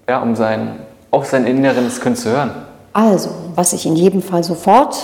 ja, 0.08 0.22
um 0.22 0.36
sein, 0.36 0.80
auf 1.12 1.26
sein 1.26 1.46
inneres 1.46 2.02
Kind 2.02 2.18
zu 2.18 2.30
hören? 2.30 2.52
Also, 2.94 3.30
was 3.56 3.74
ich 3.74 3.86
in 3.86 3.96
jedem 3.96 4.22
Fall 4.22 4.44
sofort 4.44 4.98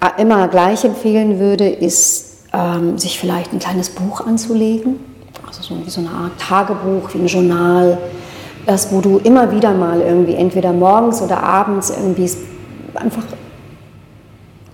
äh, 0.00 0.20
immer 0.20 0.48
gleich 0.48 0.84
empfehlen 0.84 1.38
würde, 1.38 1.68
ist 1.68 2.46
ähm, 2.52 2.98
sich 2.98 3.18
vielleicht 3.18 3.52
ein 3.52 3.58
kleines 3.58 3.90
Buch 3.90 4.26
anzulegen, 4.26 5.00
also 5.46 5.62
so 5.62 5.74
wie 5.84 5.90
so 5.90 6.00
eine 6.00 6.10
Art 6.10 6.38
Tagebuch, 6.38 7.14
wie 7.14 7.18
ein 7.18 7.26
Journal, 7.26 7.98
das, 8.66 8.92
wo 8.92 9.00
du 9.00 9.18
immer 9.18 9.50
wieder 9.50 9.72
mal 9.72 10.00
irgendwie 10.00 10.34
entweder 10.34 10.72
morgens 10.72 11.20
oder 11.22 11.42
abends 11.42 11.90
irgendwie 11.90 12.30
einfach 12.94 13.24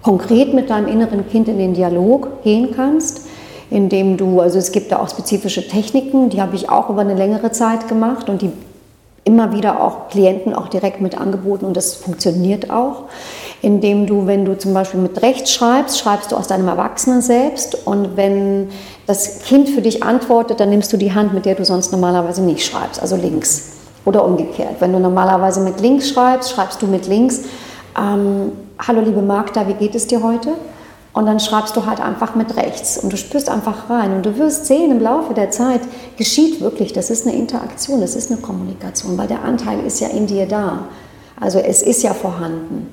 konkret 0.09 0.55
mit 0.55 0.71
deinem 0.71 0.89
inneren 0.89 1.29
Kind 1.29 1.49
in 1.49 1.59
den 1.59 1.75
Dialog 1.75 2.43
gehen 2.43 2.71
kannst, 2.75 3.27
indem 3.69 4.17
du, 4.17 4.41
also 4.41 4.59
es 4.59 4.73
gibt 4.73 4.91
da 4.91 5.01
auch 5.01 5.11
spezifische 5.11 5.69
Techniken, 5.69 6.31
die 6.31 6.41
habe 6.41 6.57
ich 6.57 6.71
auch 6.71 6.89
über 6.89 7.03
eine 7.03 7.13
längere 7.13 7.53
Zeit 7.53 7.89
gemacht 7.89 8.31
und 8.31 8.41
die 8.41 8.51
immer 9.25 9.53
wieder 9.53 9.83
auch 9.83 10.09
Klienten 10.09 10.55
auch 10.55 10.69
direkt 10.69 11.03
mit 11.03 11.21
angeboten 11.21 11.67
und 11.67 11.77
das 11.77 11.95
funktioniert 11.95 12.71
auch 12.71 13.05
indem 13.61 14.07
du, 14.07 14.27
wenn 14.27 14.45
du 14.45 14.57
zum 14.57 14.73
Beispiel 14.73 15.01
mit 15.01 15.21
rechts 15.23 15.53
schreibst, 15.53 15.99
schreibst 15.99 16.33
du 16.33 16.37
aus 16.37 16.47
deinem 16.47 16.69
Erwachsenen 16.69 17.23
selbst 17.23 17.87
und 17.87 18.17
wenn 18.17 18.69
das 19.07 19.41
Kind 19.41 19.69
für 19.69 19.83
dich 19.83 20.03
antwortet, 20.03 20.61
dann 20.61 20.71
nimmst 20.71 20.93
du 20.93 20.97
die 20.97 21.13
Hand, 21.13 21.35
mit 21.35 21.45
der 21.45 21.57
du 21.57 21.65
sonst 21.65 21.91
normalerweise 21.91 22.43
nicht 22.43 22.65
schreibst, 22.65 23.03
also 23.03 23.17
links 23.17 23.73
oder 24.05 24.25
umgekehrt. 24.25 24.77
Wenn 24.79 24.93
du 24.93 25.01
normalerweise 25.01 25.61
mit 25.61 25.81
links 25.81 26.09
schreibst, 26.09 26.53
schreibst 26.53 26.81
du 26.83 26.87
mit 26.87 27.09
links, 27.09 27.43
ähm, 27.99 28.53
hallo 28.79 29.01
liebe 29.01 29.23
Magda, 29.23 29.67
wie 29.67 29.75
geht 29.75 29.95
es 29.95 30.07
dir 30.07 30.23
heute? 30.23 30.55
Und 31.13 31.27
dann 31.27 31.41
schreibst 31.41 31.75
du 31.77 31.87
halt 31.87 32.01
einfach 32.01 32.35
mit 32.37 32.57
rechts 32.57 32.99
und 32.99 33.13
du 33.13 33.17
spürst 33.17 33.49
einfach 33.49 33.91
rein 33.91 34.13
und 34.13 34.25
du 34.25 34.39
wirst 34.39 34.67
sehen, 34.67 34.93
im 34.93 35.01
Laufe 35.01 35.35
der 35.35 35.51
Zeit 35.51 35.81
geschieht 36.17 36.61
wirklich, 36.61 36.93
das 36.93 37.11
ist 37.11 37.27
eine 37.27 37.35
Interaktion, 37.35 38.01
das 38.01 38.15
ist 38.15 38.31
eine 38.31 38.41
Kommunikation, 38.41 39.19
weil 39.19 39.27
der 39.27 39.43
Anteil 39.43 39.85
ist 39.85 40.01
ja 40.01 40.09
in 40.09 40.27
dir 40.27 40.47
da. 40.47 40.85
Also 41.41 41.59
es 41.59 41.83
ist 41.83 42.03
ja 42.03 42.15
vorhanden. 42.15 42.89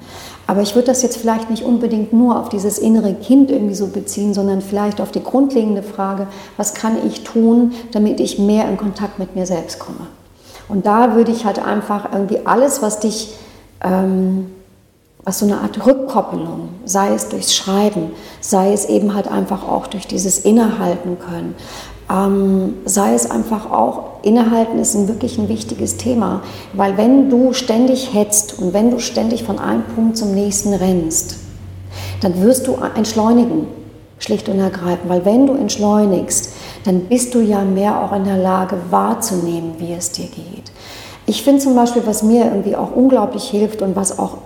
Aber 0.47 0.61
ich 0.61 0.75
würde 0.75 0.87
das 0.87 1.01
jetzt 1.01 1.17
vielleicht 1.17 1.49
nicht 1.49 1.63
unbedingt 1.63 2.13
nur 2.13 2.39
auf 2.39 2.49
dieses 2.49 2.77
innere 2.77 3.13
Kind 3.13 3.51
irgendwie 3.51 3.75
so 3.75 3.87
beziehen, 3.87 4.33
sondern 4.33 4.61
vielleicht 4.61 5.01
auf 5.01 5.11
die 5.11 5.23
grundlegende 5.23 5.83
Frage, 5.83 6.27
was 6.57 6.73
kann 6.73 6.97
ich 7.05 7.23
tun, 7.23 7.73
damit 7.91 8.19
ich 8.19 8.37
mehr 8.37 8.67
in 8.67 8.77
Kontakt 8.77 9.17
mit 9.19 9.35
mir 9.35 9.45
selbst 9.45 9.79
komme. 9.79 10.07
Und 10.67 10.85
da 10.85 11.15
würde 11.15 11.31
ich 11.31 11.45
halt 11.45 11.59
einfach 11.59 12.11
irgendwie 12.11 12.39
alles, 12.45 12.81
was 12.81 12.99
dich, 12.99 13.35
ähm, 13.83 14.51
was 15.25 15.39
so 15.39 15.45
eine 15.45 15.59
Art 15.59 15.85
Rückkoppelung, 15.85 16.69
sei 16.85 17.13
es 17.13 17.29
durchs 17.29 17.55
Schreiben, 17.55 18.11
sei 18.41 18.71
es 18.71 18.85
eben 18.85 19.15
halt 19.15 19.27
einfach 19.27 19.67
auch 19.67 19.87
durch 19.87 20.05
dieses 20.05 20.37
Innehalten 20.39 21.17
können, 21.19 21.55
ähm, 22.11 22.75
sei 22.85 23.15
es 23.15 23.29
einfach 23.29 23.71
auch, 23.71 24.21
innehalten 24.21 24.77
ist 24.77 24.93
ein 24.93 25.07
wirklich 25.07 25.39
ein 25.39 25.49
wichtiges 25.49 25.97
Thema, 25.97 26.43
weil 26.73 26.97
wenn 26.97 27.31
du 27.31 27.53
ständig 27.53 28.13
hetzt 28.13 28.59
und 28.59 28.73
wenn 28.73 28.91
du 28.91 28.99
ständig 28.99 29.43
von 29.43 29.57
einem 29.57 29.83
Punkt 29.95 30.15
zum 30.15 30.35
nächsten 30.35 30.73
rennst, 30.75 31.37
dann 32.21 32.39
wirst 32.41 32.67
du 32.67 32.75
entschleunigen, 32.95 33.67
schlicht 34.19 34.47
und 34.47 34.59
ergreifend, 34.59 35.09
weil 35.09 35.25
wenn 35.25 35.47
du 35.47 35.53
entschleunigst, 35.53 36.53
dann 36.85 37.01
bist 37.05 37.33
du 37.33 37.39
ja 37.39 37.61
mehr 37.61 38.03
auch 38.03 38.13
in 38.13 38.25
der 38.25 38.37
Lage 38.37 38.77
wahrzunehmen, 38.91 39.73
wie 39.79 39.93
es 39.93 40.11
dir 40.11 40.27
geht. 40.27 40.71
Ich 41.25 41.41
finde 41.43 41.61
zum 41.61 41.75
Beispiel, 41.75 42.03
was 42.05 42.21
mir 42.21 42.45
irgendwie 42.45 42.75
auch 42.75 42.95
unglaublich 42.95 43.45
hilft 43.49 43.81
und 43.81 43.95
was 43.95 44.19
auch 44.19 44.37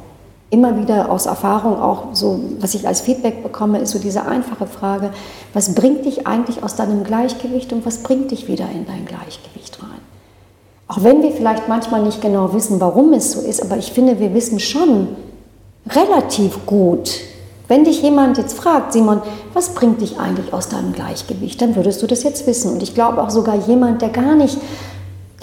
immer 0.50 0.78
wieder 0.78 1.12
aus 1.12 1.26
Erfahrung 1.26 1.80
auch 1.80 2.14
so, 2.14 2.40
was 2.60 2.74
ich 2.74 2.88
als 2.88 3.02
Feedback 3.02 3.44
bekomme, 3.44 3.80
ist 3.80 3.92
so 3.92 4.00
diese 4.00 4.26
einfache 4.26 4.66
Frage, 4.66 5.12
was 5.54 5.76
bringt 5.76 6.06
dich 6.06 6.26
eigentlich 6.26 6.64
aus 6.64 6.76
deinem 6.76 7.04
Gleichgewicht 7.04 7.72
und 7.72 7.86
was 7.86 8.00
bringt 8.00 8.32
dich 8.32 8.48
wieder 8.48 8.66
in 8.74 8.86
dein 8.86 9.06
Gleichgewicht 9.06 9.82
rein? 9.82 10.00
Auch 10.88 11.04
wenn 11.04 11.22
wir 11.22 11.32
vielleicht 11.32 11.68
manchmal 11.68 12.02
nicht 12.02 12.22
genau 12.22 12.52
wissen, 12.54 12.82
warum 12.82 13.14
es 13.14 13.32
so 13.34 13.42
ist, 13.42 13.62
aber 13.62 13.78
ich 13.78 13.92
finde, 13.92 14.20
wir 14.20 14.34
wissen 14.34 14.60
schon 14.60 15.10
relativ 15.88 16.66
gut, 16.66 17.12
wenn 17.68 17.84
dich 17.84 18.02
jemand 18.02 18.40
jetzt 18.40 18.58
fragt, 18.58 18.94
Simon, 18.94 19.22
was 19.54 19.76
bringt 19.76 20.02
dich 20.02 20.20
eigentlich 20.20 20.52
aus 20.52 20.70
deinem 20.70 20.92
Gleichgewicht, 20.92 21.62
dann 21.62 21.76
würdest 21.76 22.02
du 22.02 22.08
das 22.08 22.24
jetzt 22.24 22.48
wissen. 22.48 22.74
Und 22.74 22.82
ich 22.82 22.96
glaube 22.96 23.22
auch 23.22 23.30
sogar 23.30 23.56
jemand, 23.68 24.02
der 24.02 24.10
gar 24.10 24.34
nicht, 24.34 24.58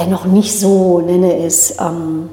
der 0.01 0.09
noch 0.09 0.25
nicht 0.25 0.59
so, 0.59 0.99
nenne 0.99 1.39
es, 1.39 1.77
ähm, 1.79 2.29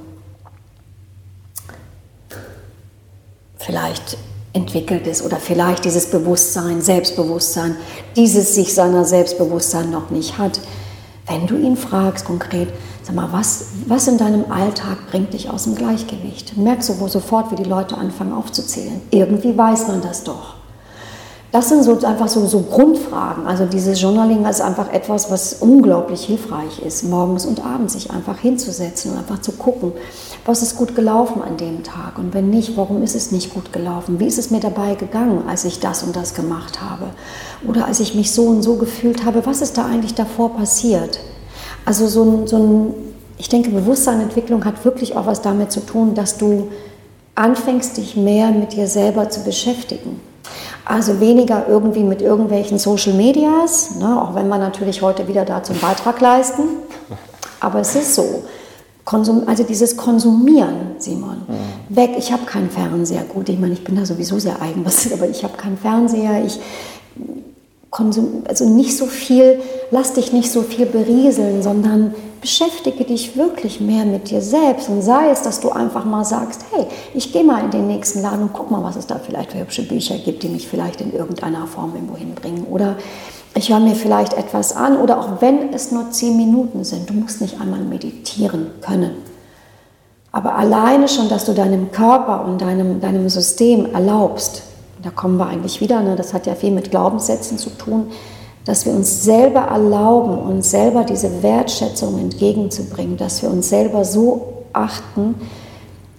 vielleicht 3.65 4.17
entwickelt 4.53 5.07
ist 5.07 5.23
oder 5.25 5.37
vielleicht 5.37 5.85
dieses 5.85 6.11
Bewusstsein, 6.11 6.81
Selbstbewusstsein, 6.81 7.75
dieses 8.15 8.53
sich 8.53 8.73
seiner 8.73 9.03
Selbstbewusstsein 9.03 9.89
noch 9.89 10.09
nicht 10.11 10.37
hat, 10.37 10.59
Wenn 11.25 11.47
du 11.47 11.57
ihn 11.57 11.77
fragst 11.77 12.25
konkret, 12.25 12.67
sag 13.01 13.15
mal, 13.15 13.31
was, 13.31 13.67
was 13.87 14.07
in 14.09 14.17
deinem 14.17 14.51
Alltag 14.51 15.09
bringt 15.09 15.33
dich 15.33 15.49
aus 15.49 15.63
dem 15.63 15.75
Gleichgewicht? 15.75 16.57
Merkst 16.57 16.89
du 16.89 17.07
sofort, 17.07 17.49
wie 17.51 17.55
die 17.55 17.69
Leute 17.69 17.97
anfangen 17.97 18.33
aufzuzählen. 18.33 18.99
Irgendwie 19.09 19.57
weiß 19.57 19.87
man 19.87 20.01
das 20.01 20.25
doch. 20.25 20.55
Das 21.53 21.69
sind 21.69 21.83
so 21.83 21.99
einfach 21.99 22.27
so, 22.29 22.47
so 22.47 22.61
Grundfragen. 22.61 23.45
Also 23.45 23.67
dieses 23.67 24.01
Journaling 24.01 24.43
ist 24.47 24.59
einfach 24.59 24.91
etwas, 24.91 25.29
was 25.29 25.57
unglaublich 25.59 26.25
hilfreich 26.25 26.81
ist, 26.83 27.03
morgens 27.03 27.45
und 27.45 27.63
abends 27.63 27.93
sich 27.93 28.09
einfach 28.09 28.39
hinzusetzen 28.39 29.11
und 29.11 29.19
einfach 29.19 29.39
zu 29.39 29.51
gucken, 29.51 29.91
was 30.45 30.63
ist 30.63 30.75
gut 30.75 30.95
gelaufen 30.95 31.43
an 31.43 31.55
dem 31.57 31.83
Tag 31.83 32.17
und 32.17 32.33
wenn 32.33 32.49
nicht, 32.49 32.75
warum 32.75 33.03
ist 33.03 33.15
es 33.15 33.31
nicht 33.31 33.53
gut 33.53 33.71
gelaufen? 33.71 34.19
Wie 34.19 34.25
ist 34.25 34.39
es 34.39 34.49
mir 34.49 34.61
dabei 34.61 34.95
gegangen, 34.95 35.43
als 35.47 35.63
ich 35.63 35.79
das 35.79 36.01
und 36.01 36.15
das 36.15 36.33
gemacht 36.33 36.81
habe? 36.81 37.11
Oder 37.67 37.85
als 37.85 37.99
ich 37.99 38.15
mich 38.15 38.31
so 38.31 38.45
und 38.45 38.63
so 38.63 38.77
gefühlt 38.77 39.23
habe, 39.23 39.45
was 39.45 39.61
ist 39.61 39.77
da 39.77 39.85
eigentlich 39.85 40.15
davor 40.15 40.55
passiert? 40.55 41.19
Also 41.85 42.07
so 42.07 42.23
ein, 42.23 42.47
so 42.47 42.57
ein 42.57 42.93
ich 43.37 43.49
denke, 43.49 43.69
Bewusstseinentwicklung 43.69 44.65
hat 44.65 44.83
wirklich 44.85 45.15
auch 45.15 45.27
was 45.27 45.43
damit 45.43 45.71
zu 45.71 45.81
tun, 45.81 46.15
dass 46.15 46.35
du 46.35 46.69
anfängst, 47.35 47.97
dich 47.97 48.15
mehr 48.15 48.49
mit 48.49 48.73
dir 48.73 48.87
selber 48.87 49.29
zu 49.29 49.43
beschäftigen. 49.43 50.32
Also 50.85 51.19
weniger 51.19 51.65
irgendwie 51.67 52.03
mit 52.03 52.21
irgendwelchen 52.21 52.77
Social 52.77 53.13
Medias, 53.13 53.95
ne, 53.95 54.21
auch 54.21 54.35
wenn 54.35 54.49
wir 54.49 54.57
natürlich 54.57 55.01
heute 55.01 55.27
wieder 55.27 55.45
dazu 55.45 55.71
einen 55.71 55.81
Beitrag 55.81 56.19
leisten. 56.19 56.63
Aber 57.59 57.79
es 57.79 57.95
ist 57.95 58.15
so. 58.15 58.43
Konsum, 59.05 59.43
also 59.47 59.63
dieses 59.63 59.97
Konsumieren, 59.97 60.95
Simon, 60.97 61.41
mhm. 61.47 61.95
weg. 61.95 62.11
Ich 62.17 62.31
habe 62.31 62.45
keinen 62.45 62.69
Fernseher. 62.69 63.23
Gut, 63.23 63.49
ich 63.49 63.59
meine, 63.59 63.73
ich 63.73 63.83
bin 63.83 63.97
da 63.97 64.05
sowieso 64.05 64.39
sehr 64.39 64.61
eigenbasiert, 64.61 65.13
aber 65.13 65.27
ich 65.27 65.43
habe 65.43 65.57
keinen 65.57 65.77
Fernseher. 65.77 66.43
Ich 66.45 66.59
konsum, 67.93 68.43
also 68.47 68.67
nicht 68.67 68.97
so 68.97 69.05
viel, 69.05 69.61
lass 69.91 70.13
dich 70.13 70.33
nicht 70.33 70.51
so 70.51 70.63
viel 70.63 70.87
berieseln, 70.87 71.61
sondern 71.61 72.15
beschäftige 72.41 73.05
dich 73.05 73.37
wirklich 73.37 73.79
mehr 73.79 74.03
mit 74.03 74.31
dir 74.31 74.41
selbst 74.41 74.89
und 74.89 75.01
sei 75.03 75.29
es, 75.29 75.43
dass 75.43 75.61
du 75.61 75.69
einfach 75.69 76.03
mal 76.03 76.25
sagst, 76.25 76.65
hey, 76.71 76.87
ich 77.13 77.31
gehe 77.31 77.43
mal 77.43 77.63
in 77.63 77.69
den 77.69 77.87
nächsten 77.87 78.21
Laden 78.21 78.41
und 78.41 78.53
guck 78.53 78.71
mal, 78.71 78.83
was 78.83 78.95
es 78.95 79.07
da 79.07 79.19
vielleicht 79.23 79.51
für 79.51 79.59
hübsche 79.59 79.83
Bücher 79.83 80.17
gibt, 80.17 80.41
die 80.43 80.49
mich 80.49 80.67
vielleicht 80.67 81.01
in 81.01 81.13
irgendeiner 81.13 81.67
Form 81.67 81.93
irgendwo 81.93 82.17
hinbringen. 82.17 82.65
Oder 82.65 82.97
ich 83.55 83.69
höre 83.69 83.79
mir 83.79 83.95
vielleicht 83.95 84.33
etwas 84.33 84.75
an 84.75 84.97
oder 84.97 85.19
auch 85.19 85.41
wenn 85.41 85.71
es 85.71 85.91
nur 85.91 86.09
zehn 86.09 86.35
Minuten 86.35 86.83
sind, 86.83 87.09
du 87.09 87.13
musst 87.13 87.41
nicht 87.41 87.61
einmal 87.61 87.79
meditieren 87.79 88.71
können. 88.81 89.11
Aber 90.31 90.55
alleine 90.55 91.07
schon, 91.07 91.29
dass 91.29 91.45
du 91.45 91.53
deinem 91.53 91.91
Körper 91.91 92.43
und 92.45 92.59
deinem, 92.59 92.99
deinem 92.99 93.29
System 93.29 93.93
erlaubst, 93.93 94.63
da 95.03 95.09
kommen 95.09 95.37
wir 95.37 95.47
eigentlich 95.47 95.81
wieder, 95.81 96.01
ne, 96.01 96.15
das 96.15 96.33
hat 96.33 96.47
ja 96.47 96.55
viel 96.55 96.71
mit 96.71 96.91
Glaubenssätzen 96.91 97.57
zu 97.57 97.69
tun, 97.71 98.07
dass 98.65 98.85
wir 98.85 98.93
uns 98.93 99.23
selber 99.23 99.61
erlauben, 99.61 100.37
uns 100.37 100.71
selber 100.71 101.03
diese 101.03 101.43
Wertschätzung 101.43 102.17
entgegenzubringen, 102.19 103.17
dass 103.17 103.41
wir 103.41 103.49
uns 103.49 103.69
selber 103.69 104.05
so 104.05 104.63
achten, 104.71 105.35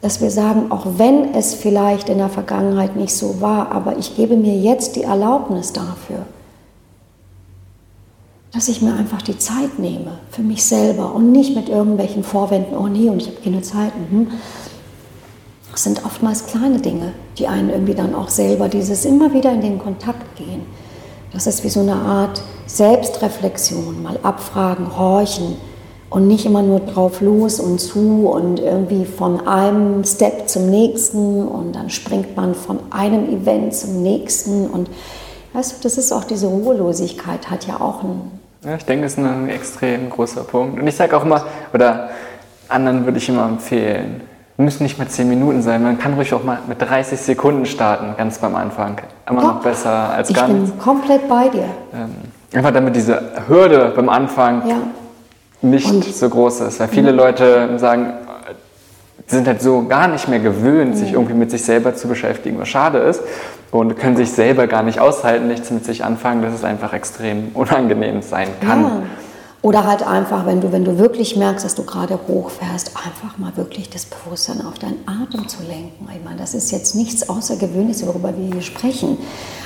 dass 0.02 0.20
wir 0.20 0.30
sagen, 0.30 0.70
auch 0.70 0.84
wenn 0.98 1.34
es 1.34 1.54
vielleicht 1.54 2.10
in 2.10 2.18
der 2.18 2.28
Vergangenheit 2.28 2.94
nicht 2.94 3.14
so 3.14 3.40
war, 3.40 3.72
aber 3.72 3.96
ich 3.96 4.16
gebe 4.16 4.36
mir 4.36 4.54
jetzt 4.54 4.96
die 4.96 5.04
Erlaubnis 5.04 5.72
dafür, 5.72 6.26
dass 8.52 8.68
ich 8.68 8.82
mir 8.82 8.94
einfach 8.94 9.22
die 9.22 9.38
Zeit 9.38 9.78
nehme 9.78 10.18
für 10.30 10.42
mich 10.42 10.62
selber 10.62 11.14
und 11.14 11.32
nicht 11.32 11.56
mit 11.56 11.70
irgendwelchen 11.70 12.22
Vorwänden, 12.22 12.76
oh 12.76 12.86
nee, 12.86 13.08
und 13.08 13.20
ich 13.22 13.28
habe 13.28 13.38
keine 13.42 13.62
Zeit. 13.62 13.92
Mhm. 14.10 14.28
Das 15.74 15.82
sind 15.82 16.04
oftmals 16.06 16.46
kleine 16.46 16.78
Dinge, 16.78 17.12
die 17.36 17.46
einen 17.46 17.68
irgendwie 17.68 17.94
dann 17.94 18.14
auch 18.14 18.28
selber 18.28 18.68
dieses 18.68 19.04
immer 19.04 19.32
wieder 19.34 19.52
in 19.52 19.60
den 19.60 19.78
Kontakt 19.78 20.36
gehen 20.36 20.62
das 21.34 21.48
ist 21.48 21.64
wie 21.64 21.68
so 21.68 21.80
eine 21.80 21.96
Art 21.96 22.42
Selbstreflexion, 22.66 24.02
mal 24.02 24.18
abfragen, 24.22 24.96
horchen 24.96 25.56
und 26.08 26.28
nicht 26.28 26.46
immer 26.46 26.62
nur 26.62 26.78
drauf 26.78 27.20
los 27.20 27.58
und 27.58 27.80
zu 27.80 28.28
und 28.28 28.60
irgendwie 28.60 29.04
von 29.04 29.46
einem 29.46 30.04
Step 30.04 30.48
zum 30.48 30.70
nächsten 30.70 31.46
und 31.46 31.74
dann 31.74 31.90
springt 31.90 32.36
man 32.36 32.54
von 32.54 32.78
einem 32.90 33.28
Event 33.28 33.74
zum 33.74 34.00
nächsten 34.02 34.68
und 34.68 34.88
weißt 35.54 35.72
du, 35.72 35.82
das 35.82 35.98
ist 35.98 36.12
auch 36.12 36.24
diese 36.24 36.46
Ruhelosigkeit, 36.46 37.50
hat 37.50 37.66
ja 37.66 37.80
auch 37.80 38.04
einen. 38.04 38.30
Ja, 38.64 38.76
ich 38.76 38.84
denke, 38.84 39.04
das 39.04 39.14
ist 39.14 39.18
ein 39.18 39.48
extrem 39.48 40.08
großer 40.08 40.44
Punkt. 40.44 40.80
Und 40.80 40.86
ich 40.86 40.94
sage 40.94 41.16
auch 41.16 41.24
immer, 41.24 41.44
oder 41.74 42.10
anderen 42.68 43.04
würde 43.04 43.18
ich 43.18 43.28
immer 43.28 43.44
empfehlen, 43.44 44.22
müssen 44.56 44.84
nicht 44.84 44.98
mal 44.98 45.08
10 45.08 45.28
Minuten 45.28 45.62
sein. 45.62 45.82
Man 45.82 45.98
kann 45.98 46.14
ruhig 46.14 46.32
auch 46.32 46.44
mal 46.44 46.58
mit 46.68 46.80
30 46.80 47.18
Sekunden 47.18 47.66
starten, 47.66 48.14
ganz 48.16 48.38
beim 48.38 48.54
Anfang. 48.54 48.98
Immer 49.28 49.42
ja, 49.42 49.48
noch 49.48 49.60
besser 49.60 50.10
als 50.14 50.32
gar 50.32 50.48
nichts. 50.48 50.68
Ich 50.68 50.74
bin 50.74 50.78
komplett 50.82 51.28
bei 51.28 51.48
dir. 51.48 51.66
Ähm, 51.92 52.14
einfach 52.54 52.72
damit 52.72 52.94
diese 52.94 53.20
Hürde 53.48 53.92
beim 53.96 54.08
Anfang 54.08 54.66
ja. 54.68 54.76
nicht 55.62 55.90
Und, 55.90 56.04
so 56.04 56.28
groß 56.28 56.60
ist. 56.60 56.78
Weil 56.78 56.88
viele 56.88 57.10
Leute 57.10 57.78
sagen, 57.78 58.12
die 59.28 59.34
sind 59.34 59.46
halt 59.48 59.60
so 59.62 59.86
gar 59.88 60.06
nicht 60.06 60.28
mehr 60.28 60.38
gewöhnt, 60.38 60.96
sich 60.96 61.14
irgendwie 61.14 61.34
mit 61.34 61.50
sich 61.50 61.64
selber 61.64 61.94
zu 61.94 62.08
beschäftigen, 62.08 62.58
was 62.58 62.68
schade 62.68 62.98
ist. 62.98 63.22
Und 63.70 63.98
können 63.98 64.16
sich 64.16 64.30
selber 64.30 64.68
gar 64.68 64.84
nicht 64.84 65.00
aushalten, 65.00 65.48
nichts 65.48 65.70
mit 65.72 65.84
sich 65.84 66.04
anfangen, 66.04 66.42
dass 66.42 66.54
es 66.54 66.62
einfach 66.62 66.92
extrem 66.92 67.50
unangenehm 67.54 68.22
sein 68.22 68.48
kann. 68.64 68.82
Ja. 68.84 69.02
Oder 69.64 69.86
halt 69.86 70.06
einfach, 70.06 70.44
wenn 70.44 70.60
du, 70.60 70.72
wenn 70.72 70.84
du 70.84 70.98
wirklich 70.98 71.36
merkst, 71.36 71.64
dass 71.64 71.74
du 71.74 71.84
gerade 71.84 72.18
hochfährst, 72.28 72.98
einfach 72.98 73.38
mal 73.38 73.56
wirklich 73.56 73.88
das 73.88 74.04
Bewusstsein 74.04 74.60
auf 74.60 74.78
deinen 74.78 75.02
Atem 75.06 75.48
zu 75.48 75.62
lenken. 75.62 76.06
Ich 76.14 76.22
meine, 76.22 76.36
das 76.36 76.52
ist 76.52 76.70
jetzt 76.70 76.94
nichts 76.94 77.30
Außergewöhnliches, 77.30 78.06
worüber 78.06 78.36
wir 78.36 78.52
hier 78.52 78.60
sprechen. 78.60 79.16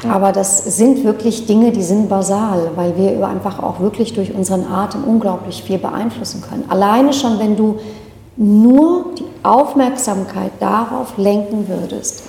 Ja. 0.05 0.11
Aber 0.13 0.31
das 0.31 0.77
sind 0.77 1.03
wirklich 1.03 1.47
Dinge, 1.47 1.73
die 1.73 1.83
sind 1.83 2.09
basal, 2.09 2.71
weil 2.77 2.97
wir 2.97 3.27
einfach 3.27 3.61
auch 3.61 3.81
wirklich 3.81 4.13
durch 4.13 4.33
unseren 4.33 4.71
Atem 4.71 5.03
unglaublich 5.03 5.65
viel 5.65 5.79
beeinflussen 5.79 6.45
können. 6.49 6.67
Alleine 6.69 7.13
schon, 7.13 7.41
wenn 7.41 7.57
du 7.57 7.81
nur 8.37 9.07
die 9.19 9.27
Aufmerksamkeit 9.43 10.53
darauf 10.61 11.19
lenken 11.19 11.67
würdest, 11.67 12.23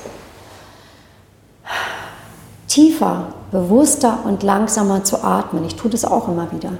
tiefer, 2.67 3.27
bewusster 3.51 4.21
und 4.25 4.41
langsamer 4.41 5.03
zu 5.03 5.23
atmen. 5.23 5.65
Ich 5.65 5.75
tue 5.75 5.91
das 5.91 6.03
auch 6.03 6.29
immer 6.29 6.51
wieder. 6.51 6.71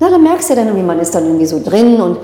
Na, 0.00 0.10
dann 0.10 0.22
merkst 0.22 0.50
du 0.50 0.54
dann 0.54 0.66
irgendwie, 0.66 0.84
man 0.84 0.98
ist 0.98 1.14
dann 1.14 1.24
irgendwie 1.24 1.46
so 1.46 1.62
drin 1.62 2.00
und 2.00 2.18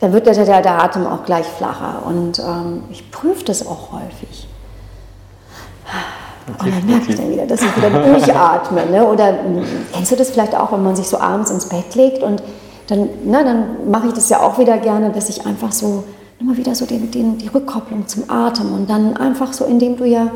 dann 0.00 0.12
wird 0.12 0.26
der, 0.26 0.34
der, 0.34 0.62
der 0.62 0.82
Atem 0.82 1.06
auch 1.06 1.24
gleich 1.24 1.46
flacher. 1.46 2.02
Und 2.06 2.38
ähm, 2.38 2.84
ich 2.90 3.10
prüfe 3.10 3.44
das 3.44 3.66
auch 3.66 3.92
häufig. 3.92 4.48
Und 6.46 6.72
dann 6.72 6.86
merke 6.86 7.10
ich 7.10 7.16
dann 7.16 7.30
wieder, 7.30 7.46
dass 7.46 7.60
ich 7.60 7.76
wieder 7.76 7.90
durchatme. 7.90 8.86
Ne? 8.86 9.06
Oder 9.06 9.28
hm, 9.28 9.62
kennst 9.92 10.12
du 10.12 10.16
das 10.16 10.30
vielleicht 10.30 10.54
auch, 10.54 10.72
wenn 10.72 10.82
man 10.82 10.96
sich 10.96 11.08
so 11.08 11.18
abends 11.18 11.50
ins 11.50 11.66
Bett 11.66 11.94
legt 11.94 12.22
und 12.22 12.42
dann, 12.86 13.08
na, 13.24 13.44
dann 13.44 13.90
mache 13.90 14.08
ich 14.08 14.14
das 14.14 14.30
ja 14.30 14.40
auch 14.40 14.58
wieder 14.58 14.78
gerne, 14.78 15.10
dass 15.10 15.28
ich 15.28 15.44
einfach 15.44 15.72
so 15.72 16.04
immer 16.40 16.56
wieder 16.56 16.74
so 16.74 16.86
den, 16.86 17.10
den, 17.10 17.36
die 17.36 17.48
Rückkopplung 17.48 18.06
zum 18.06 18.30
Atem 18.30 18.72
und 18.72 18.88
dann 18.88 19.16
einfach 19.16 19.52
so, 19.52 19.64
indem 19.64 19.96
du 19.96 20.04
ja 20.04 20.30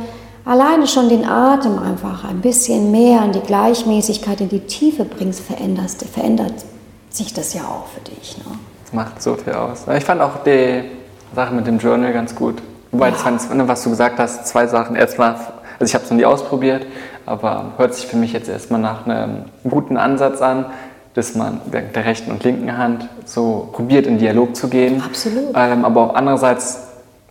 alleine 0.44 0.86
schon 0.86 1.08
den 1.08 1.24
Atem 1.24 1.78
einfach 1.78 2.24
ein 2.24 2.40
bisschen 2.40 2.90
mehr 2.90 3.22
in 3.24 3.32
die 3.32 3.40
Gleichmäßigkeit, 3.40 4.40
in 4.40 4.48
die 4.48 4.60
Tiefe 4.60 5.04
bringst, 5.04 5.40
veränderst, 5.40 6.04
verändert 6.04 6.54
sich 7.10 7.32
das 7.32 7.54
ja 7.54 7.62
auch 7.62 7.86
für 7.86 8.00
dich. 8.10 8.38
Ne? 8.38 8.44
Das 8.84 8.92
macht 8.92 9.22
so 9.22 9.34
viel 9.34 9.52
aus. 9.52 9.84
Ich 9.96 10.04
fand 10.04 10.20
auch 10.20 10.42
die 10.44 10.84
Sache 11.34 11.54
mit 11.54 11.66
dem 11.66 11.78
Journal 11.78 12.12
ganz 12.12 12.34
gut. 12.34 12.62
Wobei, 12.90 13.08
ja. 13.08 13.14
das, 13.24 13.48
was 13.50 13.84
du 13.84 13.90
gesagt 13.90 14.18
hast, 14.18 14.46
zwei 14.46 14.66
Sachen. 14.66 14.96
Erstmal, 14.96 15.34
also 15.34 15.84
ich 15.84 15.94
habe 15.94 16.04
es 16.04 16.10
noch 16.10 16.16
nie 16.16 16.24
ausprobiert, 16.24 16.86
aber 17.24 17.72
hört 17.78 17.94
sich 17.94 18.06
für 18.06 18.16
mich 18.16 18.32
jetzt 18.32 18.48
erstmal 18.48 18.80
nach 18.80 19.06
einem 19.06 19.44
guten 19.68 19.96
Ansatz 19.96 20.42
an, 20.42 20.66
dass 21.14 21.34
man 21.34 21.60
mit 21.70 21.94
der 21.94 22.04
rechten 22.04 22.30
und 22.30 22.42
linken 22.44 22.76
Hand 22.76 23.08
so 23.24 23.68
probiert, 23.72 24.06
in 24.06 24.18
Dialog 24.18 24.56
zu 24.56 24.68
gehen. 24.68 25.02
Absolut. 25.02 25.54
Ähm, 25.54 25.84
aber 25.84 26.00
auch 26.02 26.14
andererseits, 26.14 26.80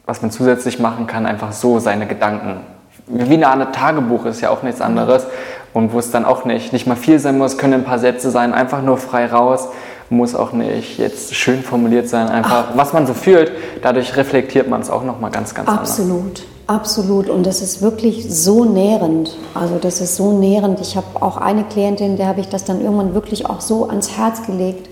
was 0.06 0.22
man 0.22 0.31
zusätzlich 0.31 0.80
machen 0.80 1.07
kann, 1.07 1.26
einfach 1.26 1.52
so 1.52 1.80
seine 1.80 2.07
Gedanken 2.07 2.61
wie 3.07 3.34
eine 3.34 3.48
Art 3.48 3.76
Tagebuch 3.76 4.26
ist 4.26 4.41
ja 4.41 4.49
auch 4.49 4.64
nichts 4.64 4.82
anderes 4.82 5.26
und 5.73 5.94
wo 5.94 5.99
es 5.99 6.11
dann 6.11 6.26
auch 6.26 6.45
nicht, 6.45 6.73
nicht 6.73 6.88
mal 6.88 6.95
viel 6.95 7.19
sein 7.19 7.38
muss, 7.38 7.57
können 7.57 7.73
ein 7.76 7.84
paar 7.84 7.99
Sätze 7.99 8.32
sein, 8.32 8.53
einfach 8.53 8.82
nur 8.82 8.98
frei 8.98 9.26
raus, 9.26 9.68
muss 10.10 10.36
auch 10.36 10.52
nicht 10.52 10.98
jetzt 10.98 11.36
schön 11.36 11.61
formuliert 11.64 12.10
sein, 12.10 12.28
einfach 12.30 12.65
Ach. 12.72 12.78
was 12.78 12.94
man 12.94 13.07
so 13.07 13.14
fühlt, 13.14 13.52
dadurch 13.82 14.15
reflektiert 14.18 14.68
man 14.68 14.82
es 14.82 14.90
auch 14.90 15.03
nochmal 15.03 15.32
ganz, 15.32 15.53
ganz 15.53 15.69
Absolut. 15.69 16.19
Anders. 16.19 16.44
Absolut. 16.68 17.28
Und 17.28 17.45
das 17.45 17.61
ist 17.61 17.82
wirklich 17.82 18.34
so 18.34 18.64
nährend. 18.64 19.36
Also 19.53 19.78
das 19.78 19.99
ist 19.99 20.15
so 20.15 20.32
nährend. 20.32 20.80
Ich 20.80 20.95
habe 20.95 21.22
auch 21.22 21.36
eine 21.36 21.65
Klientin, 21.65 22.15
der 22.15 22.28
habe 22.28 22.40
ich 22.40 22.48
das 22.48 22.64
dann 22.64 22.80
irgendwann 22.80 23.14
wirklich 23.14 23.45
auch 23.45 23.60
so 23.60 23.90
ans 23.90 24.18
Herz 24.18 24.45
gelegt. 24.45 24.88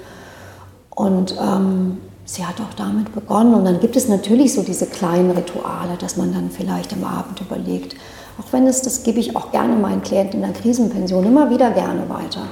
Und 0.89 1.35
ähm, 1.39 1.97
sie 2.31 2.45
hat 2.45 2.61
auch 2.61 2.73
damit 2.75 3.13
begonnen. 3.13 3.55
Und 3.55 3.65
dann 3.65 3.79
gibt 3.79 3.95
es 3.95 4.07
natürlich 4.07 4.53
so 4.53 4.61
diese 4.61 4.85
kleinen 4.85 5.31
Rituale, 5.31 5.97
dass 5.99 6.15
man 6.15 6.31
dann 6.33 6.51
vielleicht 6.51 6.93
am 6.93 7.03
Abend 7.03 7.41
überlegt, 7.41 7.95
auch 8.39 8.53
wenn 8.53 8.67
es, 8.67 8.81
das 8.81 9.03
gebe 9.03 9.19
ich 9.19 9.35
auch 9.35 9.51
gerne 9.51 9.75
meinen 9.75 10.01
Klienten 10.01 10.41
in 10.41 10.53
der 10.53 10.61
Krisenpension 10.61 11.25
immer 11.25 11.49
wieder 11.49 11.71
gerne 11.71 12.07
weiter. 12.07 12.43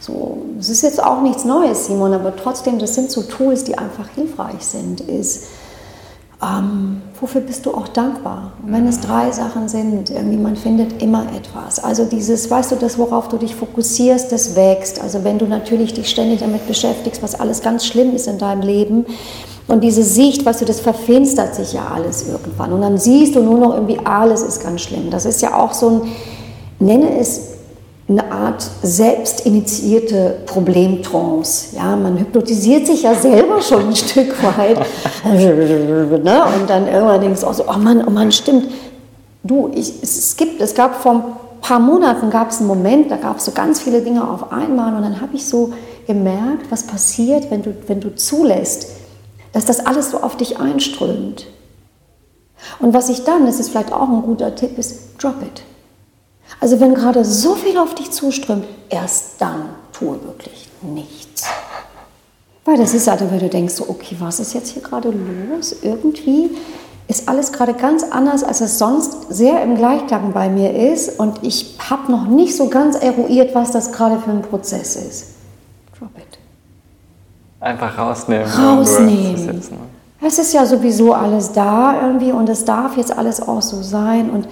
So, 0.00 0.38
es 0.58 0.70
ist 0.70 0.82
jetzt 0.82 1.02
auch 1.02 1.20
nichts 1.20 1.44
Neues, 1.44 1.86
Simon, 1.86 2.14
aber 2.14 2.34
trotzdem, 2.34 2.78
das 2.78 2.94
sind 2.94 3.10
so 3.10 3.22
Tools, 3.22 3.64
die 3.64 3.76
einfach 3.76 4.08
hilfreich 4.14 4.62
sind, 4.62 5.02
ist, 5.02 5.44
ähm, 6.42 7.02
wofür 7.20 7.42
bist 7.42 7.66
du 7.66 7.74
auch 7.74 7.88
dankbar? 7.88 8.52
Und 8.64 8.72
wenn 8.72 8.86
es 8.86 9.00
drei 9.00 9.30
Sachen 9.30 9.68
sind, 9.68 10.10
irgendwie 10.10 10.38
man 10.38 10.56
findet 10.56 11.02
immer 11.02 11.26
etwas. 11.36 11.82
Also 11.82 12.04
dieses, 12.04 12.50
weißt 12.50 12.72
du, 12.72 12.76
das, 12.76 12.98
worauf 12.98 13.28
du 13.28 13.36
dich 13.36 13.54
fokussierst, 13.54 14.32
das 14.32 14.56
wächst. 14.56 15.02
Also 15.02 15.22
wenn 15.22 15.38
du 15.38 15.46
natürlich 15.46 15.92
dich 15.92 16.08
ständig 16.08 16.40
damit 16.40 16.66
beschäftigst, 16.66 17.22
was 17.22 17.38
alles 17.38 17.60
ganz 17.60 17.84
schlimm 17.84 18.14
ist 18.14 18.26
in 18.26 18.38
deinem 18.38 18.62
Leben, 18.62 19.04
und 19.68 19.84
diese 19.84 20.02
Sicht, 20.02 20.44
weißt 20.44 20.62
du, 20.62 20.64
das 20.64 20.80
verfinstert 20.80 21.54
sich 21.54 21.74
ja 21.74 21.92
alles 21.94 22.26
irgendwann. 22.26 22.72
Und 22.72 22.80
dann 22.80 22.98
siehst 22.98 23.36
du 23.36 23.40
nur 23.40 23.56
noch 23.56 23.74
irgendwie, 23.74 24.00
alles 24.02 24.42
ist 24.42 24.64
ganz 24.64 24.80
schlimm. 24.80 25.10
Das 25.10 25.24
ist 25.26 25.42
ja 25.42 25.54
auch 25.54 25.74
so 25.74 25.88
ein, 25.88 26.02
nenne 26.80 27.18
es 27.20 27.49
eine 28.10 28.30
Art 28.32 28.68
selbstinitiierte 28.82 30.38
Problemtrance. 30.46 31.76
Ja, 31.76 31.94
man 31.94 32.18
hypnotisiert 32.18 32.86
sich 32.86 33.02
ja 33.02 33.14
selber 33.14 33.62
schon 33.62 33.88
ein 33.88 33.96
Stück 33.96 34.34
weit. 34.42 34.78
ne? 35.24 36.42
Und 36.60 36.68
dann 36.68 36.88
irgendwann 36.88 37.20
denkst 37.20 37.40
du 37.42 37.46
auch 37.46 37.54
so, 37.54 37.64
oh 37.68 37.78
Mann, 37.78 38.04
oh 38.06 38.10
Mann, 38.10 38.32
stimmt. 38.32 38.66
Du, 39.44 39.70
ich, 39.74 40.02
es, 40.02 40.36
gibt, 40.36 40.60
es 40.60 40.74
gab 40.74 41.00
vor 41.00 41.12
ein 41.12 41.22
paar 41.60 41.78
Monaten 41.78 42.30
gab 42.30 42.50
es 42.50 42.58
einen 42.58 42.66
Moment, 42.66 43.10
da 43.10 43.16
gab 43.16 43.38
es 43.38 43.44
so 43.44 43.52
ganz 43.52 43.80
viele 43.80 44.02
Dinge 44.02 44.28
auf 44.28 44.50
einmal 44.50 44.94
und 44.94 45.02
dann 45.02 45.20
habe 45.20 45.36
ich 45.36 45.46
so 45.46 45.72
gemerkt, 46.06 46.70
was 46.70 46.86
passiert, 46.86 47.50
wenn 47.50 47.62
du, 47.62 47.74
wenn 47.86 48.00
du 48.00 48.14
zulässt, 48.14 48.88
dass 49.52 49.66
das 49.66 49.84
alles 49.86 50.10
so 50.10 50.20
auf 50.20 50.36
dich 50.36 50.58
einströmt. 50.58 51.46
Und 52.78 52.92
was 52.92 53.08
ich 53.08 53.24
dann, 53.24 53.46
das 53.46 53.60
ist 53.60 53.70
vielleicht 53.70 53.92
auch 53.92 54.08
ein 54.08 54.22
guter 54.22 54.54
Tipp, 54.54 54.78
ist, 54.78 55.22
drop 55.22 55.40
it. 55.42 55.62
Also 56.58 56.80
wenn 56.80 56.94
gerade 56.94 57.24
so 57.24 57.54
viel 57.54 57.78
auf 57.78 57.94
dich 57.94 58.10
zuströmt, 58.10 58.64
erst 58.88 59.40
dann 59.40 59.70
tue 59.92 60.22
wirklich 60.24 60.68
nichts. 60.82 61.44
Weil 62.64 62.76
das 62.76 62.94
ist 62.94 63.08
halt, 63.08 63.20
wenn 63.30 63.38
du 63.38 63.48
denkst, 63.48 63.74
so, 63.74 63.88
okay, 63.88 64.16
was 64.18 64.40
ist 64.40 64.54
jetzt 64.54 64.70
hier 64.70 64.82
gerade 64.82 65.10
los? 65.10 65.76
Irgendwie 65.82 66.50
ist 67.08 67.28
alles 67.28 67.52
gerade 67.52 67.74
ganz 67.74 68.04
anders, 68.04 68.44
als 68.44 68.60
es 68.60 68.78
sonst 68.78 69.30
sehr 69.30 69.62
im 69.62 69.74
Gleichklang 69.76 70.32
bei 70.32 70.48
mir 70.48 70.92
ist. 70.92 71.18
Und 71.18 71.42
ich 71.42 71.76
habe 71.90 72.12
noch 72.12 72.26
nicht 72.26 72.56
so 72.56 72.68
ganz 72.68 72.96
eruiert, 72.96 73.54
was 73.54 73.72
das 73.72 73.92
gerade 73.92 74.18
für 74.20 74.30
ein 74.30 74.42
Prozess 74.42 74.96
ist. 74.96 75.26
Drop 75.98 76.10
it. 76.16 76.38
Einfach 77.58 77.98
rausnehmen. 77.98 78.46
Rausnehmen. 78.46 79.62
Es 80.22 80.38
ist 80.38 80.52
ja 80.52 80.66
sowieso 80.66 81.14
alles 81.14 81.50
da 81.52 82.02
irgendwie 82.02 82.30
und 82.30 82.48
es 82.48 82.64
darf 82.64 82.96
jetzt 82.96 83.16
alles 83.16 83.40
auch 83.40 83.62
so 83.62 83.82
sein. 83.82 84.30
Und 84.30 84.46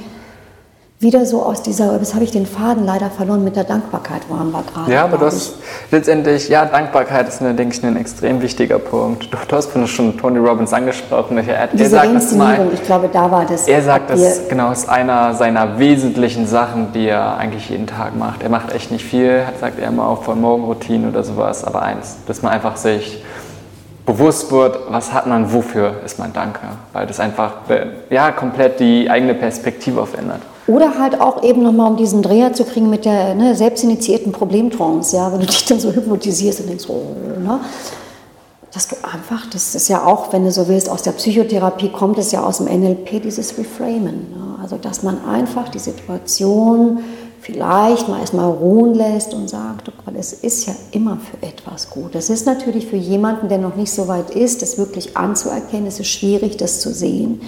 wieder 1.00 1.24
so 1.24 1.44
aus 1.44 1.62
dieser, 1.62 1.96
jetzt 1.96 2.14
habe 2.14 2.24
ich 2.24 2.32
den 2.32 2.44
Faden 2.44 2.84
leider 2.84 3.08
verloren, 3.08 3.44
mit 3.44 3.54
der 3.54 3.62
Dankbarkeit 3.62 4.28
waren 4.28 4.50
wir 4.50 4.64
gerade. 4.64 4.92
Ja, 4.92 5.04
aber 5.04 5.16
du 5.18 5.26
hast 5.26 5.54
letztendlich, 5.92 6.48
ja, 6.48 6.64
Dankbarkeit 6.64 7.28
ist, 7.28 7.40
eine, 7.40 7.54
denke 7.54 7.76
ich, 7.76 7.84
ein 7.84 7.96
extrem 7.96 8.42
wichtiger 8.42 8.80
Punkt. 8.80 9.32
Du, 9.32 9.36
du 9.46 9.56
hast 9.56 9.70
schon 9.88 10.18
Tony 10.18 10.38
Robbins 10.38 10.72
angesprochen. 10.72 11.38
Er, 11.38 11.68
Diese 11.68 11.84
er 11.84 11.90
sagt 11.90 12.14
das 12.16 12.32
mal, 12.32 12.66
ich 12.74 12.82
glaube, 12.82 13.08
da 13.12 13.30
war 13.30 13.44
das. 13.44 13.68
Er 13.68 13.80
sagt, 13.82 14.10
das 14.10 14.48
genau 14.48 14.72
ist 14.72 14.88
einer 14.88 15.34
seiner 15.34 15.78
wesentlichen 15.78 16.48
Sachen, 16.48 16.92
die 16.92 17.06
er 17.06 17.36
eigentlich 17.36 17.70
jeden 17.70 17.86
Tag 17.86 18.16
macht. 18.16 18.42
Er 18.42 18.48
macht 18.48 18.74
echt 18.74 18.90
nicht 18.90 19.04
viel, 19.04 19.42
sagt 19.60 19.78
er 19.78 19.88
immer 19.88 20.08
auch 20.08 20.24
von 20.24 20.40
Morgenroutine 20.40 21.10
oder 21.10 21.22
sowas, 21.22 21.62
aber 21.62 21.82
eins, 21.82 22.16
dass 22.26 22.42
man 22.42 22.50
einfach 22.50 22.76
sich 22.76 23.22
bewusst 24.04 24.50
wird, 24.50 24.80
was 24.88 25.12
hat 25.12 25.28
man, 25.28 25.52
wofür 25.52 25.92
ist 26.04 26.18
man 26.18 26.32
dankbar, 26.32 26.70
weil 26.92 27.06
das 27.06 27.20
einfach 27.20 27.52
ja, 28.10 28.32
komplett 28.32 28.80
die 28.80 29.08
eigene 29.08 29.34
Perspektive 29.34 30.04
verändert. 30.04 30.40
Oder 30.68 30.98
halt 30.98 31.20
auch 31.20 31.42
eben 31.42 31.62
nochmal, 31.62 31.90
um 31.90 31.96
diesen 31.96 32.22
Dreher 32.22 32.52
zu 32.52 32.64
kriegen 32.64 32.90
mit 32.90 33.06
der 33.06 33.34
ne, 33.34 33.54
selbstinitiierten 33.54 34.32
Problemtrance, 34.32 35.16
ja, 35.16 35.32
wenn 35.32 35.40
du 35.40 35.46
dich 35.46 35.64
dann 35.64 35.80
so 35.80 35.90
hypnotisierst 35.90 36.60
und 36.60 36.68
denkst, 36.68 36.84
oh, 36.88 37.02
ne, 37.42 37.58
dass 38.72 38.86
du 38.86 38.96
einfach, 38.96 39.46
das 39.50 39.74
ist 39.74 39.88
ja 39.88 40.04
auch, 40.04 40.30
wenn 40.32 40.44
du 40.44 40.52
so 40.52 40.68
willst, 40.68 40.90
aus 40.90 41.02
der 41.02 41.12
Psychotherapie 41.12 41.88
kommt 41.88 42.18
es 42.18 42.32
ja 42.32 42.44
aus 42.44 42.58
dem 42.58 42.66
NLP, 42.66 43.22
dieses 43.22 43.56
Reframen. 43.56 44.30
Ne? 44.30 44.58
Also, 44.62 44.76
dass 44.76 45.02
man 45.02 45.24
einfach 45.24 45.70
die 45.70 45.78
Situation 45.78 47.00
vielleicht 47.40 48.08
mal 48.08 48.20
erstmal 48.20 48.50
ruhen 48.50 48.94
lässt 48.94 49.32
und 49.32 49.48
sagt, 49.48 49.90
weil 50.04 50.16
es 50.16 50.34
ist 50.34 50.66
ja 50.66 50.74
immer 50.90 51.16
für 51.16 51.46
etwas 51.46 51.88
gut. 51.88 52.14
Das 52.14 52.28
ist 52.28 52.44
natürlich 52.44 52.86
für 52.86 52.96
jemanden, 52.96 53.48
der 53.48 53.56
noch 53.56 53.74
nicht 53.74 53.90
so 53.90 54.06
weit 54.06 54.30
ist, 54.30 54.60
das 54.60 54.76
wirklich 54.76 55.16
anzuerkennen, 55.16 55.86
es 55.86 55.98
ist 55.98 56.08
schwierig, 56.08 56.58
das 56.58 56.80
zu 56.80 56.92
sehen. 56.92 57.40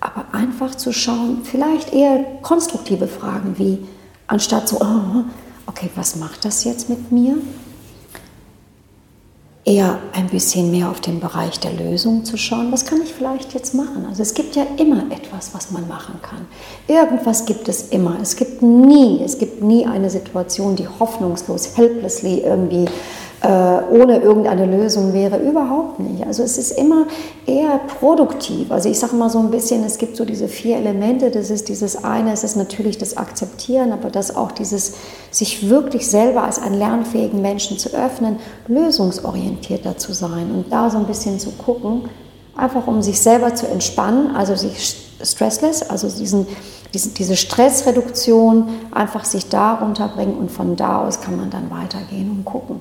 Aber 0.00 0.26
einfach 0.32 0.74
zu 0.74 0.92
schauen, 0.92 1.42
vielleicht 1.44 1.92
eher 1.92 2.24
konstruktive 2.42 3.06
Fragen 3.06 3.54
wie, 3.58 3.78
anstatt 4.26 4.68
so, 4.68 4.78
oh, 4.80 5.24
okay, 5.66 5.90
was 5.94 6.16
macht 6.16 6.44
das 6.44 6.64
jetzt 6.64 6.88
mit 6.88 7.12
mir? 7.12 7.36
Eher 9.66 9.98
ein 10.14 10.28
bisschen 10.28 10.70
mehr 10.70 10.88
auf 10.88 11.02
den 11.02 11.20
Bereich 11.20 11.60
der 11.60 11.74
Lösung 11.74 12.24
zu 12.24 12.38
schauen, 12.38 12.72
was 12.72 12.86
kann 12.86 13.02
ich 13.02 13.12
vielleicht 13.12 13.52
jetzt 13.52 13.74
machen? 13.74 14.06
Also 14.08 14.22
es 14.22 14.32
gibt 14.32 14.56
ja 14.56 14.64
immer 14.78 15.04
etwas, 15.12 15.52
was 15.52 15.70
man 15.70 15.86
machen 15.86 16.18
kann. 16.22 16.46
Irgendwas 16.88 17.44
gibt 17.44 17.68
es 17.68 17.90
immer. 17.90 18.16
Es 18.22 18.36
gibt 18.36 18.62
nie, 18.62 19.20
es 19.22 19.38
gibt 19.38 19.62
nie 19.62 19.84
eine 19.84 20.08
Situation, 20.08 20.76
die 20.76 20.88
hoffnungslos, 20.88 21.76
helplessly 21.76 22.40
irgendwie 22.40 22.86
äh, 23.42 23.48
ohne 23.48 24.18
irgendeine 24.18 24.66
Lösung 24.66 25.12
wäre. 25.12 25.38
Überhaupt 25.38 25.98
nicht. 25.98 26.26
Also 26.26 26.42
es 26.42 26.58
ist 26.58 26.72
immer 26.72 27.06
eher 27.46 27.80
produktiv. 27.98 28.70
Also 28.70 28.90
ich 28.90 28.98
sage 28.98 29.16
mal 29.16 29.30
so 29.30 29.38
ein 29.38 29.50
bisschen, 29.50 29.82
es 29.84 29.96
gibt 29.96 30.16
so 30.16 30.24
diese 30.24 30.46
vier 30.46 30.76
Elemente. 30.76 31.30
Das 31.30 31.50
ist 31.50 31.68
dieses 31.68 32.04
eine, 32.04 32.32
es 32.32 32.44
ist 32.44 32.56
natürlich 32.56 32.98
das 32.98 33.16
Akzeptieren, 33.16 33.92
aber 33.92 34.10
das 34.10 34.36
auch 34.36 34.52
dieses, 34.52 34.94
sich 35.30 35.70
wirklich 35.70 36.08
selber 36.08 36.42
als 36.44 36.60
einen 36.60 36.78
lernfähigen 36.78 37.40
Menschen 37.40 37.78
zu 37.78 37.90
öffnen, 37.94 38.36
lösungsorientierter 38.68 39.96
zu 39.96 40.12
sein 40.12 40.50
und 40.50 40.70
da 40.70 40.90
so 40.90 40.98
ein 40.98 41.06
bisschen 41.06 41.38
zu 41.38 41.50
gucken, 41.52 42.10
einfach 42.56 42.86
um 42.86 43.00
sich 43.00 43.20
selber 43.20 43.54
zu 43.54 43.66
entspannen, 43.66 44.36
also 44.36 44.54
sich 44.54 44.96
stressless, 45.22 45.82
also 45.82 46.08
diesen, 46.08 46.46
diese, 46.92 47.10
diese 47.10 47.36
Stressreduktion, 47.36 48.68
einfach 48.90 49.24
sich 49.24 49.48
da 49.48 49.74
runterbringen 49.74 50.36
und 50.36 50.50
von 50.50 50.76
da 50.76 51.06
aus 51.06 51.22
kann 51.22 51.36
man 51.36 51.48
dann 51.48 51.70
weitergehen 51.70 52.30
und 52.30 52.44
gucken. 52.44 52.80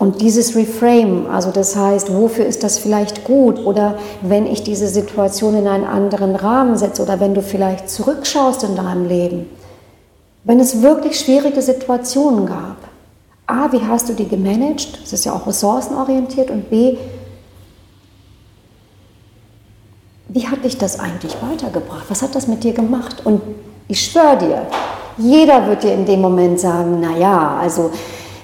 Und 0.00 0.22
dieses 0.22 0.56
Reframe, 0.56 1.26
also 1.30 1.50
das 1.50 1.76
heißt, 1.76 2.14
wofür 2.16 2.46
ist 2.46 2.64
das 2.64 2.78
vielleicht 2.78 3.22
gut? 3.22 3.58
Oder 3.66 3.98
wenn 4.22 4.46
ich 4.46 4.62
diese 4.62 4.88
Situation 4.88 5.54
in 5.54 5.66
einen 5.68 5.84
anderen 5.84 6.36
Rahmen 6.36 6.78
setze 6.78 7.02
oder 7.02 7.20
wenn 7.20 7.34
du 7.34 7.42
vielleicht 7.42 7.90
zurückschaust 7.90 8.64
in 8.64 8.76
deinem 8.76 9.06
Leben, 9.06 9.46
wenn 10.42 10.58
es 10.58 10.80
wirklich 10.80 11.20
schwierige 11.20 11.60
Situationen 11.60 12.46
gab, 12.46 12.78
A, 13.46 13.70
wie 13.72 13.82
hast 13.86 14.08
du 14.08 14.14
die 14.14 14.26
gemanagt? 14.26 15.02
Das 15.02 15.12
ist 15.12 15.26
ja 15.26 15.34
auch 15.34 15.46
ressourcenorientiert. 15.46 16.50
Und 16.50 16.70
B, 16.70 16.96
wie 20.28 20.48
hat 20.48 20.64
dich 20.64 20.78
das 20.78 20.98
eigentlich 20.98 21.36
weitergebracht? 21.42 22.06
Was 22.08 22.22
hat 22.22 22.34
das 22.34 22.46
mit 22.46 22.64
dir 22.64 22.72
gemacht? 22.72 23.20
Und 23.26 23.42
ich 23.86 24.02
schwöre 24.02 24.38
dir, 24.38 24.66
jeder 25.18 25.66
wird 25.66 25.82
dir 25.82 25.92
in 25.92 26.06
dem 26.06 26.22
Moment 26.22 26.58
sagen, 26.58 27.00
naja, 27.00 27.58
also 27.60 27.90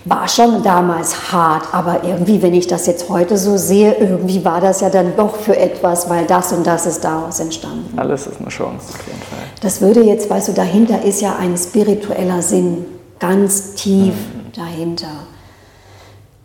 war 0.06 0.28
schon 0.28 0.62
damals 0.62 1.32
hart, 1.32 1.74
aber 1.74 2.04
irgendwie, 2.04 2.40
wenn 2.40 2.54
ich 2.54 2.68
das 2.68 2.86
jetzt 2.86 3.08
heute 3.08 3.36
so 3.36 3.56
sehe, 3.56 3.92
irgendwie 3.94 4.44
war 4.44 4.60
das 4.60 4.80
ja 4.80 4.88
dann 4.88 5.16
doch 5.16 5.34
für 5.34 5.56
etwas, 5.56 6.08
weil 6.08 6.24
das 6.26 6.52
und 6.52 6.64
das 6.64 6.86
ist 6.86 7.02
daraus 7.02 7.40
entstanden. 7.40 7.98
Alles 7.98 8.28
ist 8.28 8.40
eine 8.40 8.48
Chance, 8.48 8.94
auf 8.94 9.06
jeden 9.06 9.18
Fall. 9.18 9.38
Das 9.60 9.80
würde 9.80 10.02
jetzt, 10.02 10.30
weißt 10.30 10.48
du, 10.48 10.52
dahinter 10.52 11.02
ist 11.02 11.20
ja 11.20 11.34
ein 11.36 11.56
spiritueller 11.56 12.40
Sinn, 12.40 12.86
ganz 13.18 13.74
tief 13.74 14.14
mhm. 14.14 14.52
dahinter. 14.54 15.08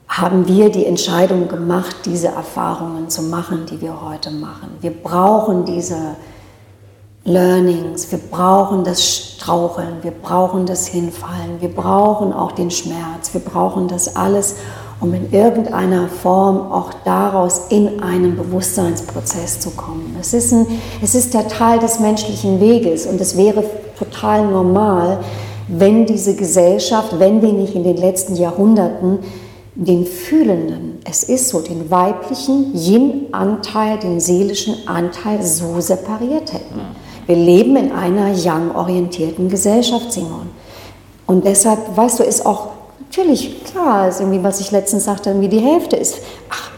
Haben 0.07 0.47
wir 0.47 0.71
die 0.71 0.87
Entscheidung 0.87 1.47
gemacht, 1.47 1.97
diese 2.05 2.29
Erfahrungen 2.29 3.09
zu 3.09 3.21
machen, 3.21 3.67
die 3.69 3.79
wir 3.79 4.01
heute 4.01 4.31
machen. 4.31 4.71
Wir 4.81 4.91
brauchen 4.91 5.65
diese 5.65 6.15
Learnings, 7.23 8.11
wir 8.11 8.17
brauchen 8.17 8.83
das 8.83 9.05
Straucheln, 9.05 9.97
wir 10.01 10.11
brauchen 10.11 10.65
das 10.65 10.87
Hinfallen, 10.87 11.61
wir 11.61 11.69
brauchen 11.69 12.33
auch 12.33 12.51
den 12.51 12.71
Schmerz, 12.71 13.31
wir 13.33 13.41
brauchen 13.41 13.87
das 13.87 14.15
alles, 14.15 14.55
um 14.99 15.13
in 15.13 15.31
irgendeiner 15.31 16.07
Form 16.07 16.71
auch 16.71 16.91
daraus 17.05 17.67
in 17.69 18.01
einen 18.01 18.35
Bewusstseinsprozess 18.35 19.59
zu 19.59 19.69
kommen. 19.71 20.15
Es 20.19 20.33
ist, 20.33 20.51
ein, 20.51 20.65
es 21.03 21.13
ist 21.13 21.35
der 21.35 21.47
Teil 21.47 21.77
des 21.77 21.99
menschlichen 21.99 22.59
Weges 22.59 23.05
und 23.05 23.21
es 23.21 23.37
wäre 23.37 23.63
total 23.99 24.47
normal, 24.47 25.19
wenn 25.67 26.07
diese 26.07 26.35
Gesellschaft, 26.35 27.19
wenn 27.19 27.43
wir 27.43 27.53
nicht 27.53 27.75
in 27.75 27.83
den 27.83 27.97
letzten 27.97 28.35
Jahrhunderten 28.35 29.19
den 29.75 30.07
Fühlenden, 30.07 30.99
es 31.03 31.23
ist 31.23 31.49
so, 31.49 31.61
den 31.61 31.89
weiblichen 31.91 32.75
Yin-Anteil, 32.75 33.99
den 33.99 34.19
seelischen 34.19 34.87
Anteil 34.87 35.43
so 35.43 35.79
separiert 35.79 36.51
hätten. 36.53 36.81
Wir 37.31 37.37
leben 37.37 37.77
in 37.77 37.93
einer 37.93 38.33
young-orientierten 38.35 39.47
Gesellschaft, 39.47 40.11
Simon. 40.11 40.49
Und 41.25 41.45
deshalb, 41.45 41.95
weißt 41.95 42.19
du, 42.19 42.23
ist 42.23 42.45
auch 42.45 42.71
natürlich 42.99 43.63
klar, 43.63 44.09
ist 44.09 44.19
irgendwie, 44.19 44.43
was 44.43 44.59
ich 44.59 44.71
letztens 44.71 45.05
sagte, 45.05 45.29
irgendwie 45.29 45.47
die 45.47 45.61
Hälfte 45.61 45.95
ist, 45.95 46.17
ach, 46.49 46.71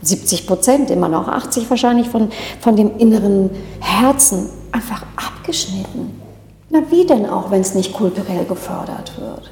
70 0.00 0.46
Prozent, 0.46 0.90
immer 0.90 1.10
noch 1.10 1.28
80 1.28 1.68
wahrscheinlich 1.68 2.08
von, 2.08 2.30
von 2.60 2.76
dem 2.76 2.96
inneren 2.96 3.50
Herzen 3.78 4.48
einfach 4.72 5.02
abgeschnitten. 5.16 6.18
Na 6.70 6.80
wie 6.88 7.04
denn 7.04 7.28
auch, 7.28 7.50
wenn 7.50 7.60
es 7.60 7.74
nicht 7.74 7.92
kulturell 7.92 8.46
gefördert 8.46 9.12
wird? 9.20 9.50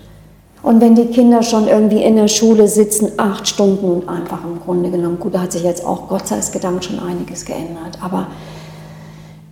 Und 0.63 0.81
wenn 0.81 0.95
die 0.95 1.09
Kinder 1.09 1.43
schon 1.43 1.69
irgendwie 1.69 2.03
in 2.03 2.17
der 2.17 2.29
Schule 2.29 2.69
sitzen, 2.69 3.13
acht 3.19 3.49
Stunden 3.49 3.85
und 3.85 4.09
einfach 4.09 4.43
im 4.45 4.61
Grunde 4.61 4.91
genommen, 4.91 5.21
gut, 5.21 5.35
da 5.35 5.43
hat 5.43 5.53
sich 5.53 5.63
jetzt 5.63 5.85
auch 5.85 6.09
Gott 6.09 6.27
sei 6.27 6.41
Dank 6.59 6.83
schon 6.83 7.01
einiges 7.01 7.45
geändert, 7.45 7.99
aber 8.01 8.29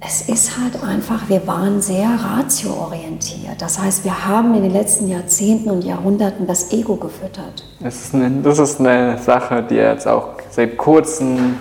es 0.01 0.23
ist 0.23 0.57
halt 0.59 0.83
einfach, 0.83 1.29
wir 1.29 1.47
waren 1.47 1.83
sehr 1.83 2.09
ratioorientiert. 2.09 3.61
Das 3.61 3.79
heißt, 3.79 4.05
wir 4.05 4.27
haben 4.27 4.55
in 4.55 4.63
den 4.63 4.73
letzten 4.73 5.09
Jahrzehnten 5.09 5.71
und 5.71 5.85
Jahrhunderten 5.85 6.47
das 6.47 6.73
Ego 6.73 6.97
gefüttert. 6.97 7.65
Das 7.81 8.05
ist 8.05 8.15
eine, 8.15 8.31
das 8.43 8.59
ist 8.59 8.81
eine 8.81 9.19
Sache, 9.19 9.63
die 9.63 9.75
jetzt 9.75 10.09
auch 10.09 10.29
seit 10.51 10.79
kurzem 10.79 11.57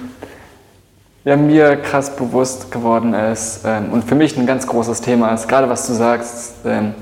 ja, 1.26 1.36
mir 1.36 1.76
krass 1.76 2.16
bewusst 2.16 2.72
geworden 2.72 3.14
ist 3.14 3.62
ähm, 3.66 3.92
und 3.92 4.06
für 4.06 4.16
mich 4.16 4.38
ein 4.38 4.48
ganz 4.48 4.66
großes 4.66 5.02
Thema 5.02 5.34
ist, 5.34 5.50
gerade 5.50 5.70
was 5.70 5.86
du 5.86 5.94
sagst, 5.94 6.56
ähm, 6.66 6.96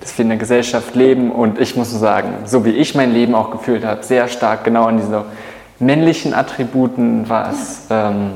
dass 0.00 0.16
wir 0.18 0.24
in 0.24 0.28
der 0.28 0.38
Gesellschaft 0.38 0.94
leben 0.94 1.32
und 1.32 1.58
ich 1.58 1.74
muss 1.74 1.90
sagen, 1.90 2.34
so 2.44 2.66
wie 2.66 2.70
ich 2.70 2.94
mein 2.94 3.12
Leben 3.12 3.34
auch 3.34 3.50
gefühlt 3.50 3.84
habe, 3.84 4.02
sehr 4.02 4.28
stark 4.28 4.64
genau 4.64 4.84
an 4.84 4.98
diese 4.98 5.24
männlichen 5.78 6.34
Attributen, 6.34 7.30
was... 7.30 7.86
Ja. 7.88 8.10
Ähm, 8.10 8.32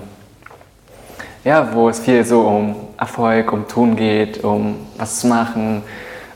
ja, 1.46 1.72
wo 1.72 1.88
es 1.88 2.00
viel 2.00 2.24
so 2.24 2.40
um 2.40 2.74
Erfolg, 2.98 3.52
um 3.52 3.68
Tun 3.68 3.94
geht, 3.94 4.42
um 4.42 4.74
was 4.96 5.20
zu 5.20 5.28
machen. 5.28 5.84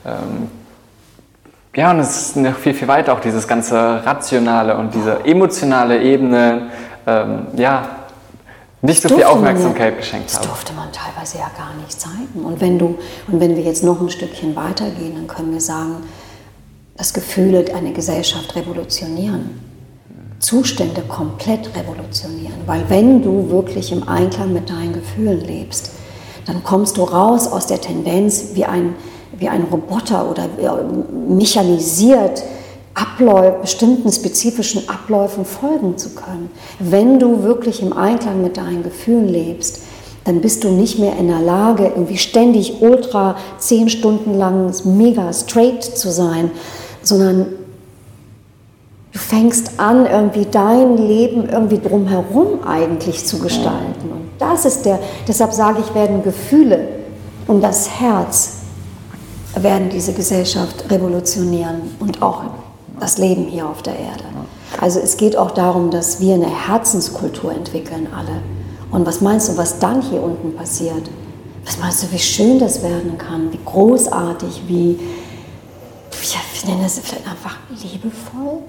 Ähm, 0.06 0.48
ja, 1.74 1.90
und 1.90 1.98
es 1.98 2.28
ist 2.28 2.36
noch 2.36 2.54
viel, 2.54 2.74
viel 2.74 2.86
weiter, 2.86 3.12
auch 3.12 3.20
dieses 3.20 3.48
ganze 3.48 3.76
rationale 4.06 4.76
und 4.76 4.94
diese 4.94 5.24
emotionale 5.24 6.00
Ebene, 6.00 6.70
ähm, 7.08 7.48
ja, 7.56 7.88
nicht 8.82 9.02
so 9.02 9.08
viel 9.08 9.24
Aufmerksamkeit 9.24 9.94
ja, 9.94 9.98
geschenkt 9.98 10.32
haben. 10.32 10.42
Das 10.42 10.46
durfte 10.46 10.72
man 10.74 10.88
teilweise 10.92 11.38
ja 11.38 11.50
gar 11.58 11.74
nicht 11.74 12.00
zeigen. 12.00 12.44
Und 12.44 12.60
wenn, 12.60 12.78
du, 12.78 12.96
und 13.26 13.40
wenn 13.40 13.56
wir 13.56 13.64
jetzt 13.64 13.82
noch 13.82 14.00
ein 14.00 14.10
Stückchen 14.10 14.54
weitergehen, 14.54 15.16
dann 15.16 15.26
können 15.26 15.52
wir 15.52 15.60
sagen, 15.60 16.04
dass 16.96 17.12
Gefühle 17.12 17.64
eine 17.74 17.92
Gesellschaft 17.92 18.54
revolutionieren. 18.54 19.69
Zustände 20.40 21.02
komplett 21.02 21.70
revolutionieren. 21.76 22.56
Weil 22.66 22.84
wenn 22.88 23.22
du 23.22 23.50
wirklich 23.50 23.92
im 23.92 24.08
Einklang 24.08 24.52
mit 24.52 24.70
deinen 24.70 24.94
Gefühlen 24.94 25.40
lebst, 25.40 25.92
dann 26.46 26.64
kommst 26.64 26.96
du 26.96 27.04
raus 27.04 27.46
aus 27.46 27.66
der 27.66 27.80
Tendenz, 27.80 28.50
wie 28.54 28.64
ein, 28.64 28.94
wie 29.38 29.48
ein 29.48 29.64
Roboter 29.70 30.30
oder 30.30 30.48
mechanisiert 31.28 32.42
Abläufe, 32.94 33.58
bestimmten 33.60 34.10
spezifischen 34.10 34.88
Abläufen 34.88 35.44
folgen 35.44 35.96
zu 35.96 36.10
können. 36.10 36.50
Wenn 36.78 37.18
du 37.18 37.42
wirklich 37.42 37.82
im 37.82 37.92
Einklang 37.92 38.42
mit 38.42 38.56
deinen 38.56 38.82
Gefühlen 38.82 39.28
lebst, 39.28 39.82
dann 40.24 40.40
bist 40.40 40.64
du 40.64 40.68
nicht 40.68 40.98
mehr 40.98 41.16
in 41.16 41.28
der 41.28 41.40
Lage, 41.40 41.84
irgendwie 41.84 42.18
ständig 42.18 42.82
ultra 42.82 43.36
zehn 43.58 43.88
Stunden 43.88 44.34
lang 44.34 44.72
mega 44.84 45.32
straight 45.32 45.82
zu 45.82 46.10
sein, 46.10 46.50
sondern 47.02 47.46
Du 49.12 49.18
fängst 49.18 49.80
an, 49.80 50.06
irgendwie 50.06 50.46
dein 50.48 50.96
Leben 50.96 51.48
irgendwie 51.48 51.78
drumherum 51.78 52.62
eigentlich 52.64 53.26
zu 53.26 53.40
gestalten. 53.40 54.10
Und 54.10 54.30
das 54.38 54.64
ist 54.64 54.84
der, 54.86 55.00
deshalb 55.26 55.52
sage 55.52 55.80
ich, 55.80 55.94
werden 55.94 56.22
Gefühle 56.22 56.88
und 57.48 57.60
das 57.60 58.00
Herz 58.00 58.58
werden 59.56 59.90
diese 59.90 60.12
Gesellschaft 60.12 60.90
revolutionieren 60.90 61.96
und 61.98 62.22
auch 62.22 62.42
das 63.00 63.18
Leben 63.18 63.46
hier 63.46 63.66
auf 63.66 63.82
der 63.82 63.98
Erde. 63.98 64.24
Also 64.80 65.00
es 65.00 65.16
geht 65.16 65.36
auch 65.36 65.50
darum, 65.50 65.90
dass 65.90 66.20
wir 66.20 66.34
eine 66.34 66.68
Herzenskultur 66.68 67.52
entwickeln 67.52 68.06
alle. 68.16 68.42
Und 68.92 69.06
was 69.06 69.20
meinst 69.20 69.48
du, 69.48 69.56
was 69.56 69.80
dann 69.80 70.02
hier 70.02 70.22
unten 70.22 70.54
passiert? 70.54 71.10
Was 71.64 71.78
meinst 71.78 72.02
du, 72.02 72.12
wie 72.12 72.18
schön 72.18 72.58
das 72.58 72.82
werden 72.82 73.18
kann, 73.18 73.52
wie 73.52 73.58
großartig, 73.64 74.62
wie, 74.68 74.98
ich 76.22 76.64
nenne 76.64 76.86
es 76.86 76.98
vielleicht 76.98 77.28
einfach 77.28 77.56
liebevoll? 77.70 78.62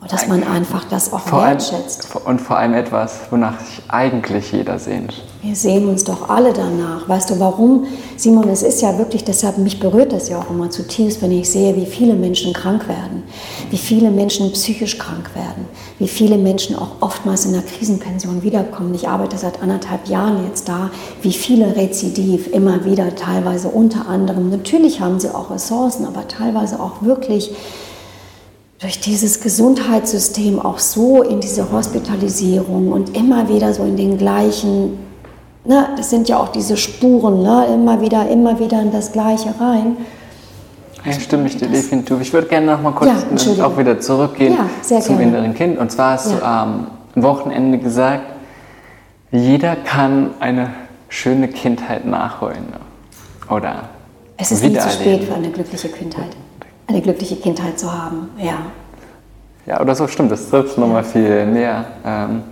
Und 0.00 0.12
dass 0.12 0.28
man 0.28 0.42
einfach 0.42 0.84
das 0.84 1.12
auch 1.14 1.20
vor 1.20 1.44
wertschätzt. 1.44 2.14
Allem, 2.14 2.26
und 2.26 2.40
vor 2.40 2.58
allem 2.58 2.74
etwas, 2.74 3.20
wonach 3.30 3.58
sich 3.60 3.82
eigentlich 3.88 4.52
jeder 4.52 4.78
sehnt. 4.78 5.22
Wir 5.40 5.54
sehen 5.54 5.88
uns 5.88 6.04
doch 6.04 6.28
alle 6.28 6.52
danach. 6.52 7.08
Weißt 7.08 7.30
du 7.30 7.40
warum? 7.40 7.86
Simon, 8.16 8.48
es 8.50 8.62
ist 8.62 8.82
ja 8.82 8.98
wirklich, 8.98 9.24
deshalb 9.24 9.56
mich 9.56 9.80
berührt 9.80 10.12
das 10.12 10.28
ja 10.28 10.38
auch 10.38 10.50
immer 10.50 10.68
zutiefst, 10.68 11.22
wenn 11.22 11.32
ich 11.32 11.50
sehe, 11.50 11.74
wie 11.76 11.86
viele 11.86 12.14
Menschen 12.14 12.52
krank 12.52 12.86
werden, 12.86 13.22
wie 13.70 13.78
viele 13.78 14.10
Menschen 14.10 14.52
psychisch 14.52 14.98
krank 14.98 15.34
werden, 15.34 15.66
wie 15.98 16.08
viele 16.08 16.36
Menschen 16.36 16.76
auch 16.76 17.00
oftmals 17.00 17.46
in 17.46 17.52
der 17.52 17.62
Krisenpension 17.62 18.42
wiederkommen. 18.42 18.94
Ich 18.94 19.08
arbeite 19.08 19.38
seit 19.38 19.62
anderthalb 19.62 20.06
Jahren 20.06 20.46
jetzt 20.46 20.68
da, 20.68 20.90
wie 21.22 21.32
viele 21.32 21.76
Rezidiv 21.76 22.52
immer 22.52 22.84
wieder, 22.84 23.14
teilweise 23.14 23.68
unter 23.68 24.06
anderem. 24.06 24.50
Natürlich 24.50 25.00
haben 25.00 25.18
sie 25.18 25.34
auch 25.34 25.50
Ressourcen, 25.50 26.06
aber 26.06 26.28
teilweise 26.28 26.78
auch 26.78 27.00
wirklich 27.02 27.54
durch 28.84 29.00
dieses 29.00 29.40
Gesundheitssystem 29.40 30.60
auch 30.60 30.78
so 30.78 31.22
in 31.22 31.40
diese 31.40 31.72
Hospitalisierung 31.72 32.92
und 32.92 33.16
immer 33.16 33.48
wieder 33.48 33.72
so 33.72 33.82
in 33.82 33.96
den 33.96 34.18
gleichen, 34.18 34.98
ne, 35.64 35.88
das 35.96 36.10
sind 36.10 36.28
ja 36.28 36.38
auch 36.38 36.48
diese 36.48 36.76
Spuren, 36.76 37.42
ne, 37.42 37.66
immer 37.72 38.02
wieder, 38.02 38.28
immer 38.28 38.58
wieder 38.60 38.82
in 38.82 38.92
das 38.92 39.10
Gleiche 39.12 39.54
rein. 39.58 39.96
Ja, 41.02 41.12
stimme 41.12 41.46
ich 41.46 41.56
dir 41.56 41.68
definitiv. 41.68 42.20
Ich 42.20 42.30
würde 42.34 42.46
gerne 42.46 42.72
noch 42.72 42.82
mal 42.82 42.92
kurz 42.92 43.46
ja, 43.56 43.64
auch 43.64 43.78
wieder 43.78 44.00
zurückgehen 44.00 44.54
ja, 44.54 45.00
zum 45.00 45.16
gerne. 45.16 45.22
inneren 45.32 45.54
Kind. 45.54 45.78
Und 45.78 45.90
zwar 45.90 46.12
hast 46.12 46.32
du 46.32 46.44
am 46.44 46.88
Wochenende 47.14 47.78
gesagt, 47.78 48.34
jeder 49.32 49.76
kann 49.76 50.34
eine 50.40 50.74
schöne 51.08 51.48
Kindheit 51.48 52.04
nachholen. 52.04 52.66
Oder 53.48 53.88
es 54.36 54.52
ist 54.52 54.62
nie 54.62 54.76
zu 54.76 54.90
spät 54.90 55.24
für 55.24 55.34
eine 55.34 55.48
glückliche 55.48 55.88
Kindheit 55.88 56.36
eine 56.86 57.00
glückliche 57.00 57.36
Kindheit 57.36 57.78
zu 57.78 57.92
haben. 57.92 58.30
Ja. 58.38 58.58
Ja, 59.66 59.80
oder 59.80 59.94
so 59.94 60.06
stimmt, 60.06 60.30
das 60.30 60.50
trifft 60.50 60.76
nochmal 60.76 61.04
viel 61.04 61.46
näher. 61.46 61.86
Ähm, 62.04 62.42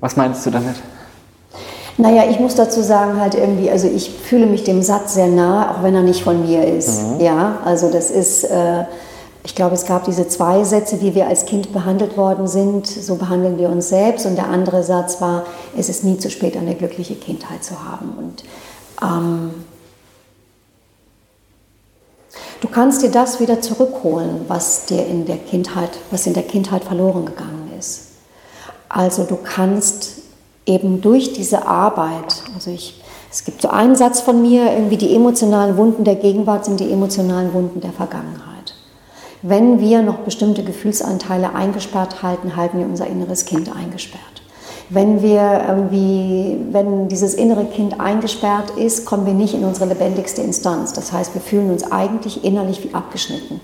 was 0.00 0.16
meinst 0.16 0.46
du 0.46 0.50
damit? 0.50 0.76
Naja, 1.98 2.24
ich 2.30 2.38
muss 2.38 2.54
dazu 2.54 2.80
sagen, 2.80 3.20
halt 3.20 3.34
irgendwie, 3.34 3.70
also 3.70 3.88
ich 3.88 4.08
fühle 4.10 4.46
mich 4.46 4.62
dem 4.62 4.82
Satz 4.82 5.14
sehr 5.14 5.26
nah, 5.26 5.72
auch 5.72 5.82
wenn 5.82 5.94
er 5.96 6.02
nicht 6.02 6.22
von 6.22 6.46
mir 6.46 6.64
ist. 6.64 7.02
Mhm. 7.02 7.20
Ja, 7.20 7.58
also 7.64 7.90
das 7.90 8.10
ist, 8.12 8.44
äh, 8.44 8.84
ich 9.44 9.56
glaube, 9.56 9.74
es 9.74 9.84
gab 9.84 10.04
diese 10.04 10.28
zwei 10.28 10.62
Sätze, 10.62 11.00
wie 11.00 11.16
wir 11.16 11.26
als 11.26 11.44
Kind 11.44 11.72
behandelt 11.72 12.16
worden 12.16 12.46
sind, 12.46 12.86
so 12.86 13.16
behandeln 13.16 13.58
wir 13.58 13.68
uns 13.68 13.88
selbst. 13.88 14.26
Und 14.26 14.36
der 14.36 14.48
andere 14.48 14.84
Satz 14.84 15.20
war, 15.20 15.44
es 15.76 15.88
ist 15.88 16.04
nie 16.04 16.18
zu 16.18 16.30
spät, 16.30 16.56
eine 16.56 16.76
glückliche 16.76 17.16
Kindheit 17.16 17.64
zu 17.64 17.74
haben. 17.84 18.12
Und 18.16 18.44
ähm, 19.02 19.50
Du 22.60 22.66
kannst 22.66 23.02
dir 23.02 23.10
das 23.10 23.38
wieder 23.38 23.60
zurückholen, 23.60 24.40
was 24.48 24.86
dir 24.86 25.06
in 25.06 25.26
der 25.26 25.38
Kindheit, 25.38 25.90
was 26.10 26.26
in 26.26 26.34
der 26.34 26.42
Kindheit 26.42 26.82
verloren 26.82 27.24
gegangen 27.24 27.70
ist. 27.78 28.08
Also 28.88 29.24
du 29.24 29.36
kannst 29.36 30.22
eben 30.66 31.00
durch 31.00 31.32
diese 31.32 31.66
Arbeit, 31.66 32.42
also 32.54 32.70
ich, 32.70 33.00
es 33.30 33.44
gibt 33.44 33.62
so 33.62 33.68
einen 33.68 33.94
Satz 33.94 34.20
von 34.20 34.42
mir, 34.42 34.72
irgendwie 34.72 34.96
die 34.96 35.14
emotionalen 35.14 35.76
Wunden 35.76 36.02
der 36.02 36.16
Gegenwart 36.16 36.64
sind 36.64 36.80
die 36.80 36.90
emotionalen 36.90 37.52
Wunden 37.52 37.80
der 37.80 37.92
Vergangenheit. 37.92 38.74
Wenn 39.42 39.78
wir 39.78 40.02
noch 40.02 40.18
bestimmte 40.18 40.64
Gefühlsanteile 40.64 41.54
eingesperrt 41.54 42.22
halten, 42.24 42.56
halten 42.56 42.78
wir 42.78 42.86
unser 42.86 43.06
inneres 43.06 43.44
Kind 43.44 43.74
eingesperrt. 43.74 44.37
Wenn 44.90 45.20
wir 45.20 45.64
irgendwie, 45.68 46.56
wenn 46.72 47.08
dieses 47.08 47.34
innere 47.34 47.66
Kind 47.66 48.00
eingesperrt 48.00 48.70
ist, 48.70 49.04
kommen 49.04 49.26
wir 49.26 49.34
nicht 49.34 49.52
in 49.52 49.64
unsere 49.64 49.86
lebendigste 49.86 50.40
Instanz. 50.40 50.94
Das 50.94 51.12
heißt, 51.12 51.34
wir 51.34 51.42
fühlen 51.42 51.70
uns 51.70 51.90
eigentlich 51.92 52.42
innerlich 52.42 52.82
wie 52.84 52.94
abgeschnitten. 52.94 53.60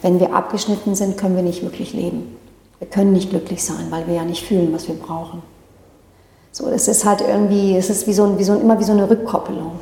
Wenn 0.00 0.20
wir 0.20 0.34
abgeschnitten 0.34 0.94
sind, 0.94 1.18
können 1.18 1.34
wir 1.34 1.42
nicht 1.42 1.62
wirklich 1.62 1.92
leben. 1.92 2.36
Wir 2.78 2.88
können 2.88 3.12
nicht 3.12 3.30
glücklich 3.30 3.64
sein, 3.64 3.86
weil 3.90 4.06
wir 4.06 4.14
ja 4.14 4.24
nicht 4.24 4.44
fühlen, 4.44 4.72
was 4.72 4.86
wir 4.86 4.94
brauchen. 4.94 5.42
So, 6.52 6.68
es 6.68 6.88
ist 6.88 7.04
halt 7.04 7.20
irgendwie, 7.20 7.76
es 7.76 7.90
ist 7.90 8.06
wie 8.06 8.12
so, 8.12 8.38
wie 8.38 8.44
so, 8.44 8.54
immer 8.54 8.78
wie 8.78 8.84
so 8.84 8.92
eine 8.92 9.10
Rückkoppelung. 9.10 9.72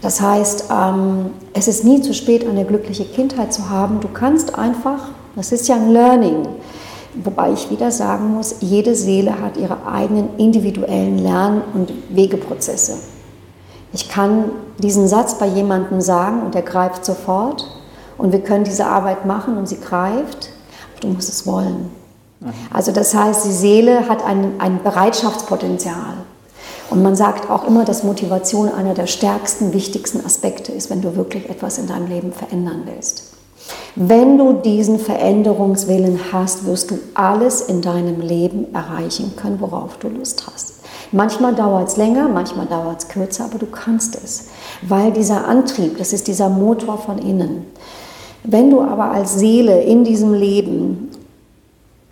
Das 0.00 0.20
heißt, 0.20 0.66
ähm, 0.70 1.30
es 1.54 1.68
ist 1.68 1.84
nie 1.84 2.00
zu 2.00 2.14
spät, 2.14 2.46
eine 2.48 2.64
glückliche 2.64 3.04
Kindheit 3.04 3.52
zu 3.52 3.68
haben. 3.68 4.00
Du 4.00 4.08
kannst 4.08 4.56
einfach, 4.56 5.08
das 5.34 5.52
ist 5.52 5.68
ja 5.68 5.74
ein 5.74 5.90
Learning, 5.90 6.46
Wobei 7.14 7.52
ich 7.52 7.70
wieder 7.70 7.90
sagen 7.90 8.34
muss, 8.34 8.56
jede 8.60 8.94
Seele 8.94 9.40
hat 9.40 9.56
ihre 9.56 9.86
eigenen 9.86 10.36
individuellen 10.36 11.18
Lern- 11.18 11.62
und 11.74 11.92
Wegeprozesse. 12.10 12.96
Ich 13.92 14.08
kann 14.08 14.50
diesen 14.78 15.08
Satz 15.08 15.38
bei 15.38 15.46
jemandem 15.46 16.00
sagen 16.00 16.42
und 16.42 16.54
er 16.54 16.62
greift 16.62 17.04
sofort 17.04 17.66
und 18.18 18.32
wir 18.32 18.40
können 18.40 18.64
diese 18.64 18.86
Arbeit 18.86 19.24
machen 19.24 19.56
und 19.56 19.68
sie 19.68 19.80
greift, 19.80 20.50
aber 20.92 21.00
du 21.00 21.08
musst 21.08 21.28
es 21.28 21.46
wollen. 21.46 21.90
Also 22.72 22.92
das 22.92 23.14
heißt, 23.14 23.44
die 23.46 23.52
Seele 23.52 24.08
hat 24.08 24.24
ein, 24.24 24.60
ein 24.60 24.82
Bereitschaftspotenzial. 24.82 26.14
Und 26.90 27.02
man 27.02 27.16
sagt 27.16 27.50
auch 27.50 27.66
immer, 27.66 27.84
dass 27.84 28.04
Motivation 28.04 28.72
einer 28.72 28.94
der 28.94 29.06
stärksten, 29.06 29.72
wichtigsten 29.72 30.24
Aspekte 30.24 30.72
ist, 30.72 30.88
wenn 30.88 31.02
du 31.02 31.16
wirklich 31.16 31.48
etwas 31.50 31.78
in 31.78 31.86
deinem 31.86 32.06
Leben 32.06 32.32
verändern 32.32 32.82
willst. 32.86 33.27
Wenn 34.00 34.38
du 34.38 34.52
diesen 34.52 35.00
Veränderungswillen 35.00 36.20
hast, 36.32 36.66
wirst 36.66 36.92
du 36.92 37.00
alles 37.14 37.62
in 37.62 37.82
deinem 37.82 38.20
Leben 38.20 38.72
erreichen 38.72 39.34
können, 39.34 39.60
worauf 39.60 39.96
du 39.96 40.06
Lust 40.06 40.46
hast. 40.46 40.84
Manchmal 41.10 41.56
dauert 41.56 41.88
es 41.88 41.96
länger, 41.96 42.28
manchmal 42.28 42.66
dauert 42.66 43.00
es 43.00 43.08
kürzer, 43.08 43.46
aber 43.46 43.58
du 43.58 43.66
kannst 43.66 44.14
es, 44.22 44.50
weil 44.82 45.10
dieser 45.10 45.48
Antrieb, 45.48 45.98
das 45.98 46.12
ist 46.12 46.28
dieser 46.28 46.48
Motor 46.48 46.98
von 46.98 47.18
innen. 47.18 47.66
Wenn 48.44 48.70
du 48.70 48.82
aber 48.82 49.10
als 49.10 49.34
Seele 49.34 49.82
in 49.82 50.04
diesem 50.04 50.32
Leben 50.32 51.10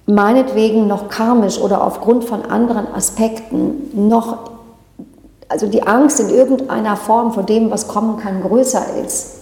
meinetwegen 0.06 0.88
noch 0.88 1.08
karmisch 1.08 1.60
oder 1.60 1.84
aufgrund 1.84 2.24
von 2.24 2.42
anderen 2.42 2.88
Aspekten 2.92 4.08
noch 4.08 4.38
also 5.48 5.68
die 5.68 5.84
Angst 5.84 6.18
in 6.18 6.30
irgendeiner 6.30 6.96
Form 6.96 7.32
vor 7.32 7.44
dem, 7.44 7.70
was 7.70 7.86
kommen 7.86 8.16
kann, 8.16 8.42
größer 8.42 8.82
ist, 9.04 9.35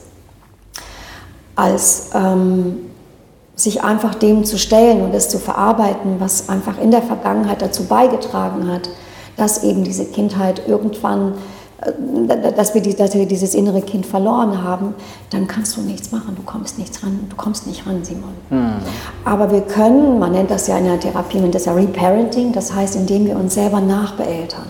als 1.56 2.10
ähm, 2.14 2.76
sich 3.56 3.82
einfach 3.82 4.14
dem 4.14 4.44
zu 4.44 4.58
stellen 4.58 5.02
und 5.02 5.14
es 5.14 5.28
zu 5.28 5.38
verarbeiten, 5.38 6.16
was 6.18 6.48
einfach 6.48 6.80
in 6.80 6.90
der 6.90 7.02
Vergangenheit 7.02 7.62
dazu 7.62 7.84
beigetragen 7.84 8.70
hat, 8.70 8.90
dass 9.36 9.62
eben 9.62 9.84
diese 9.84 10.06
Kindheit 10.06 10.62
irgendwann, 10.66 11.34
äh, 11.80 12.52
dass 12.52 12.74
wir, 12.74 12.82
die, 12.82 12.96
dass 12.96 13.14
wir 13.14 13.26
dieses 13.26 13.54
innere 13.54 13.82
Kind 13.82 14.06
verloren 14.06 14.64
haben, 14.64 14.94
dann 15.30 15.46
kannst 15.46 15.76
du 15.76 15.82
nichts 15.82 16.10
machen, 16.10 16.34
du 16.34 16.42
kommst 16.42 16.78
nichts 16.78 17.02
ran, 17.04 17.20
du 17.28 17.36
kommst 17.36 17.68
nicht 17.68 17.86
ran, 17.86 18.02
Simon. 18.02 18.34
Mhm. 18.50 18.74
Aber 19.24 19.52
wir 19.52 19.60
können, 19.60 20.18
man 20.18 20.32
nennt 20.32 20.50
das 20.50 20.66
ja 20.66 20.76
in 20.78 20.86
der 20.86 20.98
Therapie, 20.98 21.36
man 21.36 21.44
nennt 21.44 21.54
das 21.54 21.66
ja 21.66 21.74
Reparenting, 21.74 22.52
das 22.52 22.74
heißt, 22.74 22.96
indem 22.96 23.26
wir 23.26 23.36
uns 23.36 23.54
selber 23.54 23.80
nachbeeltern, 23.80 24.66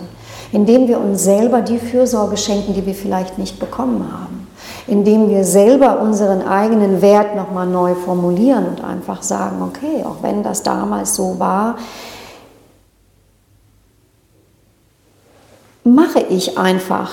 indem 0.51 0.87
wir 0.87 0.99
uns 0.99 1.23
selber 1.23 1.61
die 1.61 1.79
Fürsorge 1.79 2.37
schenken, 2.37 2.75
die 2.75 2.85
wir 2.85 2.93
vielleicht 2.93 3.39
nicht 3.39 3.59
bekommen 3.59 4.05
haben 4.11 4.34
indem 4.87 5.29
wir 5.29 5.43
selber 5.43 5.99
unseren 5.99 6.41
eigenen 6.41 7.01
Wert 7.01 7.35
nochmal 7.35 7.67
neu 7.67 7.95
formulieren 7.95 8.67
und 8.67 8.83
einfach 8.83 9.23
sagen, 9.23 9.61
okay, 9.61 10.03
auch 10.03 10.21
wenn 10.21 10.43
das 10.43 10.63
damals 10.63 11.15
so 11.15 11.39
war, 11.39 11.77
mache 15.83 16.19
ich 16.19 16.57
einfach 16.57 17.11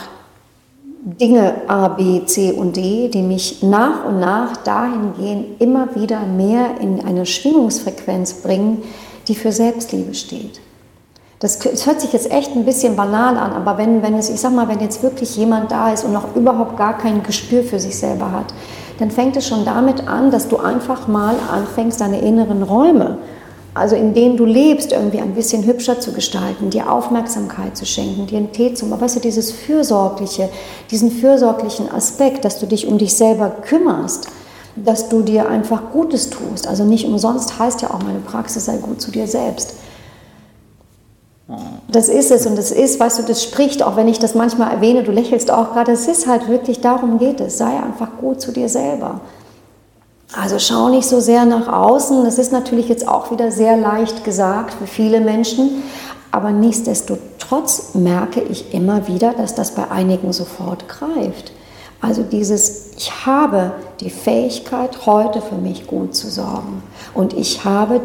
Dinge 1.05 1.62
A, 1.66 1.89
B, 1.89 2.24
C 2.27 2.53
und 2.53 2.77
D, 2.77 3.09
die 3.09 3.23
mich 3.23 3.62
nach 3.62 4.05
und 4.05 4.20
nach 4.20 4.57
dahingehend 4.59 5.61
immer 5.61 5.97
wieder 5.97 6.20
mehr 6.20 6.81
in 6.81 7.05
eine 7.05 7.27
Schwingungsfrequenz 7.27 8.35
bringen, 8.35 8.85
die 9.27 9.35
für 9.35 9.51
Selbstliebe 9.51 10.15
steht. 10.15 10.61
Das, 11.43 11.59
das, 11.59 11.86
hört 11.86 12.01
sich 12.01 12.12
jetzt 12.12 12.31
echt 12.31 12.55
ein 12.55 12.64
bisschen 12.64 12.94
banal 12.94 13.36
an, 13.36 13.51
aber 13.51 13.77
wenn, 13.77 14.01
wenn 14.01 14.14
es, 14.14 14.31
ich 14.31 14.40
sag 14.40 14.55
mal, 14.55 14.69
wenn 14.69 14.78
jetzt 14.78 15.02
wirklich 15.02 15.36
jemand 15.36 15.73
da 15.73 15.93
ist 15.93 16.05
und 16.05 16.12
noch 16.12 16.36
überhaupt 16.36 16.77
gar 16.77 16.97
kein 16.97 17.24
Gespür 17.24 17.64
für 17.64 17.81
sich 17.81 17.98
selber 17.98 18.31
hat, 18.31 18.55
dann 19.01 19.10
fängt 19.10 19.36
es 19.36 19.48
schon 19.48 19.64
damit 19.64 20.06
an, 20.06 20.31
dass 20.31 20.47
du 20.47 20.59
einfach 20.59 21.09
mal 21.09 21.35
anfängst, 21.52 22.01
deine 22.01 22.20
inneren 22.20 22.62
Räume, 22.62 23.19
also 23.74 23.97
in 23.97 24.14
denen 24.14 24.36
du 24.36 24.44
lebst, 24.44 24.93
irgendwie 24.93 25.19
ein 25.19 25.35
bisschen 25.35 25.66
hübscher 25.66 25.98
zu 25.98 26.12
gestalten, 26.12 26.70
dir 26.70 26.89
Aufmerksamkeit 26.93 27.77
zu 27.77 27.86
schenken, 27.86 28.28
dir 28.28 28.39
einen 28.39 28.52
Tee 28.52 28.74
zu 28.74 28.86
machen. 28.86 29.01
Weißt 29.01 29.16
du, 29.16 29.20
dieses 29.20 29.51
fürsorgliche, 29.51 30.48
diesen 30.93 31.10
fürsorglichen 31.10 31.90
Aspekt, 31.90 32.44
dass 32.44 32.60
du 32.60 32.66
dich 32.66 32.86
um 32.86 32.98
dich 32.98 33.16
selber 33.16 33.51
kümmerst, 33.51 34.28
dass 34.77 35.09
du 35.09 35.23
dir 35.23 35.48
einfach 35.48 35.90
Gutes 35.90 36.31
tust. 36.31 36.69
Also 36.69 36.85
nicht 36.85 37.05
umsonst 37.05 37.59
heißt 37.59 37.82
ja 37.82 37.90
auch 37.90 38.05
meine 38.05 38.20
Praxis 38.20 38.66
sei 38.66 38.77
gut 38.77 39.01
zu 39.01 39.10
dir 39.10 39.27
selbst. 39.27 39.74
Das 41.89 42.09
ist 42.09 42.31
es 42.31 42.47
und 42.47 42.56
das 42.56 42.70
ist, 42.70 42.98
weißt 42.98 43.19
du, 43.19 43.23
das 43.24 43.43
spricht, 43.43 43.82
auch 43.82 43.97
wenn 43.97 44.09
ich 44.09 44.19
das 44.19 44.35
manchmal 44.35 44.73
erwähne, 44.73 45.02
du 45.02 45.12
lächelst 45.12 45.51
auch 45.51 45.73
gerade, 45.73 45.93
es 45.93 46.06
ist 46.06 46.27
halt 46.27 46.48
wirklich, 46.48 46.81
darum 46.81 47.19
geht 47.19 47.40
es, 47.40 47.59
sei 47.59 47.77
einfach 47.77 48.09
gut 48.20 48.40
zu 48.40 48.52
dir 48.52 48.69
selber. 48.69 49.20
Also 50.32 50.59
schau 50.59 50.89
nicht 50.89 51.06
so 51.06 51.20
sehr 51.20 51.44
nach 51.44 51.69
außen, 51.69 52.24
das 52.24 52.39
ist 52.39 52.52
natürlich 52.52 52.89
jetzt 52.89 53.06
auch 53.06 53.31
wieder 53.31 53.51
sehr 53.51 53.77
leicht 53.77 54.24
gesagt 54.24 54.73
für 54.74 54.86
viele 54.86 55.20
Menschen, 55.20 55.82
aber 56.31 56.52
nichtsdestotrotz 56.52 57.94
merke 57.94 58.40
ich 58.40 58.73
immer 58.73 59.06
wieder, 59.06 59.35
dass 59.35 59.55
das 59.55 59.73
bei 59.73 59.90
einigen 59.90 60.32
sofort 60.32 60.89
greift. 60.89 61.52
Also 62.01 62.23
dieses, 62.23 62.93
ich 62.97 63.27
habe 63.27 63.73
die 64.01 64.10
Fähigkeit, 64.10 65.06
heute 65.06 65.43
für 65.43 65.56
mich 65.56 65.86
gut 65.86 66.16
zu 66.16 66.31
sorgen. 66.31 66.82
Und 67.14 67.35
ich 67.35 67.64
habe, 67.64 68.01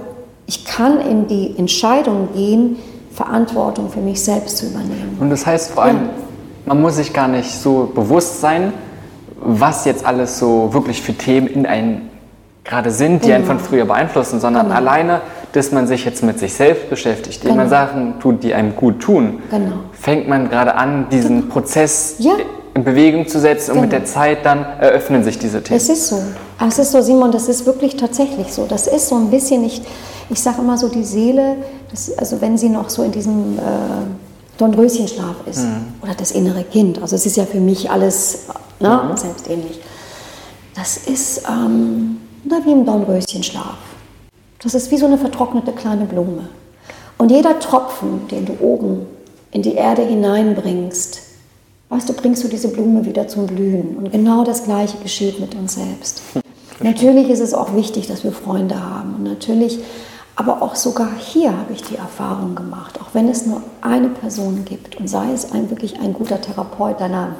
ich 0.45 0.65
kann 0.65 0.99
in 0.99 1.27
die 1.27 1.55
Entscheidung 1.57 2.29
gehen, 2.33 2.75
Verantwortung 3.17 3.89
für 3.89 3.99
mich 3.99 4.23
selbst 4.23 4.57
zu 4.57 4.67
übernehmen. 4.67 5.17
Und 5.19 5.31
das 5.31 5.47
heißt 5.47 5.71
vor 5.71 5.83
allem, 5.83 5.97
ja. 5.97 6.09
man 6.67 6.81
muss 6.81 6.97
sich 6.97 7.13
gar 7.13 7.27
nicht 7.27 7.51
so 7.51 7.91
bewusst 7.93 8.41
sein, 8.41 8.73
was 9.41 9.85
jetzt 9.85 10.05
alles 10.05 10.37
so 10.37 10.71
wirklich 10.71 11.01
für 11.01 11.13
Themen 11.13 11.47
in 11.47 11.65
einem 11.65 12.01
gerade 12.63 12.91
sind, 12.91 13.23
die 13.23 13.27
genau. 13.27 13.37
einen 13.37 13.45
von 13.45 13.59
früher 13.59 13.85
beeinflussen, 13.85 14.39
sondern 14.39 14.67
genau. 14.67 14.77
alleine, 14.77 15.21
dass 15.53 15.71
man 15.71 15.87
sich 15.87 16.05
jetzt 16.05 16.21
mit 16.21 16.37
sich 16.37 16.53
selbst 16.53 16.91
beschäftigt, 16.91 17.41
genau. 17.41 17.55
man 17.55 17.69
Sachen 17.69 18.19
tut, 18.19 18.43
die 18.43 18.53
einem 18.53 18.75
gut 18.75 18.99
tun, 18.99 19.41
genau. 19.49 19.77
fängt 19.93 20.27
man 20.27 20.49
gerade 20.49 20.75
an, 20.75 21.07
diesen 21.09 21.41
genau. 21.41 21.53
Prozess 21.53 22.17
ja. 22.19 22.33
in 22.75 22.83
Bewegung 22.83 23.27
zu 23.27 23.39
setzen 23.39 23.71
und 23.71 23.81
mit 23.81 23.91
der 23.91 24.01
genau. 24.01 24.11
Zeit 24.11 24.45
dann 24.45 24.63
eröffnen 24.79 25.23
sich 25.23 25.39
diese 25.39 25.63
Themen. 25.63 25.77
Es 25.77 25.89
ist 25.89 26.07
so. 26.07 26.21
Es 26.67 26.77
ist 26.77 26.91
so, 26.91 27.01
Simon, 27.01 27.31
das 27.31 27.47
ist 27.47 27.65
wirklich 27.65 27.95
tatsächlich 27.95 28.53
so. 28.53 28.65
Das 28.67 28.85
ist 28.85 29.07
so 29.07 29.15
ein 29.15 29.31
bisschen 29.31 29.61
nicht, 29.61 29.83
ich 30.29 30.41
sage 30.41 30.57
immer 30.61 30.77
so, 30.77 30.89
die 30.89 31.03
Seele 31.03 31.55
das, 31.89 32.17
also 32.17 32.41
wenn 32.41 32.57
sie 32.57 32.69
noch 32.69 32.89
so 32.89 33.03
in 33.03 33.11
diesem 33.11 33.57
äh, 33.57 33.61
Dornröschenschlaf 34.57 35.35
ist 35.49 35.63
mhm. 35.63 35.93
oder 36.01 36.13
das 36.15 36.31
innere 36.31 36.63
Kind, 36.63 37.01
also 37.01 37.15
es 37.15 37.25
ist 37.25 37.37
ja 37.37 37.45
für 37.45 37.59
mich 37.59 37.89
alles 37.89 38.45
ne, 38.79 39.09
mhm. 39.09 39.17
selbstähnlich, 39.17 39.79
das 40.75 40.97
ist 40.97 41.43
ähm, 41.49 42.17
wie 42.43 42.71
im 42.71 42.85
Dornröschenschlaf. 42.85 43.77
Das 44.59 44.73
ist 44.73 44.91
wie 44.91 44.97
so 44.97 45.05
eine 45.05 45.17
vertrocknete 45.17 45.71
kleine 45.71 46.05
Blume. 46.05 46.49
Und 47.17 47.31
jeder 47.31 47.59
Tropfen, 47.59 48.27
den 48.29 48.45
du 48.45 48.57
oben 48.59 49.05
in 49.51 49.61
die 49.61 49.73
Erde 49.73 50.03
hineinbringst, 50.03 51.19
weißt 51.89 52.09
du, 52.09 52.13
bringst 52.13 52.43
du 52.43 52.47
diese 52.47 52.69
Blume 52.69 53.05
wieder 53.05 53.27
zum 53.27 53.47
Blühen. 53.47 53.97
Und 53.97 54.11
genau 54.11 54.43
das 54.43 54.63
Gleiche 54.63 54.97
geschieht 54.97 55.39
mit 55.39 55.55
uns 55.55 55.75
selbst. 55.75 56.21
Natürlich 56.79 57.29
ist 57.29 57.39
es 57.39 57.53
auch 57.53 57.75
wichtig, 57.75 58.07
dass 58.07 58.23
wir 58.23 58.31
Freunde 58.31 58.83
haben. 58.83 59.15
Und 59.15 59.23
natürlich 59.23 59.79
aber 60.37 60.61
auch 60.61 60.75
sogar 60.75 61.09
hier 61.17 61.49
habe 61.49 61.73
ich 61.73 61.81
die 61.81 61.95
Erfahrung 61.95 62.53
gemacht, 62.53 62.99
auch 63.01 63.13
wenn 63.13 63.27
es 63.27 63.47
nur 63.47 63.63
eine 63.81 64.09
Person 64.09 64.65
gibt 64.65 64.95
und 64.97 65.09
sei 65.09 65.31
es 65.33 65.51
ein 65.51 65.71
wirklich 65.71 65.99
ein 65.99 66.13
guter 66.13 66.39
Therapeut 66.39 67.01
deiner, 67.01 67.35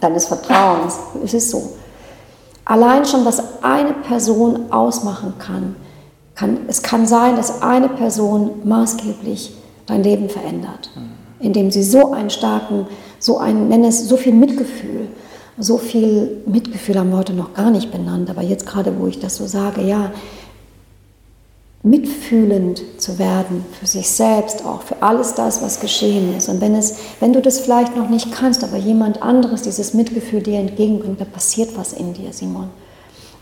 deines 0.00 0.26
Vertrauens, 0.26 0.98
es 1.24 1.34
ist 1.34 1.50
so. 1.50 1.72
Allein 2.64 3.04
schon, 3.04 3.24
was 3.24 3.42
eine 3.62 3.92
Person 3.92 4.70
ausmachen 4.70 5.34
kann, 5.38 5.74
kann, 6.36 6.58
es 6.68 6.82
kann 6.82 7.08
sein, 7.08 7.34
dass 7.34 7.60
eine 7.60 7.88
Person 7.88 8.50
maßgeblich 8.62 9.54
dein 9.86 10.04
Leben 10.04 10.28
verändert, 10.28 10.90
indem 11.40 11.72
sie 11.72 11.82
so 11.82 12.12
einen 12.12 12.30
starken, 12.30 12.86
so 13.18 13.38
ein, 13.38 13.68
nenne 13.68 13.88
es 13.88 14.08
so 14.08 14.16
viel 14.16 14.34
Mitgefühl, 14.34 15.08
so 15.58 15.76
viel 15.76 16.40
Mitgefühl 16.46 17.00
haben 17.00 17.10
wir 17.10 17.16
heute 17.16 17.32
noch 17.32 17.54
gar 17.54 17.72
nicht 17.72 17.90
benannt, 17.90 18.30
aber 18.30 18.42
jetzt 18.42 18.64
gerade, 18.64 18.94
wo 19.00 19.08
ich 19.08 19.18
das 19.18 19.34
so 19.34 19.46
sage, 19.48 19.82
ja, 19.82 20.12
mitfühlend 21.88 22.82
zu 22.98 23.18
werden 23.18 23.64
für 23.78 23.86
sich 23.86 24.08
selbst 24.08 24.64
auch, 24.64 24.82
für 24.82 25.02
alles 25.02 25.34
das, 25.34 25.62
was 25.62 25.80
geschehen 25.80 26.36
ist. 26.36 26.48
Und 26.48 26.60
wenn, 26.60 26.74
es, 26.74 26.96
wenn 27.20 27.32
du 27.32 27.40
das 27.40 27.60
vielleicht 27.60 27.96
noch 27.96 28.08
nicht 28.08 28.32
kannst, 28.32 28.62
aber 28.62 28.76
jemand 28.76 29.22
anderes 29.22 29.62
dieses 29.62 29.94
Mitgefühl 29.94 30.42
dir 30.42 30.58
entgegenbringt, 30.58 31.20
dann 31.20 31.30
passiert 31.30 31.76
was 31.76 31.92
in 31.92 32.14
dir, 32.14 32.32
Simon. 32.32 32.68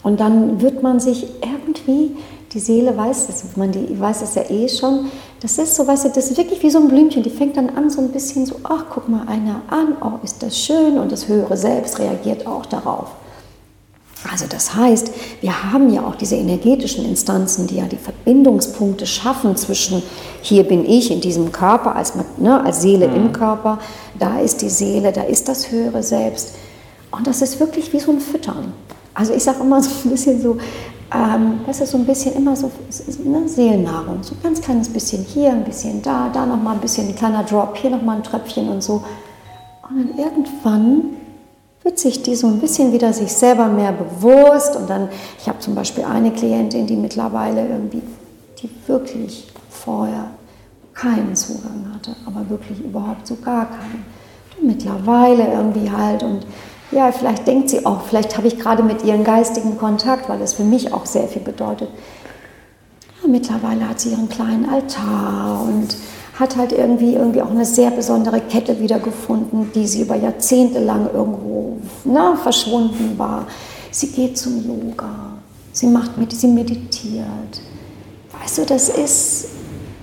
Und 0.02 0.20
dann 0.20 0.60
wird 0.60 0.82
man 0.82 1.01
sich 1.01 1.27
irgendwie, 1.43 2.16
die 2.52 2.60
Seele 2.60 2.97
weiß 2.97 3.27
das, 3.27 3.44
man 3.56 3.73
die, 3.73 3.98
weiß 3.98 4.20
das 4.20 4.36
ja 4.36 4.48
eh 4.48 4.68
schon, 4.68 5.06
das 5.40 5.59
ist 5.59 5.74
so, 5.74 5.86
weißt 5.86 6.05
du, 6.05 6.09
das 6.10 6.31
ist 6.31 6.39
wirklich 6.39 6.62
wie 6.62 6.70
so 6.70 6.78
ein 6.78 6.89
Blümchen, 6.89 7.23
die 7.23 7.31
fängt 7.31 7.56
dann 7.56 7.70
an 7.70 7.90
so 7.90 8.01
ein 8.01 8.12
bisschen 8.12 8.47
so, 8.47 8.56
ach, 8.62 8.85
guck 8.90 9.09
mal 9.09 9.27
einer 9.27 9.62
an, 9.68 9.97
oh, 10.01 10.23
ist 10.23 10.43
das 10.43 10.56
schön 10.56 10.98
und 10.98 11.10
das 11.10 11.27
höhere 11.27 11.56
Selbst 11.56 11.98
reagiert 11.98 12.47
auch 12.47 12.66
darauf. 12.66 13.09
Also 14.30 14.47
das 14.48 14.74
heißt, 14.74 15.10
wir 15.40 15.72
haben 15.72 15.93
ja 15.93 16.05
auch 16.05 16.16
diese 16.16 16.36
energetischen 16.36 17.05
Instanzen, 17.05 17.66
die 17.66 17.76
ja 17.76 17.84
die 17.84 17.98
Verbindungspunkte 17.98 19.06
schaffen 19.06 19.56
zwischen 19.56 20.02
hier 20.40 20.64
bin 20.64 20.88
ich 20.88 21.10
in 21.10 21.20
diesem 21.20 21.52
Körper 21.52 21.94
als, 21.94 22.14
ne, 22.38 22.64
als 22.64 22.82
Seele 22.82 23.09
mhm. 23.09 23.16
im 23.16 23.32
Körper, 23.32 23.78
da 24.18 24.40
ist 24.40 24.62
die 24.62 24.70
Seele, 24.70 25.12
da 25.12 25.22
ist 25.22 25.48
das 25.48 25.70
höhere 25.70 26.02
Selbst. 26.02 26.55
Und 27.10 27.26
das 27.26 27.43
ist 27.43 27.60
wirklich 27.60 27.93
wie 27.93 28.01
so 28.01 28.10
ein 28.10 28.20
Füttern. 28.20 28.72
Also 29.14 29.32
ich 29.32 29.44
sage 29.44 29.60
immer 29.60 29.82
so 29.82 29.90
ein 30.05 30.10
bisschen 30.10 30.40
so, 30.43 30.59
ähm, 31.14 31.60
das 31.66 31.80
ist 31.80 31.93
so 31.93 31.98
ein 31.98 32.05
bisschen 32.05 32.34
immer 32.34 32.56
so 32.56 32.70
ne, 33.24 33.48
Seelennahrung, 33.48 34.22
so 34.22 34.34
ein 34.34 34.43
ganz 34.43 34.60
kleines 34.60 34.88
bisschen 34.88 35.24
hier, 35.24 35.51
ein 35.51 35.64
bisschen 35.64 36.02
da, 36.02 36.30
da 36.32 36.44
nochmal 36.44 36.74
ein 36.74 36.80
bisschen 36.80 37.09
ein 37.09 37.14
kleiner 37.14 37.44
Drop, 37.44 37.76
hier 37.76 37.90
nochmal 37.90 38.16
ein 38.16 38.22
Tröpfchen 38.22 38.68
und 38.68 38.82
so. 38.82 39.05
Und 39.88 39.98
dann 39.98 40.18
irgendwann 40.18 41.16
wird 41.86 42.00
sich 42.00 42.20
die 42.20 42.34
so 42.34 42.48
ein 42.48 42.58
bisschen 42.58 42.92
wieder 42.92 43.12
sich 43.12 43.32
selber 43.32 43.68
mehr 43.68 43.92
bewusst. 43.92 44.74
Und 44.74 44.90
dann, 44.90 45.08
ich 45.40 45.48
habe 45.48 45.60
zum 45.60 45.76
Beispiel 45.76 46.04
eine 46.04 46.32
Klientin, 46.32 46.88
die 46.88 46.96
mittlerweile 46.96 47.60
irgendwie, 47.60 48.02
die 48.60 48.68
wirklich 48.88 49.46
vorher 49.70 50.32
keinen 50.94 51.36
Zugang 51.36 51.92
hatte, 51.94 52.16
aber 52.26 52.50
wirklich 52.50 52.80
überhaupt 52.80 53.28
so 53.28 53.36
gar 53.36 53.66
keinen. 53.66 54.04
Und 54.58 54.66
mittlerweile 54.66 55.46
irgendwie 55.52 55.88
halt 55.88 56.24
und 56.24 56.44
ja, 56.90 57.12
vielleicht 57.12 57.46
denkt 57.46 57.70
sie 57.70 57.86
auch, 57.86 58.02
vielleicht 58.02 58.36
habe 58.36 58.48
ich 58.48 58.58
gerade 58.58 58.82
mit 58.82 59.04
ihren 59.04 59.22
geistigen 59.22 59.78
Kontakt, 59.78 60.28
weil 60.28 60.38
das 60.40 60.54
für 60.54 60.64
mich 60.64 60.92
auch 60.92 61.06
sehr 61.06 61.28
viel 61.28 61.42
bedeutet. 61.42 61.88
Ja, 63.22 63.28
mittlerweile 63.28 63.88
hat 63.88 64.00
sie 64.00 64.10
ihren 64.10 64.28
kleinen 64.28 64.68
Altar 64.68 65.62
und 65.62 65.96
hat 66.38 66.56
halt 66.56 66.72
irgendwie, 66.72 67.14
irgendwie 67.14 67.42
auch 67.42 67.50
eine 67.50 67.64
sehr 67.64 67.90
besondere 67.90 68.40
Kette 68.40 68.78
wiedergefunden, 68.80 69.72
die 69.74 69.86
sie 69.86 70.02
über 70.02 70.16
Jahrzehnte 70.16 70.80
lang 70.80 71.08
irgendwo 71.12 71.78
na, 72.04 72.36
verschwunden 72.36 73.14
war. 73.16 73.46
Sie 73.90 74.08
geht 74.08 74.36
zum 74.36 74.64
Yoga, 74.66 75.08
sie 75.72 75.86
macht 75.86 76.12
sie 76.32 76.48
meditiert. 76.48 77.60
Weißt 78.40 78.58
du, 78.58 78.66
das 78.66 78.90
ist, 78.90 79.48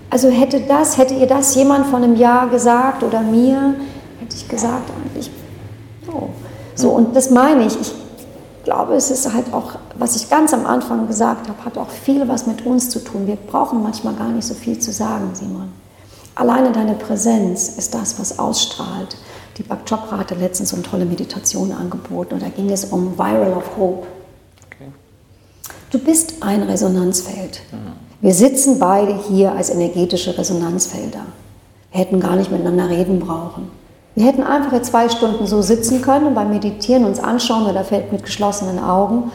also 0.10 0.30
hätte 0.30 0.62
das, 0.62 0.98
hätte 0.98 1.14
ihr 1.14 1.28
das 1.28 1.54
jemand 1.56 1.86
vor 1.86 1.98
einem 1.98 2.16
Jahr 2.16 2.50
gesagt 2.50 3.04
oder 3.04 3.22
mir, 3.22 3.76
hätte 4.20 4.34
Hätte 4.34 4.38
ich 4.38 4.48
gesagt, 4.48 4.90
eigentlich. 4.90 5.30
Oh. 6.08 6.30
So, 6.76 6.90
und 6.92 7.16
das 7.16 7.30
meine 7.30 7.68
ich. 7.68 7.80
Ich 7.80 7.94
glaube, 8.64 8.94
es 8.96 9.12
ist 9.12 9.34
halt 9.34 9.54
auch, 9.54 9.74
was 10.00 10.16
ich 10.16 10.30
ganz 10.30 10.54
am 10.54 10.66
Anfang 10.66 11.08
gesagt 11.08 11.50
habe, 11.50 11.66
hat 11.66 11.78
auch 11.78 11.90
viel 11.90 12.28
was 12.28 12.48
mit 12.48 12.66
uns 12.66 12.90
zu 12.90 13.00
tun. 13.00 13.28
Wir 13.28 13.36
brauchen 13.36 13.84
manchmal 13.84 14.14
gar 14.16 14.30
nicht 14.30 14.48
so 14.48 14.54
viel 14.54 14.80
zu 14.80 14.92
sagen, 14.92 15.32
Simon. 15.34 15.83
Alleine 16.36 16.72
deine 16.72 16.96
Präsenz 16.96 17.70
ist 17.78 17.94
das, 17.94 18.20
was 18.20 18.40
ausstrahlt. 18.40 19.18
Die 19.58 19.64
Bak 19.64 19.86
Chopra 19.88 20.18
hatte 20.18 20.36
letztens 20.36 20.70
so 20.70 20.76
eine 20.76 20.84
tolle 20.84 21.06
Meditation 21.06 21.72
angeboten 21.72 22.36
und 22.36 22.42
da 22.42 22.50
ging 22.50 22.72
es 22.72 22.86
um 22.86 23.18
Viral 23.18 23.54
of 23.54 23.78
Hope. 23.78 24.08
Okay. 24.66 24.90
Du 25.92 26.00
bist 26.00 26.42
ein 26.42 26.64
Resonanzfeld. 26.64 27.62
Mhm. 27.72 27.94
Wir 28.22 28.34
sitzen 28.34 28.80
beide 28.80 29.16
hier 29.28 29.52
als 29.52 29.70
energetische 29.70 30.36
Resonanzfelder. 30.36 31.26
Wir 31.92 32.00
hätten 32.00 32.20
gar 32.20 32.36
nicht 32.36 32.52
miteinander 32.52 32.90
reden 32.90 33.20
brauchen. 33.20 33.70
Wir 34.16 34.26
hätten 34.26 34.44
einfach 34.44 34.82
zwei 34.82 35.10
Stunden 35.10 35.46
so 35.46 35.62
sitzen 35.62 36.02
können 36.02 36.28
und 36.28 36.36
beim 36.36 36.50
Meditieren 36.50 37.06
uns 37.06 37.20
anschauen 37.20 37.68
oder 37.68 37.84
fällt 37.84 38.12
mit 38.12 38.24
geschlossenen 38.24 38.80
Augen. 38.80 39.32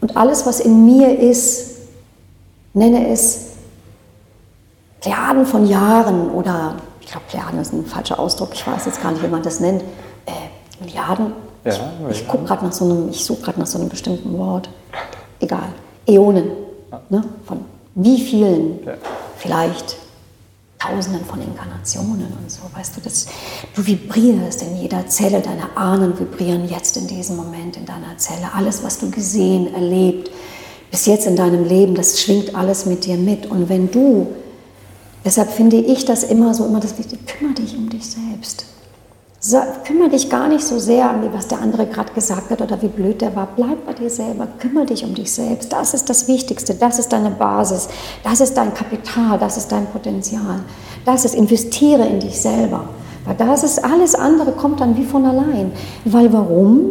Und 0.00 0.16
alles, 0.16 0.46
was 0.46 0.60
in 0.60 0.84
mir 0.84 1.18
ist, 1.18 1.70
nenne 2.74 3.08
es 3.08 3.51
Plejaden 5.02 5.44
von 5.44 5.66
Jahren 5.66 6.30
oder, 6.30 6.76
ich 7.00 7.08
glaube, 7.08 7.26
Plejaden 7.28 7.60
ist 7.60 7.72
ein 7.72 7.84
falscher 7.84 8.18
Ausdruck, 8.18 8.50
ich 8.54 8.66
weiß 8.66 8.86
jetzt 8.86 9.02
gar 9.02 9.10
nicht, 9.10 9.22
wie 9.22 9.28
man 9.28 9.42
das 9.42 9.60
nennt, 9.60 9.82
äh, 10.26 10.32
Milliarden. 10.80 11.32
Ja, 11.64 11.72
ich, 12.08 12.22
ich 12.22 12.28
gucke 12.28 12.44
gerade 12.44 12.64
nach 12.64 12.72
so 12.72 12.84
einem, 12.84 13.08
ich 13.10 13.24
suche 13.24 13.42
gerade 13.42 13.60
nach 13.60 13.66
so 13.66 13.78
einem 13.78 13.88
bestimmten 13.88 14.36
Wort. 14.38 14.68
Egal. 15.40 15.72
Äonen. 16.06 16.50
Ne? 17.08 17.22
Von 17.46 17.64
wie 17.94 18.20
vielen? 18.20 18.84
Ja. 18.84 18.94
Vielleicht 19.36 19.96
Tausenden 20.78 21.24
von 21.24 21.40
Inkarnationen 21.40 22.26
und 22.40 22.50
so, 22.50 22.62
weißt 22.74 22.96
du, 22.96 23.00
das, 23.02 23.26
du 23.74 23.86
vibrierst 23.86 24.62
in 24.62 24.76
jeder 24.78 25.06
Zelle, 25.06 25.40
deine 25.40 25.76
Ahnen 25.76 26.18
vibrieren 26.18 26.68
jetzt 26.68 26.96
in 26.96 27.06
diesem 27.06 27.36
Moment 27.36 27.76
in 27.76 27.86
deiner 27.86 28.16
Zelle. 28.16 28.52
Alles, 28.52 28.82
was 28.82 28.98
du 28.98 29.08
gesehen, 29.08 29.72
erlebt, 29.74 30.32
bis 30.90 31.06
jetzt 31.06 31.28
in 31.28 31.36
deinem 31.36 31.64
Leben, 31.64 31.94
das 31.94 32.20
schwingt 32.20 32.56
alles 32.56 32.84
mit 32.84 33.04
dir 33.04 33.16
mit. 33.16 33.46
Und 33.46 33.68
wenn 33.68 33.92
du, 33.92 34.26
deshalb 35.24 35.50
finde 35.50 35.76
ich 35.76 36.04
das 36.04 36.24
immer 36.24 36.54
so, 36.54 36.66
immer 36.66 36.80
das 36.80 36.98
Wichtige, 36.98 37.22
kümmere 37.24 37.54
dich 37.54 37.76
um 37.76 37.88
dich 37.88 38.06
selbst 38.06 38.66
kümmere 39.84 40.10
dich 40.10 40.30
gar 40.30 40.46
nicht 40.46 40.64
so 40.64 40.78
sehr 40.78 41.10
an, 41.10 41.28
was 41.32 41.48
der 41.48 41.60
andere 41.60 41.86
gerade 41.86 42.12
gesagt 42.12 42.50
hat 42.50 42.60
oder 42.62 42.80
wie 42.80 42.88
blöd 42.88 43.20
der 43.20 43.34
war. 43.34 43.48
Bleib 43.56 43.84
bei 43.84 43.92
dir 43.92 44.08
selber, 44.08 44.46
kümmere 44.58 44.86
dich 44.86 45.04
um 45.04 45.14
dich 45.14 45.32
selbst. 45.32 45.72
Das 45.72 45.94
ist 45.94 46.08
das 46.08 46.28
Wichtigste, 46.28 46.74
das 46.74 47.00
ist 47.00 47.12
deine 47.12 47.30
Basis, 47.30 47.88
das 48.22 48.40
ist 48.40 48.56
dein 48.56 48.72
Kapital, 48.72 49.38
das 49.38 49.56
ist 49.56 49.72
dein 49.72 49.86
Potenzial. 49.86 50.60
Das 51.04 51.24
ist, 51.24 51.34
investiere 51.34 52.06
in 52.06 52.20
dich 52.20 52.40
selber. 52.40 52.84
Weil 53.24 53.34
das 53.34 53.64
ist, 53.64 53.84
alles 53.84 54.14
andere 54.14 54.52
kommt 54.52 54.80
dann 54.80 54.96
wie 54.96 55.04
von 55.04 55.24
allein. 55.26 55.72
Weil 56.04 56.32
warum? 56.32 56.90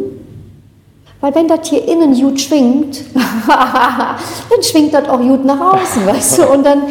Weil 1.22 1.34
wenn 1.34 1.48
das 1.48 1.68
hier 1.68 1.86
innen 1.88 2.14
gut 2.14 2.38
schwingt, 2.40 3.02
dann 3.14 4.62
schwingt 4.62 4.92
das 4.92 5.08
auch 5.08 5.20
gut 5.20 5.44
nach 5.44 5.74
außen, 5.74 6.04
weißt 6.04 6.38
du? 6.38 6.48
Und 6.50 6.66
dann, 6.66 6.82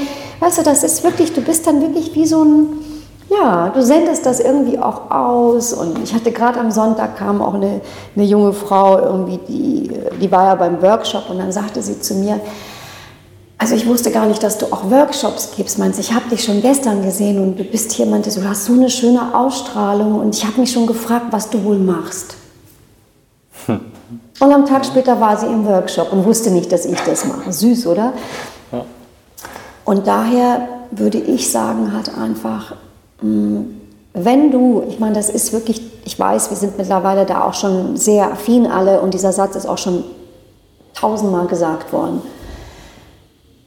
weißt 0.42 0.58
du, 0.58 0.64
das 0.64 0.84
ist 0.84 1.04
wirklich, 1.04 1.34
du 1.34 1.42
bist 1.42 1.66
dann 1.66 1.80
wirklich 1.82 2.14
wie 2.16 2.26
so 2.26 2.44
ein, 2.44 2.66
ja, 3.30 3.70
du 3.70 3.82
sendest 3.82 4.26
das 4.26 4.42
irgendwie 4.42 4.78
auch 4.78 5.10
aus. 5.10 5.72
Und 5.72 6.00
ich 6.04 6.14
hatte 6.14 6.32
gerade 6.32 6.60
am 6.60 6.72
Sonntag 6.72 7.16
kam 7.16 7.42
auch 7.42 7.54
eine, 7.54 7.80
eine 8.16 8.26
junge 8.26 8.52
Frau, 8.52 9.00
irgendwie, 9.00 9.40
die, 9.48 9.92
die 10.20 10.32
war 10.32 10.48
ja 10.48 10.56
beim 10.56 10.82
Workshop 10.82 11.30
und 11.30 11.38
dann 11.38 11.52
sagte 11.52 11.82
sie 11.82 12.02
zu 12.02 12.16
mir, 12.16 12.42
also 13.58 13.76
ich 13.76 13.86
wusste 13.86 14.10
gar 14.10 14.26
nicht, 14.26 14.42
dass 14.42 14.58
du 14.58 14.66
auch 14.74 14.90
Workshops 14.90 15.52
gibst. 15.56 15.78
Meinst, 15.78 16.00
ich 16.00 16.14
habe 16.14 16.28
dich 16.30 16.44
schon 16.44 16.64
gestern 16.64 17.04
gesehen 17.04 17.40
und 17.42 17.60
du 17.60 17.64
bist 17.64 17.92
hier, 17.92 18.08
meinte, 18.08 18.32
du 18.32 18.44
hast 18.44 18.66
so 18.66 18.74
eine 18.74 18.90
schöne 18.90 19.36
Ausstrahlung 19.36 20.20
und 20.20 20.36
ich 20.36 20.44
habe 20.44 20.60
mich 20.60 20.72
schon 20.72 20.88
gefragt, 20.88 21.28
was 21.30 21.52
du 21.52 21.64
wohl 21.64 21.78
machst. 21.78 22.36
Hm. 23.68 23.80
Und 24.40 24.52
am 24.52 24.66
Tag 24.66 24.84
später 24.84 25.22
war 25.22 25.38
sie 25.38 25.46
im 25.46 25.64
Workshop 25.68 26.12
und 26.12 26.26
wusste 26.26 26.50
nicht, 26.50 26.72
dass 26.72 26.86
ich 26.86 27.00
das 27.02 27.26
mache. 27.26 27.54
Süß, 27.54 27.86
oder? 27.86 28.14
Ja. 28.72 28.84
Und 29.86 30.08
daher 30.08 30.68
würde 30.92 31.18
ich 31.18 31.52
sagen, 31.52 31.94
hat 31.94 32.18
einfach 32.18 32.74
wenn 34.14 34.52
du, 34.52 34.84
ich 34.90 35.00
meine, 35.00 35.16
das 35.16 35.30
ist 35.30 35.54
wirklich, 35.54 35.82
ich 36.06 36.20
weiß, 36.20 36.50
wir 36.50 36.58
sind 36.58 36.78
mittlerweile 36.78 37.26
da 37.26 37.44
auch 37.44 37.54
schon 37.54 37.96
sehr 37.96 38.32
affin 38.32 38.68
alle 38.68 39.02
und 39.02 39.14
dieser 39.14 39.32
Satz 39.32 39.56
ist 39.56 39.66
auch 39.66 39.78
schon 39.78 40.04
tausendmal 40.94 41.48
gesagt 41.48 41.94
worden. 41.94 42.22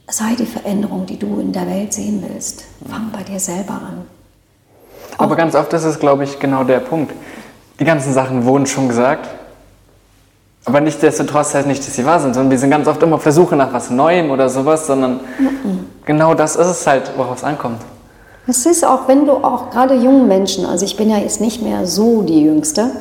Sei 0.07 0.35
die 0.37 0.45
Veränderung, 0.45 1.07
die 1.07 1.17
du 1.17 1.39
in 1.39 1.51
der 1.51 1.67
Welt 1.67 1.93
sehen 1.93 2.23
willst. 2.27 2.65
Fang 2.87 3.09
bei 3.11 3.23
dir 3.23 3.39
selber 3.39 3.73
an. 3.73 4.05
Aber 5.17 5.33
auch 5.33 5.37
ganz 5.37 5.55
oft 5.55 5.73
ist 5.73 5.83
es, 5.83 5.99
glaube 5.99 6.25
ich, 6.25 6.37
genau 6.39 6.63
der 6.63 6.79
Punkt. 6.79 7.13
Die 7.79 7.85
ganzen 7.85 8.13
Sachen 8.13 8.45
wurden 8.45 8.67
schon 8.67 8.87
gesagt, 8.87 9.27
aber 10.65 10.81
nichtsdestotrotz 10.81 11.53
heißt 11.53 11.67
nicht, 11.67 11.85
dass 11.85 11.95
sie 11.95 12.05
wahr 12.05 12.19
sind, 12.19 12.33
sondern 12.33 12.51
wir 12.51 12.57
sind 12.57 12.71
ganz 12.71 12.87
oft 12.87 13.01
immer 13.03 13.15
auf 13.15 13.23
der 13.23 13.31
Suche 13.31 13.55
nach 13.55 13.71
was 13.71 13.91
Neuem 13.91 14.31
oder 14.31 14.49
sowas, 14.49 14.87
sondern 14.87 15.19
mhm. 15.37 15.85
genau 16.05 16.33
das 16.33 16.55
ist 16.55 16.67
es 16.67 16.87
halt, 16.87 17.11
worauf 17.15 17.37
es 17.37 17.43
ankommt. 17.43 17.81
Es 18.47 18.65
ist 18.65 18.85
auch, 18.85 19.07
wenn 19.07 19.25
du 19.25 19.33
auch 19.33 19.69
gerade 19.69 19.95
jungen 19.95 20.27
Menschen, 20.27 20.65
also 20.65 20.85
ich 20.85 20.97
bin 20.97 21.09
ja 21.09 21.17
jetzt 21.17 21.41
nicht 21.41 21.61
mehr 21.61 21.85
so 21.85 22.23
die 22.23 22.41
Jüngste, 22.41 22.91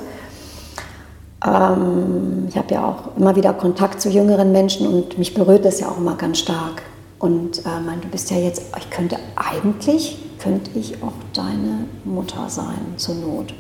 ähm, 1.45 2.47
ich 2.49 2.57
habe 2.57 2.75
ja 2.75 2.87
auch 2.87 3.17
immer 3.19 3.37
wieder 3.37 3.53
Kontakt 3.53 4.01
zu 4.01 4.09
jüngeren 4.09 4.53
Menschen 4.53 4.87
und 4.87 5.19
mich 5.19 5.35
berührt 5.35 5.65
das 5.65 5.81
ja 5.81 5.89
auch 5.89 5.99
immer 5.99 6.17
ganz 6.17 6.39
stark. 6.39 6.83
Und 7.19 7.61
äh, 7.61 7.81
mein, 7.85 8.01
du 8.01 8.09
bist 8.09 8.31
ja 8.31 8.39
jetzt, 8.39 8.63
ich 8.79 8.91
könnte 8.91 9.17
eigentlich, 9.37 10.19
könnte 10.39 10.71
ich 10.79 11.03
auch 11.03 11.13
deine 11.35 11.87
Mutter 12.05 12.45
sein, 12.49 12.95
zur 12.97 13.15
Not. 13.15 13.55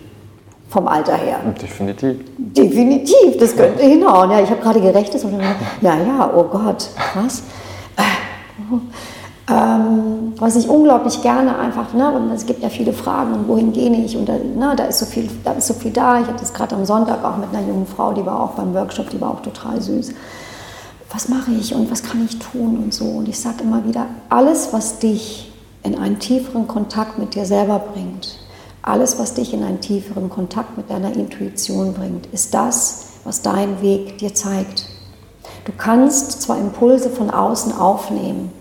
Vom 0.75 0.89
Alter 0.89 1.15
her. 1.15 1.39
Definitiv. 1.63 2.17
Definitiv, 2.37 3.39
das 3.39 3.55
könnte 3.55 3.85
hinhauen. 3.85 4.29
Ja, 4.33 4.41
ich 4.41 4.51
habe 4.51 4.61
gerade 4.61 4.81
gerechnet 4.81 5.23
und 5.23 5.35
dann, 5.35 5.55
ja, 5.81 5.97
ja, 5.97 6.33
oh 6.35 6.43
Gott, 6.43 6.89
was? 7.15 7.45
Äh. 7.97 8.03
Ähm, 9.49 10.33
was 10.37 10.57
ich 10.57 10.69
unglaublich 10.69 11.23
gerne 11.23 11.57
einfach, 11.57 11.93
ne, 11.93 12.11
und 12.11 12.29
es 12.33 12.45
gibt 12.45 12.61
ja 12.61 12.71
viele 12.71 12.93
Fragen, 12.93 13.35
und 13.35 13.47
wohin 13.47 13.73
gehe 13.73 13.89
ich? 13.93 14.17
Und 14.17 14.29
da, 14.29 14.33
ne, 14.33 14.75
da, 14.75 14.87
ist 14.87 14.99
so 14.99 15.07
viel, 15.07 15.31
da 15.45 15.53
ist 15.53 15.69
so 15.69 15.75
viel 15.75 15.93
da. 15.93 16.21
Ich 16.21 16.27
hatte 16.27 16.43
es 16.43 16.53
gerade 16.53 16.75
am 16.75 16.85
Sonntag 16.85 17.25
auch 17.25 17.37
mit 17.37 17.51
einer 17.55 17.65
jungen 17.65 17.87
Frau, 17.87 18.13
die 18.13 18.27
war 18.27 18.41
auch 18.41 18.55
beim 18.55 18.75
Workshop, 18.75 19.11
die 19.11 19.21
war 19.21 19.31
auch 19.31 19.43
total 19.43 19.81
süß. 19.81 20.13
Was 21.13 21.29
mache 21.29 21.53
ich 21.53 21.73
und 21.73 21.89
was 21.89 22.03
kann 22.03 22.25
ich 22.25 22.37
tun 22.41 22.79
und 22.83 22.93
so? 22.93 23.05
Und 23.05 23.29
ich 23.29 23.39
sage 23.39 23.63
immer 23.63 23.85
wieder, 23.87 24.07
alles, 24.29 24.73
was 24.73 24.99
dich 24.99 25.53
in 25.85 25.97
einen 25.97 26.19
tieferen 26.19 26.67
Kontakt 26.67 27.21
mit 27.21 27.37
dir 27.37 27.45
selber 27.45 27.79
bringt, 27.79 28.39
alles, 28.85 29.19
was 29.19 29.35
dich 29.35 29.53
in 29.53 29.65
einen 29.65 29.81
tieferen 29.81 30.31
Kontakt 30.31 30.77
mit 30.77 30.91
deiner 30.91 31.13
Intuition 31.15 31.95
bringt, 31.95 32.27
ist 32.27 32.55
das, 32.55 33.07
was 33.25 33.43
dein 33.43 33.83
Weg 33.83 34.19
dir 34.19 34.35
zeigt. 34.35 34.87
Du 35.65 35.73
kannst 35.77 36.43
zwar 36.43 36.59
Impulse 36.59 37.11
von 37.11 37.31
außen 37.31 37.73
aufnehmen, 37.73 38.53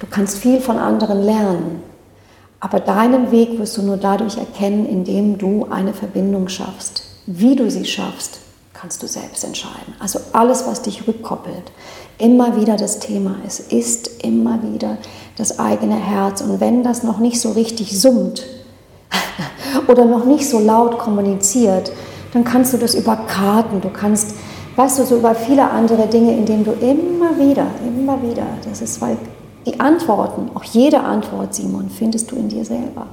Du 0.00 0.06
kannst 0.10 0.38
viel 0.38 0.60
von 0.60 0.78
anderen 0.78 1.22
lernen, 1.22 1.82
aber 2.60 2.80
deinen 2.80 3.30
Weg 3.30 3.58
wirst 3.58 3.76
du 3.76 3.82
nur 3.82 3.96
dadurch 3.96 4.36
erkennen, 4.36 4.86
indem 4.86 5.38
du 5.38 5.66
eine 5.70 5.94
Verbindung 5.94 6.48
schaffst. 6.48 7.04
Wie 7.26 7.56
du 7.56 7.70
sie 7.70 7.84
schaffst, 7.84 8.40
kannst 8.72 9.02
du 9.02 9.06
selbst 9.06 9.44
entscheiden. 9.44 9.94
Also 10.00 10.20
alles, 10.32 10.66
was 10.66 10.82
dich 10.82 11.06
rückkoppelt, 11.06 11.72
immer 12.18 12.60
wieder 12.60 12.76
das 12.76 12.98
Thema. 12.98 13.36
Es 13.46 13.60
ist 13.60 14.22
immer 14.22 14.60
wieder 14.62 14.98
das 15.36 15.58
eigene 15.58 15.96
Herz. 15.96 16.42
Und 16.42 16.60
wenn 16.60 16.82
das 16.82 17.02
noch 17.02 17.18
nicht 17.18 17.40
so 17.40 17.52
richtig 17.52 17.98
summt 17.98 18.44
oder 19.88 20.04
noch 20.04 20.24
nicht 20.24 20.48
so 20.48 20.58
laut 20.58 20.98
kommuniziert, 20.98 21.92
dann 22.32 22.44
kannst 22.44 22.72
du 22.72 22.78
das 22.78 22.94
über 22.94 23.16
Karten, 23.16 23.80
du 23.80 23.90
kannst, 23.90 24.34
weißt 24.76 24.98
du, 24.98 25.04
so 25.04 25.16
über 25.16 25.34
viele 25.34 25.70
andere 25.70 26.06
Dinge, 26.06 26.36
indem 26.36 26.64
du 26.64 26.72
immer 26.72 27.36
wieder, 27.38 27.66
immer 27.86 28.20
wieder, 28.22 28.46
das 28.68 28.82
ist, 28.82 29.00
weil 29.00 29.16
die 29.66 29.80
Antworten, 29.80 30.50
auch 30.54 30.64
jede 30.64 31.00
Antwort, 31.00 31.54
Simon, 31.54 31.88
findest 31.88 32.30
du 32.30 32.36
in 32.36 32.48
dir 32.48 32.64
selber. 32.64 33.06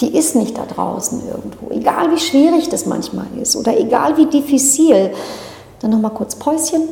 Die 0.00 0.14
ist 0.14 0.36
nicht 0.36 0.58
da 0.58 0.66
draußen 0.66 1.22
irgendwo. 1.26 1.70
Egal 1.70 2.10
wie 2.12 2.18
schwierig 2.18 2.68
das 2.68 2.84
manchmal 2.84 3.26
ist 3.40 3.56
oder 3.56 3.78
egal 3.78 4.16
wie 4.18 4.26
diffizil. 4.26 5.12
Dann 5.80 5.90
nochmal 5.90 6.10
kurz 6.10 6.34
Päuschen. 6.34 6.82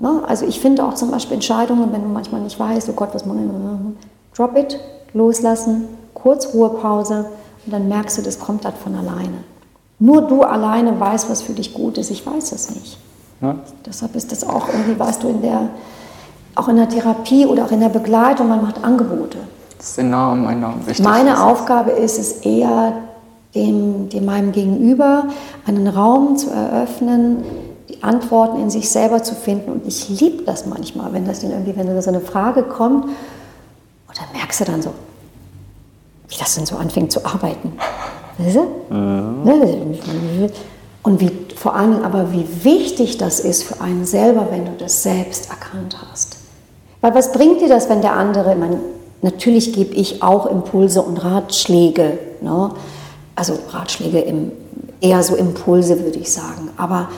Ne? 0.00 0.22
Also 0.26 0.46
ich 0.46 0.58
finde 0.58 0.84
auch 0.84 0.94
zum 0.94 1.10
Beispiel 1.10 1.34
Entscheidungen, 1.34 1.92
wenn 1.92 2.02
du 2.02 2.08
manchmal 2.08 2.40
nicht 2.40 2.58
weißt, 2.58 2.88
oh 2.88 2.94
Gott, 2.94 3.10
was 3.12 3.26
mache 3.26 3.38
ich? 3.38 4.36
Drop 4.36 4.56
it, 4.56 4.80
loslassen, 5.12 5.88
kurz 6.14 6.52
Ruhepause 6.54 7.26
und 7.68 7.72
dann 7.72 7.88
merkst 7.88 8.16
du, 8.16 8.22
das 8.22 8.38
kommt 8.38 8.64
halt 8.64 8.76
von 8.76 8.94
alleine. 8.94 9.44
Nur 9.98 10.22
du 10.22 10.42
alleine 10.42 10.98
weißt, 10.98 11.28
was 11.28 11.42
für 11.42 11.52
dich 11.52 11.74
gut 11.74 11.98
ist. 11.98 12.10
Ich 12.10 12.26
weiß 12.26 12.52
es 12.52 12.70
nicht. 12.70 12.98
Ja. 13.42 13.56
Deshalb 13.84 14.16
ist 14.16 14.32
das 14.32 14.42
auch 14.48 14.68
irgendwie, 14.68 14.98
weißt 14.98 15.22
du, 15.22 15.28
in 15.28 15.42
der 15.42 15.68
auch 16.54 16.68
in 16.68 16.76
der 16.76 16.88
Therapie 16.88 17.46
oder 17.46 17.66
auch 17.66 17.70
in 17.70 17.80
der 17.80 17.88
Begleitung, 17.88 18.48
man 18.48 18.62
macht 18.62 18.82
Angebote. 18.82 19.38
Das 19.76 19.90
ist 19.90 19.98
enorm, 19.98 20.48
enorm 20.48 20.86
wichtig. 20.86 21.04
Meine 21.04 21.44
Aufgabe 21.44 21.92
ist 21.92 22.18
es 22.18 22.32
eher, 22.38 22.94
dem, 23.54 24.08
dem 24.08 24.24
meinem 24.24 24.50
Gegenüber 24.50 25.26
einen 25.66 25.86
Raum 25.86 26.36
zu 26.36 26.50
eröffnen, 26.50 27.44
die 27.88 28.02
Antworten 28.02 28.60
in 28.60 28.70
sich 28.70 28.90
selber 28.90 29.22
zu 29.22 29.34
finden. 29.34 29.70
Und 29.70 29.86
ich 29.86 30.08
liebe 30.08 30.42
das 30.42 30.66
manchmal, 30.66 31.12
wenn 31.12 31.26
das 31.26 31.40
dann 31.40 31.52
irgendwie, 31.52 31.76
wenn 31.76 31.86
da 31.86 32.02
so 32.02 32.10
eine 32.10 32.20
Frage 32.20 32.64
kommt, 32.64 33.04
und 33.04 33.12
dann 34.16 34.26
merkst 34.34 34.60
du 34.60 34.64
dann 34.64 34.82
so, 34.82 34.90
wie 36.28 36.36
das 36.38 36.54
denn 36.54 36.66
so 36.66 36.76
anfängt 36.76 37.12
zu 37.12 37.24
arbeiten. 37.24 37.72
Und 41.02 41.20
wie, 41.20 41.30
vor 41.56 41.74
allem 41.74 42.04
aber, 42.04 42.32
wie 42.32 42.46
wichtig 42.64 43.18
das 43.18 43.40
ist 43.40 43.62
für 43.62 43.80
einen 43.80 44.04
selber, 44.04 44.48
wenn 44.50 44.66
du 44.66 44.72
das 44.78 45.02
selbst 45.02 45.48
erkannt 45.48 45.96
hast. 46.10 46.36
Weil 47.00 47.14
was 47.14 47.32
bringt 47.32 47.60
dir 47.60 47.68
das, 47.68 47.88
wenn 47.88 48.02
der 48.02 48.12
andere, 48.12 48.54
meine, 48.56 48.80
natürlich 49.22 49.72
gebe 49.72 49.94
ich 49.94 50.22
auch 50.22 50.46
Impulse 50.46 51.02
und 51.02 51.16
Ratschläge, 51.16 52.18
ne? 52.40 52.72
also 53.34 53.58
Ratschläge 53.70 54.20
im, 54.20 54.52
eher 55.00 55.22
so 55.22 55.36
Impulse, 55.36 56.04
würde 56.04 56.18
ich 56.18 56.32
sagen. 56.32 56.70
Aber 56.76 57.08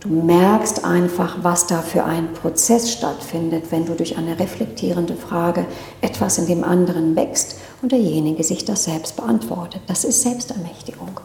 du 0.00 0.08
merkst 0.08 0.84
einfach, 0.84 1.38
was 1.42 1.66
da 1.66 1.82
für 1.82 2.04
ein 2.04 2.32
Prozess 2.32 2.92
stattfindet, 2.92 3.64
wenn 3.70 3.84
du 3.84 3.94
durch 3.94 4.16
eine 4.16 4.38
reflektierende 4.38 5.16
Frage 5.16 5.66
etwas 6.00 6.38
in 6.38 6.46
dem 6.46 6.64
anderen 6.64 7.16
wächst 7.16 7.56
und 7.82 7.92
derjenige 7.92 8.42
sich 8.42 8.64
das 8.64 8.84
selbst 8.84 9.16
beantwortet. 9.16 9.82
Das 9.86 10.04
ist 10.04 10.22
Selbstermächtigung. 10.22 11.20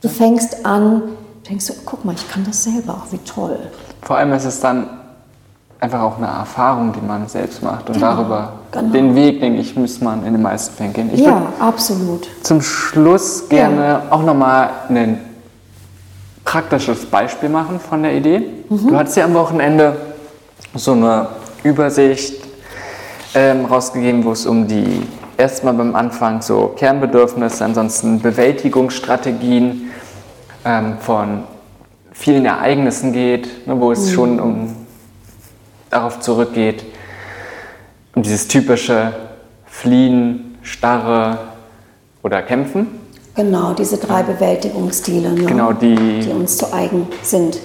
Du 0.00 0.08
fängst 0.08 0.64
an, 0.66 1.02
denkst 1.48 1.66
du, 1.66 1.72
guck 1.84 2.04
mal, 2.04 2.14
ich 2.14 2.28
kann 2.28 2.44
das 2.44 2.64
selber, 2.64 2.94
auch 2.94 3.12
wie 3.12 3.18
toll. 3.18 3.58
Vor 4.02 4.16
allem 4.16 4.32
ist 4.32 4.44
es 4.44 4.60
dann 4.60 4.88
einfach 5.80 6.00
auch 6.02 6.16
eine 6.18 6.26
Erfahrung, 6.26 6.92
die 6.92 7.00
man 7.06 7.28
selbst 7.28 7.62
macht. 7.62 7.88
Und 7.88 7.94
Genau, 7.94 8.14
darüber, 8.16 8.52
genau. 8.72 8.92
den 8.92 9.14
Weg, 9.14 9.40
denke 9.40 9.60
ich, 9.60 9.76
muss 9.76 10.00
man 10.00 10.24
in 10.26 10.32
den 10.32 10.42
meisten 10.42 10.74
Fällen 10.74 10.92
gehen. 10.92 11.10
Ich 11.12 11.20
ja, 11.20 11.42
absolut. 11.58 12.28
zum 12.42 12.60
Schluss 12.62 13.48
gerne 13.48 14.02
auch 14.10 14.22
nochmal 14.22 14.70
ein 14.88 15.20
praktisches 16.44 17.06
Beispiel 17.06 17.48
machen 17.48 17.80
von 17.80 18.02
der 18.02 18.14
Idee. 18.14 18.42
Du 18.68 18.96
hattest 18.96 19.16
ja 19.16 19.24
am 19.24 19.34
Wochenende 19.34 19.96
so 20.74 20.92
eine 20.92 21.28
Übersicht 21.62 22.42
ähm, 23.34 23.64
rausgegeben, 23.64 24.24
wo 24.24 24.32
es 24.32 24.46
um 24.46 24.66
die 24.66 25.02
erstmal 25.36 25.74
beim 25.74 25.94
Anfang 25.94 26.42
so 26.42 26.68
Kernbedürfnisse, 26.76 27.64
ansonsten 27.64 28.20
Bewältigungsstrategien 28.20 29.90
ähm, 30.64 30.98
von 31.00 31.44
vielen 32.12 32.44
Ereignissen 32.44 33.12
geht, 33.12 33.66
ne, 33.66 33.78
wo 33.80 33.92
es 33.92 34.12
schon 34.12 34.38
um 34.40 34.76
darauf 35.90 36.20
zurückgeht, 36.20 36.84
um 38.14 38.22
dieses 38.22 38.48
typische 38.48 39.12
Fliehen, 39.66 40.56
Starre 40.62 41.38
oder 42.22 42.42
Kämpfen. 42.42 42.86
Genau, 43.34 43.74
diese 43.74 43.96
drei 43.98 44.22
Bewältigungsstile, 44.22 45.32
ne, 45.32 45.44
Genau, 45.44 45.72
die- 45.72 46.20
die 46.20 46.30
uns 46.30 46.56
zu 46.56 46.72
eigen 46.72 47.08
sind. 47.22 47.58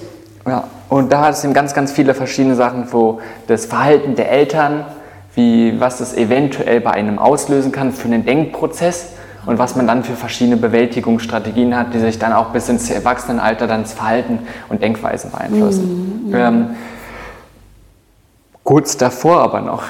Ja, 0.46 0.64
und 0.88 1.12
da 1.12 1.20
hat 1.26 1.34
es 1.34 1.44
eben 1.44 1.54
ganz, 1.54 1.72
ganz 1.74 1.92
viele 1.92 2.14
verschiedene 2.14 2.56
Sachen, 2.56 2.88
wo 2.92 3.20
das 3.46 3.66
Verhalten 3.66 4.16
der 4.16 4.30
Eltern, 4.32 4.84
wie, 5.40 5.80
was 5.80 6.00
es 6.00 6.14
eventuell 6.14 6.80
bei 6.80 6.90
einem 6.90 7.18
auslösen 7.18 7.72
kann 7.72 7.92
für 7.92 8.08
einen 8.08 8.26
Denkprozess 8.26 9.12
und 9.46 9.58
was 9.58 9.74
man 9.74 9.86
dann 9.86 10.04
für 10.04 10.14
verschiedene 10.14 10.56
Bewältigungsstrategien 10.56 11.76
hat, 11.76 11.94
die 11.94 11.98
sich 11.98 12.18
dann 12.18 12.32
auch 12.32 12.50
bis 12.50 12.68
ins 12.68 12.90
Erwachsenenalter 12.90 13.66
dann 13.66 13.82
das 13.82 13.94
Verhalten 13.94 14.40
und 14.68 14.82
Denkweisen 14.82 15.30
beeinflussen. 15.30 16.32
Ähm, 16.34 16.66
kurz 18.64 18.96
davor 18.96 19.40
aber 19.40 19.62
noch, 19.62 19.84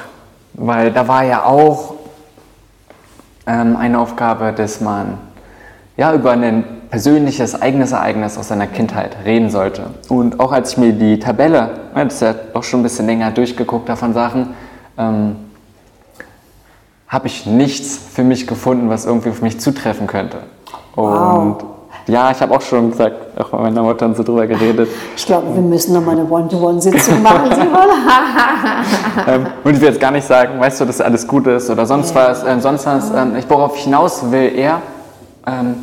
weil 0.54 0.92
da 0.92 1.08
war 1.08 1.24
ja 1.24 1.44
auch 1.44 1.94
ähm, 3.46 3.76
eine 3.76 3.98
Aufgabe, 3.98 4.52
dass 4.52 4.80
man 4.80 5.18
ja, 5.96 6.14
über 6.14 6.30
ein 6.30 6.64
persönliches 6.90 7.60
eigenes 7.60 7.92
Ereignis 7.92 8.38
aus 8.38 8.48
seiner 8.48 8.66
Kindheit 8.66 9.16
reden 9.24 9.50
sollte. 9.50 9.90
Und 10.08 10.40
auch 10.40 10.52
als 10.52 10.72
ich 10.72 10.78
mir 10.78 10.92
die 10.92 11.18
Tabelle, 11.18 11.70
das 11.94 12.14
ist 12.14 12.22
ja 12.22 12.34
doch 12.54 12.62
schon 12.62 12.80
ein 12.80 12.82
bisschen 12.84 13.06
länger 13.06 13.30
durchgeguckt 13.32 13.88
davon 13.88 14.14
Sachen, 14.14 14.54
ähm, 15.00 15.36
habe 17.08 17.26
ich 17.26 17.46
nichts 17.46 17.98
für 18.14 18.22
mich 18.22 18.46
gefunden, 18.46 18.88
was 18.88 19.06
irgendwie 19.06 19.30
auf 19.30 19.42
mich 19.42 19.58
zutreffen 19.58 20.06
könnte. 20.06 20.38
Und 20.94 21.56
ja, 22.06 22.30
ich 22.30 22.40
habe 22.40 22.54
auch 22.54 22.60
schon 22.60 22.90
gesagt, 22.90 23.38
auch 23.38 23.52
mit 23.52 23.62
meiner 23.62 23.82
Mutter 23.82 24.06
und 24.06 24.16
so 24.16 24.22
drüber 24.22 24.46
geredet. 24.46 24.88
Ich 25.16 25.26
glaube, 25.26 25.54
wir 25.54 25.62
müssen 25.62 25.94
noch 25.94 26.04
mal 26.04 26.12
eine 26.12 26.28
One-to-One-Sitzung 26.28 27.22
machen, 27.22 27.50
Simon. 27.52 27.88
ähm, 29.26 29.46
und 29.64 29.74
ich 29.74 29.80
will 29.80 29.88
jetzt 29.88 30.00
gar 30.00 30.10
nicht 30.10 30.26
sagen, 30.26 30.60
weißt 30.60 30.80
du, 30.80 30.84
dass 30.84 31.00
alles 31.00 31.26
gut 31.26 31.46
ist 31.46 31.70
oder 31.70 31.86
sonst 31.86 32.14
was. 32.14 32.44
Ähm, 32.44 32.60
sonst 32.60 32.86
was 32.86 33.10
ähm, 33.10 33.36
ich, 33.36 33.48
worauf 33.48 33.76
ich 33.76 33.84
hinaus 33.84 34.30
will, 34.30 34.54
eher, 34.54 34.82
ähm, 35.46 35.76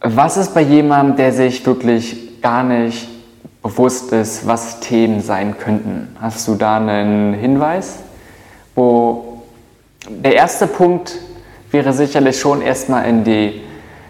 was 0.00 0.36
ist 0.36 0.52
bei 0.54 0.62
jemandem, 0.62 1.16
der 1.16 1.32
sich 1.32 1.64
wirklich 1.64 2.40
gar 2.40 2.64
nicht 2.64 3.08
bewusst 3.62 4.12
ist, 4.12 4.46
was 4.46 4.80
Themen 4.80 5.20
sein 5.20 5.56
könnten? 5.58 6.16
Hast 6.20 6.48
du 6.48 6.54
da 6.54 6.76
einen 6.76 7.34
Hinweis? 7.34 7.98
Wo 8.74 9.42
der 10.08 10.34
erste 10.34 10.66
Punkt 10.66 11.18
wäre 11.70 11.92
sicherlich 11.92 12.38
schon 12.40 12.60
erstmal 12.60 13.06
in 13.06 13.24
die 13.24 13.62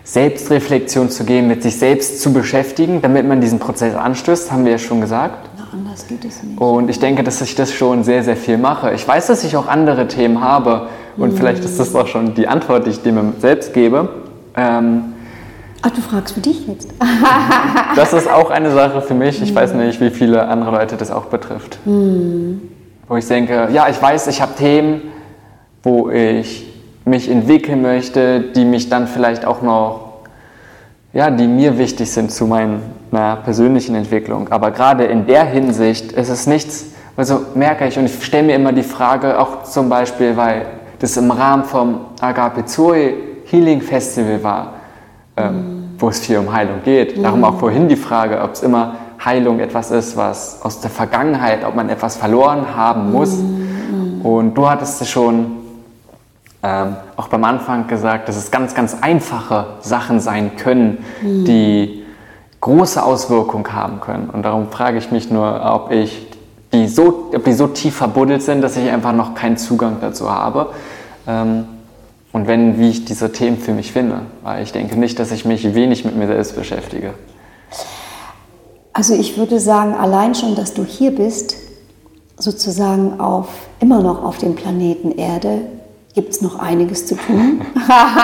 Selbstreflexion 0.05 1.11
zu 1.11 1.25
gehen, 1.25 1.47
mit 1.47 1.63
sich 1.63 1.79
selbst 1.79 2.21
zu 2.21 2.33
beschäftigen, 2.33 3.03
damit 3.03 3.27
man 3.27 3.41
diesen 3.41 3.59
Prozess 3.61 3.95
anstößt, 3.95 4.51
haben 4.51 4.65
wir 4.65 4.73
ja 4.73 4.79
schon 4.79 5.01
gesagt. 5.01 5.49
Na, 5.57 5.69
anders 5.73 6.07
geht 6.09 6.25
es 6.25 6.43
nicht. 6.43 6.61
Und 6.61 6.91
ich 6.91 6.99
denke, 6.99 7.23
dass 7.23 7.41
ich 7.41 7.55
das 7.55 7.73
schon 7.73 8.03
sehr, 8.03 8.25
sehr 8.25 8.37
viel 8.37 8.59
mache. 8.59 8.93
Ich 8.95 9.07
weiß, 9.07 9.29
dass 9.29 9.45
ich 9.45 9.57
auch 9.57 9.69
andere 9.69 10.09
Themen 10.09 10.41
habe 10.41 10.89
und 11.17 11.37
vielleicht 11.37 11.65
ist 11.65 11.79
das 11.79 11.95
auch 11.95 12.09
schon 12.09 12.35
die 12.35 12.49
Antwort, 12.49 12.87
die 12.87 12.91
ich 12.91 13.03
dem 13.03 13.35
selbst 13.39 13.75
gebe. 13.75 14.09
Ähm, 14.57 15.12
Ach, 15.85 15.91
du 15.91 16.01
fragst 16.01 16.35
für 16.35 16.41
dich 16.41 16.67
jetzt. 16.69 16.89
das 17.97 18.13
ist 18.13 18.31
auch 18.31 18.51
eine 18.51 18.71
Sache 18.71 19.03
für 19.03 19.15
mich. 19.15 19.43
Ich 19.43 19.53
weiß 19.53 19.75
nicht, 19.75 20.01
wie 20.01 20.11
viele 20.11 20.47
andere 20.47 20.71
Leute 20.71 20.97
das 20.97 21.11
auch 21.11 21.25
betrifft. 21.27 21.79
Wo 23.09 23.17
ich 23.17 23.27
denke, 23.27 23.69
ja, 23.73 23.89
ich 23.89 24.01
weiß, 24.01 24.29
ich 24.29 24.41
habe 24.41 24.55
Themen, 24.55 25.03
wo 25.83 26.09
ich 26.09 26.73
mich 27.05 27.29
entwickeln 27.29 27.83
möchte, 27.83 28.41
die 28.55 28.65
mich 28.65 28.89
dann 28.89 29.09
vielleicht 29.09 29.45
auch 29.45 29.61
noch, 29.61 30.13
ja, 31.13 31.31
die 31.31 31.49
mir 31.49 31.79
wichtig 31.79 32.13
sind 32.13 32.31
zu 32.31 32.47
meiner 32.47 33.37
persönlichen 33.37 33.97
Entwicklung. 33.97 34.53
Aber 34.53 34.71
gerade 34.71 35.05
in 35.05 35.27
der 35.27 35.45
Hinsicht 35.45 36.13
ist 36.13 36.29
es 36.29 36.47
nichts, 36.47 36.87
also 37.17 37.43
merke 37.55 37.87
ich, 37.87 37.99
und 37.99 38.07
ich 38.07 38.25
stelle 38.25 38.45
mir 38.45 38.55
immer 38.55 38.73
die 38.73 38.85
Frage, 38.85 39.39
auch 39.39 39.65
zum 39.65 39.89
Beispiel, 39.89 40.37
weil 40.37 40.67
das 41.01 41.17
im 41.17 41.31
Rahmen 41.31 41.65
vom 41.65 42.03
Agape 42.21 42.65
Zoe 42.65 43.15
Healing 43.47 43.83
Festival 43.83 44.43
war, 44.43 44.75
ähm, 45.37 45.91
wo 45.99 46.09
es 46.09 46.21
viel 46.21 46.39
um 46.39 46.53
Heilung 46.53 46.83
geht. 46.85 47.23
Darum 47.23 47.45
auch 47.45 47.59
vorhin 47.59 47.89
die 47.89 47.97
Frage, 47.97 48.41
ob 48.43 48.53
es 48.53 48.63
immer 48.63 48.97
Heilung 49.25 49.61
etwas 49.61 49.91
ist, 49.91 50.17
was 50.17 50.63
aus 50.63 50.81
der 50.81 50.91
Vergangenheit, 50.91 51.65
ob 51.65 51.75
man 51.75 51.89
etwas 51.89 52.17
verloren 52.17 52.75
haben 52.75 53.13
muss. 53.13 53.39
Und 54.23 54.55
du 54.55 54.69
hattest 54.69 55.01
es 55.01 55.09
schon 55.09 55.63
ähm, 56.63 56.97
auch 57.17 57.29
beim 57.29 57.45
Anfang 57.45 57.87
gesagt, 57.89 58.29
dass 58.29 58.37
es 58.37 58.51
ganz, 58.51 58.75
ganz 58.75 58.97
einfache 59.01 59.67
Sachen 59.81 60.21
sein 60.21 60.57
können, 60.57 61.05
die 61.23 62.05
große 62.61 63.03
Auswirkungen 63.03 63.73
haben 63.73 64.01
können. 64.01 64.31
Und 64.31 64.45
darum 64.45 64.71
frage 64.71 64.99
ich 64.99 65.11
mich 65.11 65.31
nur, 65.31 65.61
ob 65.65 65.91
ich 65.91 66.29
die 66.73 66.87
so, 66.87 67.31
ob 67.35 67.45
die 67.45 67.53
so 67.53 67.67
tief 67.67 67.97
verbuddelt 67.97 68.43
sind, 68.43 68.63
dass 68.63 68.77
ich 68.77 68.89
einfach 68.91 69.13
noch 69.13 69.35
keinen 69.35 69.57
Zugang 69.57 69.97
dazu 70.01 70.31
habe. 70.31 70.69
Ähm, 71.27 71.65
und 72.33 72.47
wenn, 72.47 72.79
wie 72.79 72.89
ich 72.89 73.05
diese 73.05 73.31
Themen 73.33 73.59
für 73.59 73.73
mich 73.73 73.93
finde. 73.93 74.23
Weil 74.43 74.63
ich 74.63 74.73
denke 74.73 74.99
nicht, 74.99 75.19
dass 75.19 75.33
ich 75.33 75.45
mich 75.45 75.75
wenig 75.75 76.05
mit 76.05 76.17
mir 76.17 76.27
selbst 76.27 76.57
beschäftige. 76.57 77.15
Also 78.95 79.15
ich 79.15 79.37
würde 79.39 79.61
sagen, 79.61 79.95
allein 79.95 80.35
schon, 80.35 80.55
dass 80.55 80.75
du 80.75 80.85
hier 80.85 81.15
bist, 81.15 81.57
sozusagen 82.39 83.21
auf, 83.21 83.49
immer 83.81 84.03
noch 84.03 84.23
auf 84.23 84.39
dem 84.39 84.55
Planeten 84.55 85.13
Erde, 85.13 85.63
gibt 86.15 86.33
es 86.33 86.43
noch 86.43 86.59
einiges 86.59 87.07
zu 87.07 87.15
tun. 87.15 87.63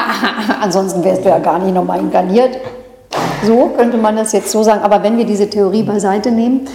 Ansonsten 0.60 1.04
wärst 1.04 1.24
du 1.24 1.28
ja 1.30 1.38
gar 1.38 1.58
nicht 1.58 1.74
nochmal 1.74 2.00
inkarniert. 2.00 2.58
So 3.44 3.70
könnte 3.76 3.96
man 3.96 4.16
das 4.16 4.32
jetzt 4.32 4.50
so 4.50 4.62
sagen. 4.62 4.82
Aber 4.82 5.02
wenn 5.02 5.16
wir 5.16 5.24
diese 5.24 5.48
Theorie 5.48 5.82
beiseite 5.82 6.30
nehmen, 6.30 6.66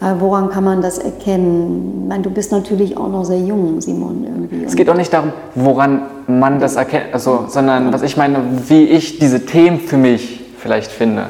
woran 0.00 0.50
kann 0.50 0.64
man 0.64 0.82
das 0.82 0.98
erkennen? 0.98 2.02
Ich 2.02 2.08
meine, 2.08 2.22
du 2.22 2.30
bist 2.30 2.52
natürlich 2.52 2.96
auch 2.96 3.08
noch 3.08 3.24
sehr 3.24 3.38
jung, 3.38 3.80
Simon, 3.80 4.24
irgendwie. 4.24 4.64
Es 4.64 4.76
geht 4.76 4.88
auch 4.88 4.96
nicht 4.96 5.12
darum, 5.12 5.32
woran 5.54 6.02
man 6.26 6.60
das 6.60 6.76
erkennt, 6.76 7.06
also, 7.12 7.46
sondern 7.48 7.92
was 7.92 8.02
ich 8.02 8.16
meine, 8.16 8.38
wie 8.68 8.84
ich 8.84 9.18
diese 9.18 9.46
Themen 9.46 9.80
für 9.80 9.96
mich 9.96 10.44
vielleicht 10.58 10.90
finde. 10.90 11.26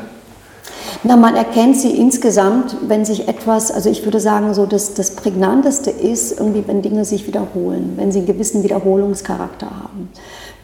Na, 1.04 1.16
man 1.16 1.36
erkennt 1.36 1.76
sie 1.76 1.90
insgesamt, 1.90 2.76
wenn 2.88 3.04
sich 3.04 3.28
etwas, 3.28 3.70
also 3.70 3.88
ich 3.88 4.04
würde 4.04 4.18
sagen, 4.18 4.54
so 4.54 4.66
das, 4.66 4.94
das 4.94 5.12
Prägnanteste 5.12 5.90
ist, 5.90 6.40
irgendwie, 6.40 6.64
wenn 6.66 6.82
Dinge 6.82 7.04
sich 7.04 7.26
wiederholen, 7.28 7.92
wenn 7.96 8.10
sie 8.10 8.18
einen 8.18 8.26
gewissen 8.26 8.64
Wiederholungscharakter 8.64 9.66
haben. 9.66 10.08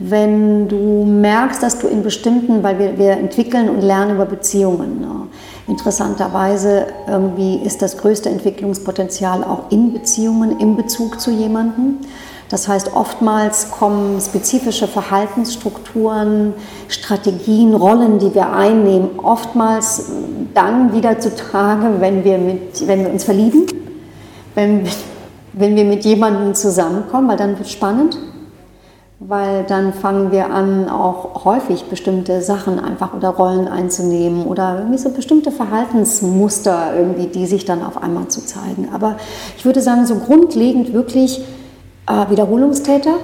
Wenn 0.05 0.69
du 0.69 1.05
merkst, 1.05 1.63
dass 1.63 1.79
du 1.79 1.87
in 1.87 2.03
bestimmten, 2.03 2.63
weil 2.63 2.79
wir, 2.79 2.99
wir 2.99 3.13
entwickeln 3.13 3.69
und 3.69 3.83
lernen 3.83 4.17
über 4.17 4.27
Beziehungen. 4.27 5.01
Ne? 5.01 5.29
Interessanterweise 5.69 6.87
irgendwie 7.07 7.57
ist 7.57 7.83
das 7.83 7.99
größte 7.99 8.29
Entwicklungspotenzial 8.29 9.45
auch 9.45 9.71
in 9.71 9.93
Beziehungen, 9.93 10.59
im 10.59 10.77
Bezug 10.77 11.21
zu 11.21 11.31
jemandem. 11.31 11.99
Das 12.53 12.69
heißt, 12.69 12.95
oftmals 12.95 13.71
kommen 13.71 14.21
spezifische 14.21 14.87
Verhaltensstrukturen, 14.87 16.53
Strategien, 16.89 17.75
Rollen, 17.75 18.19
die 18.19 18.35
wir 18.35 18.53
einnehmen, 18.53 19.19
oftmals 19.23 20.11
dann 20.53 20.93
wieder 20.93 21.19
zutage, 21.19 22.01
wenn 22.01 22.25
wir, 22.25 22.37
mit, 22.37 22.87
wenn 22.87 23.05
wir 23.05 23.11
uns 23.11 23.25
verlieben, 23.25 23.65
wenn, 24.55 24.85
wenn 25.55 25.77
wir 25.77 25.85
mit 25.85 26.05
jemandem 26.05 26.55
zusammenkommen, 26.55 27.29
weil 27.29 27.39
dann 27.39 27.53
wird 27.57 27.69
es 27.69 27.73
spannend. 27.73 28.19
Weil 29.29 29.65
dann 29.65 29.93
fangen 29.93 30.33
wir 30.33 30.51
an, 30.51 30.89
auch 30.89 31.45
häufig 31.45 31.85
bestimmte 31.85 32.43
Sachen 32.43 32.81
einfach 32.81 33.15
oder 33.15 33.29
Rollen 33.29 33.69
einzunehmen 33.69 34.47
oder 34.47 34.79
irgendwie 34.79 34.99
so 34.99 35.11
bestimmte 35.11 35.53
Verhaltensmuster 35.53 36.95
irgendwie, 36.97 37.27
die 37.27 37.47
sich 37.47 37.65
dann 37.65 37.85
auf 37.85 38.03
einmal 38.03 38.29
zu 38.29 38.45
zeigen. 38.45 38.89
Aber 38.93 39.17
ich 39.57 39.65
würde 39.65 39.81
sagen, 39.81 40.07
so 40.07 40.17
grundlegend 40.17 40.93
wirklich 40.93 41.45
äh, 42.07 42.31
Wiederholungstäter. 42.31 43.15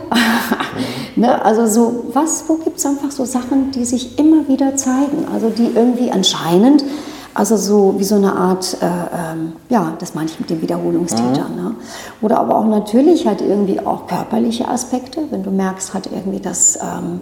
ne? 1.17 1.45
Also 1.45 1.67
so, 1.67 2.05
was, 2.13 2.45
wo 2.49 2.55
gibt 2.55 2.79
es 2.79 2.87
einfach 2.87 3.11
so 3.11 3.25
Sachen, 3.25 3.73
die 3.73 3.85
sich 3.85 4.19
immer 4.19 4.47
wieder 4.49 4.77
zeigen, 4.77 5.27
also 5.33 5.51
die 5.51 5.71
irgendwie 5.75 6.13
anscheinend 6.13 6.85
also 7.39 7.57
so 7.57 7.95
wie 7.99 8.05
so 8.05 8.17
eine 8.17 8.35
Art, 8.35 8.79
äh, 8.81 8.87
ähm, 8.87 9.53
ja, 9.69 9.93
das 10.01 10.13
meine 10.17 10.29
ich 10.29 10.41
mit 10.41 10.51
dem 10.51 10.61
Wiederholungstäter. 10.61 11.49
Mhm. 11.49 11.55
Ne? 11.55 11.75
Oder 12.21 12.41
aber 12.41 12.59
auch 12.59 12.67
natürlich 12.67 13.29
halt 13.29 13.43
irgendwie 13.43 13.79
auch 13.79 14.09
körperliche 14.09 14.67
Aspekte, 14.67 15.21
wenn 15.31 15.45
du 15.45 15.53
merkst 15.53 15.95
halt 15.95 16.09
irgendwie, 16.13 16.41
dass 16.41 16.77
ähm, 16.83 17.21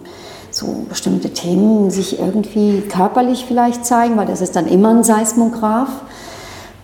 so 0.49 0.85
bestimmte 0.89 1.29
Themen 1.29 1.91
sich 1.91 2.19
irgendwie 2.19 2.81
körperlich 2.81 3.45
vielleicht 3.47 3.85
zeigen, 3.85 4.17
weil 4.17 4.25
das 4.25 4.41
ist 4.41 4.55
dann 4.55 4.65
immer 4.65 4.89
ein 4.89 5.03
Seismograph. 5.03 5.91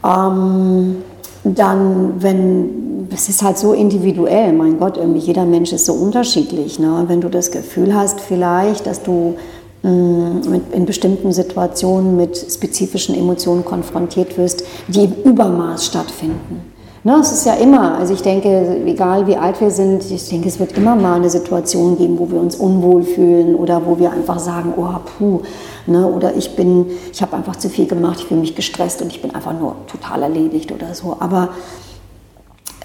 Ähm, 0.05 0.97
dann, 1.43 2.21
wenn, 2.21 3.07
es 3.11 3.29
ist 3.29 3.41
halt 3.41 3.57
so 3.57 3.73
individuell, 3.73 4.53
mein 4.53 4.77
Gott, 4.77 4.97
irgendwie 4.97 5.21
jeder 5.21 5.45
Mensch 5.45 5.73
ist 5.73 5.87
so 5.87 5.93
unterschiedlich. 5.93 6.77
Ne? 6.77 7.05
Wenn 7.07 7.19
du 7.19 7.29
das 7.29 7.49
Gefühl 7.49 7.95
hast, 7.95 8.21
vielleicht, 8.21 8.85
dass 8.85 9.01
du 9.01 9.37
in 9.83 10.85
bestimmten 10.85 11.33
Situationen 11.33 12.15
mit 12.15 12.37
spezifischen 12.37 13.15
Emotionen 13.15 13.65
konfrontiert 13.65 14.37
wirst, 14.37 14.63
die 14.87 15.03
im 15.03 15.13
Übermaß 15.23 15.85
stattfinden. 15.85 16.73
Ne, 17.05 17.17
es 17.19 17.33
ist 17.33 17.45
ja 17.45 17.55
immer, 17.55 17.97
also 17.97 18.13
ich 18.13 18.21
denke, 18.21 18.81
egal 18.85 19.27
wie 19.27 19.35
alt 19.35 19.59
wir 19.59 19.71
sind, 19.71 20.09
ich 20.09 20.29
denke, 20.29 20.47
es 20.47 20.57
wird 20.57 20.77
immer 20.77 20.95
mal 20.95 21.15
eine 21.15 21.29
Situation 21.29 21.97
geben, 21.97 22.17
wo 22.17 22.31
wir 22.31 22.39
uns 22.39 22.55
unwohl 22.55 23.03
fühlen 23.03 23.55
oder 23.55 23.85
wo 23.85 23.99
wir 23.99 24.13
einfach 24.13 24.39
sagen, 24.39 24.73
oh, 24.77 24.87
puh, 25.17 25.41
ne, 25.85 26.07
oder 26.07 26.33
ich 26.33 26.55
bin, 26.55 26.85
ich 27.11 27.21
habe 27.21 27.35
einfach 27.35 27.57
zu 27.57 27.67
viel 27.67 27.87
gemacht, 27.87 28.19
ich 28.21 28.27
fühle 28.27 28.39
mich 28.39 28.55
gestresst 28.55 29.01
und 29.01 29.09
ich 29.09 29.21
bin 29.21 29.35
einfach 29.35 29.51
nur 29.51 29.75
total 29.87 30.23
erledigt 30.23 30.71
oder 30.71 30.95
so. 30.95 31.17
Aber 31.19 31.49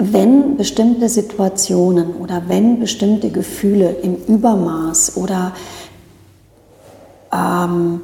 wenn 0.00 0.56
bestimmte 0.56 1.08
Situationen 1.08 2.16
oder 2.20 2.42
wenn 2.48 2.80
bestimmte 2.80 3.30
Gefühle 3.30 3.96
im 4.02 4.16
Übermaß 4.26 5.16
oder 5.16 5.52
ähm, 7.32 8.00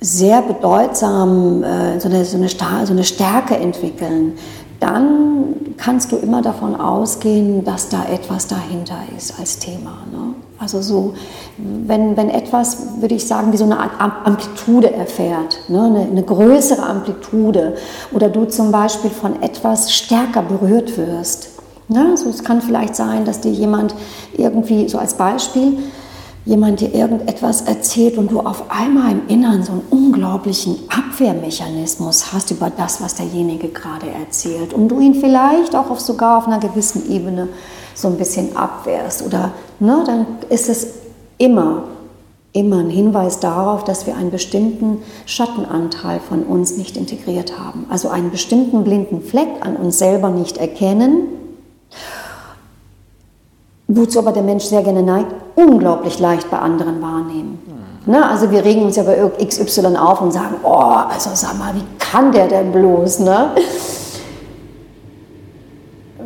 sehr 0.00 0.42
bedeutsam 0.42 1.62
äh, 1.62 1.98
so, 1.98 2.08
eine, 2.08 2.24
so, 2.24 2.36
eine 2.36 2.48
so 2.48 2.92
eine 2.92 3.04
Stärke 3.04 3.56
entwickeln, 3.56 4.34
dann 4.80 5.74
kannst 5.76 6.12
du 6.12 6.16
immer 6.16 6.42
davon 6.42 6.76
ausgehen, 6.76 7.64
dass 7.64 7.88
da 7.88 8.04
etwas 8.04 8.46
dahinter 8.46 8.98
ist 9.16 9.38
als 9.38 9.58
Thema. 9.58 9.98
Ne? 10.12 10.34
Also 10.58 10.82
so, 10.82 11.14
wenn, 11.56 12.16
wenn 12.16 12.28
etwas, 12.28 12.78
würde 13.00 13.14
ich 13.14 13.26
sagen, 13.26 13.52
wie 13.52 13.56
so 13.56 13.64
eine 13.64 13.78
Art 13.78 13.92
Amplitude 13.98 14.92
erfährt, 14.92 15.58
ne? 15.68 15.84
eine, 15.84 16.00
eine 16.00 16.22
größere 16.22 16.82
Amplitude, 16.82 17.76
oder 18.12 18.28
du 18.28 18.44
zum 18.44 18.70
Beispiel 18.72 19.10
von 19.10 19.42
etwas 19.42 19.92
stärker 19.92 20.42
berührt 20.42 20.96
wirst. 20.96 21.50
Ne? 21.88 22.08
Also 22.10 22.30
es 22.30 22.44
kann 22.44 22.60
vielleicht 22.60 22.94
sein, 22.94 23.24
dass 23.24 23.40
dir 23.40 23.52
jemand 23.52 23.94
irgendwie, 24.36 24.88
so 24.88 24.98
als 24.98 25.14
Beispiel, 25.14 25.78
jemand 26.44 26.80
dir 26.80 26.94
irgendetwas 26.94 27.62
erzählt 27.62 28.18
und 28.18 28.30
du 28.30 28.40
auf 28.40 28.64
einmal 28.70 29.12
im 29.12 29.28
Inneren 29.28 29.62
so 29.62 29.72
einen 29.72 29.82
unglaublichen 29.90 30.76
Abwehrmechanismus 30.88 32.32
hast 32.32 32.50
über 32.50 32.70
das, 32.70 33.00
was 33.00 33.14
derjenige 33.14 33.68
gerade 33.68 34.10
erzählt 34.10 34.74
und 34.74 34.88
du 34.88 35.00
ihn 35.00 35.14
vielleicht 35.14 35.74
auch 35.74 35.90
auf 35.90 36.00
sogar 36.00 36.38
auf 36.38 36.46
einer 36.46 36.58
gewissen 36.58 37.10
Ebene 37.10 37.48
so 37.94 38.08
ein 38.08 38.16
bisschen 38.16 38.56
abwehrst 38.56 39.24
oder 39.24 39.52
ne, 39.80 40.02
dann 40.06 40.26
ist 40.50 40.68
es 40.68 40.88
immer 41.38 41.84
immer 42.52 42.78
ein 42.78 42.90
Hinweis 42.90 43.40
darauf, 43.40 43.82
dass 43.82 44.06
wir 44.06 44.16
einen 44.16 44.30
bestimmten 44.30 44.98
Schattenanteil 45.26 46.20
von 46.20 46.44
uns 46.44 46.76
nicht 46.76 46.96
integriert 46.96 47.58
haben, 47.58 47.86
also 47.90 48.08
einen 48.08 48.30
bestimmten 48.30 48.84
blinden 48.84 49.22
Fleck 49.22 49.48
an 49.60 49.76
uns 49.76 49.98
selber 49.98 50.30
nicht 50.30 50.58
erkennen 50.58 51.26
wozu 53.88 54.18
aber 54.18 54.32
der 54.32 54.42
Mensch 54.42 54.64
sehr 54.64 54.82
gerne 54.82 55.02
neigt, 55.02 55.28
unglaublich 55.56 56.18
leicht 56.18 56.50
bei 56.50 56.58
anderen 56.58 57.00
wahrnehmen. 57.02 57.58
Mhm. 57.66 58.12
Ne? 58.12 58.28
Also 58.28 58.50
wir 58.50 58.64
regen 58.64 58.82
uns 58.82 58.96
ja 58.96 59.02
bei 59.02 59.16
XY 59.44 59.96
auf 59.96 60.20
und 60.20 60.32
sagen, 60.32 60.56
oh, 60.62 60.68
also 60.68 61.30
sag 61.34 61.58
mal, 61.58 61.74
wie 61.74 61.84
kann 61.98 62.32
der 62.32 62.48
denn 62.48 62.72
bloß? 62.72 63.20
Ne? 63.20 63.50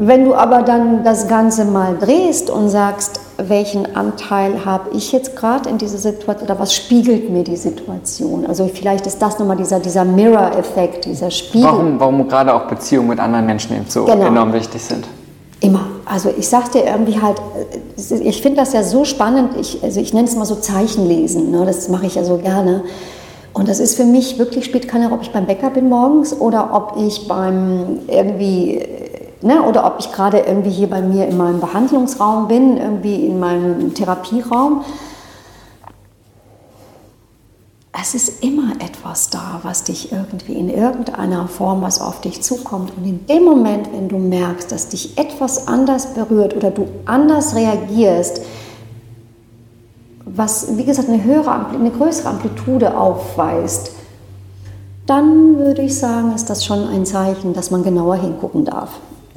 Wenn 0.00 0.24
du 0.24 0.34
aber 0.34 0.62
dann 0.62 1.02
das 1.02 1.26
Ganze 1.26 1.64
mal 1.64 1.96
drehst 1.98 2.50
und 2.50 2.68
sagst, 2.68 3.20
welchen 3.36 3.96
Anteil 3.96 4.64
habe 4.64 4.90
ich 4.92 5.10
jetzt 5.12 5.36
gerade 5.36 5.68
in 5.68 5.78
dieser 5.78 5.98
Situation 5.98 6.48
oder 6.48 6.58
was 6.58 6.74
spiegelt 6.74 7.30
mir 7.30 7.42
die 7.42 7.56
Situation? 7.56 8.46
Also 8.46 8.68
vielleicht 8.72 9.06
ist 9.06 9.20
das 9.20 9.38
nochmal 9.38 9.56
dieser, 9.56 9.80
dieser 9.80 10.04
Mirror-Effekt, 10.04 11.04
dieser 11.04 11.30
Spiegel. 11.30 11.68
Warum, 11.68 12.00
warum 12.00 12.28
gerade 12.28 12.54
auch 12.54 12.66
Beziehungen 12.66 13.08
mit 13.08 13.20
anderen 13.20 13.46
Menschen 13.46 13.76
eben 13.76 13.86
so 13.88 14.04
genau. 14.04 14.26
enorm 14.26 14.52
wichtig 14.52 14.82
sind. 14.82 15.06
Immer. 15.60 15.86
Also 16.04 16.30
ich 16.36 16.48
sagte 16.48 16.78
irgendwie 16.78 17.20
halt, 17.20 17.40
ich 17.96 18.42
finde 18.42 18.58
das 18.58 18.72
ja 18.72 18.82
so 18.84 19.04
spannend, 19.04 19.56
ich, 19.60 19.82
also 19.82 20.00
ich 20.00 20.14
nenne 20.14 20.28
es 20.28 20.36
mal 20.36 20.44
so 20.44 20.54
Zeichenlesen, 20.54 21.50
ne? 21.50 21.66
das 21.66 21.88
mache 21.88 22.06
ich 22.06 22.14
ja 22.14 22.24
so 22.24 22.36
gerne. 22.36 22.84
Und 23.52 23.68
das 23.68 23.80
ist 23.80 23.96
für 23.96 24.04
mich 24.04 24.38
wirklich, 24.38 24.64
spielt 24.64 24.86
keine 24.86 25.06
Rolle, 25.06 25.16
ob 25.16 25.22
ich 25.22 25.32
beim 25.32 25.46
Bäcker 25.46 25.70
bin 25.70 25.88
morgens 25.88 26.32
oder 26.32 26.70
ob 26.72 26.94
ich 26.96 27.26
beim 27.26 27.98
irgendwie, 28.06 28.86
ne, 29.42 29.62
oder 29.62 29.84
ob 29.84 29.96
ich 29.98 30.12
gerade 30.12 30.38
irgendwie 30.38 30.70
hier 30.70 30.88
bei 30.88 31.02
mir 31.02 31.26
in 31.26 31.36
meinem 31.36 31.58
Behandlungsraum 31.58 32.46
bin, 32.46 32.76
irgendwie 32.76 33.26
in 33.26 33.40
meinem 33.40 33.94
Therapieraum 33.94 34.84
es 37.92 38.14
ist 38.14 38.44
immer 38.44 38.72
etwas 38.80 39.30
da, 39.30 39.60
was 39.62 39.84
dich 39.84 40.12
irgendwie 40.12 40.54
in 40.54 40.68
irgendeiner 40.68 41.48
Form, 41.48 41.82
was 41.82 42.00
auf 42.00 42.20
dich 42.20 42.42
zukommt. 42.42 42.92
Und 42.96 43.06
in 43.06 43.26
dem 43.26 43.44
Moment, 43.44 43.92
wenn 43.92 44.08
du 44.08 44.18
merkst, 44.18 44.70
dass 44.70 44.88
dich 44.88 45.16
etwas 45.16 45.68
anders 45.68 46.14
berührt 46.14 46.54
oder 46.54 46.70
du 46.70 46.86
anders 47.06 47.54
reagierst, 47.54 48.42
was, 50.24 50.76
wie 50.76 50.84
gesagt, 50.84 51.08
eine, 51.08 51.24
höhere, 51.24 51.66
eine 51.70 51.90
größere 51.90 52.28
Amplitude 52.28 52.96
aufweist, 52.96 53.92
dann 55.06 55.58
würde 55.58 55.82
ich 55.82 55.98
sagen, 55.98 56.34
ist 56.34 56.50
das 56.50 56.64
schon 56.64 56.86
ein 56.86 57.06
Zeichen, 57.06 57.54
dass 57.54 57.70
man 57.70 57.82
genauer 57.82 58.16
hingucken 58.16 58.66
darf. 58.66 58.90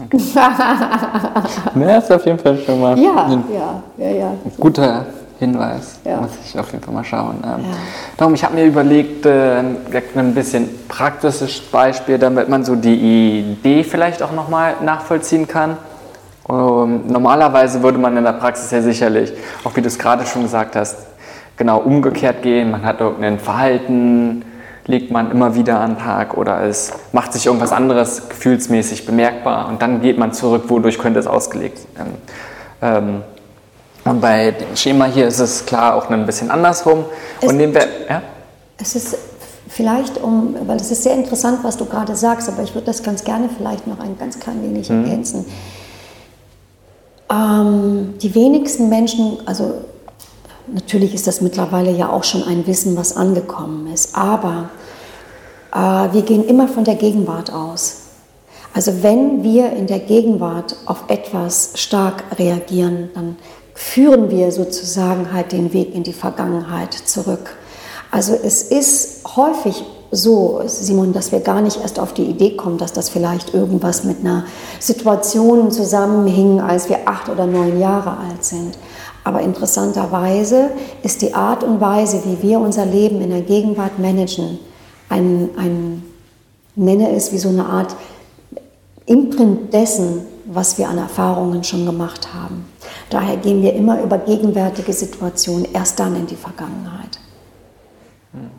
Okay. 0.03 0.17
ne, 1.75 1.97
ist 1.97 2.11
auf 2.11 2.25
jeden 2.25 2.39
Fall 2.39 2.57
schon 2.57 2.81
mal 2.81 2.99
ja, 2.99 3.25
ein 3.25 3.43
ja, 3.53 3.83
ja, 3.97 4.11
ja. 4.11 4.33
guter 4.59 5.05
Hinweis. 5.41 5.99
Ja. 6.05 6.21
Muss 6.21 6.29
ich 6.45 6.59
auf 6.59 6.71
jeden 6.71 6.83
Fall 6.83 6.93
mal 6.93 7.03
schauen. 7.03 7.37
Ähm, 7.43 7.65
ja. 7.65 7.77
Darum, 8.15 8.35
ich 8.35 8.43
habe 8.43 8.53
mir 8.53 8.65
überlegt, 8.65 9.25
äh, 9.25 9.57
ein 9.57 10.35
bisschen 10.35 10.69
praktisches 10.87 11.61
Beispiel, 11.61 12.19
damit 12.19 12.47
man 12.47 12.63
so 12.63 12.75
die 12.75 13.39
Idee 13.39 13.83
vielleicht 13.83 14.21
auch 14.21 14.33
nochmal 14.33 14.75
nachvollziehen 14.83 15.47
kann. 15.47 15.77
Ähm, 16.47 17.07
normalerweise 17.07 17.81
würde 17.81 17.97
man 17.97 18.15
in 18.17 18.23
der 18.23 18.33
Praxis 18.33 18.69
ja 18.69 18.83
sicherlich, 18.83 19.33
auch 19.63 19.75
wie 19.75 19.81
du 19.81 19.87
es 19.87 19.97
gerade 19.97 20.27
schon 20.27 20.43
gesagt 20.43 20.75
hast, 20.75 21.07
genau 21.57 21.79
umgekehrt 21.79 22.43
gehen. 22.43 22.69
Man 22.69 22.85
hat 22.85 23.01
irgendein 23.01 23.39
Verhalten, 23.39 24.45
legt 24.85 25.09
man 25.09 25.31
immer 25.31 25.55
wieder 25.55 25.79
an 25.79 25.95
den 25.95 26.03
Tag 26.03 26.37
oder 26.37 26.61
es 26.61 26.93
macht 27.13 27.33
sich 27.33 27.47
irgendwas 27.47 27.71
anderes 27.71 28.29
gefühlsmäßig 28.29 29.07
bemerkbar 29.07 29.69
und 29.69 29.81
dann 29.81 30.01
geht 30.01 30.19
man 30.19 30.33
zurück, 30.33 30.65
wodurch 30.67 30.99
könnte 30.99 31.19
es 31.19 31.25
ausgelegt 31.25 31.79
werden. 31.95 32.13
Ähm, 32.83 33.23
und 34.05 34.21
bei 34.21 34.51
dem 34.51 34.75
Schema 34.75 35.05
hier 35.05 35.27
ist 35.27 35.39
es 35.39 35.65
klar 35.65 35.95
auch 35.95 36.09
ein 36.09 36.25
bisschen 36.25 36.49
andersrum. 36.49 37.05
Es, 37.39 37.49
und 37.49 37.57
nehmen 37.57 37.73
wir, 37.73 37.87
ja? 38.09 38.21
es 38.77 38.95
ist 38.95 39.17
vielleicht 39.67 40.21
um, 40.21 40.55
weil 40.65 40.77
es 40.77 40.91
ist 40.91 41.03
sehr 41.03 41.13
interessant, 41.13 41.59
was 41.63 41.77
du 41.77 41.85
gerade 41.85 42.15
sagst, 42.15 42.49
aber 42.49 42.63
ich 42.63 42.73
würde 42.73 42.87
das 42.87 43.03
ganz 43.03 43.23
gerne 43.23 43.49
vielleicht 43.55 43.87
noch 43.87 43.99
ein 43.99 44.17
ganz 44.17 44.39
klein 44.39 44.61
wenig 44.63 44.89
mhm. 44.89 45.03
ergänzen. 45.03 45.45
Ähm, 47.31 48.15
die 48.21 48.35
wenigsten 48.35 48.89
Menschen, 48.89 49.37
also 49.45 49.75
natürlich 50.67 51.13
ist 51.13 51.27
das 51.27 51.41
mittlerweile 51.41 51.91
ja 51.91 52.09
auch 52.09 52.23
schon 52.23 52.43
ein 52.43 52.67
Wissen, 52.67 52.97
was 52.97 53.15
angekommen 53.15 53.91
ist, 53.93 54.15
aber 54.17 54.69
äh, 55.73 55.77
wir 56.13 56.23
gehen 56.23 56.43
immer 56.45 56.67
von 56.67 56.83
der 56.83 56.95
Gegenwart 56.95 57.53
aus. 57.53 57.97
Also 58.73 59.03
wenn 59.03 59.43
wir 59.43 59.73
in 59.73 59.87
der 59.87 59.99
Gegenwart 59.99 60.75
auf 60.85 61.03
etwas 61.09 61.71
stark 61.75 62.23
reagieren, 62.39 63.09
dann 63.13 63.35
führen 63.81 64.29
wir 64.29 64.51
sozusagen 64.51 65.33
halt 65.33 65.51
den 65.51 65.73
Weg 65.73 65.93
in 65.95 66.03
die 66.03 66.13
Vergangenheit 66.13 66.93
zurück. 66.93 67.57
Also 68.11 68.33
es 68.33 68.61
ist 68.63 69.21
häufig 69.35 69.83
so, 70.11 70.61
Simon, 70.65 71.13
dass 71.13 71.31
wir 71.31 71.39
gar 71.39 71.61
nicht 71.61 71.81
erst 71.81 71.99
auf 71.99 72.13
die 72.13 72.25
Idee 72.25 72.55
kommen, 72.55 72.77
dass 72.77 72.93
das 72.93 73.09
vielleicht 73.09 73.53
irgendwas 73.53 74.03
mit 74.03 74.19
einer 74.19 74.45
Situation 74.79 75.71
zusammenhing, 75.71 76.61
als 76.61 76.89
wir 76.89 76.99
acht 77.05 77.27
oder 77.27 77.47
neun 77.47 77.79
Jahre 77.79 78.11
alt 78.11 78.43
sind. 78.43 78.77
Aber 79.23 79.41
interessanterweise 79.41 80.69
ist 81.01 81.21
die 81.21 81.33
Art 81.33 81.63
und 81.63 81.81
Weise, 81.81 82.21
wie 82.25 82.47
wir 82.47 82.59
unser 82.59 82.85
Leben 82.85 83.19
in 83.21 83.31
der 83.31 83.41
Gegenwart 83.41 83.99
managen, 83.99 84.59
ein, 85.09 85.49
ein 85.57 86.03
nenne 86.75 87.13
es 87.15 87.31
wie 87.33 87.37
so 87.37 87.49
eine 87.49 87.65
Art 87.65 87.95
Imprint 89.05 89.73
dessen, 89.73 90.21
was 90.45 90.77
wir 90.77 90.87
an 90.87 90.97
Erfahrungen 90.97 91.63
schon 91.63 91.85
gemacht 91.85 92.33
haben. 92.33 92.70
Daher 93.11 93.37
gehen 93.37 93.61
wir 93.61 93.73
immer 93.73 94.01
über 94.01 94.17
gegenwärtige 94.17 94.93
Situationen 94.93 95.67
erst 95.73 95.99
dann 95.99 96.15
in 96.15 96.25
die 96.25 96.35
Vergangenheit. 96.35 97.19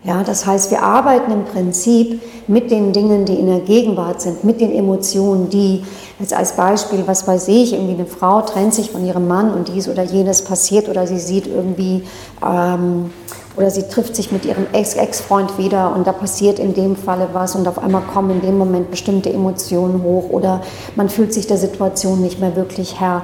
Ja, 0.05 0.23
das 0.23 0.45
heißt, 0.45 0.70
wir 0.70 0.83
arbeiten 0.83 1.33
im 1.33 1.45
Prinzip 1.47 2.20
mit 2.47 2.70
den 2.70 2.93
Dingen, 2.93 3.24
die 3.24 3.37
in 3.37 3.47
der 3.47 3.61
Gegenwart 3.61 4.20
sind, 4.20 4.45
mit 4.45 4.61
den 4.61 4.70
Emotionen, 4.70 5.49
die, 5.49 5.83
jetzt 6.19 6.35
als 6.35 6.57
Beispiel, 6.57 7.05
was 7.07 7.27
weiß 7.27 7.49
ich, 7.49 7.73
irgendwie 7.73 7.95
eine 7.95 8.05
Frau 8.05 8.43
trennt 8.43 8.74
sich 8.74 8.91
von 8.91 9.07
ihrem 9.07 9.27
Mann 9.27 9.55
und 9.55 9.69
dies 9.69 9.89
oder 9.89 10.03
jenes 10.03 10.43
passiert 10.43 10.91
oder 10.91 11.07
sie 11.07 11.19
sieht 11.19 11.47
irgendwie, 11.47 12.03
ähm, 12.45 13.11
oder 13.57 13.70
sie 13.70 13.85
trifft 13.85 14.15
sich 14.15 14.31
mit 14.31 14.45
ihrem 14.45 14.66
Ex-Ex-Freund 14.73 15.57
wieder 15.57 15.95
und 15.95 16.07
da 16.07 16.12
passiert 16.12 16.59
in 16.59 16.74
dem 16.74 16.95
Falle 16.95 17.29
was 17.33 17.55
und 17.55 17.66
auf 17.66 17.79
einmal 17.79 18.03
kommen 18.03 18.31
in 18.31 18.41
dem 18.43 18.59
Moment 18.59 18.91
bestimmte 18.91 19.33
Emotionen 19.33 20.03
hoch 20.03 20.29
oder 20.31 20.61
man 20.97 21.09
fühlt 21.09 21.33
sich 21.33 21.47
der 21.47 21.59
Situation 21.59 22.20
nicht 22.20 22.41
mehr 22.41 22.57
wirklich 22.57 23.01
Herr. 23.01 23.23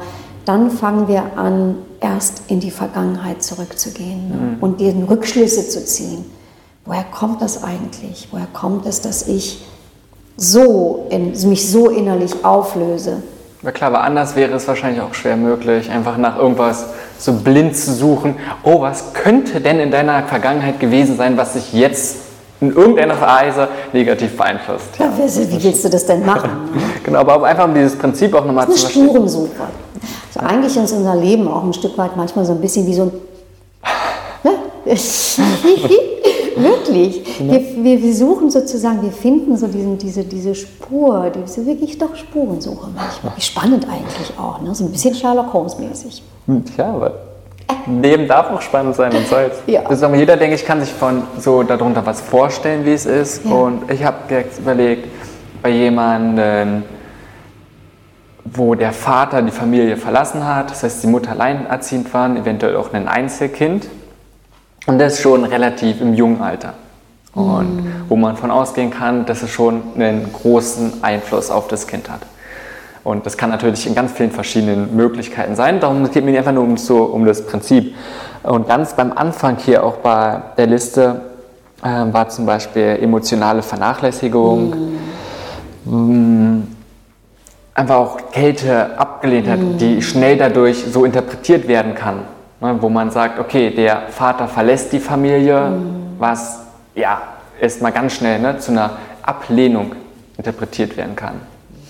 Dann 0.49 0.71
fangen 0.71 1.09
wir 1.09 1.37
an, 1.37 1.77
erst 2.01 2.43
in 2.49 2.61
die 2.61 2.71
Vergangenheit 2.71 3.43
zurückzugehen 3.43 4.29
ne? 4.29 4.37
mhm. 4.37 4.57
und 4.61 4.81
diesen 4.81 5.05
Rückschlüsse 5.05 5.69
zu 5.69 5.85
ziehen 5.85 6.25
woher 6.89 7.05
kommt 7.05 7.43
das 7.43 7.63
eigentlich? 7.63 8.29
Woher 8.33 8.49
kommt 8.53 8.87
es, 8.87 9.01
dass 9.01 9.29
ich 9.29 9.65
so 10.37 11.07
in, 11.11 11.33
mich 11.49 11.71
so 11.71 11.89
innerlich 11.91 12.45
auflöse? 12.45 13.23
Ja 13.63 13.73
klar, 13.73 13.91
aber 13.91 14.03
anders 14.03 14.37
wäre 14.37 14.55
es 14.55 14.67
wahrscheinlich 14.69 15.03
auch 15.03 15.15
schwer 15.15 15.37
möglich, 15.37 15.91
einfach 15.91 16.17
nach 16.17 16.39
irgendwas 16.39 16.87
so 17.19 17.33
blind 17.33 17.77
zu 17.77 17.93
suchen. 17.93 18.37
Oh, 18.63 18.81
was 18.81 19.13
könnte 19.13 19.61
denn 19.61 19.81
in 19.81 19.91
deiner 19.91 20.23
Vergangenheit 20.23 20.81
gewesen 20.81 21.17
sein, 21.17 21.37
was 21.37 21.55
sich 21.55 21.73
jetzt 21.73 22.17
in 22.61 22.73
irgendeiner 22.73 23.21
Weise 23.21 23.69
negativ 23.93 24.37
beeinflusst? 24.37 24.99
Ja. 24.99 25.07
Ja, 25.07 25.13
wie 25.17 25.63
willst 25.63 25.85
du 25.85 25.91
das 25.91 26.07
denn 26.07 26.25
machen? 26.27 26.51
genau, 27.05 27.19
aber 27.19 27.45
einfach 27.45 27.65
um 27.65 27.75
dieses 27.75 27.97
Prinzip 27.97 28.33
auch 28.35 28.45
nochmal 28.45 28.67
zu 28.67 28.79
verstehen. 28.79 29.09
Spurensuche. 29.09 29.67
Also 30.29 30.41
eigentlich 30.41 30.77
ist 30.77 30.93
unser 30.93 31.17
Leben 31.17 31.49
auch 31.49 31.65
ein 31.65 31.73
Stück 31.73 31.97
weit 31.99 32.17
manchmal 32.17 32.45
so 32.45 32.53
ein 32.53 32.61
bisschen 32.61 32.87
wie 32.87 32.95
so 32.95 33.03
ein... 33.03 33.13
Ne? 34.45 34.53
Wirklich. 36.59 37.23
Wir, 37.39 38.03
wir, 38.03 38.15
suchen 38.15 38.51
sozusagen, 38.51 39.03
wir 39.03 39.13
finden 39.13 39.57
so 39.57 39.69
diesen, 39.69 39.97
diese, 39.99 40.25
diese 40.25 40.55
Spur, 40.55 41.31
die 41.31 41.41
ist 41.41 41.65
wirklich 41.65 41.99
doch 41.99 42.17
Spurensuche 42.17 42.89
manchmal. 42.95 43.33
Wie 43.37 43.41
spannend 43.41 43.87
eigentlich 43.89 44.37
auch, 44.37 44.61
ne? 44.61 44.75
so 44.75 44.85
ein 44.85 44.91
bisschen 44.91 45.15
Sherlock 45.15 45.53
Holmes-mäßig. 45.53 46.23
Hm, 46.47 46.65
ja, 46.77 46.93
aber 46.93 47.13
Leben 47.87 48.27
darf 48.27 48.51
auch 48.51 48.61
spannend 48.61 48.97
sein 48.97 49.15
und 49.15 49.27
soll 49.29 49.51
ja. 49.67 50.15
Jeder, 50.15 50.37
denke 50.37 50.57
ich, 50.57 50.65
kann 50.65 50.81
sich 50.81 50.93
von 50.93 51.23
so 51.39 51.63
darunter 51.63 52.05
was 52.05 52.21
vorstellen, 52.21 52.85
wie 52.85 52.93
es 52.93 53.07
ist. 53.07 53.45
Ja. 53.45 53.53
Und 53.53 53.91
ich 53.91 54.05
habe 54.05 54.17
jetzt 54.31 54.59
überlegt, 54.59 55.09
bei 55.63 55.71
jemandem, 55.71 56.83
wo 58.53 58.75
der 58.75 58.93
Vater 58.93 59.43
die 59.43 59.51
Familie 59.51 59.97
verlassen 59.97 60.47
hat, 60.47 60.71
das 60.71 60.83
heißt 60.83 61.03
die 61.03 61.07
Mutter 61.07 61.33
alleinerziehend 61.33 62.13
waren, 62.15 62.37
eventuell 62.37 62.77
auch 62.77 62.93
ein 62.93 63.09
Einzelkind, 63.09 63.89
und 64.87 64.99
das 64.99 65.21
schon 65.21 65.45
relativ 65.45 66.01
im 66.01 66.15
jungen 66.15 66.41
Alter. 66.41 66.73
Und 67.35 67.77
mhm. 67.77 67.93
wo 68.09 68.17
man 68.17 68.37
von 68.37 68.51
ausgehen 68.51 68.91
kann, 68.91 69.27
dass 69.27 69.43
es 69.43 69.51
schon 69.51 69.83
einen 69.95 70.33
großen 70.33 71.05
Einfluss 71.05 71.51
auf 71.51 71.69
das 71.69 71.87
Kind 71.87 72.11
hat. 72.11 72.21
Und 73.05 73.27
das 73.27 73.37
kann 73.37 73.51
natürlich 73.51 73.87
in 73.87 73.95
ganz 73.95 74.13
vielen 74.13 74.31
verschiedenen 74.31 74.97
Möglichkeiten 74.97 75.55
sein. 75.57 75.79
Darum 75.79 76.05
geht 76.05 76.17
es 76.17 76.23
mir 76.23 76.39
einfach 76.39 76.53
nur 76.53 76.65
um, 76.65 76.77
so, 76.77 77.05
um 77.05 77.25
das 77.27 77.47
Prinzip. 77.47 77.95
Und 78.43 78.67
ganz 78.67 78.95
beim 78.95 79.13
Anfang 79.13 79.59
hier 79.59 79.85
auch 79.85 79.97
bei 79.97 80.41
der 80.57 80.67
Liste 80.67 81.21
äh, 81.83 81.87
war 81.87 82.29
zum 82.31 82.47
Beispiel 82.47 82.99
emotionale 83.01 83.63
Vernachlässigung, 83.63 84.75
mhm. 85.85 86.77
Einfach 87.79 87.97
auch 87.97 88.17
Kälte 88.33 88.99
abgelehnt 88.99 89.49
hat, 89.49 89.61
mhm. 89.61 89.79
die 89.79 90.03
schnell 90.03 90.37
dadurch 90.37 90.85
so 90.85 91.05
interpretiert 91.05 91.69
werden 91.69 91.95
kann. 91.95 92.25
Ne, 92.61 92.77
wo 92.81 92.89
man 92.89 93.13
sagt, 93.13 93.39
okay, 93.39 93.71
der 93.71 94.09
Vater 94.11 94.49
verlässt 94.49 94.93
die 94.93 94.99
Familie, 94.99 95.71
mhm. 95.71 96.17
was 96.19 96.59
ja 96.97 97.23
erstmal 97.61 97.93
ganz 97.93 98.15
schnell 98.15 98.41
ne, 98.41 98.59
zu 98.59 98.73
einer 98.73 98.91
Ablehnung 99.23 99.93
interpretiert 100.37 100.97
werden 100.97 101.15
kann. 101.15 101.35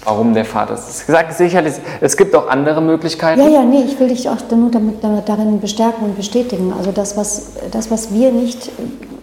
Warum 0.04 0.32
der 0.32 0.44
Vater 0.44 0.74
ist. 0.74 0.88
Es 0.88 1.06
gesagt, 1.06 1.32
sicherlich, 1.32 1.74
es 2.00 2.16
gibt 2.16 2.34
auch 2.34 2.48
andere 2.48 2.80
Möglichkeiten. 2.80 3.40
Ja, 3.40 3.48
ja, 3.48 3.62
nee, 3.62 3.82
ich 3.82 3.98
will 3.98 4.08
dich 4.08 4.28
auch 4.28 4.36
nur 4.54 4.70
damit, 4.70 5.02
darin 5.02 5.60
bestärken 5.60 6.04
und 6.04 6.16
bestätigen. 6.16 6.72
Also 6.76 6.92
das, 6.92 7.16
was, 7.16 7.52
das, 7.70 7.90
was 7.90 8.12
wir 8.12 8.30
nicht, 8.30 8.70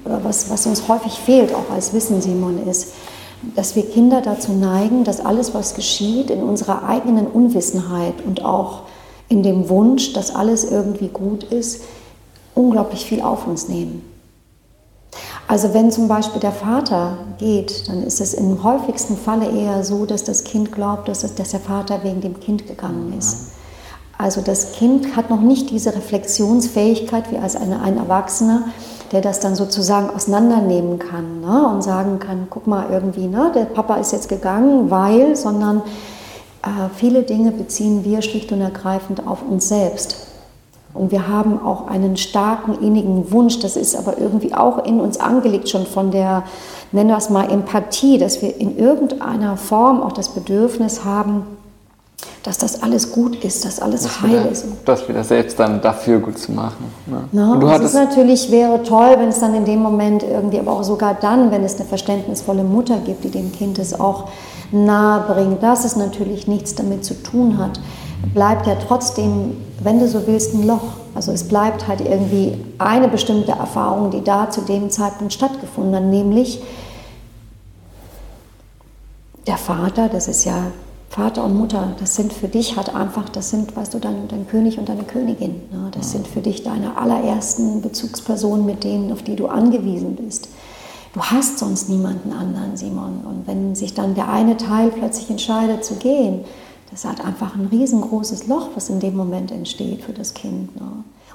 oder 0.04 0.20
was, 0.24 0.50
was 0.50 0.66
uns 0.66 0.88
häufig 0.88 1.14
fehlt, 1.14 1.54
auch 1.54 1.74
als 1.74 1.94
Wissen, 1.94 2.22
Simon, 2.22 2.68
ist, 2.68 2.94
dass 3.56 3.76
wir 3.76 3.84
Kinder 3.84 4.22
dazu 4.22 4.54
neigen, 4.54 5.04
dass 5.04 5.24
alles, 5.24 5.54
was 5.54 5.76
geschieht, 5.76 6.30
in 6.30 6.42
unserer 6.42 6.88
eigenen 6.88 7.28
Unwissenheit 7.28 8.16
und 8.26 8.44
auch 8.44 8.84
in 9.30 9.44
dem 9.44 9.70
Wunsch, 9.70 10.14
dass 10.14 10.34
alles 10.34 10.64
irgendwie 10.64 11.10
gut 11.10 11.44
ist, 11.44 11.82
unglaublich 12.54 13.06
viel 13.06 13.22
auf 13.22 13.48
uns 13.48 13.68
nehmen. 13.68 14.02
Also 15.48 15.74
wenn 15.74 15.92
zum 15.92 16.08
Beispiel 16.08 16.42
der 16.42 16.52
Vater 16.52 17.18
geht, 17.38 17.88
dann 17.88 18.02
ist 18.04 18.20
es 18.20 18.34
im 18.34 18.64
häufigsten 18.64 19.16
Falle 19.16 19.50
eher 19.50 19.84
so, 19.84 20.06
dass 20.06 20.24
das 20.24 20.44
Kind 20.44 20.72
glaubt, 20.72 21.08
dass, 21.08 21.24
es, 21.24 21.36
dass 21.36 21.52
der 21.52 21.60
Vater 21.60 22.04
wegen 22.04 22.22
dem 22.22 22.40
Kind 22.40 22.66
gegangen 22.66 23.14
ist. 23.18 23.52
Also 24.18 24.42
das 24.42 24.74
Kind 24.74 25.16
hat 25.16 25.30
noch 25.30 25.42
nicht 25.42 25.70
diese 25.70 25.94
Reflexionsfähigkeit 25.94 27.32
wie 27.32 27.38
als 27.38 27.56
eine, 27.56 27.82
ein 27.82 27.98
Erwachsener, 27.98 28.70
der 29.11 29.22
das 29.22 29.40
dann 29.40 29.56
sozusagen 29.56 30.10
auseinandernehmen 30.10 30.99
kann 30.99 31.41
ne? 31.41 31.68
und 31.68 31.84
sagen 31.84 32.19
kann, 32.19 32.48
guck 32.49 32.68
mal 32.68 32.88
irgendwie, 32.91 33.27
ne, 33.27 33.52
der 33.53 33.65
Papa 33.65 33.95
ist 33.95 34.11
jetzt 34.11 34.30
gegangen, 34.30 34.90
weil, 34.90 35.36
sondern 35.36 35.82
äh, 36.64 36.90
viele 36.95 37.23
Dinge 37.23 37.52
beziehen 37.52 38.03
wir 38.03 38.22
schlicht 38.22 38.52
und 38.52 38.61
ergreifend 38.61 39.27
auf 39.27 39.40
uns 39.48 39.68
selbst. 39.68 40.18
Und 40.94 41.11
wir 41.11 41.27
haben 41.27 41.61
auch 41.64 41.88
einen 41.88 42.15
starken, 42.15 42.82
innigen 42.82 43.32
Wunsch, 43.32 43.60
das 43.60 43.76
ist 43.76 43.95
aber 43.98 44.18
irgendwie 44.18 44.53
auch 44.53 44.86
in 44.86 45.02
uns 45.02 45.19
angelegt, 45.19 45.68
schon 45.68 45.86
von 45.86 46.10
der, 46.10 46.44
nennen 46.94 47.10
wir 47.10 47.18
es 47.18 47.30
mal, 47.30 47.52
Empathie, 47.52 48.18
dass 48.18 48.41
wir 48.41 48.60
in 48.60 48.77
irgendeiner 48.77 49.57
Form 49.57 50.02
auch 50.02 50.14
das 50.14 50.30
Bedürfnis 50.30 51.03
haben, 51.03 51.45
dass 52.46 52.60
das 52.60 52.84
alles 52.84 53.12
gut 53.12 53.44
ist, 53.44 53.66
dass 53.66 53.80
alles 53.80 54.04
das 54.04 54.22
heil 54.22 54.30
wieder, 54.30 54.52
ist. 54.52 54.66
Das 54.86 55.10
wieder 55.10 55.24
selbst 55.24 55.60
dann 55.60 55.82
dafür 55.82 56.20
gut 56.20 56.38
zu 56.38 56.52
machen. 56.52 56.86
Ne? 57.08 57.24
Na, 57.32 57.56
du 57.56 57.66
das 57.66 57.82
ist 57.82 57.94
natürlich, 57.96 58.52
wäre 58.52 58.84
toll, 58.84 59.16
wenn 59.18 59.30
es 59.30 59.40
dann 59.40 59.56
in 59.56 59.66
dem 59.66 59.80
Moment 59.80 60.22
irgendwie, 60.22 60.60
aber 60.60 60.74
auch 60.74 60.84
sogar 60.84 61.16
dann, 61.16 61.50
wenn 61.50 61.64
es 61.64 61.78
eine 61.78 61.86
verständnisvolle 61.86 62.64
Mutter 62.64 63.00
gibt, 63.00 63.24
die 63.24 63.32
dem 63.32 63.52
Kind 63.52 63.80
es 63.80 64.00
auch 64.00 64.26
nahe 64.72 65.22
bringt, 65.34 65.64
dass 65.64 65.86
es 65.86 65.96
natürlich 65.96 66.48
nichts 66.48 66.76
damit 66.76 67.04
zu 67.04 67.16
tun 67.16 67.58
hat, 67.58 67.80
bleibt 68.36 68.68
ja 68.68 68.76
trotzdem, 68.76 69.58
wenn 69.82 70.00
du 70.00 70.08
so 70.08 70.28
willst, 70.28 70.54
ein 70.54 70.68
Loch. 70.68 70.98
Also 71.16 71.32
es 71.32 71.48
bleibt 71.48 71.88
halt 71.88 72.02
irgendwie 72.02 72.64
eine 72.78 73.08
bestimmte 73.08 73.54
Erfahrung, 73.54 74.12
die 74.12 74.24
da 74.24 74.52
zu 74.52 74.62
dem 74.62 74.92
Zeitpunkt 74.92 75.34
stattgefunden 75.34 75.96
hat, 75.96 76.04
nämlich 76.04 76.62
der 79.48 79.58
Vater, 79.58 80.10
das 80.10 80.28
ist 80.28 80.44
ja 80.46 80.72
Vater 81.16 81.46
und 81.46 81.56
Mutter, 81.56 81.96
das 81.98 82.16
sind 82.16 82.34
für 82.34 82.50
dich 82.50 82.76
halt 82.76 82.94
einfach, 82.94 83.30
das 83.30 83.50
sind, 83.50 83.74
weißt 83.74 83.94
du, 83.94 84.00
dein, 84.00 84.28
dein 84.28 84.46
König 84.50 84.80
und 84.80 84.90
deine 84.90 85.04
Königin. 85.04 85.62
Ne? 85.72 85.90
Das 85.92 86.12
sind 86.12 86.28
für 86.28 86.42
dich 86.42 86.64
deine 86.64 86.98
allerersten 86.98 87.82
Bezugspersonen, 87.82 88.66
mit 88.66 88.84
denen, 88.84 89.14
auf 89.14 89.24
die 89.24 89.38
du 89.38 89.48
angewiesen 89.48 90.18
bist. 90.18 90.50
Du 91.14 91.22
hast 91.22 91.58
sonst 91.58 91.88
niemanden 91.88 92.34
anderen, 92.34 92.76
Simon. 92.76 93.22
Und 93.24 93.48
wenn 93.48 93.76
sich 93.76 93.94
dann 93.94 94.14
der 94.14 94.28
eine 94.28 94.58
Teil 94.58 94.90
plötzlich 94.90 95.30
entscheidet 95.30 95.86
zu 95.86 95.96
gehen, 95.96 96.44
das 96.92 97.06
hat 97.06 97.24
einfach 97.24 97.56
ein 97.56 97.70
riesengroßes 97.72 98.48
Loch, 98.48 98.72
was 98.76 98.90
in 98.90 99.00
dem 99.00 99.16
Moment 99.16 99.54
entsteht 99.54 100.04
für 100.04 100.12
das 100.12 100.34
Kind. 100.34 100.76
Ne? 100.76 100.86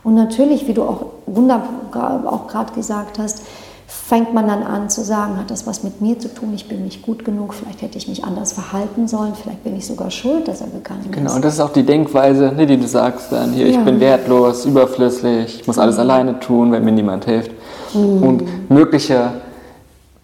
Und 0.02 0.14
natürlich, 0.14 0.68
wie 0.68 0.74
du 0.74 0.82
auch 0.82 1.06
wunderbar 1.24 2.30
auch 2.30 2.48
gerade 2.48 2.74
gesagt 2.74 3.18
hast, 3.18 3.44
fängt 3.90 4.32
man 4.32 4.46
dann 4.46 4.62
an 4.62 4.88
zu 4.88 5.02
sagen, 5.02 5.36
hat 5.36 5.50
das 5.50 5.66
was 5.66 5.82
mit 5.82 6.00
mir 6.00 6.16
zu 6.16 6.32
tun, 6.32 6.52
ich 6.54 6.68
bin 6.68 6.84
nicht 6.84 7.02
gut 7.02 7.24
genug, 7.24 7.54
vielleicht 7.54 7.82
hätte 7.82 7.98
ich 7.98 8.06
mich 8.06 8.22
anders 8.22 8.52
verhalten 8.52 9.08
sollen, 9.08 9.34
vielleicht 9.34 9.64
bin 9.64 9.76
ich 9.76 9.84
sogar 9.84 10.12
schuld, 10.12 10.46
dass 10.46 10.60
er 10.60 10.68
gegangen 10.68 11.06
ist. 11.06 11.12
Genau, 11.12 11.34
und 11.34 11.44
das 11.44 11.54
ist 11.54 11.60
auch 11.60 11.72
die 11.72 11.82
Denkweise, 11.82 12.52
ne, 12.52 12.66
die 12.66 12.76
du 12.76 12.86
sagst 12.86 13.32
dann, 13.32 13.52
hier, 13.52 13.68
ja. 13.68 13.78
ich 13.78 13.84
bin 13.84 13.98
wertlos, 13.98 14.64
überflüssig, 14.64 15.60
ich 15.60 15.66
muss 15.66 15.76
alles 15.76 15.96
mhm. 15.96 16.00
alleine 16.02 16.38
tun, 16.38 16.70
wenn 16.70 16.84
mir 16.84 16.92
niemand 16.92 17.24
hilft. 17.24 17.50
Mhm. 17.92 18.22
Und 18.22 18.70
mögliche 18.70 19.32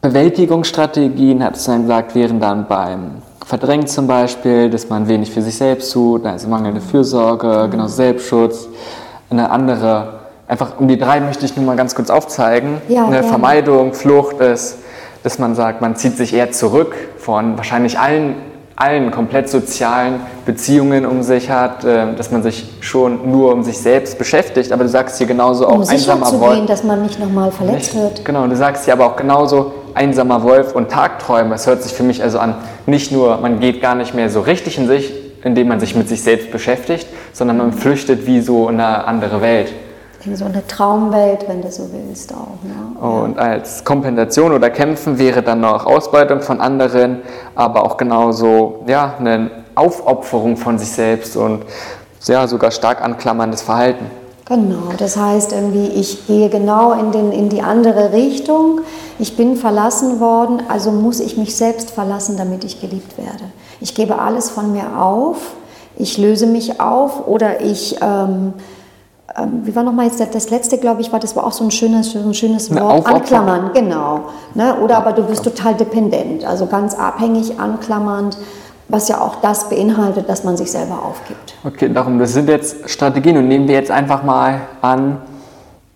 Bewältigungsstrategien, 0.01 1.43
hat 1.43 1.57
es 1.57 1.65
dann 1.65 1.83
gesagt, 1.83 2.15
wären 2.15 2.39
dann 2.39 2.69
beim 2.69 3.23
Verdrängen 3.45 3.89
zum 3.89 4.07
Beispiel, 4.07 4.71
dass 4.71 4.89
man 4.89 5.09
wenig 5.09 5.33
für 5.33 5.43
sich 5.43 5.57
selbst 5.57 5.93
tut, 5.93 6.25
also 6.25 6.49
mangelnde 6.49 6.81
Fürsorge, 6.81 7.69
genau 7.69 7.89
Selbstschutz, 7.89 8.69
eine 9.29 9.51
andere 9.51 10.16
einfach 10.49 10.79
um 10.79 10.89
die 10.89 10.99
drei 10.99 11.21
möchte 11.21 11.45
ich 11.45 11.57
nur 11.57 11.65
mal 11.65 11.77
ganz 11.77 11.95
kurz 11.95 12.11
aufzeigen. 12.11 12.81
Ja, 12.89 13.07
Eine 13.07 13.23
Vermeidung, 13.23 13.95
Flucht 13.95 14.41
ist, 14.41 14.79
dass 15.23 15.39
man 15.39 15.55
sagt, 15.55 15.81
man 15.81 15.97
zieht 15.97 16.17
sich 16.17 16.35
eher 16.35 16.53
zurück 16.53 16.95
von 17.19 17.57
wahrscheinlich 17.57 17.99
allen, 17.99 18.37
allen 18.77 19.11
komplett 19.11 19.49
sozialen 19.49 20.21
Beziehungen 20.45 21.07
um 21.07 21.23
sich 21.23 21.51
hat, 21.51 21.85
äh, 21.85 22.15
dass 22.15 22.31
man 22.31 22.43
sich 22.43 22.69
schon 22.81 23.31
nur 23.31 23.53
um 23.53 23.63
sich 23.63 23.79
selbst 23.79 24.19
beschäftigt. 24.19 24.73
Aber 24.73 24.85
du 24.85 24.89
sagst 24.89 25.19
hier 25.19 25.27
genauso 25.27 25.67
um 25.67 25.83
auch 25.83 25.89
einsamer 25.89 26.27
zu 26.27 26.41
Wolf. 26.41 26.55
Gehen, 26.55 26.67
dass 26.67 26.85
man 26.85 27.03
nicht 27.03 27.19
nochmal 27.19 27.51
verletzt 27.51 27.95
nicht, 27.95 28.03
wird. 28.03 28.25
Genau, 28.25 28.47
du 28.47 28.57
sagst 28.57 28.85
hier 28.85 28.95
aber 28.95 29.07
auch 29.07 29.17
genauso 29.17 29.73
einsamer 29.95 30.43
Wolf 30.43 30.75
und 30.75 30.91
Tagträume. 30.91 31.55
Es 31.55 31.67
hört 31.67 31.83
sich 31.83 31.93
für 31.93 32.03
mich 32.03 32.23
also 32.23 32.39
an, 32.39 32.55
nicht 32.85 33.11
nur, 33.11 33.39
man 33.39 33.61
geht 33.61 33.81
gar 33.81 33.95
nicht 33.95 34.15
mehr 34.15 34.31
so 34.31 34.41
richtig 34.41 34.79
in 34.79 34.87
sich 34.87 35.13
indem 35.47 35.69
man 35.69 35.79
sich 35.79 35.95
mit 35.95 36.09
sich 36.09 36.23
selbst 36.23 36.51
beschäftigt, 36.51 37.07
sondern 37.33 37.59
man 37.59 37.73
flüchtet 37.73 38.27
wie 38.27 38.41
so 38.41 38.69
in 38.69 38.81
eine 38.81 39.05
andere 39.05 39.41
Welt. 39.41 39.73
In 40.27 40.37
so 40.37 40.45
eine 40.45 40.67
Traumwelt, 40.67 41.49
wenn 41.49 41.63
du 41.63 41.71
so 41.71 41.89
willst 41.93 42.33
auch. 42.35 42.59
Ne? 42.65 43.09
Und 43.09 43.39
als 43.39 43.85
Kompensation 43.85 44.53
oder 44.53 44.71
Kämpfen 44.71 45.19
wäre 45.19 45.43
dann 45.43 45.61
noch 45.61 45.87
Ausbeutung 45.87 46.41
von 46.41 46.61
anderen, 46.61 47.23
aber 47.55 47.85
auch 47.85 47.97
genauso 47.97 48.81
ja, 48.89 49.15
eine 49.21 49.51
Aufopferung 49.77 50.57
von 50.57 50.79
sich 50.79 50.91
selbst 50.91 51.37
und 51.37 51.65
ja, 52.25 52.49
sogar 52.49 52.73
stark 52.73 53.03
anklammerndes 53.03 53.63
Verhalten. 53.63 54.07
Genau, 54.49 54.93
das 54.97 55.17
heißt 55.17 55.53
irgendwie, 55.53 55.89
ich 55.89 56.27
gehe 56.29 56.49
genau 56.49 56.93
in, 56.93 57.11
den, 57.11 57.33
in 57.33 57.49
die 57.49 57.63
andere 57.63 58.13
Richtung. 58.13 58.81
Ich 59.19 59.37
bin 59.37 59.57
verlassen 59.57 60.21
worden, 60.21 60.63
also 60.69 60.93
muss 60.93 61.19
ich 61.19 61.37
mich 61.37 61.57
selbst 61.57 61.91
verlassen, 61.91 62.37
damit 62.37 62.63
ich 62.63 62.81
geliebt 62.81 63.19
werde. 63.19 63.45
Ich 63.81 63.95
gebe 63.95 64.19
alles 64.21 64.51
von 64.51 64.73
mir 64.73 65.01
auf, 65.01 65.39
ich 65.97 66.17
löse 66.17 66.47
mich 66.47 66.81
auf 66.81 67.27
oder 67.27 67.61
ich, 67.61 67.97
ähm, 68.01 68.53
ähm, 69.39 69.61
wie 69.65 69.75
war 69.75 69.83
nochmal 69.83 70.07
jetzt 70.07 70.21
das 70.35 70.51
letzte, 70.51 70.79
glaube 70.79 71.01
ich, 71.01 71.13
war, 71.13 71.21
das 71.21 71.37
war 71.37 71.45
auch 71.45 71.53
so 71.53 71.65
ein 71.65 71.71
schönes, 71.71 72.13
so 72.13 72.19
ein 72.19 72.35
schönes 72.35 72.75
Wort, 72.75 73.07
anklammern, 73.07 73.71
genau. 73.75 74.21
Ne? 74.55 74.77
Oder 74.81 74.99
aber 74.99 75.13
du 75.13 75.23
bist 75.23 75.45
total 75.45 75.75
dependent, 75.75 76.45
also 76.45 76.67
ganz 76.67 76.95
abhängig, 76.95 77.59
anklammernd 77.59 78.37
was 78.89 79.09
ja 79.09 79.21
auch 79.21 79.37
das 79.41 79.69
beinhaltet, 79.69 80.29
dass 80.29 80.45
man 80.45 80.57
sich 80.57 80.71
selber 80.71 81.03
aufgibt. 81.03 81.55
Okay, 81.65 81.93
darum, 81.93 82.19
das 82.19 82.33
sind 82.33 82.49
jetzt 82.49 82.89
Strategien 82.89 83.37
und 83.37 83.49
nehmen 83.49 83.67
wir 83.67 83.75
jetzt 83.75 83.91
einfach 83.91 84.23
mal 84.23 84.61
an, 84.81 85.19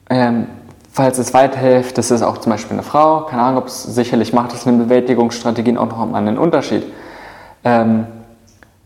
ähm, 0.09 0.47
falls 0.93 1.19
es 1.19 1.33
weiterhilft, 1.33 1.99
das 1.99 2.11
ist 2.11 2.23
auch 2.23 2.39
zum 2.39 2.51
Beispiel 2.51 2.73
eine 2.73 2.83
Frau, 2.83 3.27
keine 3.27 3.43
Ahnung, 3.43 3.63
ob 3.63 3.69
es 3.69 3.85
sicherlich 3.85 4.33
macht 4.33 4.53
es 4.55 4.67
in 4.67 4.79
Bewältigungsstrategien 4.79 5.79
auch 5.79 5.87
noch 5.87 6.15
einen 6.15 6.37
Unterschied. 6.37 6.85
Ähm, 7.63 8.07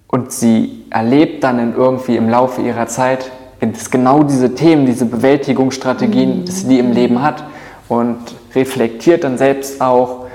und 0.08 0.32
sie 0.32 0.84
erlebt 0.90 1.42
dann 1.42 1.58
in 1.58 1.74
irgendwie 1.74 2.16
im 2.16 2.28
Laufe 2.28 2.60
ihrer 2.60 2.86
Zeit, 2.86 3.32
dass 3.72 3.90
genau 3.90 4.22
diese 4.22 4.54
Themen, 4.54 4.86
diese 4.86 5.06
Bewältigungsstrategien, 5.06 6.40
mhm. 6.40 6.44
dass 6.44 6.60
sie 6.60 6.68
die 6.68 6.78
im 6.78 6.92
Leben 6.92 7.22
hat 7.22 7.44
und 7.88 8.18
reflektiert 8.54 9.24
dann 9.24 9.38
selbst 9.38 9.80
auch, 9.80 10.26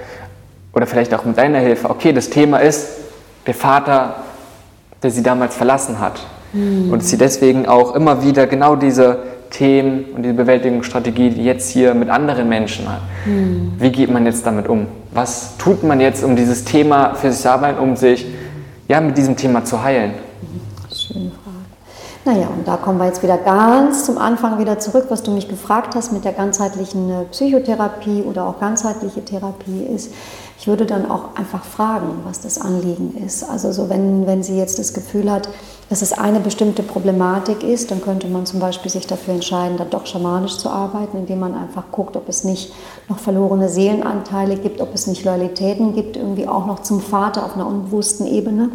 oder 0.73 0.85
vielleicht 0.85 1.13
auch 1.13 1.25
mit 1.25 1.37
deiner 1.37 1.59
Hilfe, 1.59 1.89
okay, 1.89 2.13
das 2.13 2.29
Thema 2.29 2.59
ist, 2.59 2.87
der 3.47 3.53
Vater, 3.53 4.15
der 5.01 5.11
sie 5.11 5.23
damals 5.23 5.55
verlassen 5.55 5.99
hat. 5.99 6.19
Mhm. 6.53 6.91
Und 6.91 7.03
sie 7.03 7.17
deswegen 7.17 7.67
auch 7.67 7.95
immer 7.95 8.23
wieder 8.23 8.47
genau 8.47 8.75
diese 8.75 9.19
Themen 9.49 10.05
und 10.15 10.23
diese 10.23 10.35
Bewältigungsstrategie 10.35 11.31
die 11.31 11.43
jetzt 11.43 11.71
hier 11.71 11.93
mit 11.93 12.09
anderen 12.09 12.47
Menschen 12.49 12.87
hat. 12.87 13.01
Mhm. 13.25 13.73
Wie 13.79 13.91
geht 13.91 14.11
man 14.11 14.25
jetzt 14.25 14.45
damit 14.45 14.67
um? 14.67 14.87
Was 15.11 15.57
tut 15.57 15.83
man 15.83 15.99
jetzt, 15.99 16.23
um 16.23 16.35
dieses 16.35 16.65
Thema 16.65 17.15
für 17.15 17.31
sich 17.31 17.41
zu 17.41 17.51
arbeiten, 17.51 17.79
um 17.79 17.95
sich 17.95 18.27
ja, 18.87 19.01
mit 19.01 19.17
diesem 19.17 19.35
Thema 19.35 19.65
zu 19.65 19.81
heilen? 19.81 20.13
Naja, 22.25 22.47
und 22.47 22.67
da 22.67 22.75
kommen 22.75 22.99
wir 22.99 23.05
jetzt 23.05 23.23
wieder 23.23 23.37
ganz 23.37 24.05
zum 24.05 24.17
Anfang 24.17 24.59
wieder 24.59 24.77
zurück, 24.77 25.05
was 25.07 25.23
du 25.23 25.31
mich 25.31 25.47
gefragt 25.47 25.95
hast 25.95 26.11
mit 26.11 26.25
der 26.25 26.33
ganzheitlichen 26.33 27.09
äh, 27.09 27.23
Psychotherapie 27.31 28.23
oder 28.23 28.45
auch 28.45 28.59
ganzheitliche 28.59 29.23
Therapie 29.23 29.83
ist. 29.83 30.11
Ich 30.59 30.67
würde 30.67 30.85
dann 30.85 31.09
auch 31.09 31.35
einfach 31.35 31.63
fragen, 31.63 32.19
was 32.25 32.41
das 32.41 32.59
Anliegen 32.59 33.15
ist. 33.25 33.49
Also 33.49 33.71
so 33.71 33.89
wenn, 33.89 34.27
wenn 34.27 34.43
sie 34.43 34.57
jetzt 34.57 34.79
das 34.79 34.93
Gefühl 34.93 35.31
hat, 35.31 35.47
dass 35.89 36.01
es 36.01 36.11
eine 36.11 36.41
bestimmte 36.41 36.83
Problematik 36.83 37.63
ist, 37.63 37.89
dann 37.89 38.01
könnte 38.01 38.27
man 38.27 38.45
zum 38.45 38.59
Beispiel 38.59 38.91
sich 38.91 39.07
dafür 39.07 39.35
entscheiden, 39.35 39.77
da 39.77 39.85
doch 39.85 40.05
schamanisch 40.05 40.57
zu 40.57 40.69
arbeiten, 40.69 41.17
indem 41.17 41.39
man 41.39 41.55
einfach 41.55 41.85
guckt, 41.91 42.17
ob 42.17 42.27
es 42.27 42.43
nicht 42.43 42.73
noch 43.07 43.17
verlorene 43.17 43.69
Seelenanteile 43.69 44.57
gibt, 44.57 44.81
ob 44.81 44.93
es 44.93 45.07
nicht 45.07 45.23
Loyalitäten 45.23 45.95
gibt, 45.95 46.17
irgendwie 46.17 46.49
auch 46.49 46.65
noch 46.65 46.81
zum 46.81 46.99
Vater 46.99 47.45
auf 47.45 47.55
einer 47.55 47.65
unbewussten 47.65 48.27
Ebene. 48.27 48.71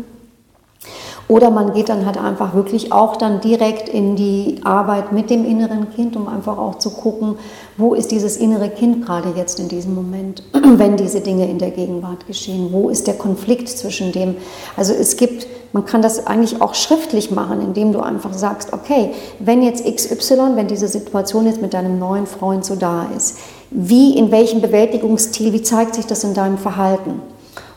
Oder 1.27 1.51
man 1.51 1.73
geht 1.73 1.89
dann 1.89 2.05
halt 2.05 2.19
einfach 2.19 2.55
wirklich 2.55 2.93
auch 2.93 3.17
dann 3.17 3.41
direkt 3.41 3.89
in 3.89 4.15
die 4.15 4.61
Arbeit 4.63 5.13
mit 5.13 5.31
dem 5.31 5.47
inneren 5.47 5.91
Kind, 5.91 6.17
um 6.17 6.29
einfach 6.29 6.59
auch 6.59 6.79
zu 6.79 6.91
gucken, 6.91 7.37
wo 7.79 7.95
ist 7.95 8.11
dieses 8.11 8.37
innere 8.37 8.69
Kind 8.69 9.07
gerade 9.07 9.33
jetzt 9.35 9.59
in 9.59 9.69
diesem 9.69 9.95
Moment, 9.95 10.43
wenn 10.53 10.97
diese 10.97 11.21
Dinge 11.21 11.49
in 11.49 11.59
der 11.59 11.71
Gegenwart 11.71 12.27
geschehen? 12.27 12.69
Wo 12.73 12.91
ist 12.91 13.07
der 13.07 13.15
Konflikt 13.15 13.71
zwischen 13.71 14.13
dem? 14.13 14.37
Also 14.77 14.93
es 14.93 15.17
gibt, 15.17 15.47
man 15.73 15.87
kann 15.87 16.03
das 16.03 16.27
eigentlich 16.27 16.61
auch 16.61 16.75
schriftlich 16.75 17.31
machen, 17.31 17.63
indem 17.63 17.93
du 17.93 18.01
einfach 18.01 18.35
sagst, 18.35 18.75
okay, 18.75 19.13
wenn 19.39 19.63
jetzt 19.63 19.85
XY, 19.87 20.57
wenn 20.57 20.69
diese 20.69 20.89
Situation 20.89 21.47
jetzt 21.47 21.63
mit 21.63 21.73
deinem 21.73 21.99
neuen 21.99 22.27
Freund 22.27 22.67
so 22.67 22.77
da 22.77 23.07
ist, 23.17 23.39
wie, 23.71 24.17
in 24.17 24.31
welchem 24.31 24.61
Bewältigungsstil, 24.61 25.55
wie 25.55 25.63
zeigt 25.63 25.95
sich 25.95 26.07
das 26.07 26.23
in 26.23 26.35
deinem 26.35 26.59
Verhalten? 26.59 27.23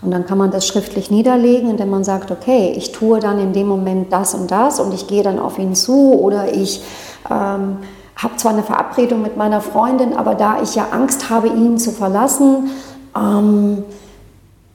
Und 0.01 0.11
dann 0.11 0.25
kann 0.25 0.37
man 0.37 0.51
das 0.51 0.67
schriftlich 0.67 1.09
niederlegen, 1.09 1.71
indem 1.71 1.89
man 1.89 2.03
sagt, 2.03 2.29
okay, 2.29 2.73
ich 2.77 2.91
tue 2.91 3.19
dann 3.19 3.39
in 3.39 3.53
dem 3.53 3.67
Moment 3.67 4.13
das 4.13 4.35
und 4.35 4.51
das 4.51 4.79
und 4.79 4.93
ich 4.93 5.07
gehe 5.07 5.23
dann 5.23 5.39
auf 5.39 5.57
ihn 5.57 5.73
zu 5.73 6.13
oder 6.13 6.53
ich 6.53 6.81
ähm, 7.29 7.77
habe 8.15 8.35
zwar 8.37 8.51
eine 8.51 8.63
Verabredung 8.63 9.21
mit 9.21 9.37
meiner 9.37 9.61
Freundin, 9.61 10.15
aber 10.15 10.35
da 10.35 10.61
ich 10.61 10.75
ja 10.75 10.87
Angst 10.91 11.29
habe, 11.29 11.47
ihn 11.47 11.77
zu 11.77 11.91
verlassen, 11.91 12.69
ähm, 13.15 13.83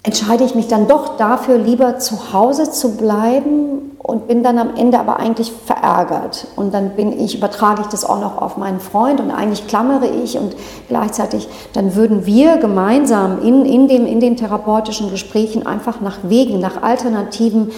entscheide 0.04 0.44
ich 0.44 0.54
mich 0.54 0.66
dann 0.66 0.88
doch 0.88 1.16
dafür, 1.16 1.58
lieber 1.58 1.98
zu 1.98 2.32
Hause 2.32 2.70
zu 2.70 2.96
bleiben 2.96 3.92
und 3.98 4.26
bin 4.26 4.42
dann 4.42 4.58
am 4.58 4.74
Ende 4.76 4.98
aber 4.98 5.20
eigentlich 5.20 5.52
verärgert. 5.52 6.48
Und 6.56 6.74
dann 6.74 6.96
bin 6.96 7.18
ich, 7.20 7.36
übertrage 7.36 7.82
ich 7.82 7.86
das 7.86 8.04
auch 8.04 8.20
noch 8.20 8.42
auf 8.42 8.56
meinen 8.56 8.80
Freund 8.80 9.20
und 9.20 9.30
eigentlich 9.30 9.68
klammere 9.68 10.08
ich 10.08 10.36
und 10.36 10.56
gleichzeitig, 10.88 11.48
dann 11.72 11.94
würden 11.94 12.26
wir 12.26 12.56
gemeinsam 12.56 13.42
in, 13.42 13.64
in, 13.64 13.86
dem, 13.86 14.06
in 14.06 14.18
den 14.18 14.36
therapeutischen 14.36 15.10
Gesprächen 15.10 15.66
einfach 15.66 16.00
nach 16.00 16.18
Wegen, 16.24 16.58
nach 16.58 16.82
alternativen 16.82 17.70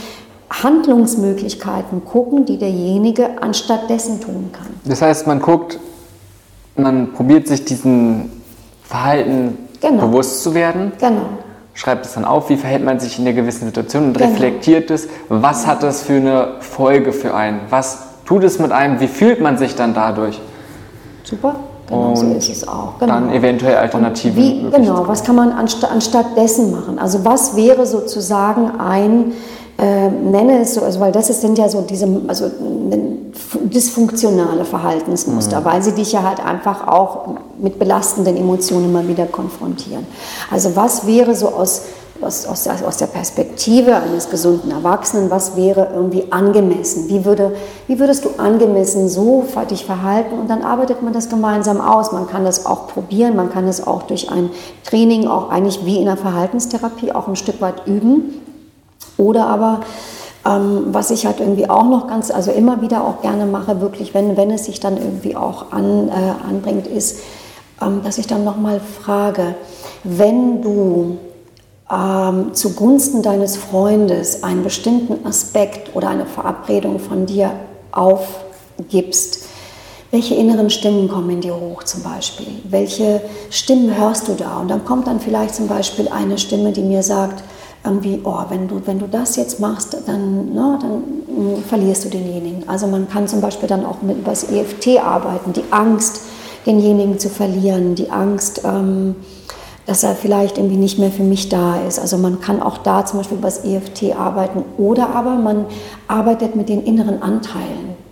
Handlungsmöglichkeiten 0.48 2.06
gucken, 2.06 2.46
die 2.46 2.56
derjenige 2.56 3.42
anstatt 3.42 3.90
dessen 3.90 4.20
tun 4.22 4.50
kann. 4.50 4.68
Das 4.84 5.02
heißt, 5.02 5.26
man 5.26 5.40
guckt, 5.40 5.78
man 6.76 7.12
probiert 7.12 7.48
sich 7.48 7.66
diesen 7.66 8.30
Verhalten 8.82 9.58
genau. 9.80 10.06
bewusst 10.06 10.42
zu 10.42 10.54
werden. 10.54 10.92
Genau 10.98 11.43
schreibt 11.74 12.06
es 12.06 12.14
dann 12.14 12.24
auf, 12.24 12.48
wie 12.48 12.56
verhält 12.56 12.84
man 12.84 13.00
sich 13.00 13.18
in 13.18 13.24
der 13.24 13.34
gewissen 13.34 13.66
Situation 13.66 14.04
und 14.04 14.16
genau. 14.16 14.30
reflektiert 14.30 14.90
es, 14.90 15.08
was 15.28 15.66
hat 15.66 15.82
das 15.82 16.02
für 16.02 16.14
eine 16.14 16.48
Folge 16.60 17.12
für 17.12 17.34
einen, 17.34 17.60
was 17.68 18.04
tut 18.24 18.44
es 18.44 18.58
mit 18.58 18.72
einem, 18.72 19.00
wie 19.00 19.08
fühlt 19.08 19.40
man 19.40 19.58
sich 19.58 19.74
dann 19.74 19.92
dadurch. 19.92 20.40
Super, 21.24 21.56
genau 21.86 22.08
und 22.10 22.16
so 22.16 22.26
ist 22.32 22.48
es 22.48 22.68
auch. 22.68 22.98
Genau. 23.00 23.12
Dann 23.12 23.32
eventuell 23.32 23.76
Alternativen. 23.76 24.36
Wie, 24.36 24.70
genau, 24.70 25.06
was 25.08 25.24
kann 25.24 25.36
man 25.36 25.52
anstatt, 25.52 25.90
anstatt 25.90 26.36
dessen 26.36 26.70
machen? 26.70 26.98
Also 26.98 27.24
was 27.24 27.56
wäre 27.56 27.86
sozusagen 27.86 28.78
ein 28.78 29.32
äh, 29.78 30.08
nenne 30.08 30.60
es 30.60 30.74
so, 30.74 30.82
also 30.82 31.00
weil 31.00 31.12
das 31.12 31.28
sind 31.40 31.58
ja 31.58 31.68
so 31.68 31.80
diese 31.82 32.06
also 32.28 32.50
dysfunktionale 33.64 34.64
Verhaltensmuster, 34.64 35.60
mhm. 35.60 35.64
weil 35.64 35.82
sie 35.82 35.92
dich 35.92 36.12
ja 36.12 36.22
halt 36.22 36.44
einfach 36.44 36.86
auch 36.86 37.28
mit 37.58 37.78
belastenden 37.78 38.36
Emotionen 38.36 38.86
immer 38.86 39.06
wieder 39.08 39.26
konfrontieren. 39.26 40.06
Also 40.50 40.76
was 40.76 41.06
wäre 41.06 41.34
so 41.34 41.48
aus, 41.48 41.82
aus, 42.20 42.46
aus, 42.46 42.68
aus 42.68 42.96
der 42.98 43.06
Perspektive 43.06 43.96
eines 43.96 44.30
gesunden 44.30 44.70
Erwachsenen, 44.70 45.30
was 45.30 45.56
wäre 45.56 45.88
irgendwie 45.92 46.30
angemessen? 46.30 47.08
Wie, 47.08 47.24
würde, 47.24 47.56
wie 47.88 47.98
würdest 47.98 48.24
du 48.24 48.30
angemessen 48.38 49.08
so 49.08 49.44
dich 49.68 49.84
verhalten? 49.84 50.38
Und 50.38 50.48
dann 50.48 50.62
arbeitet 50.62 51.02
man 51.02 51.12
das 51.12 51.28
gemeinsam 51.28 51.80
aus. 51.80 52.12
Man 52.12 52.28
kann 52.28 52.44
das 52.44 52.64
auch 52.64 52.86
probieren, 52.86 53.34
man 53.34 53.50
kann 53.50 53.66
es 53.66 53.84
auch 53.84 54.02
durch 54.02 54.30
ein 54.30 54.50
Training, 54.84 55.26
auch 55.26 55.50
eigentlich 55.50 55.84
wie 55.84 55.98
in 55.98 56.04
der 56.04 56.16
Verhaltenstherapie, 56.16 57.12
auch 57.12 57.26
ein 57.26 57.36
Stück 57.36 57.60
weit 57.60 57.86
üben 57.86 58.43
oder 59.16 59.46
aber, 59.46 59.80
ähm, 60.46 60.86
was 60.88 61.10
ich 61.10 61.26
halt 61.26 61.40
irgendwie 61.40 61.68
auch 61.68 61.84
noch 61.84 62.08
ganz, 62.08 62.30
also 62.30 62.50
immer 62.50 62.82
wieder 62.82 63.04
auch 63.04 63.22
gerne 63.22 63.46
mache, 63.46 63.80
wirklich, 63.80 64.14
wenn, 64.14 64.36
wenn 64.36 64.50
es 64.50 64.66
sich 64.66 64.80
dann 64.80 64.96
irgendwie 64.96 65.36
auch 65.36 65.72
an, 65.72 66.08
äh, 66.08 66.48
anbringt, 66.48 66.86
ist, 66.86 67.20
ähm, 67.80 68.02
dass 68.04 68.18
ich 68.18 68.26
dann 68.26 68.44
nochmal 68.44 68.80
frage, 68.80 69.54
wenn 70.04 70.62
du 70.62 71.18
ähm, 71.90 72.54
zugunsten 72.54 73.22
deines 73.22 73.56
Freundes 73.56 74.42
einen 74.42 74.64
bestimmten 74.64 75.26
Aspekt 75.26 75.94
oder 75.94 76.08
eine 76.08 76.26
Verabredung 76.26 76.98
von 76.98 77.26
dir 77.26 77.52
aufgibst, 77.92 79.46
welche 80.10 80.36
inneren 80.36 80.70
Stimmen 80.70 81.08
kommen 81.08 81.30
in 81.30 81.40
dir 81.40 81.56
hoch 81.56 81.82
zum 81.82 82.02
Beispiel? 82.02 82.46
Welche 82.68 83.20
Stimmen 83.50 83.96
hörst 83.98 84.28
du 84.28 84.34
da? 84.34 84.60
Und 84.60 84.68
dann 84.68 84.84
kommt 84.84 85.08
dann 85.08 85.18
vielleicht 85.18 85.56
zum 85.56 85.66
Beispiel 85.66 86.08
eine 86.08 86.38
Stimme, 86.38 86.70
die 86.70 86.82
mir 86.82 87.02
sagt, 87.02 87.42
irgendwie, 87.84 88.20
oh, 88.24 88.40
wenn 88.48 88.66
du, 88.66 88.80
wenn 88.86 88.98
du 88.98 89.06
das 89.06 89.36
jetzt 89.36 89.60
machst, 89.60 89.96
dann, 90.06 90.54
ne, 90.54 90.78
dann 90.80 91.62
verlierst 91.68 92.04
du 92.04 92.08
denjenigen. 92.08 92.68
Also 92.68 92.86
man 92.86 93.08
kann 93.08 93.28
zum 93.28 93.40
Beispiel 93.40 93.68
dann 93.68 93.84
auch 93.84 94.00
mit 94.02 94.18
übers 94.18 94.44
EFT 94.44 95.00
arbeiten, 95.04 95.52
die 95.52 95.64
Angst, 95.70 96.22
denjenigen 96.66 97.18
zu 97.18 97.28
verlieren, 97.28 97.94
die 97.94 98.10
Angst, 98.10 98.62
ähm, 98.64 99.16
dass 99.86 100.02
er 100.02 100.14
vielleicht 100.14 100.56
irgendwie 100.56 100.78
nicht 100.78 100.98
mehr 100.98 101.10
für 101.10 101.22
mich 101.22 101.50
da 101.50 101.76
ist. 101.86 101.98
Also 101.98 102.16
man 102.16 102.40
kann 102.40 102.62
auch 102.62 102.78
da 102.78 103.04
zum 103.04 103.18
Beispiel 103.18 103.36
übers 103.36 103.64
EFT 103.64 104.16
arbeiten 104.16 104.64
oder 104.78 105.14
aber 105.14 105.34
man 105.34 105.66
arbeitet 106.08 106.56
mit 106.56 106.70
den 106.70 106.82
inneren 106.84 107.22
Anteilen. 107.22 108.03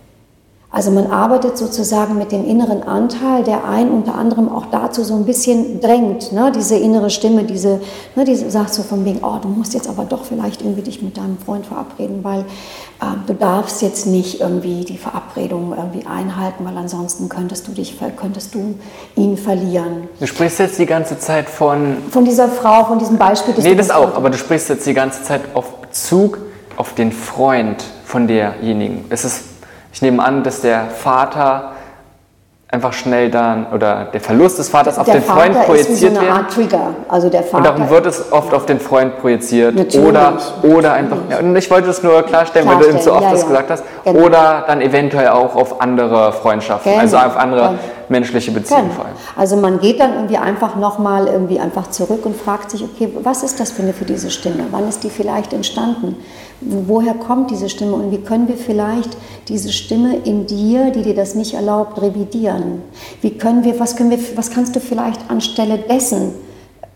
Also 0.75 0.91
man 0.91 1.09
arbeitet 1.09 1.59
sozusagen 1.59 2.17
mit 2.17 2.33
dem 2.33 2.49
inneren 2.49 2.83
Anteil, 2.83 3.45
der 3.45 3.69
einen 3.69 3.91
unter 3.91 4.15
anderem 4.15 4.49
auch 4.49 4.65
dazu 4.73 5.05
so 5.05 5.15
ein 5.15 5.27
bisschen 5.27 5.83
drängt, 5.83 6.33
ne? 6.33 6.51
diese 6.55 6.77
innere 6.77 7.11
Stimme, 7.11 7.45
diese, 7.45 7.81
ne, 8.17 8.25
diese 8.25 8.51
sagt 8.51 8.73
so 8.73 8.83
von 8.83 9.05
wegen, 9.05 9.19
oh, 9.23 9.37
du 9.41 9.49
musst 9.49 9.75
jetzt 9.75 9.87
aber 9.87 10.05
doch 10.05 10.25
vielleicht 10.25 10.63
irgendwie 10.63 10.81
dich 10.81 11.03
mit 11.03 11.19
deinem 11.19 11.37
Freund 11.37 11.67
verabreden, 11.67 12.21
weil 12.25 12.41
äh, 12.41 13.05
du 13.27 13.35
darfst 13.35 13.83
jetzt 13.83 14.07
nicht 14.07 14.41
irgendwie 14.41 14.87
die 14.87 14.97
Verabredung 14.97 15.75
irgendwie 15.77 16.07
einhalten, 16.07 16.65
weil 16.65 16.77
ansonsten 16.79 17.29
könntest 17.29 17.69
du 17.69 17.73
dich, 17.73 17.99
könntest 18.17 18.55
du 18.55 18.75
ihn 19.15 19.37
verlieren. 19.37 20.09
Du 20.21 20.27
sprichst 20.27 20.59
jetzt 20.59 20.79
die 20.79 20.87
ganze 20.87 21.19
Zeit 21.19 21.51
von... 21.51 21.99
Von 22.11 22.25
dieser 22.25 22.49
Frau, 22.49 22.87
von 22.87 22.99
diesem 22.99 23.19
Beispiel. 23.19 23.53
Das 23.53 23.63
nee, 23.63 23.75
das 23.75 23.91
auch, 23.91 24.15
aber 24.15 24.31
du 24.31 24.39
sprichst 24.39 24.71
jetzt 24.71 24.87
die 24.87 24.95
ganze 24.95 25.23
Zeit 25.23 25.43
auf 25.53 25.83
Bezug 25.83 26.39
auf 26.79 26.95
den 26.95 27.13
Freund 27.13 27.85
von 28.07 28.27
derjenigen. 28.27 29.05
Es 29.11 29.27
ist 29.27 29.52
ich 29.93 30.03
nehme 30.03 30.25
an, 30.25 30.43
dass 30.43 30.61
der 30.61 30.87
Vater 30.87 31.73
einfach 32.73 32.95
schnell 32.95 33.31
dann, 33.31 33.67
oder 33.67 34.07
der 34.15 34.21
Verlust 34.21 34.59
des 34.59 34.71
Vaters 34.71 34.99
auf 34.99 35.05
der 35.05 35.17
den 35.17 35.25
Freund 35.25 35.55
Vater 35.55 35.67
projiziert 35.67 35.91
ist 35.91 36.03
wie 36.03 36.15
so 36.15 36.21
eine 36.21 36.33
Art 36.33 36.55
Trigger. 36.55 36.95
Also 37.07 37.29
der 37.29 37.43
Vater 37.43 37.57
und 37.59 37.65
darum 37.67 37.91
wird 37.91 38.07
es 38.07 38.33
oft 38.33 38.55
auf 38.55 38.65
den 38.65 38.81
Freund 38.81 39.19
projiziert. 39.21 39.75
Natürlich. 39.75 40.09
Oder, 40.09 40.39
oder 40.63 40.95
einfach, 40.95 41.19
und 41.39 41.55
ich 41.55 41.71
wollte 41.71 41.91
es 41.91 42.03
nur 42.03 42.23
klarstellen, 42.23 42.67
weil 42.67 42.79
du 42.79 42.89
eben 42.89 42.99
so 42.99 43.13
oft 43.13 43.25
ja, 43.25 43.31
das 43.31 43.43
ja. 43.43 43.49
gesagt 43.49 43.71
hast. 43.71 43.85
Genau. 44.05 44.25
Oder 44.25 44.65
dann 44.67 44.81
eventuell 44.81 45.29
auch 45.29 45.55
auf 45.55 45.83
andere 45.83 46.33
Freundschaften, 46.33 46.93
genau. 46.93 47.03
also 47.03 47.19
auf 47.19 47.37
andere 47.37 47.61
genau. 47.61 47.79
menschliche 48.09 48.51
Beziehungen 48.53 48.85
genau. 48.85 48.95
vor 48.95 49.05
allem. 49.05 49.15
Also 49.37 49.57
man 49.57 49.79
geht 49.79 50.01
dann 50.01 50.15
irgendwie 50.15 50.39
einfach 50.39 50.75
nochmal 50.75 51.27
irgendwie 51.27 51.61
einfach 51.61 51.91
zurück 51.91 52.25
und 52.25 52.41
fragt 52.41 52.71
sich, 52.71 52.83
okay, 52.83 53.13
was 53.23 53.43
ist 53.43 53.61
das 53.61 53.71
für 53.71 53.83
eine 53.83 53.93
für 53.93 54.07
diese 54.07 54.31
Stimme? 54.31 54.65
Wann 54.71 54.89
ist 54.89 55.05
die 55.05 55.11
vielleicht 55.11 55.53
entstanden? 55.53 56.17
Woher 56.87 57.15
kommt 57.15 57.51
diese 57.51 57.69
Stimme 57.69 57.95
und 57.95 58.11
wie 58.13 58.19
können 58.19 58.49
wir 58.49 58.57
vielleicht 58.57 59.17
diese 59.49 59.73
Stimme 59.73 60.17
in 60.17 60.47
dir, 60.47 60.91
die 60.91 61.03
dir 61.03 61.15
das 61.15 61.35
nicht 61.35 61.55
erlaubt, 61.55 62.01
revidieren? 62.01 62.83
Wie 63.21 63.31
können 63.31 63.65
wir, 63.65 63.79
was 63.81 63.97
können 63.97 64.11
wir, 64.11 64.19
was 64.37 64.51
kannst 64.51 64.77
du 64.77 64.81
vielleicht 64.81 65.31
anstelle 65.31 65.79
dessen 65.79 66.33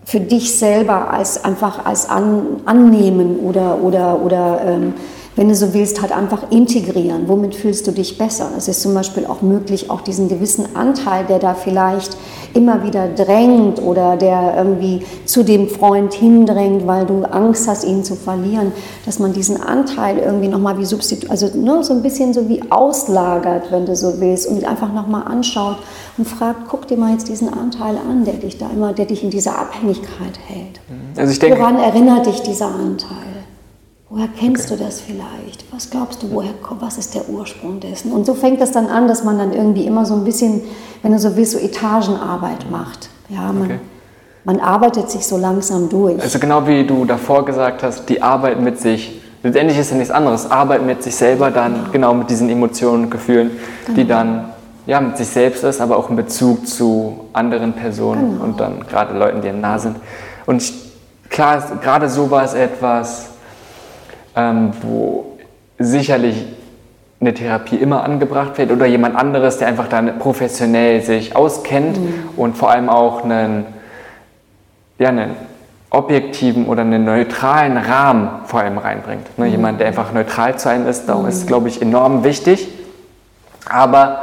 für 0.05 0.21
dich 0.21 0.57
selber 0.57 1.11
als 1.11 1.45
einfach 1.45 1.85
als 1.85 2.09
an, 2.09 2.61
annehmen 2.65 3.41
oder 3.41 3.83
oder 3.83 4.23
oder 4.23 4.61
ähm, 4.65 4.95
wenn 5.37 5.49
du 5.49 5.55
so 5.55 5.75
willst, 5.75 6.01
halt 6.01 6.13
einfach 6.13 6.51
integrieren. 6.51 7.29
Womit 7.29 7.55
fühlst 7.55 7.87
du 7.87 7.93
dich 7.93 8.17
besser? 8.17 8.51
Es 8.57 8.69
ist 8.69 8.81
zum 8.81 8.95
Beispiel 8.95 9.27
auch 9.27 9.43
möglich, 9.43 9.91
auch 9.91 10.01
diesen 10.01 10.29
gewissen 10.29 10.75
Anteil, 10.75 11.27
der 11.27 11.39
da 11.39 11.55
vielleicht 11.55 12.17
immer 12.57 12.83
wieder 12.83 13.09
drängt 13.09 13.81
oder 13.81 14.17
der 14.17 14.55
irgendwie 14.57 15.03
zu 15.25 15.45
dem 15.45 15.69
Freund 15.69 16.15
hindrängt, 16.15 16.87
weil 16.87 17.07
du 17.07 17.25
Angst 17.25 17.69
hast, 17.69 17.85
ihn 17.85 18.03
zu 18.03 18.17
verlieren, 18.17 18.73
dass 19.05 19.19
man 19.19 19.33
diesen 19.33 19.61
Anteil 19.61 20.19
irgendwie 20.19 20.49
nochmal 20.49 20.79
wie 20.79 20.85
substituiert, 20.85 21.31
also 21.31 21.49
nur 21.57 21.85
so 21.85 21.93
ein 21.93 22.03
bisschen 22.03 22.33
so 22.33 22.49
wie 22.49 22.63
auslagert, 22.71 23.71
wenn 23.71 23.87
du 23.87 23.95
so 23.95 24.21
willst, 24.21 24.49
und 24.49 24.65
einfach 24.65 24.93
nochmal 24.93 25.25
anschaut 25.27 25.77
und 26.17 26.27
fragt, 26.27 26.69
guck 26.69 26.87
dir 26.89 26.97
mal 26.97 27.13
jetzt 27.13 27.29
diesen 27.29 27.53
Anteil 27.53 27.97
an, 27.97 28.25
der 28.25 28.35
dich 28.35 28.59
da 28.59 28.71
immer, 28.71 28.93
der 28.93 29.07
dich 29.07 29.23
in 29.23 29.31
dieser 29.31 29.59
Abhängigkeit 29.59 30.39
hält. 30.47 30.81
Also 31.17 31.33
ich 31.33 31.39
denke, 31.39 31.59
Woran 31.59 31.79
erinnert 31.79 32.27
dich 32.27 32.43
dieser 32.43 32.67
Anteil? 32.67 33.36
Woher 34.09 34.29
kennst 34.29 34.71
okay. 34.71 34.79
du 34.79 34.85
das 34.85 35.01
vielleicht? 35.01 35.65
Was 35.73 35.91
glaubst 35.91 36.23
du, 36.23 36.31
woher 36.31 36.53
was 36.79 36.97
ist 36.97 37.15
der 37.17 37.29
Ursprung 37.29 37.81
dessen? 37.81 38.13
Und 38.13 38.25
so 38.25 38.35
fängt 38.35 38.61
das 38.61 38.71
dann 38.71 38.87
an, 38.87 39.09
dass 39.09 39.25
man 39.25 39.37
dann 39.37 39.53
irgendwie 39.53 39.85
immer 39.85 40.07
so 40.07 40.15
ein 40.15 40.23
bisschen, 40.23 40.63
wenn 41.03 41.11
du 41.11 41.19
so 41.19 41.37
willst, 41.37 41.53
so 41.53 41.59
Etagenarbeit 41.59 42.71
macht. 42.71 43.09
Ja, 43.29 43.53
man, 43.53 43.65
okay. 43.65 43.81
man 44.45 44.61
arbeitet 44.61 45.11
sich 45.11 45.27
so 45.27 45.37
langsam 45.37 45.89
durch. 45.89 46.23
Also 46.23 46.39
genau 46.39 46.65
wie 46.69 46.87
du 46.87 47.05
davor 47.05 47.45
gesagt 47.45 47.83
hast, 47.83 48.09
die 48.09 48.23
Arbeit 48.23 48.61
mit 48.61 48.81
sich. 48.81 49.21
Letztendlich 49.43 49.79
ist 49.79 49.91
ja 49.91 49.97
nichts 49.97 50.13
anderes. 50.13 50.49
Arbeit 50.49 50.87
mit 50.87 51.03
sich 51.03 51.17
selber 51.17 51.51
dann 51.51 51.73
genau, 51.75 51.91
genau 51.91 52.15
mit 52.15 52.31
diesen 52.31 52.49
Emotionen 52.49 53.05
und 53.05 53.11
Gefühlen, 53.11 53.51
genau. 53.87 53.97
die 53.99 54.07
dann 54.07 54.45
ja, 54.87 55.01
mit 55.01 55.17
sich 55.17 55.27
selbst 55.27 55.65
ist, 55.65 55.81
aber 55.81 55.97
auch 55.97 56.11
in 56.11 56.17
Bezug 56.17 56.69
zu 56.69 57.27
anderen 57.33 57.73
Personen 57.73 58.35
genau. 58.35 58.45
und 58.45 58.61
dann 58.61 58.87
gerade 58.89 59.19
Leuten, 59.19 59.41
die 59.43 59.49
einem 59.49 59.61
nah 59.61 59.81
sind. 59.81 59.97
Und 60.47 60.63
klar, 61.29 61.61
gerade 61.83 62.09
so 62.09 62.31
war 62.31 62.45
es 62.45 62.55
etwas, 62.55 63.31
ähm, 64.37 64.71
wo 64.83 65.39
sicherlich 65.79 66.45
eine 67.21 67.33
Therapie 67.33 67.77
immer 67.77 68.05
angebracht 68.05 68.59
wird 68.59 68.71
oder 68.71 68.87
jemand 68.87 69.17
anderes, 69.17 69.59
der 69.59 69.69
einfach 69.69 69.89
dann 69.89 70.19
professionell 70.19 71.03
sich 71.03 71.35
auskennt 71.35 71.99
mhm. 71.99 72.29
und 72.37 72.57
vor 72.57 72.71
allem 72.71 72.89
auch 72.89 73.25
einen, 73.25 73.67
ja, 74.99 75.09
einen 75.09 75.31
objektiven 75.89 76.67
oder 76.67 76.83
einen 76.83 77.05
neutralen 77.05 77.79
Rahmen 77.79 78.29
vor 78.45 78.61
allem 78.61 78.77
reinbringt. 78.77 79.39
Ne? 79.39 79.47
Mhm. 79.47 79.51
Jemand, 79.51 79.81
der 79.81 79.87
einfach 79.87 80.13
neutral 80.13 80.59
zu 80.59 80.69
einem 80.69 80.87
ist, 80.87 81.09
darum 81.09 81.23
mhm. 81.23 81.31
ist 81.31 81.47
glaube 81.47 81.69
ich, 81.69 81.81
enorm 81.81 82.23
wichtig. 82.23 82.69
Aber 83.69 84.21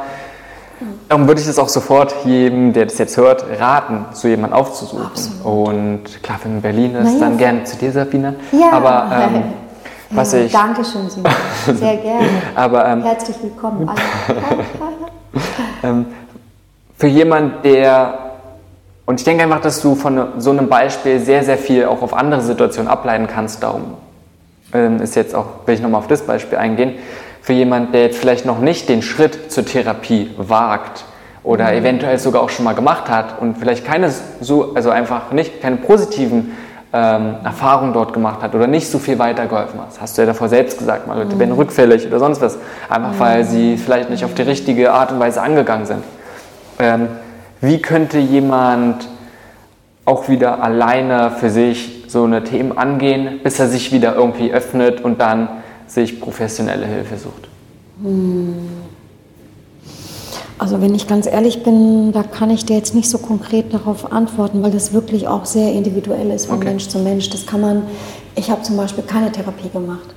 darum 1.09 1.27
würde 1.27 1.41
ich 1.41 1.47
es 1.47 1.57
auch 1.57 1.69
sofort 1.69 2.13
jedem, 2.25 2.73
der 2.73 2.85
das 2.85 2.99
jetzt 2.99 3.17
hört, 3.17 3.45
raten, 3.59 4.05
so 4.13 4.27
jemanden 4.27 4.55
aufzusuchen. 4.55 5.05
Absolut. 5.05 5.45
Und 5.45 6.23
klar, 6.23 6.39
wenn 6.43 6.51
man 6.51 6.57
in 6.57 6.61
Berlin 6.61 6.95
ist, 6.95 7.13
naja. 7.13 7.19
dann 7.19 7.37
gerne 7.37 7.63
zu 7.63 7.77
dir, 7.77 7.91
Sabine. 7.91 8.35
Ja. 8.51 8.71
Aber 8.71 9.11
ähm, 9.11 9.43
was 10.15 10.33
ich. 10.33 10.51
Dankeschön, 10.51 11.09
Simon. 11.09 11.31
Sehr 11.65 11.97
gerne. 11.97 12.27
Aber, 12.55 12.85
ähm, 12.85 13.03
Herzlich 13.03 13.37
willkommen. 13.41 13.89
ähm, 15.83 16.05
für 16.97 17.07
jemanden, 17.07 17.61
der. 17.63 18.19
Und 19.05 19.19
ich 19.19 19.25
denke 19.25 19.43
einfach, 19.43 19.61
dass 19.61 19.81
du 19.81 19.95
von 19.95 20.27
so 20.37 20.51
einem 20.51 20.69
Beispiel 20.69 21.19
sehr, 21.19 21.43
sehr 21.43 21.57
viel 21.57 21.85
auch 21.85 22.01
auf 22.01 22.13
andere 22.13 22.41
Situationen 22.41 22.89
ableiten 22.89 23.27
kannst. 23.27 23.61
Darum 23.61 23.95
ähm, 24.73 25.01
ist 25.01 25.15
jetzt 25.15 25.35
auch, 25.35 25.45
will 25.65 25.75
ich 25.75 25.81
nochmal 25.81 25.99
auf 25.99 26.07
das 26.07 26.21
Beispiel 26.21 26.57
eingehen. 26.57 26.93
Für 27.41 27.53
jemanden, 27.53 27.91
der 27.91 28.03
jetzt 28.03 28.17
vielleicht 28.17 28.45
noch 28.45 28.59
nicht 28.59 28.87
den 28.87 29.01
Schritt 29.01 29.51
zur 29.51 29.65
Therapie 29.65 30.31
wagt 30.37 31.03
oder 31.43 31.71
mhm. 31.71 31.79
eventuell 31.79 32.17
sogar 32.17 32.41
auch 32.41 32.49
schon 32.49 32.63
mal 32.63 32.73
gemacht 32.75 33.09
hat 33.09 33.41
und 33.41 33.57
vielleicht 33.57 33.85
keine 33.85 34.13
so, 34.39 34.73
also 34.75 34.89
einfach 34.89 35.31
nicht 35.31 35.61
keine 35.61 35.75
positiven 35.77 36.53
ähm, 36.93 37.37
Erfahrung 37.43 37.91
dort 37.91 38.13
gemacht 38.13 38.43
hat 38.43 38.53
oder 38.53 38.67
nicht 38.67 38.87
so 38.87 38.99
viel 38.99 39.17
weitergeholfen 39.17 39.79
hat. 39.79 39.87
Das 39.89 40.01
hast 40.01 40.17
du 40.17 40.21
ja 40.21 40.27
davor 40.27 40.47
selbst 40.47 40.77
gesagt, 40.77 41.07
mal 41.07 41.17
Leute 41.17 41.35
mhm. 41.35 41.39
werden 41.39 41.55
rückfällig 41.55 42.05
oder 42.05 42.19
sonst 42.19 42.39
was, 42.39 42.59
einfach 42.87 43.13
mhm. 43.13 43.19
weil 43.19 43.43
sie 43.43 43.77
vielleicht 43.77 44.11
nicht 44.11 44.23
auf 44.23 44.35
die 44.35 44.43
richtige 44.43 44.91
Art 44.91 45.11
und 45.11 45.19
Weise 45.19 45.41
angegangen 45.41 45.87
sind. 45.87 46.03
Ähm, 46.77 47.07
wie 47.61 47.81
könnte 47.81 48.19
jemand 48.19 49.09
auch 50.05 50.29
wieder 50.29 50.61
alleine 50.61 51.31
für 51.31 51.49
sich 51.49 52.05
so 52.07 52.25
eine 52.25 52.43
Themen 52.43 52.77
angehen, 52.77 53.39
bis 53.41 53.59
er 53.59 53.67
sich 53.67 53.91
wieder 53.91 54.15
irgendwie 54.15 54.53
öffnet 54.53 55.01
und 55.01 55.19
dann 55.19 55.47
sich 55.87 56.21
professionelle 56.21 56.85
Hilfe 56.85 57.17
sucht? 57.17 57.47
Mhm. 57.97 58.69
Also 60.63 60.79
wenn 60.79 60.95
ich 60.95 61.09
ganz 61.09 61.27
ehrlich 61.27 61.61
bin, 61.61 62.13
da 62.13 62.23
kann 62.23 62.49
ich 62.49 62.63
dir 62.63 62.77
jetzt 62.77 62.95
nicht 62.95 63.09
so 63.09 63.17
konkret 63.17 63.73
darauf 63.73 64.13
antworten, 64.13 64.63
weil 64.63 64.71
das 64.71 64.93
wirklich 64.93 65.27
auch 65.27 65.43
sehr 65.43 65.73
individuell 65.73 66.31
ist 66.31 66.45
von 66.45 66.55
okay. 66.55 66.69
Mensch 66.69 66.87
zu 66.87 66.99
Mensch. 66.99 67.29
Das 67.31 67.45
kann 67.45 67.59
man, 67.59 67.83
ich 68.35 68.49
habe 68.49 68.61
zum 68.61 68.77
Beispiel 68.77 69.03
keine 69.03 69.29
Therapie 69.29 69.67
gemacht. 69.67 70.15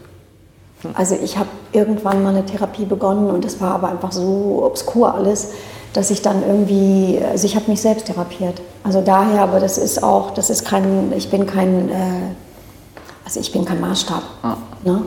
Hm. 0.83 0.93
Also 0.95 1.17
ich 1.21 1.37
habe 1.37 1.49
irgendwann 1.73 2.23
mal 2.23 2.29
eine 2.29 2.47
Therapie 2.47 2.85
begonnen 2.85 3.29
und 3.29 3.45
es 3.45 3.61
war 3.61 3.75
aber 3.75 3.89
einfach 3.89 4.13
so 4.13 4.63
obskur 4.65 5.13
alles, 5.13 5.49
dass 5.95 6.13
ich 6.13 6.23
dann 6.23 6.45
irgendwie, 6.47 7.19
also 7.29 7.45
ich 7.45 7.57
habe 7.57 7.69
mich 7.69 7.81
selbst 7.81 8.07
therapiert. 8.07 8.63
Also 8.85 9.01
daher, 9.01 9.43
aber 9.43 9.59
das 9.59 9.79
ist 9.79 10.01
auch, 10.01 10.31
das 10.31 10.49
ist 10.49 10.65
kein, 10.65 11.13
ich 11.17 11.29
bin 11.29 11.47
kein, 11.47 11.89
äh, 11.89 11.95
also 13.25 13.41
ich 13.41 13.51
bin 13.51 13.65
kein 13.65 13.81
Maßstab. 13.81 14.23
Ah. 14.45 14.59
Ne? 14.85 15.03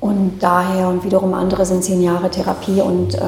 Und 0.00 0.38
daher 0.40 0.88
und 0.88 1.04
wiederum 1.04 1.34
andere 1.34 1.66
sind 1.66 1.84
zehn 1.84 2.02
Jahre 2.02 2.30
Therapie 2.30 2.80
und 2.80 3.14
äh, 3.14 3.20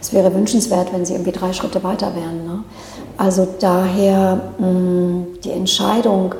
es 0.00 0.12
wäre 0.12 0.34
wünschenswert, 0.34 0.92
wenn 0.92 1.06
sie 1.06 1.12
irgendwie 1.12 1.30
drei 1.30 1.52
Schritte 1.52 1.84
weiter 1.84 2.12
wären. 2.16 2.44
Ne? 2.44 2.64
Also 3.16 3.46
daher 3.60 4.40
mh, 4.58 4.66
mm, 4.66 5.26
die 5.44 5.52
Entscheidung, 5.52 6.34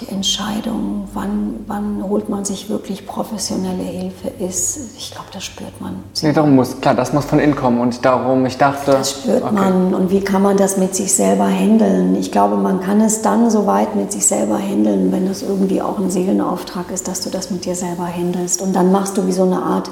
die 0.00 0.08
Entscheidung, 0.08 1.08
wann, 1.14 1.64
wann 1.68 2.02
holt 2.02 2.28
man 2.28 2.44
sich 2.44 2.68
wirklich 2.68 3.06
professionelle 3.06 3.82
Hilfe, 3.82 4.28
ist, 4.40 4.96
ich 4.98 5.12
glaube, 5.12 5.28
das 5.32 5.44
spürt 5.44 5.80
man. 5.80 6.02
Nee, 6.20 6.32
darum 6.32 6.56
muss, 6.56 6.80
klar, 6.80 6.94
das 6.94 7.12
muss 7.12 7.24
von 7.26 7.38
innen 7.38 7.54
kommen 7.54 7.80
und 7.80 8.04
darum, 8.04 8.44
ich 8.44 8.58
dachte... 8.58 8.90
Das 8.90 9.12
spürt 9.12 9.44
okay. 9.44 9.54
man 9.54 9.94
und 9.94 10.10
wie 10.10 10.20
kann 10.20 10.42
man 10.42 10.56
das 10.56 10.76
mit 10.78 10.96
sich 10.96 11.12
selber 11.12 11.46
handeln? 11.46 12.16
Ich 12.16 12.32
glaube, 12.32 12.56
man 12.56 12.80
kann 12.80 13.00
es 13.00 13.22
dann 13.22 13.50
so 13.50 13.66
weit 13.66 13.94
mit 13.94 14.10
sich 14.10 14.26
selber 14.26 14.58
handeln, 14.58 15.12
wenn 15.12 15.28
das 15.28 15.42
irgendwie 15.42 15.80
auch 15.80 15.98
ein 15.98 16.10
Seelenauftrag 16.10 16.90
ist, 16.90 17.06
dass 17.06 17.20
du 17.20 17.30
das 17.30 17.50
mit 17.50 17.64
dir 17.64 17.76
selber 17.76 18.06
handelst 18.06 18.62
und 18.62 18.74
dann 18.74 18.90
machst 18.90 19.16
du 19.16 19.26
wie 19.28 19.32
so 19.32 19.44
eine 19.44 19.62
Art 19.62 19.90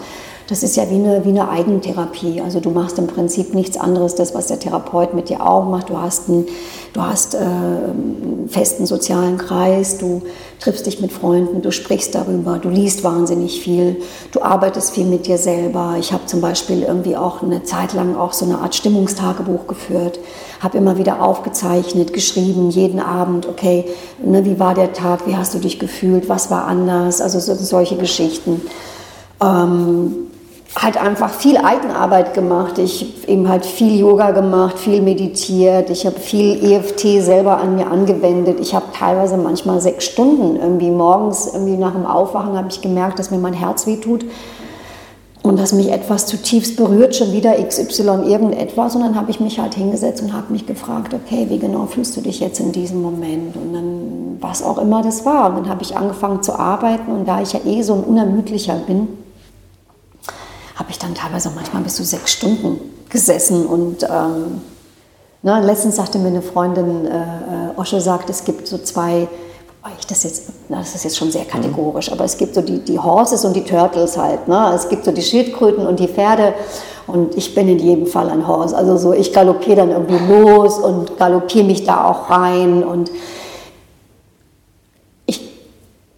das 0.53 0.63
ist 0.63 0.77
ja 0.77 0.91
wie 0.91 0.97
eine, 0.97 1.25
wie 1.25 1.31
eine 1.31 1.49
Eigentherapie. 1.49 2.43
Also 2.43 2.61
du 2.61 2.69
machst 2.69 2.99
im 2.99 3.07
Prinzip 3.07 3.55
nichts 3.55 3.79
anderes, 3.79 4.17
das, 4.17 4.35
was 4.35 4.49
der 4.49 4.59
Therapeut 4.59 5.15
mit 5.15 5.31
dir 5.31 5.47
auch 5.47 5.65
macht. 5.65 5.89
Du 5.89 5.97
hast, 5.97 6.29
einen, 6.29 6.45
du 6.93 7.01
hast 7.01 7.35
äh, 7.35 7.39
einen 7.39 8.51
festen 8.51 8.85
sozialen 8.85 9.39
Kreis, 9.39 9.97
du 9.97 10.21
triffst 10.61 10.85
dich 10.85 11.01
mit 11.01 11.11
Freunden, 11.11 11.63
du 11.63 11.73
sprichst 11.73 12.15
darüber, 12.15 12.59
du 12.59 12.69
liest 12.69 13.03
wahnsinnig 13.03 13.63
viel, 13.63 14.03
du 14.33 14.43
arbeitest 14.43 14.91
viel 14.91 15.07
mit 15.07 15.27
dir 15.27 15.39
selber. 15.39 15.97
Ich 15.99 16.13
habe 16.13 16.27
zum 16.27 16.43
Beispiel 16.43 16.83
irgendwie 16.83 17.17
auch 17.17 17.43
eine 17.43 17.63
Zeit 17.63 17.95
lang 17.95 18.15
auch 18.15 18.35
so 18.35 18.45
eine 18.45 18.59
Art 18.59 18.75
Stimmungstagebuch 18.75 19.67
geführt, 19.67 20.19
habe 20.61 20.77
immer 20.77 20.99
wieder 20.99 21.23
aufgezeichnet, 21.23 22.13
geschrieben, 22.13 22.69
jeden 22.69 23.01
Abend, 23.01 23.49
okay, 23.49 23.87
ne, 24.23 24.45
wie 24.45 24.61
war 24.61 24.75
der 24.75 24.93
Tag, 24.93 25.27
wie 25.27 25.35
hast 25.35 25.55
du 25.55 25.61
dich 25.61 25.79
gefühlt, 25.79 26.29
was 26.29 26.51
war 26.51 26.67
anders, 26.67 27.23
also 27.23 27.41
so, 27.41 27.55
solche 27.55 27.97
Geschichten. 27.97 28.61
Ähm, 29.43 30.29
halt 30.77 30.97
einfach 30.97 31.31
viel 31.31 31.59
Eigenarbeit 31.59 32.35
gemacht. 32.35 32.79
Ich 32.79 33.29
eben 33.29 33.49
halt 33.49 33.67
viel 33.67 33.99
Yoga 33.99 34.31
gemacht, 34.31 34.79
viel 34.79 35.03
meditiert. 35.03 35.91
Ich 35.91 36.07
habe 36.07 36.19
viel 36.19 36.65
EFT 36.65 37.23
selber 37.23 37.59
an 37.59 37.77
mir 37.77 37.89
angewendet. 37.89 38.59
Ich 38.61 38.75
habe 38.75 38.87
teilweise 38.93 39.37
manchmal 39.37 39.81
sechs 39.81 40.05
Stunden 40.07 40.57
irgendwie 40.57 40.91
morgens 40.91 41.47
irgendwie 41.53 41.77
nach 41.77 41.93
dem 41.93 42.07
Aufwachen 42.07 42.57
habe 42.57 42.69
ich 42.71 42.81
gemerkt, 42.81 43.19
dass 43.19 43.31
mir 43.31 43.39
mein 43.39 43.53
Herz 43.53 43.87
wehtut 43.87 44.25
und 45.43 45.59
dass 45.59 45.73
mich 45.73 45.91
etwas 45.91 46.27
zutiefst 46.27 46.77
berührt, 46.77 47.17
schon 47.17 47.33
wieder 47.33 47.55
XY 47.63 48.23
irgendetwas. 48.27 48.95
Und 48.95 49.03
dann 49.03 49.17
habe 49.17 49.31
ich 49.31 49.41
mich 49.41 49.59
halt 49.59 49.75
hingesetzt 49.75 50.23
und 50.23 50.33
habe 50.33 50.53
mich 50.53 50.67
gefragt, 50.67 51.13
okay, 51.13 51.47
wie 51.51 51.59
genau 51.59 51.87
fühlst 51.87 52.17
du 52.17 52.23
dich 52.23 52.41
jetzt 52.41 52.61
in 52.61 52.73
diesem 52.73 53.03
Moment? 53.03 53.57
Und 53.57 53.75
dann, 53.75 54.39
was 54.41 54.63
auch 54.63 54.79
immer 54.79 55.03
das 55.03 55.27
war. 55.27 55.51
Und 55.51 55.57
dann 55.57 55.69
habe 55.69 55.83
ich 55.83 55.97
angefangen 55.97 56.43
zu 56.43 56.59
arbeiten 56.59 57.13
und 57.13 57.29
da 57.29 57.43
ich 57.43 57.53
ja 57.53 57.61
eh 57.67 57.83
so 57.83 57.95
ein 57.95 58.05
unermüdlicher 58.05 58.77
bin, 58.87 59.09
habe 60.77 60.91
ich 60.91 60.99
dann 60.99 61.15
teilweise 61.15 61.51
manchmal 61.55 61.83
bis 61.83 61.97
zu 61.97 62.05
sechs 62.05 62.33
Stunden 62.33 62.81
gesessen. 63.09 63.67
Und 63.67 64.03
ähm, 64.05 64.63
na, 65.43 65.61
ne, 65.61 65.67
letztens 65.67 65.97
sagte 65.97 66.19
mir 66.19 66.29
eine 66.29 66.43
Freundin, 66.43 67.07
äh, 67.07 67.19
äh 67.19 67.77
Osche 67.77 68.01
sagt, 68.01 68.31
es 68.31 68.45
gibt 68.45 68.67
so 68.67 68.79
zwei 68.79 69.29
ich 69.99 70.07
das 70.07 70.23
jetzt, 70.23 70.45
das 70.69 70.95
ist 70.95 71.05
jetzt 71.05 71.17
schon 71.17 71.33
sehr 71.33 71.45
kategorisch, 71.45 72.11
aber 72.13 72.25
es 72.25 72.37
gibt 72.37 72.55
so 72.55 72.63
die, 72.63 72.79
die 72.79 72.99
Horses 72.99 73.45
und 73.45 73.55
die 73.55 73.65
Turtles 73.65 74.17
halt. 74.17 74.47
Ne? 74.47 74.73
Es 74.75 74.89
gibt 74.89 75.05
so 75.05 75.13
die 75.13 75.23
Schildkröten 75.23 75.87
und 75.87 75.99
die 75.99 76.09
Pferde 76.09 76.55
und 77.07 77.37
ich 77.37 77.55
bin 77.55 77.69
in 77.69 77.79
jedem 77.79 78.07
Fall 78.07 78.31
ein 78.31 78.47
Horse. 78.47 78.77
Also 78.77 78.97
so, 78.97 79.13
ich 79.13 79.33
galoppiere 79.33 79.77
dann 79.77 79.91
irgendwie 79.91 80.19
los 80.33 80.79
und 80.79 81.17
galoppiere 81.19 81.65
mich 81.65 81.85
da 81.85 82.05
auch 82.05 82.31
rein 82.31 82.85
und 82.85 83.11
ich, 85.27 85.41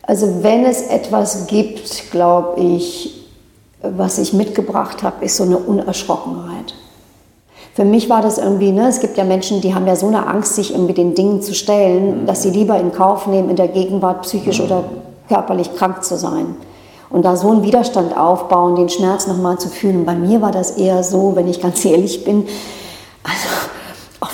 also 0.03 0.43
wenn 0.43 0.67
es 0.67 0.83
etwas 0.83 1.47
gibt, 1.47 2.11
glaube 2.11 2.61
ich, 2.61 3.14
was 3.97 4.19
ich 4.19 4.33
mitgebracht 4.33 5.03
habe, 5.03 5.25
ist 5.25 5.37
so 5.37 5.45
eine 5.45 5.59
Unerschrockenheit. 5.59 6.75
Für 7.75 7.85
mich 7.85 8.09
war 8.09 8.23
das 8.23 8.39
irgendwie, 8.39 8.71
ne, 8.71 8.89
es 8.89 9.01
gibt 9.01 9.17
ja 9.17 9.25
Menschen, 9.25 9.61
die 9.61 9.75
haben 9.75 9.87
ja 9.87 9.97
so 9.97 10.07
eine 10.07 10.27
Angst, 10.29 10.55
sich 10.55 10.73
irgendwie 10.73 10.95
den 10.95 11.15
Dingen 11.15 11.43
zu 11.43 11.55
stellen, 11.55 12.25
dass 12.25 12.43
sie 12.43 12.51
lieber 12.51 12.79
in 12.79 12.93
Kauf 12.93 13.27
nehmen, 13.27 13.51
in 13.51 13.57
der 13.57 13.69
Gegenwart 13.69 14.23
psychisch 14.23 14.61
oder 14.61 14.85
körperlich 15.29 15.75
krank 15.75 16.05
zu 16.05 16.17
sein. 16.17 16.55
Und 17.11 17.25
da 17.25 17.37
so 17.37 17.51
einen 17.51 17.65
Widerstand 17.65 18.17
aufbauen, 18.17 18.77
den 18.77 18.89
Schmerz 18.89 19.27
nochmal 19.27 19.59
zu 19.59 19.69
fühlen. 19.69 20.05
Bei 20.05 20.15
mir 20.15 20.41
war 20.41 20.53
das 20.53 20.73
eher 20.73 21.03
so, 21.03 21.35
wenn 21.35 21.49
ich 21.49 21.61
ganz 21.61 21.85
ehrlich 21.85 22.25
bin, 22.25 22.47
also 23.25 23.49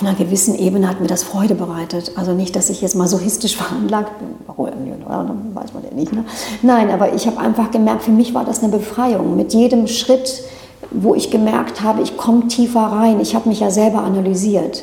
auf 0.01 0.06
einer 0.06 0.16
gewissen 0.16 0.59
Ebene 0.59 0.89
hat 0.89 1.01
mir 1.01 1.06
das 1.06 1.22
Freude 1.22 1.55
bereitet. 1.55 2.12
Also 2.16 2.32
nicht, 2.32 2.56
dass 2.56 2.70
ich 2.70 2.81
jetzt 2.81 2.97
masochistisch 2.97 3.56
veranlagt 3.59 4.18
bin, 4.18 4.28
dann 4.47 5.55
weiß 5.55 5.74
man 5.74 5.85
ja 5.85 5.94
nicht. 5.94 6.12
Ne? 6.12 6.24
Nein, 6.62 6.90
aber 6.90 7.14
ich 7.14 7.27
habe 7.27 7.39
einfach 7.39 7.70
gemerkt, 7.70 8.02
für 8.02 8.10
mich 8.10 8.35
war 8.35 8.44
das 8.44 8.62
eine 8.62 8.72
Befreiung. 8.72 9.36
Mit 9.36 9.52
jedem 9.52 9.86
Schritt 9.86 10.43
wo 10.90 11.14
ich 11.14 11.31
gemerkt 11.31 11.82
habe, 11.82 12.02
ich 12.02 12.16
komme 12.16 12.48
tiefer 12.48 12.81
rein. 12.81 13.20
Ich 13.20 13.35
habe 13.35 13.48
mich 13.48 13.60
ja 13.60 13.70
selber 13.70 14.02
analysiert. 14.02 14.82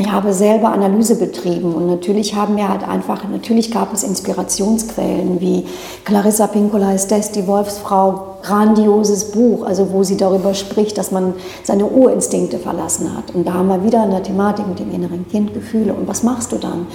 Ich 0.00 0.12
habe 0.12 0.32
selber 0.32 0.68
Analyse 0.68 1.16
betrieben 1.16 1.74
und 1.74 1.88
natürlich 1.88 2.36
haben 2.36 2.56
wir 2.56 2.68
halt 2.68 2.86
einfach, 2.86 3.24
natürlich 3.28 3.72
gab 3.72 3.92
es 3.92 4.04
Inspirationsquellen 4.04 5.40
wie 5.40 5.66
Clarissa 6.04 6.46
Pinkola 6.46 6.92
ist 6.92 7.10
das, 7.10 7.32
die 7.32 7.48
Wolfsfrau, 7.48 8.36
grandioses 8.42 9.32
Buch, 9.32 9.66
also 9.66 9.90
wo 9.92 10.04
sie 10.04 10.16
darüber 10.16 10.54
spricht, 10.54 10.98
dass 10.98 11.10
man 11.10 11.34
seine 11.64 11.86
Urinstinkte 11.86 12.60
verlassen 12.60 13.16
hat. 13.16 13.34
Und 13.34 13.48
da 13.48 13.54
haben 13.54 13.66
wir 13.66 13.82
wieder 13.82 14.02
eine 14.02 14.22
Thematik 14.22 14.68
mit 14.68 14.78
dem 14.78 14.94
inneren 14.94 15.26
Kind, 15.26 15.52
Gefühle. 15.52 15.92
Und 15.94 16.06
was 16.06 16.22
machst 16.22 16.52
du 16.52 16.58
dann? 16.58 16.86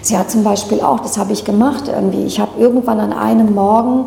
Sie 0.00 0.16
hat 0.16 0.30
zum 0.30 0.42
Beispiel 0.42 0.80
auch, 0.80 1.00
das 1.00 1.18
habe 1.18 1.34
ich 1.34 1.44
gemacht 1.44 1.88
irgendwie, 1.88 2.24
ich 2.24 2.40
habe 2.40 2.58
irgendwann 2.58 3.00
an 3.00 3.12
einem 3.12 3.54
Morgen 3.54 4.06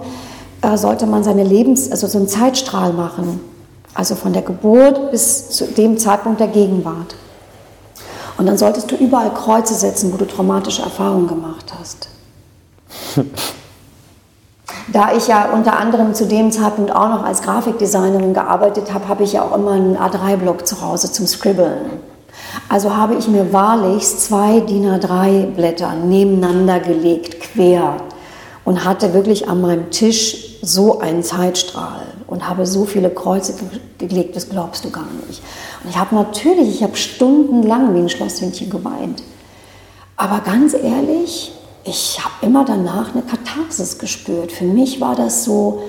äh, 0.63 0.75
sollte 0.75 1.05
man 1.05 1.23
seine 1.23 1.43
Lebens-, 1.43 1.91
also 1.91 2.07
so 2.07 2.17
einen 2.17 2.27
Zeitstrahl 2.27 2.93
machen. 2.93 3.41
Also 3.93 4.15
von 4.15 4.33
der 4.33 4.41
Geburt 4.41 5.11
bis 5.11 5.51
zu 5.51 5.65
dem 5.65 5.99
Zeitpunkt 5.99 6.39
der 6.39 6.47
Gegenwart. 6.47 7.13
Und 8.39 8.45
dann 8.45 8.57
solltest 8.57 8.89
du 8.89 8.95
überall 8.95 9.33
Kreuze 9.33 9.75
setzen, 9.75 10.13
wo 10.13 10.17
du 10.17 10.25
traumatische 10.25 10.81
Erfahrungen 10.81 11.27
gemacht 11.27 11.73
hast. 11.77 12.07
Da 14.93 15.15
ich 15.15 15.27
ja 15.27 15.51
unter 15.51 15.77
anderem 15.77 16.15
zu 16.15 16.25
dem 16.25 16.51
Zeitpunkt 16.51 16.95
auch 16.95 17.09
noch 17.09 17.23
als 17.23 17.43
Grafikdesignerin 17.43 18.33
gearbeitet 18.33 18.91
habe, 18.91 19.07
habe 19.07 19.23
ich 19.23 19.33
ja 19.33 19.43
auch 19.43 19.55
immer 19.55 19.73
einen 19.73 19.97
A3-Block 19.97 20.65
zu 20.65 20.81
Hause 20.81 21.11
zum 21.11 21.27
Scribbeln. 21.27 21.91
Also 22.69 22.95
habe 22.95 23.15
ich 23.15 23.27
mir 23.27 23.53
wahrlich 23.53 24.07
zwei 24.07 24.61
DIN 24.61 24.87
A3-Blätter 24.87 25.93
nebeneinander 25.93 26.79
gelegt, 26.79 27.39
quer, 27.39 27.97
und 28.65 28.85
hatte 28.85 29.13
wirklich 29.13 29.47
an 29.47 29.61
meinem 29.61 29.91
Tisch 29.91 30.57
so 30.61 30.99
einen 30.99 31.23
Zeitstrahl 31.23 32.01
und 32.27 32.47
habe 32.47 32.65
so 32.65 32.85
viele 32.85 33.09
Kreuze 33.09 33.53
gelegt, 33.97 34.35
das 34.35 34.49
glaubst 34.49 34.85
du 34.85 34.89
gar 34.89 35.07
nicht. 35.27 35.41
Und 35.83 35.89
ich 35.89 35.97
habe 35.97 36.15
natürlich, 36.15 36.75
ich 36.75 36.83
habe 36.83 36.95
stundenlang 36.95 37.93
wie 37.95 37.99
ein 37.99 38.09
Schlosshündchen 38.09 38.69
geweint. 38.69 39.23
Aber 40.17 40.39
ganz 40.41 40.73
ehrlich, 40.73 41.53
ich 41.83 42.19
habe 42.23 42.33
immer 42.45 42.65
danach 42.65 43.13
eine 43.13 43.23
Katharsis 43.23 43.97
gespürt. 43.97 44.51
Für 44.51 44.65
mich 44.65 44.99
war 44.99 45.15
das 45.15 45.45
so, 45.45 45.83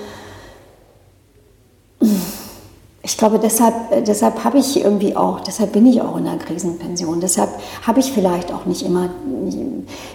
ich 3.03 3.17
glaube, 3.17 3.39
deshalb, 3.39 4.05
deshalb 4.05 4.43
habe 4.43 4.59
ich 4.59 4.83
irgendwie 4.83 5.15
auch, 5.15 5.41
deshalb 5.41 5.73
bin 5.73 5.85
ich 5.85 6.01
auch 6.01 6.17
in 6.17 6.25
der 6.25 6.37
Krisenpension. 6.37 7.19
Deshalb 7.19 7.49
habe 7.85 7.99
ich 7.99 8.11
vielleicht 8.11 8.53
auch 8.53 8.65
nicht 8.65 8.83
immer, 8.83 9.09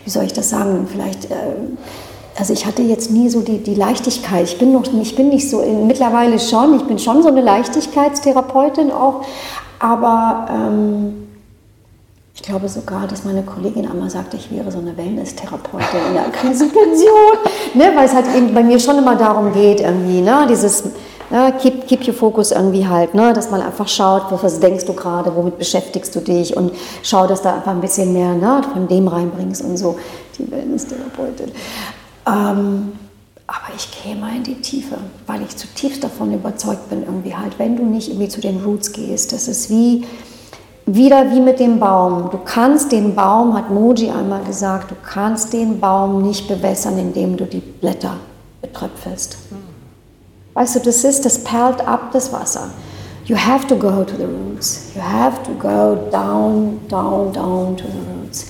wie 0.04 0.10
soll 0.10 0.24
ich 0.24 0.32
das 0.32 0.50
sagen, 0.50 0.88
vielleicht 0.90 1.30
äh, 1.30 1.56
also 2.38 2.52
ich 2.52 2.66
hatte 2.66 2.82
jetzt 2.82 3.10
nie 3.10 3.30
so 3.30 3.40
die, 3.40 3.58
die 3.58 3.74
Leichtigkeit. 3.74 4.44
Ich 4.44 4.58
bin 4.58 4.72
noch, 4.72 4.84
ich 5.00 5.16
bin 5.16 5.30
nicht 5.30 5.48
so, 5.48 5.62
mittlerweile 5.86 6.38
schon, 6.38 6.76
ich 6.76 6.84
bin 6.84 6.98
schon 6.98 7.22
so 7.22 7.28
eine 7.28 7.40
Leichtigkeitstherapeutin 7.40 8.90
auch, 8.90 9.22
aber 9.78 10.46
ähm, 10.50 11.26
ich 12.34 12.42
glaube 12.42 12.68
sogar, 12.68 13.06
dass 13.06 13.24
meine 13.24 13.42
Kollegin 13.42 13.90
einmal 13.90 14.10
sagte, 14.10 14.36
ich 14.36 14.50
wäre 14.50 14.70
so 14.70 14.78
eine 14.78 14.96
Wellness-Therapeutin 14.96 16.00
in 16.08 16.14
der 16.14 16.30
Krisenpension, 16.30 17.38
ne, 17.74 17.92
weil 17.94 18.04
es 18.06 18.14
halt 18.14 18.26
eben 18.36 18.54
bei 18.54 18.62
mir 18.62 18.78
schon 18.78 18.98
immer 18.98 19.16
darum 19.16 19.52
geht, 19.52 19.80
irgendwie, 19.80 20.20
ne, 20.20 20.46
dieses 20.48 20.84
ne, 21.30 21.54
keep, 21.60 21.86
keep 21.86 22.06
your 22.06 22.14
focus 22.14 22.52
irgendwie 22.52 22.86
halt, 22.86 23.14
ne, 23.14 23.32
dass 23.32 23.50
man 23.50 23.62
einfach 23.62 23.88
schaut, 23.88 24.24
was 24.30 24.60
denkst 24.60 24.84
du 24.84 24.92
gerade, 24.92 25.34
womit 25.34 25.58
beschäftigst 25.58 26.14
du 26.14 26.20
dich 26.20 26.56
und 26.56 26.72
schau, 27.02 27.26
dass 27.26 27.42
da 27.42 27.54
einfach 27.54 27.72
ein 27.72 27.80
bisschen 27.80 28.12
mehr 28.12 28.34
ne, 28.34 28.60
von 28.72 28.86
dem 28.86 29.08
reinbringst 29.08 29.64
und 29.64 29.76
so, 29.76 29.98
die 30.38 30.50
Wellness-Therapeutin. 30.50 31.52
Ähm, 32.26 32.92
aber 33.46 33.74
ich 33.76 34.20
mal 34.20 34.36
in 34.36 34.42
die 34.42 34.60
Tiefe, 34.60 34.96
weil 35.26 35.42
ich 35.42 35.56
zutiefst 35.56 36.02
davon 36.02 36.32
überzeugt 36.32 36.88
bin, 36.90 37.02
irgendwie 37.04 37.34
halt, 37.34 37.58
wenn 37.58 37.76
du 37.76 37.84
nicht 37.84 38.08
irgendwie 38.08 38.28
zu 38.28 38.40
den 38.40 38.62
Roots 38.64 38.92
gehst, 38.92 39.32
das 39.32 39.46
ist 39.46 39.70
wie, 39.70 40.04
wieder 40.86 41.30
wie 41.32 41.40
mit 41.40 41.60
dem 41.60 41.78
Baum. 41.78 42.30
Du 42.30 42.38
kannst 42.38 42.90
den 42.90 43.14
Baum, 43.14 43.54
hat 43.54 43.70
Moji 43.70 44.10
einmal 44.10 44.42
gesagt, 44.44 44.90
du 44.90 44.96
kannst 44.96 45.52
den 45.52 45.78
Baum 45.78 46.22
nicht 46.22 46.48
bewässern, 46.48 46.98
indem 46.98 47.36
du 47.36 47.44
die 47.44 47.60
Blätter 47.60 48.16
betröpfelst. 48.62 49.38
Weißt 50.54 50.76
du, 50.76 50.80
das 50.80 51.04
ist, 51.04 51.24
das 51.24 51.44
perlt 51.44 51.86
ab, 51.86 52.10
das 52.12 52.32
Wasser. 52.32 52.70
You 53.26 53.36
have 53.36 53.66
to 53.66 53.76
go 53.76 54.04
to 54.04 54.16
the 54.16 54.24
roots. 54.24 54.92
You 54.94 55.02
have 55.02 55.42
to 55.42 55.52
go 55.52 56.08
down, 56.10 56.80
down, 56.88 57.32
down 57.32 57.76
to 57.76 57.84
the 57.84 57.98
roots 58.12 58.46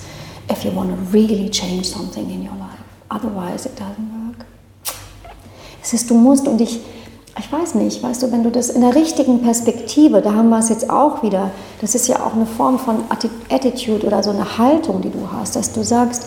if 0.49 0.63
you 0.63 0.71
want 0.71 0.89
to 0.89 1.11
really 1.11 1.49
change 1.49 1.85
something 1.85 2.29
in 2.29 2.43
your 2.43 2.55
life. 2.57 2.79
Otherwise 3.09 3.65
it 3.65 3.75
doesn't 3.75 3.97
work. 4.11 4.16
Es 5.87 5.93
ist, 5.93 6.09
du 6.09 6.15
musst 6.15 6.49
und 6.49 6.59
ich, 6.59 6.81
ich 7.39 7.49
weiß 7.49 7.75
nicht, 7.75 8.03
weißt 8.03 8.21
du, 8.21 8.31
wenn 8.33 8.43
du 8.43 8.51
das 8.51 8.69
in 8.69 8.81
der 8.81 8.93
richtigen 8.93 9.41
Perspektive, 9.41 10.21
da 10.21 10.33
haben 10.33 10.49
wir 10.49 10.59
es 10.59 10.67
jetzt 10.67 10.89
auch 10.89 11.23
wieder, 11.23 11.51
das 11.79 11.95
ist 11.95 12.09
ja 12.09 12.17
auch 12.25 12.33
eine 12.33 12.45
Form 12.45 12.77
von 12.77 12.97
Attitude 13.07 14.05
oder 14.05 14.21
so 14.21 14.31
eine 14.31 14.57
Haltung, 14.57 14.99
die 14.99 15.09
du 15.09 15.29
hast, 15.31 15.55
dass 15.55 15.71
du 15.71 15.85
sagst, 15.85 16.25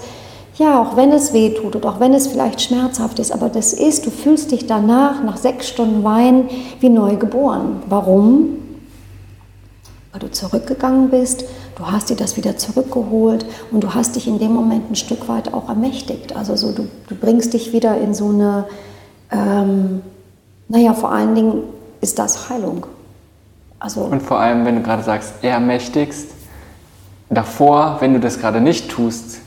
ja, 0.56 0.80
auch 0.80 0.96
wenn 0.96 1.12
es 1.12 1.34
weh 1.34 1.50
tut 1.50 1.76
und 1.76 1.84
auch 1.84 2.00
wenn 2.00 2.14
es 2.14 2.26
vielleicht 2.26 2.62
schmerzhaft 2.62 3.18
ist, 3.18 3.32
aber 3.32 3.50
das 3.50 3.74
ist, 3.74 4.06
du 4.06 4.10
fühlst 4.10 4.50
dich 4.50 4.66
danach, 4.66 5.22
nach 5.22 5.36
sechs 5.36 5.68
Stunden 5.68 6.04
Wein, 6.04 6.48
wie 6.80 6.88
neu 6.88 7.16
geboren. 7.16 7.82
Warum? 7.86 8.56
Weil 10.10 10.20
du 10.20 10.30
zurückgegangen 10.30 11.10
bist 11.10 11.44
Du 11.80 11.90
hast 11.90 12.10
dir 12.10 12.16
das 12.16 12.36
wieder 12.36 12.58
zurückgeholt 12.58 13.46
und 13.70 13.82
du 13.82 13.94
hast 13.94 14.14
dich 14.14 14.28
in 14.28 14.38
dem 14.38 14.52
Moment 14.52 14.90
ein 14.90 14.96
Stück 14.96 15.28
weit 15.28 15.54
auch 15.54 15.70
ermächtigt. 15.70 16.36
Also 16.36 16.54
so, 16.54 16.72
du, 16.72 16.86
du 17.08 17.14
bringst 17.14 17.54
dich 17.54 17.72
wieder 17.72 17.98
in 17.98 18.12
so 18.12 18.28
eine, 18.28 18.66
ähm, 19.30 20.02
naja, 20.68 20.94
vor 20.94 21.10
allen 21.10 21.34
Dingen 21.34 21.62
ist 22.00 22.18
das 22.18 22.48
Heilung. 22.48 22.86
Also 23.78 24.02
und 24.02 24.22
vor 24.22 24.38
allem, 24.38 24.64
wenn 24.64 24.76
du 24.76 24.82
gerade 24.82 25.02
sagst, 25.02 25.32
ermächtigst, 25.42 26.28
davor, 27.30 27.96
wenn 28.00 28.12
du 28.12 28.20
das 28.20 28.38
gerade 28.38 28.60
nicht 28.60 28.90
tust, 28.90 29.40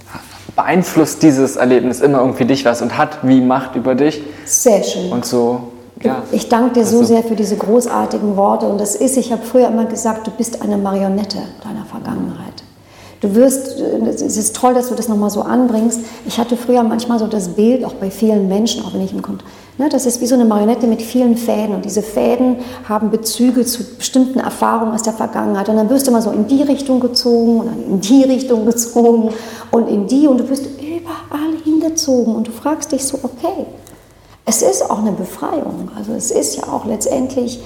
beeinflusst 0.56 1.24
dieses 1.24 1.56
Erlebnis 1.56 2.02
immer 2.02 2.20
irgendwie 2.20 2.46
dich 2.46 2.66
was 2.66 2.82
und 2.82 2.98
hat 2.98 3.20
wie 3.24 3.42
Macht 3.42 3.76
über 3.76 3.96
dich. 3.96 4.22
Sehr 4.46 4.84
schön. 4.84 5.12
Und 5.12 5.26
so 5.26 5.74
ja. 6.04 6.24
Ich 6.32 6.50
danke 6.50 6.74
dir 6.74 6.86
so 6.86 7.00
also. 7.00 7.14
sehr 7.14 7.24
für 7.24 7.36
diese 7.36 7.56
großartigen 7.56 8.36
Worte. 8.36 8.66
Und 8.66 8.80
das 8.80 8.96
ist, 8.96 9.18
ich 9.18 9.32
habe 9.32 9.44
früher 9.44 9.68
immer 9.68 9.86
gesagt, 9.86 10.28
du 10.28 10.32
bist 10.32 10.62
eine 10.62 10.78
Marionette 10.78 11.40
deiner 11.64 11.86
Vergangenheit. 11.86 12.63
Du 13.24 13.34
wirst, 13.36 13.80
es 13.80 14.36
ist 14.36 14.54
toll, 14.54 14.74
dass 14.74 14.90
du 14.90 14.96
das 14.96 15.08
nochmal 15.08 15.30
so 15.30 15.44
anbringst. 15.44 16.02
Ich 16.28 16.38
hatte 16.38 16.58
früher 16.58 16.84
manchmal 16.84 17.20
so 17.20 17.28
das 17.28 17.48
Bild, 17.48 17.86
auch 17.86 17.94
bei 17.94 18.12
vielen 18.12 18.50
Menschen, 18.50 18.84
auch 18.84 18.94
wenn 18.94 19.00
ich 19.00 19.14
im 19.14 19.22
Kontakt, 19.22 19.50
ne, 19.78 19.88
das 19.88 20.06
ist 20.06 20.20
wie 20.20 20.26
so 20.26 20.36
eine 20.36 20.44
Marionette 20.44 20.88
mit 20.88 21.02
vielen 21.02 21.38
Fäden 21.38 21.74
und 21.74 21.86
diese 21.86 22.02
Fäden 22.02 22.58
haben 22.90 23.12
Bezüge 23.12 23.66
zu 23.66 23.96
bestimmten 23.98 24.40
Erfahrungen 24.40 24.94
aus 24.94 25.04
der 25.04 25.14
Vergangenheit 25.14 25.70
und 25.70 25.78
dann 25.78 25.90
wirst 25.90 26.06
du 26.06 26.12
immer 26.12 26.22
so 26.22 26.32
in 26.32 26.48
die 26.48 26.64
Richtung 26.64 27.00
gezogen 27.00 27.62
und 27.62 27.68
dann 27.68 27.84
in 27.86 28.02
die 28.02 28.24
Richtung 28.24 28.66
gezogen 28.66 29.30
und 29.72 29.88
in 29.88 30.06
die 30.06 30.28
und 30.28 30.42
du 30.42 30.50
wirst 30.50 30.66
überall 30.82 31.56
hingezogen 31.64 32.36
und 32.36 32.48
du 32.48 32.52
fragst 32.52 32.92
dich 32.92 33.06
so, 33.06 33.20
okay, 33.24 33.66
es 34.44 34.62
ist 34.62 34.90
auch 34.90 35.00
eine 35.00 35.14
Befreiung. 35.14 35.90
Also 35.98 36.12
es 36.12 36.30
ist 36.30 36.58
ja 36.58 36.64
auch 36.64 36.84
letztendlich 36.84 37.62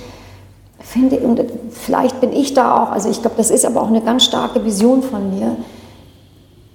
finde, 0.80 1.18
und 1.18 1.42
vielleicht 1.72 2.22
bin 2.22 2.32
ich 2.34 2.54
da 2.54 2.84
auch, 2.84 2.92
also 2.92 3.10
ich 3.10 3.22
glaube, 3.22 3.38
das 3.38 3.50
ist 3.50 3.66
aber 3.66 3.82
auch 3.82 3.88
eine 3.88 4.02
ganz 4.02 4.26
starke 4.26 4.64
Vision 4.64 5.02
von 5.04 5.38
mir. 5.38 5.56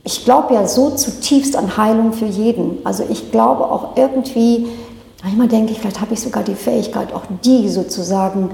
Ich 0.05 0.25
glaube 0.25 0.55
ja 0.55 0.67
so 0.67 0.91
zutiefst 0.91 1.57
an 1.57 1.77
Heilung 1.77 2.13
für 2.13 2.27
jeden. 2.27 2.79
Also 2.85 3.05
ich 3.09 3.31
glaube 3.31 3.65
auch 3.65 3.97
irgendwie, 3.97 4.67
manchmal 5.23 5.49
denke 5.49 5.73
ich, 5.73 5.81
vielleicht 5.81 6.01
habe 6.01 6.15
ich 6.15 6.21
sogar 6.21 6.43
die 6.43 6.55
Fähigkeit, 6.55 7.13
auch 7.13 7.23
die 7.45 7.69
sozusagen 7.69 8.51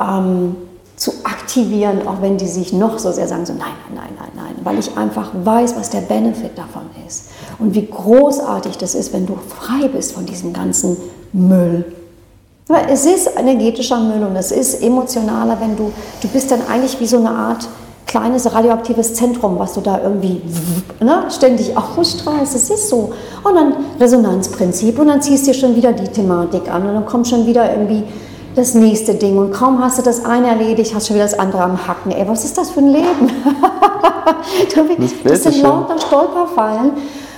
ähm, 0.00 0.56
zu 0.96 1.12
aktivieren, 1.22 2.06
auch 2.08 2.20
wenn 2.20 2.38
die 2.38 2.48
sich 2.48 2.72
noch 2.72 2.98
so 2.98 3.12
sehr 3.12 3.28
sagen, 3.28 3.46
so 3.46 3.52
nein, 3.52 3.68
nein, 3.94 4.10
nein, 4.18 4.30
nein, 4.34 4.54
weil 4.64 4.80
ich 4.80 4.96
einfach 4.96 5.30
weiß, 5.32 5.76
was 5.76 5.90
der 5.90 6.00
Benefit 6.00 6.58
davon 6.58 6.82
ist 7.06 7.30
und 7.60 7.74
wie 7.74 7.86
großartig 7.86 8.78
das 8.78 8.96
ist, 8.96 9.12
wenn 9.12 9.26
du 9.26 9.36
frei 9.36 9.86
bist 9.86 10.12
von 10.12 10.26
diesem 10.26 10.52
ganzen 10.52 10.96
Müll, 11.32 11.84
es 12.88 13.06
ist 13.06 13.30
energetischer 13.36 13.98
Müll 13.98 14.22
und 14.22 14.36
es 14.36 14.52
ist 14.52 14.82
emotionaler, 14.82 15.58
wenn 15.60 15.76
du, 15.76 15.90
du 16.20 16.28
bist 16.28 16.50
dann 16.50 16.60
eigentlich 16.68 17.00
wie 17.00 17.06
so 17.06 17.16
eine 17.16 17.30
Art 17.30 17.66
kleines 18.06 18.52
radioaktives 18.52 19.14
Zentrum, 19.14 19.58
was 19.58 19.74
du 19.74 19.80
da 19.80 20.00
irgendwie 20.02 20.42
ne, 21.00 21.24
ständig 21.30 21.76
ausstrahlst. 21.76 22.56
Es 22.56 22.70
ist 22.70 22.88
so. 22.88 23.12
Und 23.44 23.54
dann 23.54 23.74
Resonanzprinzip 24.00 24.98
und 24.98 25.08
dann 25.08 25.22
ziehst 25.22 25.46
du 25.46 25.52
dir 25.52 25.58
schon 25.58 25.76
wieder 25.76 25.92
die 25.92 26.08
Thematik 26.08 26.72
an 26.72 26.86
und 26.86 26.94
dann 26.94 27.06
kommt 27.06 27.28
schon 27.28 27.46
wieder 27.46 27.70
irgendwie 27.70 28.02
das 28.54 28.74
nächste 28.74 29.14
Ding 29.14 29.38
und 29.38 29.52
kaum 29.52 29.82
hast 29.82 29.98
du 29.98 30.02
das 30.02 30.24
eine 30.24 30.48
erledigt, 30.48 30.94
hast 30.94 31.04
du 31.04 31.08
schon 31.08 31.16
wieder 31.16 31.26
das 31.26 31.38
andere 31.38 31.62
am 31.62 31.86
Hacken. 31.86 32.10
Ey, 32.10 32.26
was 32.26 32.44
ist 32.44 32.58
das 32.58 32.70
für 32.70 32.80
ein 32.80 32.88
Leben? 32.88 33.30
das, 34.74 35.12
das 35.22 35.42
sind 35.44 35.62
lauter 35.62 35.98
Stolperfallen. 35.98 36.92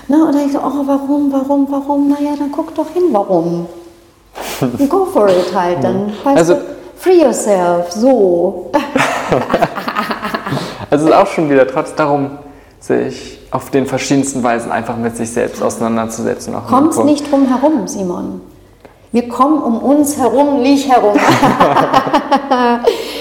Ne, 0.09 0.24
und 0.24 0.35
dann 0.35 0.47
ich 0.47 0.52
so, 0.52 0.59
oh, 0.59 0.82
warum, 0.86 1.31
warum, 1.31 1.66
warum? 1.70 2.09
Naja, 2.09 2.32
dann 2.39 2.51
guck 2.51 2.74
doch 2.74 2.89
hin, 2.89 3.05
warum. 3.12 3.66
Go 4.88 5.06
for 5.06 5.28
it 5.28 5.54
halt, 5.54 5.82
dann 5.82 6.12
also, 6.24 6.54
du, 6.54 6.60
free 6.96 7.22
yourself, 7.22 7.90
so. 7.90 8.70
also 10.90 11.04
es 11.04 11.10
ist 11.10 11.16
auch 11.16 11.26
schon 11.26 11.50
wieder 11.50 11.66
trotz 11.66 11.94
darum, 11.94 12.38
sich 12.78 13.38
auf 13.50 13.70
den 13.70 13.86
verschiedensten 13.86 14.42
Weisen 14.42 14.70
einfach 14.70 14.96
mit 14.96 15.16
sich 15.16 15.30
selbst 15.30 15.62
auseinanderzusetzen. 15.62 16.54
Kommt 16.68 17.04
nicht 17.04 17.30
drum 17.30 17.46
herum, 17.46 17.86
Simon. 17.86 18.40
Wir 19.12 19.28
kommen 19.28 19.60
um 19.60 19.78
uns 19.78 20.18
herum 20.18 20.62
nicht 20.62 20.88
herum. 20.88 21.14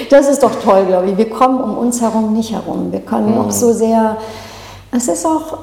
das 0.09 0.29
ist 0.29 0.43
doch 0.43 0.53
toll, 0.61 0.85
glaube 0.85 1.09
ich. 1.09 1.17
Wir 1.17 1.29
kommen 1.29 1.59
um 1.59 1.79
uns 1.79 1.99
herum 1.99 2.33
nicht 2.33 2.51
herum. 2.51 2.91
Wir 2.91 2.99
können 2.99 3.35
mhm. 3.35 3.49
so 3.49 3.73
sehr. 3.73 4.17
Es 4.91 5.07
ist 5.07 5.25
auch. 5.25 5.57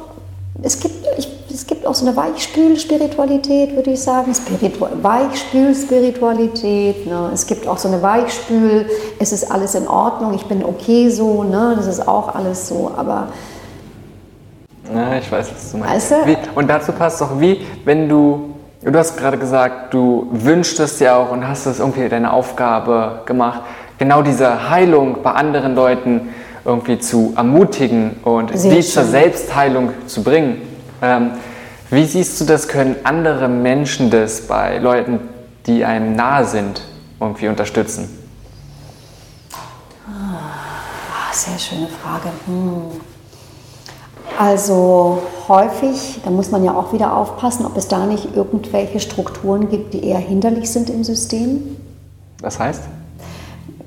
Es 0.63 0.81
gibt, 0.81 1.07
ich 1.17 1.29
es 1.57 1.67
gibt 1.67 1.85
auch 1.87 1.95
so 1.95 2.07
eine 2.07 2.15
Weichspül-Spiritualität, 2.15 3.75
würde 3.75 3.93
ich 3.93 4.03
sagen. 4.03 4.35
Spiritu 4.35 4.85
Weichspül-Spiritualität. 5.01 7.07
Ne? 7.07 7.31
Es 7.33 7.47
gibt 7.47 7.67
auch 7.67 7.79
so 7.79 7.89
eine 7.89 8.03
Weichspül, 8.03 8.85
es 9.19 9.33
ist 9.33 9.51
alles 9.51 9.75
in 9.75 9.89
Ordnung, 9.89 10.35
ich 10.35 10.45
bin 10.45 10.63
okay 10.63 11.09
so, 11.09 11.45
ne? 11.45 11.73
das 11.75 11.87
ist 11.87 12.07
auch 12.07 12.35
alles 12.35 12.69
so, 12.69 12.93
aber. 12.95 13.29
Ja, 14.95 15.17
ich 15.17 15.33
weiß, 15.33 15.51
was 15.51 15.73
du 15.73 15.79
meinst. 15.79 16.11
Weißt 16.11 16.27
du? 16.27 16.31
Wie, 16.31 16.37
und 16.55 16.69
dazu 16.69 16.93
passt 16.93 17.23
auch 17.23 17.41
wie, 17.41 17.63
wenn 17.87 18.07
du, 18.07 18.51
du 18.83 18.99
hast 18.99 19.17
gerade 19.17 19.39
gesagt, 19.39 19.95
du 19.95 20.27
wünschtest 20.31 21.01
ja 21.01 21.17
auch 21.17 21.33
und 21.33 21.49
hast 21.49 21.65
es 21.65 21.81
irgendwie 21.81 22.07
deine 22.11 22.35
Aufgabe 22.35 23.23
gemacht, 23.25 23.63
genau 23.97 24.21
diese 24.21 24.69
Heilung 24.69 25.23
bei 25.23 25.31
anderen 25.31 25.75
Leuten 25.75 26.29
irgendwie 26.67 26.99
zu 26.99 27.33
ermutigen 27.35 28.17
und 28.25 28.59
Sehr 28.59 28.75
die 28.75 28.83
schön. 28.83 28.93
zur 28.93 29.05
Selbstheilung 29.05 29.93
zu 30.07 30.23
bringen. 30.23 30.61
Ähm, 31.03 31.33
wie 31.91 32.05
siehst 32.05 32.41
du 32.41 32.45
das, 32.45 32.69
können 32.69 32.97
andere 33.05 33.49
Menschen 33.49 34.11
das 34.11 34.43
bei 34.43 34.79
Leuten, 34.79 35.21
die 35.67 35.85
einem 35.85 36.17
nahe 36.17 36.45
sind, 36.45 36.83
irgendwie 37.21 37.49
unterstützen? 37.49 38.09
Ah, 40.09 41.33
sehr 41.33 41.59
schöne 41.59 41.89
Frage. 41.89 42.31
Hm. 42.47 43.01
Also 44.39 45.23
häufig, 45.49 46.21
da 46.25 46.31
muss 46.31 46.51
man 46.51 46.65
ja 46.65 46.75
auch 46.75 46.93
wieder 46.93 47.17
aufpassen, 47.17 47.65
ob 47.65 47.77
es 47.77 47.89
da 47.89 48.05
nicht 48.05 48.37
irgendwelche 48.37 49.01
Strukturen 49.01 49.71
gibt, 49.71 49.95
die 49.95 50.05
eher 50.05 50.19
hinderlich 50.19 50.71
sind 50.71 50.91
im 50.91 51.05
System. 51.05 51.77
Was 52.41 52.59
heißt? 52.59 52.83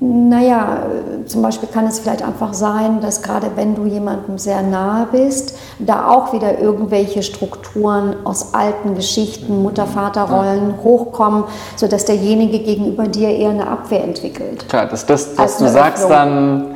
Naja, 0.02 0.86
zum 1.26 1.42
Beispiel 1.42 1.68
kann 1.68 1.86
es 1.86 1.98
vielleicht 1.98 2.22
einfach 2.22 2.54
sein, 2.54 3.02
dass 3.02 3.20
gerade 3.20 3.50
wenn 3.56 3.74
du 3.74 3.84
jemandem 3.84 4.38
sehr 4.38 4.62
nahe 4.62 5.06
bist, 5.12 5.58
da 5.78 6.08
auch 6.08 6.32
wieder 6.32 6.58
irgendwelche 6.58 7.22
Strukturen 7.22 8.16
aus 8.24 8.54
alten 8.54 8.94
Geschichten, 8.94 9.62
Mutter-Vater-Rollen 9.62 10.70
ja. 10.70 10.82
hochkommen, 10.82 11.44
sodass 11.76 12.06
derjenige 12.06 12.60
gegenüber 12.60 13.08
dir 13.08 13.28
eher 13.28 13.50
eine 13.50 13.68
Abwehr 13.68 14.02
entwickelt. 14.02 14.66
Klar, 14.70 14.86
dass 14.86 15.04
das, 15.04 15.36
was 15.36 15.58
du 15.58 15.68
sagst, 15.68 16.08
dann 16.08 16.74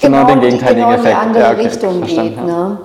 genau, 0.00 0.18
genau 0.18 0.30
den 0.30 0.40
gegenteiligen 0.40 0.88
genau 0.88 1.00
Effekt. 1.00 1.04
in 1.04 1.32
die 1.32 1.38
andere 1.38 1.42
ja, 1.42 1.50
okay, 1.50 1.66
Richtung 1.66 2.02
geht. 2.02 2.46
Ne? 2.46 2.78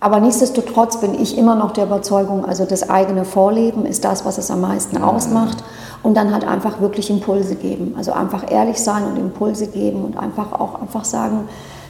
Aber 0.00 0.20
nichtsdestotrotz 0.20 1.00
bin 1.00 1.18
ich 1.18 1.38
immer 1.38 1.54
noch 1.54 1.70
der 1.70 1.84
Überzeugung, 1.84 2.44
also 2.44 2.66
das 2.66 2.90
eigene 2.90 3.24
Vorleben 3.24 3.86
ist 3.86 4.04
das, 4.04 4.26
was 4.26 4.36
es 4.36 4.50
am 4.50 4.60
meisten 4.60 5.02
ausmacht 5.02 5.64
und 6.02 6.16
dann 6.16 6.32
halt 6.32 6.46
einfach 6.46 6.80
wirklich 6.80 7.10
Impulse 7.10 7.56
geben. 7.56 7.94
Also 7.96 8.12
einfach 8.12 8.50
ehrlich 8.50 8.80
sein 8.80 9.04
und 9.04 9.18
Impulse 9.18 9.66
geben 9.66 10.04
und 10.04 10.16
einfach 10.16 10.52
auch 10.52 10.80
einfach 10.80 11.04
sagen, 11.04 11.48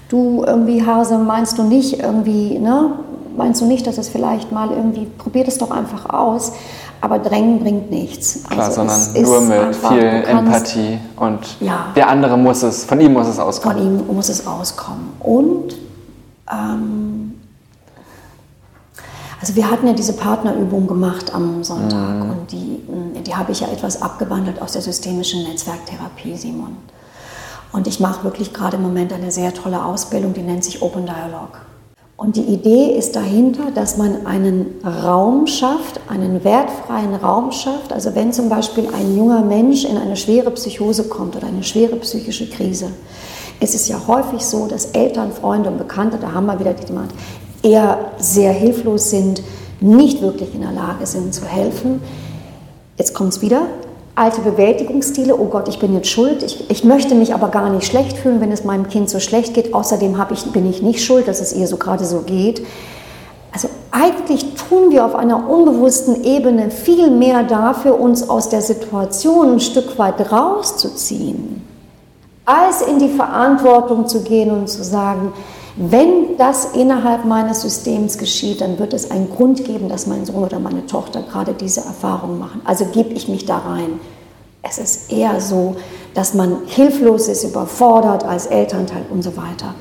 du 0.09 0.45
irgendwie 0.47 0.85
Hase, 0.85 1.19
meinst 1.19 1.59
du 1.59 1.63
nicht 1.63 2.01
irgendwie, 2.01 2.59
ne? 2.59 2.93
Meinst 3.37 3.61
du 3.61 3.67
nicht, 3.67 3.87
dass 3.87 3.97
es 3.97 4.09
vielleicht 4.09 4.51
mal 4.51 4.71
irgendwie, 4.71 5.07
probier 5.07 5.47
es 5.47 5.57
doch 5.59 5.71
einfach 5.71 6.13
aus, 6.13 6.53
aber 7.01 7.21
Drängen 7.21 7.61
bringt 7.61 7.91
nichts. 7.91 8.43
Klar, 8.43 8.67
also 8.67 8.85
sondern 8.85 9.23
nur 9.23 9.41
mit 9.41 9.59
einfach, 9.59 9.93
viel 9.93 10.25
Empathie 10.27 10.99
und 11.17 11.39
ja, 11.61 11.87
der 11.95 12.09
andere 12.09 12.37
muss 12.37 12.63
es, 12.63 12.85
von 12.85 13.01
ihm 13.01 13.13
muss 13.13 13.29
es 13.29 13.39
auskommen. 13.39 13.79
Von 13.79 13.87
ihm 13.87 14.17
muss 14.17 14.29
es 14.29 14.47
auskommen. 14.47 15.13
Und 15.21 15.77
ähm, 16.53 17.30
also 19.41 19.57
wir 19.57 19.71
hatten 19.71 19.87
ja 19.87 19.95
diese 19.95 20.13
Partnerübung 20.13 20.87
gemacht 20.87 21.35
am 21.35 21.65
Sonntag 21.65 22.15
mhm. 22.17 22.31
und 22.31 22.53
die, 22.53 22.83
mm, 22.87 23.23
die 23.25 23.35
habe 23.35 23.53
ich 23.53 23.61
ja 23.61 23.69
etwas 23.69 24.03
abgewandelt 24.03 24.61
aus 24.61 24.73
der 24.73 24.83
systemischen 24.83 25.45
Netzwerktherapie, 25.45 26.37
Simon. 26.37 26.77
Und 27.73 27.87
ich 27.87 28.01
mache 28.01 28.25
wirklich 28.25 28.53
gerade 28.53 28.77
im 28.77 28.83
Moment 28.83 29.13
eine 29.13 29.31
sehr 29.31 29.55
tolle 29.55 29.85
Ausbildung, 29.85 30.35
die 30.35 30.43
nennt 30.43 30.65
sich 30.65 30.83
Open 30.83 31.07
Dialogue. 31.07 31.59
Und 32.17 32.37
die 32.37 32.43
Idee 32.43 32.95
ist 32.99 33.17
dahinter, 33.17 33.71
dass 33.75 33.97
man 33.97 34.27
einen 34.27 34.75
Raum 34.85 35.47
schafft, 35.47 36.01
einen 36.11 36.45
wertfreien 36.45 37.15
Raum 37.15 37.51
schafft. 37.51 37.95
Also 37.95 38.15
wenn 38.15 38.35
zum 38.35 38.51
Beispiel 38.51 38.89
ein 38.89 39.17
junger 39.17 39.41
Mensch 39.41 39.87
in 39.87 39.97
eine 39.97 40.17
schwere 40.17 40.51
Psychose 40.51 41.05
kommt 41.05 41.35
oder 41.35 41.47
eine 41.47 41.63
schwere 41.63 41.97
psychische 41.97 42.51
Krise, 42.51 42.89
ist 43.61 43.75
es 43.75 43.89
ja 43.89 44.03
häufig 44.07 44.45
so, 44.45 44.67
dass 44.67 44.87
Eltern, 44.87 45.33
Freunde 45.33 45.71
und 45.71 45.79
Bekannte, 45.79 46.19
da 46.19 46.33
haben 46.33 46.45
wir 46.45 46.61
wieder 46.61 46.75
die 46.75 46.85
Thematik, 46.85 47.17
eher 47.63 48.13
sehr 48.19 48.53
hilflos 48.53 49.11
sind, 49.11 49.43
nicht 49.81 50.21
wirklich 50.23 50.55
in 50.55 50.61
der 50.61 50.73
Lage 50.73 51.07
sind 51.07 51.35
zu 51.35 51.45
helfen. 51.45 52.03
Jetzt 52.97 53.15
kommt 53.15 53.33
es 53.33 53.43
wieder. 53.43 53.63
Alte 54.15 54.43
Bewältigungsstile, 54.43 55.39
oh 55.39 55.47
Gott, 55.47 55.69
ich 55.69 55.79
bin 55.79 55.95
jetzt 55.95 56.09
schuld, 56.09 56.43
ich, 56.43 56.69
ich, 56.69 56.85
möchte 56.85 57.15
mich 57.15 57.33
aber 57.33 57.49
gar 57.49 57.71
nicht 57.71 57.87
schlecht 57.87 58.19
fühlen, 58.19 58.41
wenn 58.41 58.53
es 58.53 58.65
meinem 58.65 58.89
Kind 58.89 59.09
so 59.09 59.21
schlecht 59.21 59.55
geht. 59.55 59.73
Außerdem 59.73 60.15
ich, 60.33 60.45
bin 60.53 60.69
ich 60.69 60.83
nicht 60.83 61.03
schuld, 61.03 61.27
dass 61.27 61.41
es 61.41 61.55
ihr 61.55 61.67
so 61.67 61.79
gerade 61.79 62.05
so 62.05 62.21
geht. 62.21 62.61
Also 63.53 63.69
eigentlich 63.91 64.55
tun 64.55 64.91
wir 64.91 65.05
auf 65.05 65.15
einer 65.15 65.49
unbewussten 65.49 66.25
Ebene 66.25 66.71
viel 66.71 67.11
mehr 67.11 67.43
dafür, 67.43 67.99
uns 67.99 68.29
aus 68.29 68.49
der 68.49 68.63
Situation 68.63 69.55
ein 69.55 69.61
Stück 69.61 69.99
weit 69.99 70.31
rauszuziehen, 70.31 71.65
als 72.45 72.83
in 72.83 72.99
die 72.99 73.09
Verantwortung 73.09 74.07
zu 74.07 74.23
gehen 74.23 74.51
und 74.51 74.69
zu 74.69 74.85
sagen, 74.85 75.33
wenn 75.77 76.37
das 76.37 76.73
innerhalb 76.75 77.25
meines 77.25 77.63
Systems 77.63 78.19
geschieht, 78.19 78.61
dann 78.61 78.79
wird 78.79 78.93
es 78.93 79.11
einen 79.11 79.31
Grund 79.31 79.65
geben, 79.65 79.89
dass 79.89 80.07
mein 80.07 80.25
Sohn 80.25 80.45
oder 80.45 80.59
meine 80.59 80.87
Tochter 80.87 81.23
gerade 81.23 81.55
diese 81.55 81.81
Erfahrung 81.81 82.39
machen. 82.39 82.61
Also 82.65 82.87
gebe 82.87 83.11
ich 83.11 83.29
mich 83.29 83.47
da 83.47 83.59
rein. 83.59 84.01
Es 84.63 84.79
ist 84.79 85.13
eher 85.13 85.41
so, 85.41 85.77
dass 86.15 86.35
man 86.35 86.59
hilflos 86.67 87.29
ist, 87.29 87.45
überfordert 87.45 88.25
als 88.25 88.47
Elternteil 88.47 89.05
und 89.11 89.23
so 89.23 89.37
weiter. 89.37 89.75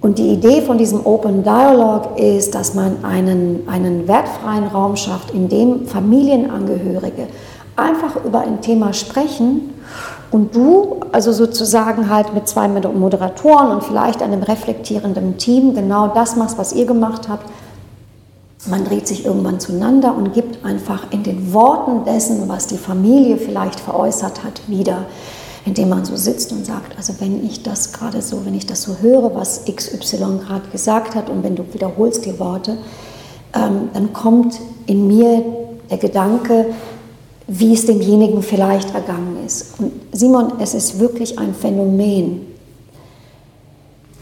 Und 0.00 0.18
die 0.18 0.28
Idee 0.28 0.62
von 0.62 0.78
diesem 0.78 1.04
Open 1.04 1.42
Dialogue 1.42 2.16
ist, 2.16 2.54
dass 2.54 2.74
man 2.74 3.04
einen, 3.04 3.66
einen 3.68 4.06
wertfreien 4.06 4.68
Raum 4.68 4.94
schafft, 4.94 5.32
in 5.32 5.48
dem 5.48 5.86
Familienangehörige 5.86 7.26
einfach 7.74 8.24
über 8.24 8.40
ein 8.40 8.60
Thema 8.60 8.92
sprechen 8.92 9.74
Und 10.30 10.54
du, 10.54 11.00
also 11.12 11.32
sozusagen 11.32 12.10
halt 12.10 12.34
mit 12.34 12.48
zwei 12.48 12.68
Moderatoren 12.68 13.70
und 13.70 13.84
vielleicht 13.84 14.22
einem 14.22 14.42
reflektierenden 14.42 15.38
Team 15.38 15.74
genau 15.74 16.08
das 16.08 16.36
machst, 16.36 16.58
was 16.58 16.72
ihr 16.72 16.86
gemacht 16.86 17.28
habt. 17.28 17.46
Man 18.68 18.84
dreht 18.84 19.06
sich 19.06 19.24
irgendwann 19.24 19.60
zueinander 19.60 20.14
und 20.16 20.32
gibt 20.32 20.64
einfach 20.64 21.12
in 21.12 21.22
den 21.22 21.52
Worten 21.52 22.04
dessen, 22.04 22.48
was 22.48 22.66
die 22.66 22.78
Familie 22.78 23.36
vielleicht 23.36 23.78
veräußert 23.78 24.42
hat, 24.42 24.60
wieder 24.66 25.06
indem 25.66 25.88
man 25.88 26.04
so 26.04 26.16
sitzt 26.16 26.52
und 26.52 26.64
sagt, 26.64 26.96
also 26.96 27.14
wenn 27.18 27.44
ich 27.44 27.64
das 27.64 27.92
gerade 27.92 28.22
so, 28.22 28.46
wenn 28.46 28.54
ich 28.54 28.66
das 28.66 28.82
so 28.82 28.98
höre, 29.02 29.34
was 29.34 29.64
XY 29.64 30.38
gerade 30.46 30.68
gesagt 30.70 31.16
hat 31.16 31.28
und 31.28 31.42
wenn 31.42 31.56
du 31.56 31.64
wiederholst 31.72 32.24
die 32.24 32.38
Worte, 32.38 32.78
ähm, 33.52 33.90
dann 33.92 34.12
kommt 34.12 34.60
in 34.86 35.08
mir 35.08 35.42
der 35.90 35.98
Gedanke, 35.98 36.66
wie 37.48 37.74
es 37.74 37.86
demjenigen 37.86 38.42
vielleicht 38.42 38.94
ergangen 38.94 39.38
ist. 39.46 39.78
Und 39.78 39.92
Simon, 40.12 40.54
es 40.58 40.74
ist 40.74 40.98
wirklich 40.98 41.38
ein 41.38 41.54
Phänomen. 41.54 42.54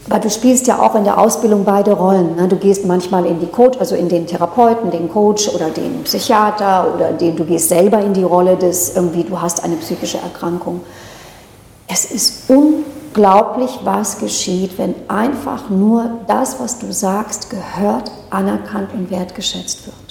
Weil 0.07 0.19
du 0.19 0.29
spielst 0.29 0.67
ja 0.67 0.79
auch 0.79 0.93
in 0.93 1.03
der 1.03 1.17
Ausbildung 1.17 1.63
beide 1.63 1.93
Rollen. 1.93 2.35
Ne? 2.35 2.47
Du 2.47 2.57
gehst 2.57 2.85
manchmal 2.85 3.25
in 3.25 3.39
die 3.39 3.47
Coach, 3.47 3.79
also 3.79 3.95
in 3.95 4.07
den 4.07 4.27
Therapeuten, 4.27 4.91
den 4.91 5.09
Coach 5.09 5.49
oder 5.49 5.71
den 5.71 6.03
Psychiater 6.03 6.93
oder 6.93 7.11
den, 7.11 7.35
du 7.35 7.43
gehst 7.43 7.69
selber 7.69 7.99
in 8.01 8.13
die 8.13 8.21
Rolle 8.21 8.55
des 8.55 8.95
irgendwie, 8.95 9.23
du 9.23 9.41
hast 9.41 9.63
eine 9.63 9.77
psychische 9.77 10.19
Erkrankung. 10.19 10.81
Es 11.87 12.05
ist 12.05 12.43
unglaublich, 12.47 13.79
was 13.83 14.19
geschieht, 14.19 14.77
wenn 14.77 14.93
einfach 15.07 15.71
nur 15.71 16.11
das, 16.27 16.59
was 16.59 16.77
du 16.77 16.93
sagst, 16.93 17.49
gehört, 17.49 18.11
anerkannt 18.29 18.89
und 18.93 19.09
wertgeschätzt 19.09 19.87
wird. 19.87 20.04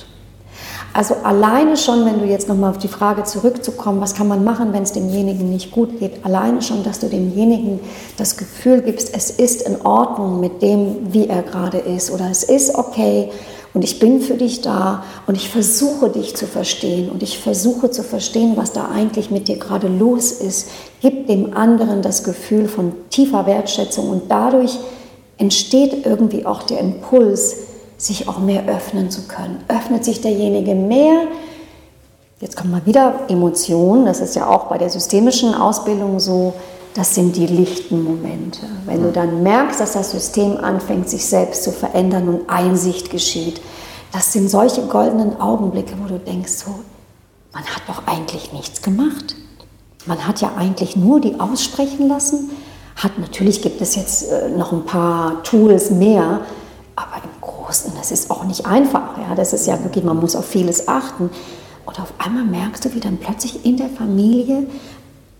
Also 0.94 1.16
alleine 1.24 1.76
schon, 1.76 2.06
wenn 2.06 2.20
du 2.20 2.24
jetzt 2.24 2.48
nochmal 2.48 2.70
auf 2.70 2.78
die 2.78 2.86
Frage 2.86 3.24
zurückzukommen, 3.24 4.00
was 4.00 4.14
kann 4.14 4.28
man 4.28 4.44
machen, 4.44 4.72
wenn 4.72 4.84
es 4.84 4.92
demjenigen 4.92 5.50
nicht 5.50 5.72
gut 5.72 5.98
geht, 5.98 6.24
alleine 6.24 6.62
schon, 6.62 6.84
dass 6.84 7.00
du 7.00 7.08
demjenigen 7.08 7.80
das 8.16 8.36
Gefühl 8.36 8.80
gibst, 8.80 9.12
es 9.12 9.28
ist 9.30 9.62
in 9.62 9.84
Ordnung 9.84 10.38
mit 10.38 10.62
dem, 10.62 11.12
wie 11.12 11.26
er 11.26 11.42
gerade 11.42 11.78
ist 11.78 12.12
oder 12.12 12.30
es 12.30 12.44
ist 12.44 12.76
okay 12.76 13.32
und 13.74 13.82
ich 13.82 13.98
bin 13.98 14.20
für 14.20 14.34
dich 14.34 14.60
da 14.60 15.02
und 15.26 15.34
ich 15.34 15.48
versuche 15.48 16.10
dich 16.10 16.36
zu 16.36 16.46
verstehen 16.46 17.10
und 17.10 17.24
ich 17.24 17.40
versuche 17.40 17.90
zu 17.90 18.04
verstehen, 18.04 18.52
was 18.54 18.70
da 18.70 18.88
eigentlich 18.94 19.32
mit 19.32 19.48
dir 19.48 19.58
gerade 19.58 19.88
los 19.88 20.30
ist, 20.30 20.68
gibt 21.00 21.28
dem 21.28 21.56
anderen 21.56 22.02
das 22.02 22.22
Gefühl 22.22 22.68
von 22.68 22.92
tiefer 23.10 23.46
Wertschätzung 23.46 24.10
und 24.10 24.22
dadurch 24.28 24.78
entsteht 25.38 26.06
irgendwie 26.06 26.46
auch 26.46 26.62
der 26.62 26.78
Impuls, 26.78 27.56
sich 28.04 28.28
auch 28.28 28.38
mehr 28.38 28.66
öffnen 28.66 29.10
zu 29.10 29.22
können. 29.22 29.64
Öffnet 29.68 30.04
sich 30.04 30.20
derjenige 30.20 30.74
mehr, 30.74 31.22
jetzt 32.40 32.56
kommt 32.56 32.72
mal 32.72 32.84
wieder 32.84 33.20
Emotionen, 33.28 34.04
das 34.04 34.20
ist 34.20 34.36
ja 34.36 34.48
auch 34.48 34.64
bei 34.64 34.78
der 34.78 34.90
systemischen 34.90 35.54
Ausbildung 35.54 36.20
so, 36.20 36.54
das 36.94 37.14
sind 37.14 37.34
die 37.34 37.46
lichten 37.46 38.04
Momente. 38.04 38.60
Wenn 38.86 39.02
du 39.02 39.10
dann 39.10 39.42
merkst, 39.42 39.80
dass 39.80 39.94
das 39.94 40.12
System 40.12 40.58
anfängt, 40.58 41.08
sich 41.08 41.26
selbst 41.26 41.64
zu 41.64 41.72
verändern 41.72 42.28
und 42.28 42.48
Einsicht 42.48 43.10
geschieht, 43.10 43.60
das 44.12 44.32
sind 44.32 44.48
solche 44.48 44.82
goldenen 44.82 45.40
Augenblicke, 45.40 45.94
wo 46.00 46.06
du 46.06 46.20
denkst, 46.20 46.52
so, 46.52 46.70
man 47.52 47.64
hat 47.64 47.82
doch 47.88 48.06
eigentlich 48.06 48.52
nichts 48.52 48.80
gemacht. 48.80 49.34
Man 50.06 50.26
hat 50.26 50.40
ja 50.40 50.52
eigentlich 50.56 50.96
nur 50.96 51.20
die 51.20 51.40
aussprechen 51.40 52.08
lassen. 52.08 52.50
Hat 52.94 53.18
natürlich 53.18 53.60
gibt 53.60 53.80
es 53.80 53.96
jetzt 53.96 54.30
äh, 54.30 54.50
noch 54.50 54.70
ein 54.72 54.84
paar 54.84 55.42
Tools 55.42 55.90
mehr, 55.90 56.42
aber 56.94 57.16
im 57.24 57.33
Großen, 57.64 57.92
das 57.96 58.10
ist 58.10 58.30
auch 58.30 58.44
nicht 58.44 58.66
einfach. 58.66 59.16
Ja? 59.18 59.34
Das 59.34 59.52
ist 59.52 59.66
ja 59.66 59.82
wirklich, 59.82 60.04
man 60.04 60.18
muss 60.18 60.36
auf 60.36 60.46
vieles 60.46 60.88
achten. 60.88 61.30
Und 61.86 62.00
auf 62.00 62.12
einmal 62.18 62.44
merkst 62.44 62.84
du, 62.84 62.94
wie 62.94 63.00
dann 63.00 63.18
plötzlich 63.18 63.64
in 63.64 63.76
der 63.76 63.88
Familie 63.88 64.66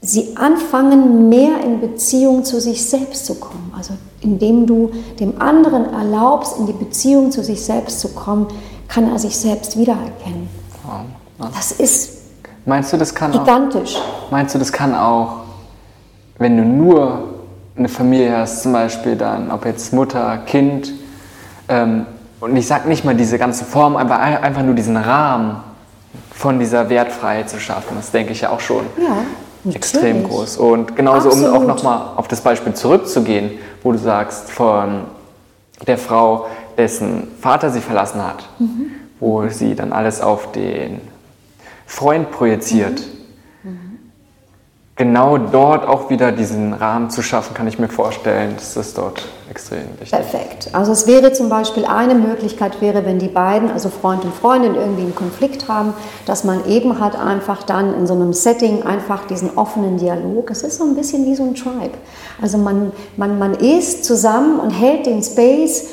sie 0.01 0.37
anfangen, 0.37 1.31
mehr 1.31 1.63
in 1.65 1.81
Beziehung 1.81 2.45
zu 2.45 2.61
sich 2.61 2.85
selbst 2.85 3.25
zu 3.25 3.37
kommen. 3.37 3.73
Also 3.77 3.95
indem 4.21 4.67
du 4.67 4.91
dem 5.19 5.41
anderen 5.41 5.93
erlaubst, 5.93 6.59
in 6.59 6.67
die 6.67 6.73
Beziehung 6.73 7.31
zu 7.31 7.43
sich 7.43 7.63
selbst 7.63 8.01
zu 8.01 8.09
kommen, 8.09 8.49
kann 8.89 9.11
er 9.11 9.19
sich 9.19 9.37
selbst 9.37 9.79
wiedererkennen. 9.79 10.49
Wow. 10.85 11.49
Das 11.55 11.73
ist 11.73 12.15
meinst 12.67 12.93
du, 12.93 12.97
das 12.97 13.15
kann 13.15 13.33
gigantisch. 13.33 13.97
Auch, 13.97 14.31
meinst 14.31 14.55
du, 14.55 14.59
das 14.59 14.73
kann 14.73 14.95
auch, 14.95 15.39
wenn 16.39 16.57
du 16.57 16.65
nur 16.65 17.35
eine 17.77 17.89
Familie 17.89 18.37
hast, 18.37 18.63
zum 18.63 18.73
Beispiel 18.73 19.17
dann, 19.17 19.51
ob 19.51 19.65
jetzt 19.65 19.93
Mutter, 19.93 20.39
Kind, 20.47 20.93
ähm, 21.69 22.07
und 22.45 22.55
ich 22.57 22.67
sage 22.67 22.89
nicht 22.89 23.07
mal 23.07 23.15
diese 23.15 23.39
ganze 23.39 23.65
Form, 23.65 23.97
aber 23.97 24.19
einfach 24.21 24.63
nur 24.63 24.75
diesen 24.75 24.99
Rahmen 24.99 25.63
von 26.31 26.59
dieser 26.59 26.91
Wertfreiheit 26.91 27.49
zu 27.49 27.59
schaffen, 27.59 27.97
das 27.97 28.11
denke 28.11 28.33
ich 28.33 28.43
ja 28.43 28.51
auch 28.51 28.61
schon 28.61 28.85
ja, 28.99 29.73
extrem 29.73 30.29
groß. 30.29 30.59
Und 30.59 30.95
genauso, 30.95 31.31
Absolut. 31.31 31.49
um 31.49 31.57
auch 31.57 31.67
nochmal 31.67 32.03
auf 32.17 32.29
das 32.29 32.43
Beispiel 32.43 32.75
zurückzugehen, 32.75 33.53
wo 33.83 33.93
du 33.93 33.99
sagst, 33.99 34.51
von 34.51 35.05
der 35.87 35.97
Frau, 35.97 36.47
dessen 36.77 37.29
Vater 37.41 37.71
sie 37.71 37.81
verlassen 37.81 38.23
hat, 38.23 38.47
mhm. 38.59 38.91
wo 39.21 39.49
sie 39.49 39.75
dann 39.75 39.95
alles 39.95 40.21
auf 40.21 40.53
den 40.53 41.01
Freund 41.87 42.31
projiziert. 42.31 43.01
Mhm 43.01 43.14
genau 44.97 45.39
dort 45.39 45.89
auch 45.89 46.09
wieder 46.09 46.31
diesen 46.31 46.73
Rahmen 46.73 47.11
zu 47.11 47.23
schaffen, 47.23 47.55
kann 47.55 47.67
ich 47.67 47.79
mir 47.79 47.89
vorstellen, 47.89 48.55
das 48.57 48.77
ist 48.77 48.97
dort 48.97 49.25
extrem 49.51 49.81
wichtig. 49.99 50.11
Perfekt. 50.11 50.69
Also 50.73 50.93
es 50.93 51.09
wäre 51.09 51.33
zum 51.33 51.49
Beispiel 51.49 51.85
eine 51.85 52.15
Möglichkeit 52.15 52.81
wäre, 52.81 53.05
wenn 53.05 53.19
die 53.19 53.29
beiden, 53.29 53.71
also 53.71 53.89
Freund 53.89 54.25
und 54.25 54.33
Freundin, 54.33 54.77
irgendwie 54.77 55.03
einen 55.03 55.15
Konflikt 55.15 55.69
haben, 55.69 55.95
dass 56.27 56.45
man 56.45 56.65
eben 56.69 57.01
halt 57.01 57.17
einfach 57.17 57.65
dann 57.65 57.93
in 57.95 58.07
so 58.07 58.15
einem 58.15 58.33
Setting 58.33 58.85
einfach 58.85 59.27
diesen 59.27 59.57
offenen 59.57 59.97
Dialog, 59.97 60.51
es 60.51 60.63
ist 60.63 60.79
so 60.79 60.85
ein 60.85 60.95
bisschen 60.95 61.27
wie 61.27 61.35
so 61.35 61.43
ein 61.43 61.55
Tribe. 61.55 61.99
Also 62.41 62.59
man, 62.59 62.93
man, 63.17 63.39
man 63.39 63.55
ist 63.55 64.05
zusammen 64.05 64.61
und 64.61 64.71
hält 64.71 65.07
den 65.07 65.23
Space, 65.23 65.87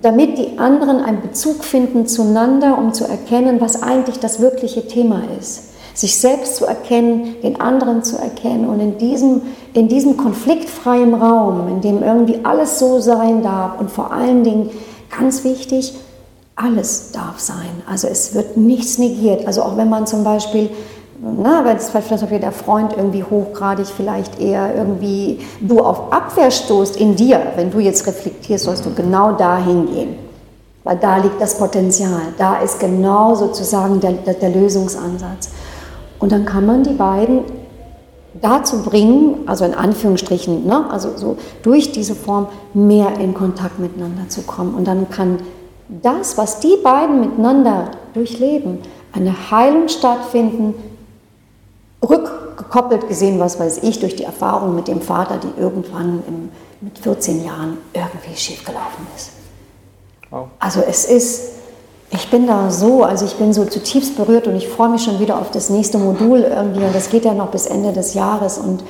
damit 0.00 0.38
die 0.38 0.58
anderen 0.58 1.00
einen 1.00 1.20
Bezug 1.20 1.62
finden 1.64 2.06
zueinander, 2.06 2.76
um 2.76 2.92
zu 2.92 3.04
erkennen, 3.04 3.60
was 3.60 3.82
eigentlich 3.82 4.18
das 4.18 4.40
wirkliche 4.40 4.86
Thema 4.88 5.22
ist 5.40 5.71
sich 5.94 6.18
selbst 6.18 6.56
zu 6.56 6.66
erkennen, 6.66 7.36
den 7.42 7.60
anderen 7.60 8.02
zu 8.02 8.16
erkennen 8.16 8.68
und 8.68 8.80
in 8.80 8.98
diesem, 8.98 9.42
in 9.74 9.88
diesem 9.88 10.16
konfliktfreien 10.16 11.14
Raum, 11.14 11.68
in 11.68 11.80
dem 11.80 12.02
irgendwie 12.02 12.40
alles 12.44 12.78
so 12.78 13.00
sein 13.00 13.42
darf 13.42 13.78
und 13.78 13.90
vor 13.90 14.12
allen 14.12 14.44
Dingen 14.44 14.70
ganz 15.16 15.44
wichtig, 15.44 15.94
alles 16.56 17.12
darf 17.12 17.38
sein. 17.38 17.82
Also 17.88 18.08
es 18.08 18.34
wird 18.34 18.56
nichts 18.56 18.98
negiert. 18.98 19.46
Also 19.46 19.62
auch 19.62 19.76
wenn 19.76 19.88
man 19.88 20.06
zum 20.06 20.24
Beispiel, 20.24 20.70
na, 21.20 21.64
wenn 21.64 21.76
es 21.76 21.90
vielleicht 21.90 22.42
der 22.42 22.52
Freund 22.52 22.94
irgendwie 22.96 23.22
hochgradig 23.22 23.86
vielleicht 23.86 24.40
eher 24.40 24.74
irgendwie 24.74 25.40
du 25.60 25.80
auf 25.80 26.12
Abwehr 26.12 26.50
stoßt 26.50 26.96
in 26.96 27.16
dir, 27.16 27.40
wenn 27.56 27.70
du 27.70 27.78
jetzt 27.78 28.06
reflektierst, 28.06 28.64
sollst 28.64 28.84
du 28.84 28.94
genau 28.94 29.32
dahin 29.32 29.86
gehen. 29.86 30.16
Weil 30.84 30.96
da 30.96 31.18
liegt 31.18 31.40
das 31.40 31.56
Potenzial, 31.58 32.20
da 32.38 32.56
ist 32.56 32.80
genau 32.80 33.36
sozusagen 33.36 34.00
der, 34.00 34.12
der, 34.12 34.34
der 34.34 34.50
Lösungsansatz. 34.50 35.50
Und 36.22 36.30
dann 36.30 36.44
kann 36.44 36.64
man 36.64 36.84
die 36.84 36.94
beiden 36.94 37.40
dazu 38.40 38.84
bringen, 38.84 39.40
also 39.46 39.64
in 39.64 39.74
Anführungsstrichen, 39.74 40.64
ne, 40.64 40.88
also 40.88 41.16
so 41.16 41.36
durch 41.64 41.90
diese 41.90 42.14
Form 42.14 42.46
mehr 42.74 43.18
in 43.18 43.34
Kontakt 43.34 43.80
miteinander 43.80 44.28
zu 44.28 44.42
kommen. 44.42 44.76
Und 44.76 44.86
dann 44.86 45.10
kann 45.10 45.40
das, 45.88 46.38
was 46.38 46.60
die 46.60 46.76
beiden 46.80 47.20
miteinander 47.20 47.90
durchleben, 48.14 48.78
eine 49.12 49.50
Heilung 49.50 49.88
stattfinden, 49.88 50.74
rückgekoppelt 52.08 53.08
gesehen, 53.08 53.40
was 53.40 53.58
weiß 53.58 53.78
ich, 53.82 53.98
durch 53.98 54.14
die 54.14 54.22
Erfahrung 54.22 54.76
mit 54.76 54.86
dem 54.86 55.00
Vater, 55.00 55.38
die 55.38 55.60
irgendwann 55.60 56.22
im, 56.28 56.50
mit 56.82 57.00
14 57.00 57.44
Jahren 57.44 57.78
irgendwie 57.92 58.36
schiefgelaufen 58.36 59.08
ist. 59.16 59.32
Wow. 60.30 60.46
Also 60.60 60.82
es 60.86 61.04
ist 61.04 61.61
ich 62.12 62.30
bin 62.30 62.46
da 62.46 62.70
so, 62.70 63.04
also 63.04 63.24
ich 63.24 63.34
bin 63.34 63.52
so 63.52 63.64
zutiefst 63.64 64.16
berührt 64.16 64.46
und 64.46 64.54
ich 64.56 64.68
freue 64.68 64.90
mich 64.90 65.02
schon 65.02 65.18
wieder 65.18 65.40
auf 65.40 65.50
das 65.50 65.70
nächste 65.70 65.98
Modul 65.98 66.40
irgendwie 66.40 66.84
und 66.84 66.94
das 66.94 67.08
geht 67.10 67.24
ja 67.24 67.32
noch 67.32 67.48
bis 67.48 67.66
Ende 67.66 67.92
des 67.92 68.14
Jahres 68.14 68.58
und 68.58 68.84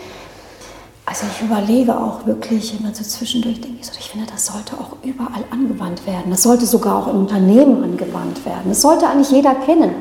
also 1.05 1.27
ich 1.31 1.43
überlege 1.43 1.97
auch 1.97 2.27
wirklich 2.27 2.79
immer 2.79 2.95
so 2.95 3.03
zwischendurch, 3.03 3.61
denke 3.61 3.79
ich 3.81 3.87
so, 3.87 3.93
ich 3.99 4.11
finde, 4.11 4.27
das 4.33 4.47
sollte 4.47 4.75
auch 4.75 4.97
überall 5.05 5.45
angewandt 5.51 6.07
werden. 6.07 6.31
Das 6.31 6.43
sollte 6.43 6.65
sogar 6.65 6.97
auch 6.97 7.09
in 7.09 7.17
Unternehmen 7.17 7.83
angewandt 7.83 8.47
werden. 8.47 8.65
Das 8.69 8.81
sollte 8.81 9.09
eigentlich 9.09 9.31
jeder 9.31 9.55
kennen. 9.55 9.93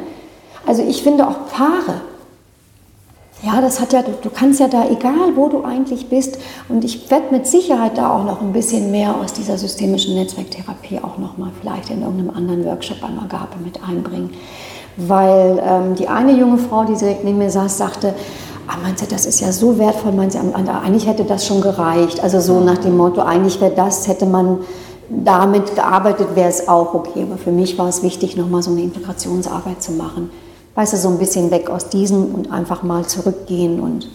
Also 0.66 0.84
ich 0.84 1.02
finde 1.02 1.28
auch 1.28 1.48
Paare, 1.52 2.02
ja, 3.44 3.60
das 3.60 3.80
hat 3.80 3.92
ja, 3.92 4.04
du 4.04 4.30
kannst 4.30 4.60
ja 4.60 4.68
da, 4.68 4.88
egal 4.88 5.36
wo 5.36 5.50
du 5.50 5.64
eigentlich 5.64 6.10
bist, 6.10 6.38
und 6.70 6.84
ich 6.84 7.10
werde 7.10 7.26
mit 7.32 7.48
Sicherheit 7.48 7.98
da 7.98 8.16
auch 8.16 8.24
noch 8.24 8.42
ein 8.42 8.54
bisschen 8.54 8.92
mehr 8.92 9.16
aus 9.16 9.34
dieser 9.34 9.58
systemischen 9.58 10.16
Netzwerktherapie 10.16 11.00
auch 11.00 11.18
noch 11.18 11.38
mal 11.38 11.52
vielleicht 11.60 11.90
in 11.90 12.02
irgendeinem 12.02 12.30
anderen 12.36 12.66
Workshop 12.66 13.02
bei 13.02 13.10
Magape 13.10 13.58
mit 13.64 13.80
einbringen. 13.84 14.32
Weil 14.98 15.62
ähm, 15.66 15.96
die 15.96 16.08
eine 16.08 16.34
junge 16.34 16.60
Frau, 16.60 16.84
die 16.84 16.94
direkt 16.94 17.24
neben 17.24 17.40
mir 17.40 17.50
saß, 17.50 17.78
sagte, 17.78 18.14
ah, 18.68 18.76
meinst 18.84 19.02
du, 19.02 19.08
das 19.08 19.26
ist 19.26 19.40
ja 19.40 19.52
so 19.52 19.80
wertvoll, 19.80 20.12
meinst 20.12 20.38
du, 20.38 20.72
eigentlich 20.72 21.08
hätte 21.08 21.24
das 21.24 21.48
schon 21.48 21.62
gereicht. 21.62 22.22
Also 22.22 22.42
so 22.42 22.60
nach 22.60 22.78
dem 22.78 22.96
Motto, 22.96 23.22
eigentlich 23.22 23.60
wäre 23.60 23.74
das, 23.74 24.08
hätte 24.08 24.28
man 24.28 24.60
damit 25.10 25.76
gearbeitet, 25.76 26.36
wäre 26.36 26.50
es 26.50 26.68
auch 26.68 26.94
okay. 26.94 27.24
Aber 27.24 27.38
für 27.38 27.52
mich 27.52 27.80
war 27.80 27.88
es 27.88 28.04
wichtig, 28.04 28.38
nochmal 28.38 28.62
so 28.62 28.70
eine 28.70 28.82
Integrationsarbeit 28.82 29.82
zu 29.82 29.94
machen 29.94 30.30
weißt 30.76 30.94
du, 30.94 30.98
so 30.98 31.10
ein 31.10 31.18
bisschen 31.18 31.52
weg 31.52 31.70
aus 31.70 31.90
diesem 31.90 32.34
und 32.34 32.52
einfach 32.52 32.84
mal 32.84 33.06
zurückgehen 33.06 33.80
und 33.80 34.08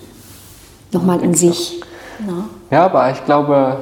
Nochmal 0.93 1.21
in 1.23 1.35
sich. 1.35 1.81
Ja. 2.27 2.45
ja, 2.71 2.85
aber 2.87 3.11
ich 3.11 3.25
glaube, 3.25 3.79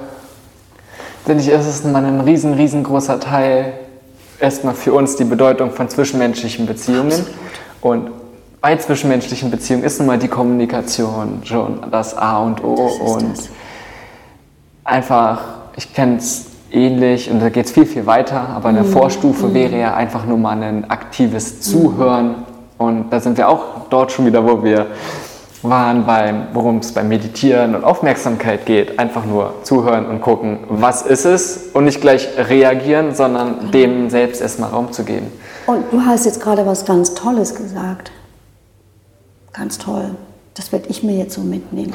finde 1.25 1.43
ich, 1.43 1.49
ist 1.49 1.67
es 1.67 1.85
mal 1.85 2.05
ein 2.05 2.21
riesen, 2.21 2.55
riesengroßer 2.55 3.21
Teil 3.21 3.75
erstmal 4.41 4.75
für 4.75 4.93
uns 4.93 5.17
die 5.17 5.25
Bedeutung 5.25 5.71
von 5.71 5.89
zwischenmenschlichen 5.89 6.67
Beziehungen. 6.67 7.13
Absolut. 7.13 7.29
Und 7.83 8.11
bei 8.61 8.77
zwischenmenschlichen 8.77 9.51
Beziehungen 9.51 9.85
ist 9.85 9.99
nun 9.99 10.07
mal 10.07 10.19
die 10.19 10.29
Kommunikation 10.29 11.43
schon 11.45 11.81
das 11.91 12.17
A 12.17 12.39
und 12.39 12.65
O. 12.65 12.75
und 12.75 13.39
das. 13.39 13.49
einfach, 14.83 15.41
ich 15.77 15.93
kenne 15.93 16.17
es 16.17 16.47
ähnlich 16.73 17.31
und 17.31 17.41
da 17.41 17.51
geht 17.51 17.67
es 17.67 17.73
viel, 17.73 17.87
viel 17.87 18.07
weiter, 18.07 18.49
aber 18.49 18.71
eine 18.71 18.83
mhm. 18.83 18.87
Vorstufe 18.87 19.49
mhm. 19.49 19.55
wäre 19.55 19.79
ja 19.79 19.95
einfach 19.95 20.25
nur 20.25 20.39
mal 20.39 20.61
ein 20.63 20.91
aktives 20.91 21.61
Zuhören. 21.61 22.37
Mhm. 22.79 22.87
Und 22.87 23.11
da 23.11 23.21
sind 23.21 23.37
wir 23.37 23.49
auch 23.49 23.89
dort 23.91 24.13
schon 24.13 24.27
wieder, 24.27 24.45
wo 24.45 24.63
wir 24.63 24.87
waren, 25.63 26.07
worum 26.53 26.79
es 26.79 26.93
beim 26.93 27.09
Meditieren 27.09 27.75
und 27.75 27.85
Aufmerksamkeit 27.85 28.67
geht. 28.67 28.99
Einfach 28.99 29.25
nur 29.25 29.55
zuhören 29.63 30.07
und 30.07 30.21
gucken, 30.21 30.59
was 30.69 31.03
ist 31.03 31.25
es 31.25 31.71
und 31.73 31.85
nicht 31.85 32.01
gleich 32.01 32.29
reagieren, 32.37 33.15
sondern 33.15 33.59
genau. 33.59 33.71
dem 33.71 34.11
selbst 34.11 34.41
erstmal 34.41 34.71
Raum 34.71 34.93
zu 34.93 35.05
geben. 35.05 35.33
Und 35.67 35.85
du 35.91 36.03
hast 36.03 36.27
jetzt 36.27 36.41
gerade 36.41 36.67
was 36.67 36.85
ganz 36.85 37.15
Tolles 37.15 37.55
gesagt. 37.55 38.13
Ganz 39.53 39.79
toll. 39.79 40.11
Das 40.55 40.73
werde 40.73 40.89
ich 40.89 41.03
mir 41.03 41.17
jetzt 41.17 41.35
so 41.35 41.41
mitnehmen. 41.41 41.95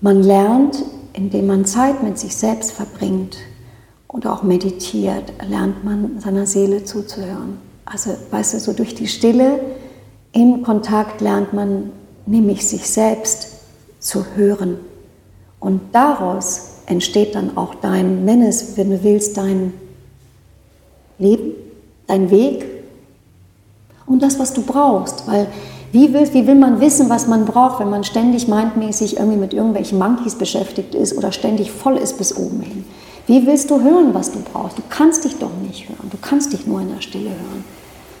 Man 0.00 0.22
lernt, 0.22 0.82
indem 1.12 1.46
man 1.46 1.64
Zeit 1.64 2.02
mit 2.02 2.18
sich 2.18 2.36
selbst 2.36 2.72
verbringt 2.72 3.36
und 4.06 4.26
auch 4.26 4.42
meditiert, 4.42 5.32
lernt 5.48 5.84
man 5.84 6.20
seiner 6.20 6.46
Seele 6.46 6.84
zuzuhören. 6.84 7.58
Also, 7.84 8.10
weißt 8.30 8.54
du, 8.54 8.60
so 8.60 8.72
durch 8.72 8.94
die 8.94 9.08
Stille 9.08 9.60
im 10.34 10.62
Kontakt 10.62 11.20
lernt 11.20 11.52
man 11.52 11.92
nämlich 12.26 12.66
sich 12.66 12.88
selbst 12.90 13.48
zu 14.00 14.26
hören. 14.36 14.78
Und 15.60 15.80
daraus 15.92 16.72
entsteht 16.86 17.34
dann 17.34 17.56
auch 17.56 17.74
dein, 17.76 18.24
nenn 18.24 18.42
es, 18.42 18.76
wenn 18.76 18.90
du 18.90 19.02
willst, 19.02 19.36
dein 19.36 19.72
Leben, 21.18 21.52
dein 22.06 22.30
Weg 22.30 22.66
und 24.06 24.22
das, 24.22 24.38
was 24.38 24.52
du 24.52 24.62
brauchst. 24.62 25.26
Weil 25.26 25.46
wie 25.92 26.12
will, 26.12 26.28
wie 26.34 26.46
will 26.46 26.56
man 26.56 26.80
wissen, 26.80 27.08
was 27.08 27.28
man 27.28 27.44
braucht, 27.44 27.78
wenn 27.78 27.88
man 27.88 28.02
ständig 28.02 28.48
mindmäßig 28.48 29.16
irgendwie 29.16 29.38
mit 29.38 29.54
irgendwelchen 29.54 29.98
Monkeys 29.98 30.34
beschäftigt 30.34 30.94
ist 30.94 31.16
oder 31.16 31.30
ständig 31.30 31.70
voll 31.70 31.96
ist 31.96 32.18
bis 32.18 32.36
oben 32.36 32.60
hin? 32.60 32.84
Wie 33.26 33.46
willst 33.46 33.70
du 33.70 33.80
hören, 33.80 34.12
was 34.12 34.32
du 34.32 34.40
brauchst? 34.40 34.76
Du 34.76 34.82
kannst 34.90 35.24
dich 35.24 35.38
doch 35.38 35.52
nicht 35.66 35.88
hören. 35.88 36.10
Du 36.10 36.18
kannst 36.20 36.52
dich 36.52 36.66
nur 36.66 36.80
in 36.80 36.92
der 36.92 37.00
Stille 37.00 37.30
hören. 37.30 37.64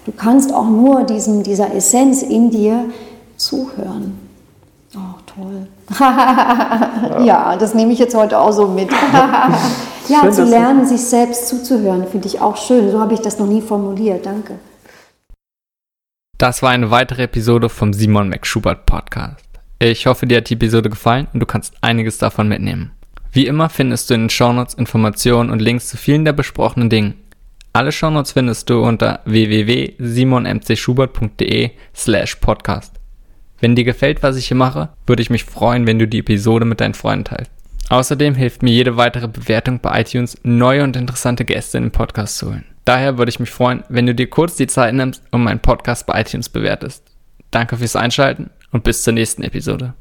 Du 0.04 0.12
kannst 0.12 0.52
auch 0.52 0.68
nur 0.68 1.04
diesem, 1.04 1.42
dieser 1.42 1.74
Essenz 1.74 2.22
in 2.22 2.50
dir 2.50 2.86
zuhören. 3.36 4.18
Oh, 4.94 5.18
toll. 5.26 5.66
ja, 7.24 7.56
das 7.56 7.74
nehme 7.74 7.92
ich 7.92 7.98
jetzt 7.98 8.14
heute 8.14 8.38
auch 8.38 8.52
so 8.52 8.68
mit. 8.68 8.90
ja, 10.08 10.20
schön, 10.20 10.32
zu 10.32 10.44
lernen, 10.44 10.86
sich 10.86 11.00
selbst 11.00 11.48
zuzuhören, 11.48 12.06
finde 12.06 12.28
ich 12.28 12.40
auch 12.40 12.56
schön. 12.56 12.90
So 12.90 13.00
habe 13.00 13.14
ich 13.14 13.20
das 13.20 13.38
noch 13.38 13.46
nie 13.46 13.62
formuliert. 13.62 14.24
Danke. 14.26 14.58
Das 16.38 16.62
war 16.62 16.70
eine 16.70 16.90
weitere 16.90 17.24
Episode 17.24 17.68
vom 17.68 17.92
Simon 17.92 18.28
McSchubert 18.28 18.86
Podcast. 18.86 19.44
Ich 19.78 20.06
hoffe, 20.06 20.26
dir 20.26 20.38
hat 20.38 20.50
die 20.50 20.54
Episode 20.54 20.90
gefallen 20.90 21.28
und 21.32 21.40
du 21.40 21.46
kannst 21.46 21.74
einiges 21.80 22.18
davon 22.18 22.48
mitnehmen. 22.48 22.92
Wie 23.32 23.46
immer 23.46 23.68
findest 23.68 24.10
du 24.10 24.14
in 24.14 24.22
den 24.22 24.30
Shownotes 24.30 24.74
Informationen 24.74 25.50
und 25.50 25.60
Links 25.60 25.88
zu 25.88 25.96
vielen 25.96 26.24
der 26.24 26.32
besprochenen 26.32 26.88
Dingen. 26.88 27.14
Alle 27.76 27.90
Shownotes 27.90 28.30
findest 28.30 28.70
du 28.70 28.84
unter 28.84 29.18
www.simonmcschubert.de 29.24 31.70
slash 31.92 32.36
podcast. 32.36 33.00
Wenn 33.58 33.74
dir 33.74 33.82
gefällt, 33.82 34.22
was 34.22 34.36
ich 34.36 34.46
hier 34.46 34.56
mache, 34.56 34.90
würde 35.08 35.22
ich 35.22 35.30
mich 35.30 35.42
freuen, 35.42 35.84
wenn 35.84 35.98
du 35.98 36.06
die 36.06 36.20
Episode 36.20 36.66
mit 36.66 36.80
deinen 36.80 36.94
Freunden 36.94 37.24
teilst. 37.24 37.50
Außerdem 37.88 38.36
hilft 38.36 38.62
mir 38.62 38.70
jede 38.70 38.96
weitere 38.96 39.26
Bewertung 39.26 39.80
bei 39.80 40.02
iTunes, 40.02 40.38
neue 40.44 40.84
und 40.84 40.94
interessante 40.94 41.44
Gäste 41.44 41.78
in 41.78 41.86
den 41.86 41.90
Podcast 41.90 42.38
zu 42.38 42.46
holen. 42.46 42.64
Daher 42.84 43.18
würde 43.18 43.30
ich 43.30 43.40
mich 43.40 43.50
freuen, 43.50 43.82
wenn 43.88 44.06
du 44.06 44.14
dir 44.14 44.30
kurz 44.30 44.54
die 44.54 44.68
Zeit 44.68 44.94
nimmst 44.94 45.24
und 45.32 45.42
meinen 45.42 45.58
Podcast 45.58 46.06
bei 46.06 46.20
iTunes 46.20 46.48
bewertest. 46.48 47.02
Danke 47.50 47.76
fürs 47.76 47.96
Einschalten 47.96 48.50
und 48.70 48.84
bis 48.84 49.02
zur 49.02 49.14
nächsten 49.14 49.42
Episode. 49.42 49.94